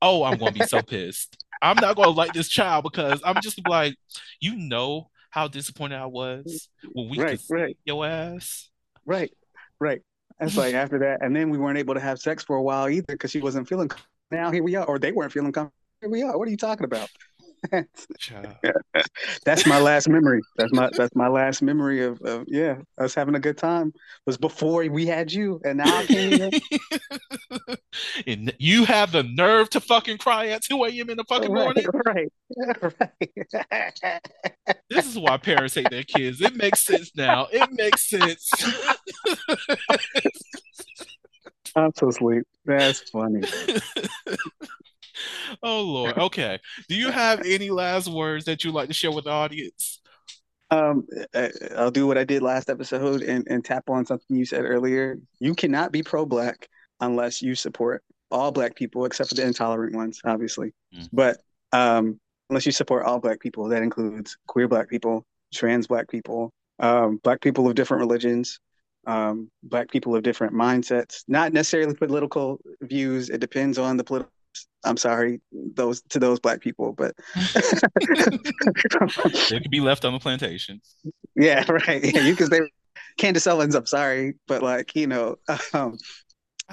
Oh, 0.00 0.24
I'm 0.24 0.38
gonna 0.38 0.52
be 0.52 0.62
so 0.62 0.82
pissed. 0.86 1.44
I'm 1.62 1.76
not 1.80 1.96
gonna 1.96 2.10
like 2.10 2.32
this 2.32 2.48
child 2.48 2.84
because 2.84 3.20
I'm 3.24 3.40
just 3.40 3.60
like, 3.68 3.96
you 4.40 4.56
know 4.56 5.10
how 5.30 5.48
disappointed 5.48 5.96
I 5.96 6.06
was 6.06 6.68
when 6.92 7.10
we 7.10 7.18
Right, 7.18 7.40
right. 7.50 7.76
your 7.84 8.06
ass. 8.06 8.70
Right, 9.06 9.32
right. 9.80 10.02
It's 10.40 10.56
like 10.56 10.74
after 10.74 10.98
that, 11.00 11.22
and 11.22 11.34
then 11.34 11.50
we 11.50 11.58
weren't 11.58 11.78
able 11.78 11.94
to 11.94 12.00
have 12.00 12.18
sex 12.18 12.42
for 12.44 12.56
a 12.56 12.62
while 12.62 12.88
either 12.88 13.06
because 13.08 13.30
she 13.30 13.40
wasn't 13.40 13.68
feeling. 13.68 13.90
Now 14.30 14.50
here 14.50 14.62
we 14.62 14.74
are, 14.76 14.84
or 14.84 14.98
they 14.98 15.12
weren't 15.12 15.32
feeling 15.32 15.52
comfortable. 15.52 15.83
We 16.08 16.22
are. 16.22 16.36
What 16.38 16.48
are 16.48 16.50
you 16.50 16.56
talking 16.56 16.84
about? 16.84 17.08
That's 19.44 19.66
my 19.66 19.78
last 19.78 20.08
memory. 20.08 20.42
That's 20.56 20.72
my 20.72 20.90
that's 20.96 21.14
my 21.14 21.28
last 21.28 21.62
memory 21.62 22.04
of, 22.04 22.20
of 22.22 22.44
yeah 22.46 22.76
us 22.98 23.14
having 23.14 23.34
a 23.34 23.40
good 23.40 23.56
time 23.56 23.92
was 24.26 24.36
before 24.36 24.86
we 24.88 25.06
had 25.06 25.32
you, 25.32 25.60
and 25.64 25.78
now 25.78 25.96
I 25.96 26.06
can't 26.06 26.32
even. 26.32 26.50
and 28.26 28.54
you 28.58 28.84
have 28.84 29.12
the 29.12 29.22
nerve 29.22 29.70
to 29.70 29.80
fucking 29.80 30.18
cry 30.18 30.48
at 30.48 30.62
2 30.62 30.84
a.m. 30.84 31.10
in 31.10 31.16
the 31.16 31.24
fucking 31.24 31.52
morning. 31.52 31.86
right, 32.06 32.32
right, 33.70 34.00
right. 34.02 34.76
This 34.90 35.06
is 35.06 35.18
why 35.18 35.36
parents 35.38 35.74
hate 35.74 35.90
their 35.90 36.04
kids. 36.04 36.40
It 36.40 36.56
makes 36.56 36.82
sense 36.82 37.12
now. 37.16 37.48
It 37.50 37.70
makes 37.72 38.08
sense. 38.08 38.50
I'm 41.76 41.92
so 41.96 42.10
sleep. 42.10 42.44
That's 42.64 43.00
funny. 43.10 43.42
oh 45.62 45.82
Lord. 45.82 46.18
Okay. 46.18 46.58
Do 46.88 46.94
you 46.94 47.10
have 47.10 47.40
any 47.44 47.70
last 47.70 48.08
words 48.08 48.44
that 48.46 48.64
you'd 48.64 48.74
like 48.74 48.88
to 48.88 48.94
share 48.94 49.12
with 49.12 49.24
the 49.24 49.30
audience? 49.30 50.00
Um, 50.70 51.06
I'll 51.76 51.90
do 51.90 52.06
what 52.06 52.18
I 52.18 52.24
did 52.24 52.42
last 52.42 52.68
episode 52.68 53.22
and, 53.22 53.46
and 53.48 53.64
tap 53.64 53.88
on 53.88 54.06
something 54.06 54.36
you 54.36 54.44
said 54.44 54.64
earlier. 54.64 55.18
You 55.38 55.54
cannot 55.54 55.92
be 55.92 56.02
pro-black 56.02 56.68
unless 57.00 57.42
you 57.42 57.54
support 57.54 58.02
all 58.30 58.50
black 58.50 58.74
people 58.74 59.04
except 59.04 59.28
for 59.28 59.34
the 59.36 59.46
intolerant 59.46 59.94
ones, 59.94 60.20
obviously. 60.24 60.72
Mm. 60.94 61.08
But 61.12 61.38
um, 61.72 62.18
unless 62.50 62.66
you 62.66 62.72
support 62.72 63.04
all 63.04 63.20
black 63.20 63.40
people, 63.40 63.68
that 63.68 63.82
includes 63.82 64.36
queer 64.46 64.66
black 64.66 64.88
people, 64.88 65.24
trans 65.52 65.86
black 65.86 66.08
people, 66.08 66.52
um, 66.80 67.20
black 67.22 67.40
people 67.40 67.68
of 67.68 67.74
different 67.74 68.00
religions, 68.00 68.58
um, 69.06 69.50
black 69.62 69.90
people 69.90 70.16
of 70.16 70.22
different 70.22 70.54
mindsets, 70.54 71.22
not 71.28 71.52
necessarily 71.52 71.94
political 71.94 72.58
views. 72.80 73.30
It 73.30 73.40
depends 73.40 73.78
on 73.78 73.96
the 73.96 74.04
political. 74.04 74.30
I'm 74.84 74.96
sorry, 74.96 75.40
those 75.52 76.02
to 76.10 76.18
those 76.18 76.40
black 76.40 76.60
people, 76.60 76.92
but 76.92 77.14
They 79.50 79.60
could 79.60 79.70
be 79.70 79.80
left 79.80 80.04
on 80.04 80.12
the 80.12 80.18
plantation. 80.20 80.80
Yeah, 81.36 81.64
right. 81.70 82.04
Yeah, 82.04 82.20
you 82.20 82.36
can 82.36 82.48
say 82.48 82.60
Candace 83.18 83.46
Owens, 83.46 83.74
I'm 83.74 83.86
sorry, 83.86 84.34
but 84.46 84.62
like, 84.62 84.94
you 84.94 85.06
know, 85.06 85.36
um, 85.72 85.96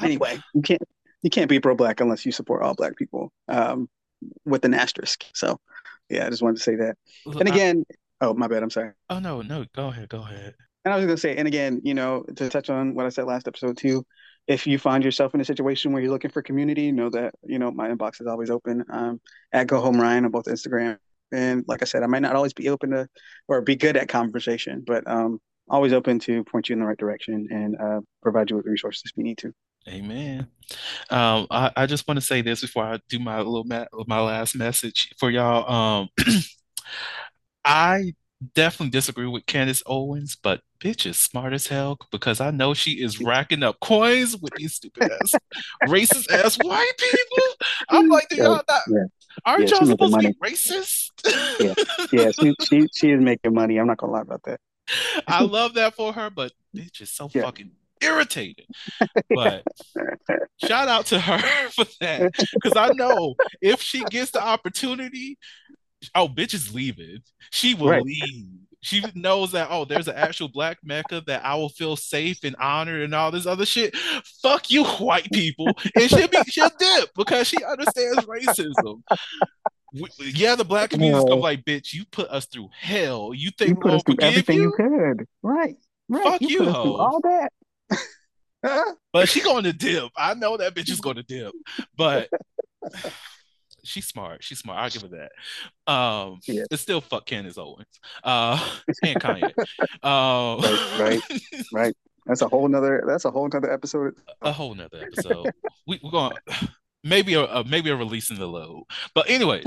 anyway, 0.01 0.39
you 0.53 0.61
can't 0.61 0.81
you 1.21 1.29
can't 1.29 1.49
be 1.49 1.59
pro 1.59 1.75
black 1.75 2.01
unless 2.01 2.25
you 2.25 2.31
support 2.31 2.63
all 2.63 2.73
black 2.73 2.95
people. 2.97 3.31
Um, 3.47 3.89
with 4.45 4.65
an 4.65 4.73
asterisk. 4.73 5.25
So 5.33 5.59
yeah, 6.09 6.27
I 6.27 6.29
just 6.29 6.41
wanted 6.43 6.57
to 6.57 6.63
say 6.63 6.75
that. 6.75 6.95
And 7.39 7.49
I- 7.49 7.51
again, 7.51 7.85
oh 8.21 8.33
my 8.33 8.47
bad, 8.47 8.63
I'm 8.63 8.69
sorry. 8.69 8.91
oh 9.09 9.19
no, 9.19 9.41
no, 9.41 9.65
go 9.73 9.87
ahead, 9.87 10.09
go 10.09 10.19
ahead. 10.21 10.53
And 10.83 10.93
I 10.93 10.97
was 10.97 11.05
gonna 11.05 11.17
say, 11.17 11.35
and 11.37 11.47
again, 11.47 11.81
you 11.83 11.93
know, 11.93 12.23
to 12.35 12.49
touch 12.49 12.69
on 12.69 12.95
what 12.95 13.05
I 13.05 13.09
said 13.09 13.25
last 13.25 13.47
episode 13.47 13.77
too, 13.77 14.05
if 14.47 14.67
you 14.67 14.77
find 14.77 15.03
yourself 15.03 15.33
in 15.33 15.41
a 15.41 15.45
situation 15.45 15.91
where 15.91 16.01
you're 16.01 16.11
looking 16.11 16.31
for 16.31 16.41
community, 16.41 16.91
know 16.91 17.09
that, 17.09 17.33
you 17.43 17.59
know, 17.59 17.71
my 17.71 17.89
inbox 17.89 18.21
is 18.21 18.27
always 18.27 18.49
open. 18.49 18.83
Um, 18.89 19.21
at 19.53 19.67
Go 19.67 19.79
Home 19.81 19.99
Ryan 19.99 20.25
on 20.25 20.31
both 20.31 20.45
Instagram. 20.45 20.97
And 21.31 21.63
like 21.67 21.81
I 21.81 21.85
said, 21.85 22.03
I 22.03 22.07
might 22.07 22.21
not 22.21 22.35
always 22.35 22.53
be 22.53 22.69
open 22.69 22.91
to 22.91 23.07
or 23.47 23.61
be 23.61 23.75
good 23.75 23.95
at 23.95 24.09
conversation, 24.09 24.83
but 24.85 25.09
um 25.09 25.39
always 25.71 25.93
open 25.93 26.19
to 26.19 26.43
point 26.43 26.69
you 26.69 26.73
in 26.73 26.79
the 26.79 26.85
right 26.85 26.97
direction 26.97 27.47
and 27.49 27.77
uh, 27.79 28.01
provide 28.21 28.49
you 28.49 28.57
with 28.57 28.65
the 28.65 28.71
resources 28.71 29.03
if 29.05 29.11
you 29.15 29.23
need 29.23 29.37
to. 29.39 29.53
Amen. 29.87 30.47
Um, 31.09 31.47
I, 31.49 31.71
I 31.75 31.85
just 31.87 32.07
want 32.07 32.19
to 32.19 32.25
say 32.25 32.41
this 32.41 32.61
before 32.61 32.83
I 32.83 32.99
do 33.09 33.19
my 33.19 33.37
little 33.37 33.63
ma 33.63 33.85
my 34.05 34.19
last 34.19 34.55
message 34.55 35.09
for 35.17 35.31
y'all. 35.31 35.71
Um, 35.71 36.09
I 37.65 38.13
definitely 38.53 38.89
disagree 38.91 39.27
with 39.27 39.45
Candace 39.45 39.83
Owens, 39.85 40.35
but 40.35 40.61
bitch 40.79 41.05
is 41.05 41.17
smart 41.17 41.53
as 41.53 41.67
hell 41.67 41.97
because 42.11 42.41
I 42.41 42.51
know 42.51 42.73
she 42.73 43.03
is 43.03 43.19
racking 43.19 43.63
up 43.63 43.79
coins 43.79 44.37
with 44.37 44.55
these 44.55 44.73
stupid 44.75 45.05
ass, 45.11 45.37
racist 45.85 46.31
ass 46.31 46.57
white 46.57 46.91
people. 46.97 47.67
I'm 47.89 48.07
like, 48.07 48.29
do 48.29 48.37
y'all 48.37 48.61
not? 48.67 48.81
Yeah. 48.87 49.03
Aren't 49.45 49.69
Yeah, 49.69 49.77
y'all 49.79 49.85
supposed 49.87 50.13
to 50.13 50.19
be 50.19 50.33
racist? 50.43 51.11
Yeah, 52.11 52.31
she, 52.39 52.53
she 52.69 52.87
she 52.93 53.11
is 53.11 53.21
making 53.21 53.53
money. 53.53 53.77
I'm 53.77 53.87
not 53.87 53.97
gonna 53.97 54.13
lie 54.13 54.21
about 54.21 54.43
that. 54.43 54.59
I 55.27 55.43
love 55.43 55.75
that 55.75 55.95
for 55.95 56.11
her, 56.13 56.29
but 56.29 56.51
bitch 56.75 57.01
is 57.01 57.11
so 57.11 57.29
Yeah. 57.33 57.43
fucking 57.43 57.71
irritating. 58.01 58.65
But 59.29 59.63
shout 60.57 60.87
out 60.87 61.05
to 61.07 61.19
her 61.19 61.69
for 61.69 61.85
that. 62.01 62.33
Because 62.53 62.75
I 62.75 62.89
know 62.89 63.35
if 63.61 63.81
she 63.81 64.03
gets 64.03 64.31
the 64.31 64.43
opportunity, 64.43 65.37
oh, 66.15 66.27
bitch 66.27 66.53
is 66.53 66.73
leaving. 66.73 67.19
She 67.51 67.73
will 67.73 67.89
Right. 67.89 68.03
leave. 68.03 68.45
She 68.83 69.03
knows 69.13 69.51
that, 69.51 69.67
oh, 69.69 69.85
there's 69.85 70.07
an 70.07 70.15
actual 70.15 70.47
black 70.47 70.79
mecca 70.83 71.21
that 71.27 71.45
I 71.45 71.53
will 71.53 71.69
feel 71.69 71.95
safe 71.95 72.39
and 72.43 72.55
honored 72.55 73.03
and 73.03 73.13
all 73.13 73.29
this 73.29 73.45
other 73.45 73.65
shit. 73.65 73.95
Fuck 74.41 74.71
you, 74.71 74.83
white 74.85 75.29
people. 75.31 75.77
And 75.95 76.09
she'll 76.09 76.27
be 76.27 76.41
she'll 76.47 76.71
dip 76.79 77.09
because 77.15 77.47
she 77.47 77.63
understands 77.63 78.25
racism. 78.25 79.03
We- 79.93 80.09
yeah, 80.33 80.55
the 80.55 80.63
black 80.65 80.89
community's 80.89 81.25
gonna 81.25 81.35
be 81.35 81.41
like, 81.41 81.63
bitch, 81.65 81.93
you 81.93 82.05
put 82.05 82.29
us 82.29 82.45
through 82.47 82.69
hell. 82.79 83.33
You 83.35 83.51
think 83.51 83.69
You 83.69 83.75
we're 83.75 83.81
put 83.81 83.93
us 83.93 84.03
through 84.03 84.15
forgive 84.15 84.29
everything 84.29 84.55
you? 84.57 84.63
you? 84.63 84.71
could. 85.17 85.27
Right. 85.43 85.75
Right. 86.09 86.23
Fuck 86.23 86.41
you, 86.41 86.47
you, 86.49 86.57
put 86.59 86.67
us 86.69 86.75
hoe. 86.75 86.95
all 86.95 87.21
that. 87.21 87.51
But 89.13 89.27
she 89.29 89.41
going 89.41 89.65
to 89.65 89.73
dip. 89.73 90.09
I 90.15 90.33
know 90.33 90.55
that 90.57 90.73
bitch 90.73 90.89
is 90.89 91.01
going 91.01 91.17
to 91.17 91.23
dip. 91.23 91.53
But 91.97 92.29
she's 93.83 94.07
smart. 94.07 94.43
She's 94.43 94.59
smart. 94.59 94.79
I'll 94.79 94.89
give 94.89 95.01
her 95.03 95.07
that. 95.87 95.91
Um, 95.91 96.39
Yeah. 96.47 96.63
it's 96.71 96.81
still 96.81 97.01
fuck 97.01 97.25
Candace 97.25 97.57
Owens. 97.57 97.85
Uh, 98.23 98.57
and 99.03 99.19
Kanye. 99.19 99.53
Um, 100.03 100.61
Right, 100.99 101.19
right. 101.73 101.95
That's 102.25 102.41
a 102.41 102.47
whole 102.47 102.67
nother. 102.67 103.03
That's 103.07 103.25
a 103.25 103.31
whole 103.31 103.49
nother 103.49 103.71
episode. 103.71 104.13
a 104.41 104.51
whole 104.51 104.75
nother 104.75 105.01
episode. 105.03 105.51
We, 105.87 105.99
we're 106.03 106.11
going 106.11 106.33
maybe 107.03 107.33
a, 107.33 107.41
a 107.45 107.63
maybe 107.63 107.89
a 107.89 107.95
release 107.95 108.29
in 108.29 108.37
the 108.37 108.45
load. 108.47 108.83
But 109.15 109.29
anyways, 109.29 109.65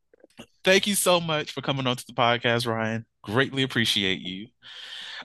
thank 0.64 0.86
you 0.86 0.94
so 0.94 1.20
much 1.20 1.52
for 1.52 1.60
coming 1.60 1.86
onto 1.86 2.04
the 2.06 2.12
podcast, 2.12 2.66
Ryan. 2.66 3.06
Greatly 3.22 3.62
appreciate 3.62 4.20
you. 4.20 4.48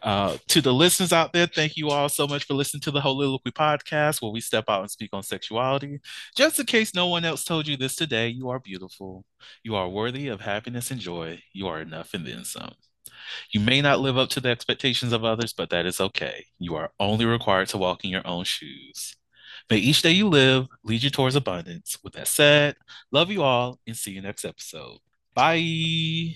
Uh, 0.01 0.37
to 0.47 0.61
the 0.61 0.73
listeners 0.73 1.13
out 1.13 1.33
there, 1.33 1.47
thank 1.47 1.77
you 1.77 1.89
all 1.89 2.09
so 2.09 2.27
much 2.27 2.45
for 2.45 2.53
listening 2.53 2.81
to 2.81 2.91
the 2.91 3.01
Holy 3.01 3.27
podcast, 3.51 4.21
where 4.21 4.31
we 4.31 4.41
step 4.41 4.65
out 4.67 4.81
and 4.81 4.91
speak 4.91 5.09
on 5.13 5.23
sexuality. 5.23 5.99
Just 6.35 6.59
in 6.59 6.65
case 6.65 6.93
no 6.93 7.07
one 7.07 7.25
else 7.25 7.43
told 7.43 7.67
you 7.67 7.77
this 7.77 7.95
today, 7.95 8.27
you 8.29 8.49
are 8.49 8.59
beautiful. 8.59 9.25
You 9.63 9.75
are 9.75 9.89
worthy 9.89 10.27
of 10.27 10.41
happiness 10.41 10.91
and 10.91 10.99
joy. 10.99 11.41
You 11.53 11.67
are 11.67 11.81
enough 11.81 12.13
and 12.13 12.25
then 12.25 12.43
some. 12.43 12.73
You 13.51 13.59
may 13.59 13.81
not 13.81 13.99
live 13.99 14.17
up 14.17 14.29
to 14.31 14.39
the 14.39 14.49
expectations 14.49 15.13
of 15.13 15.23
others, 15.23 15.53
but 15.53 15.69
that 15.69 15.85
is 15.85 16.01
okay. 16.01 16.45
You 16.59 16.75
are 16.75 16.91
only 16.99 17.25
required 17.25 17.69
to 17.69 17.77
walk 17.77 18.03
in 18.03 18.09
your 18.11 18.25
own 18.25 18.43
shoes. 18.43 19.15
May 19.69 19.77
each 19.77 20.01
day 20.01 20.11
you 20.11 20.27
live 20.27 20.67
lead 20.83 21.03
you 21.03 21.09
towards 21.09 21.35
abundance. 21.35 21.97
With 22.03 22.13
that 22.13 22.27
said, 22.27 22.75
love 23.11 23.31
you 23.31 23.43
all 23.43 23.79
and 23.87 23.95
see 23.95 24.11
you 24.11 24.21
next 24.21 24.45
episode. 24.45 24.97
Bye. 25.33 26.35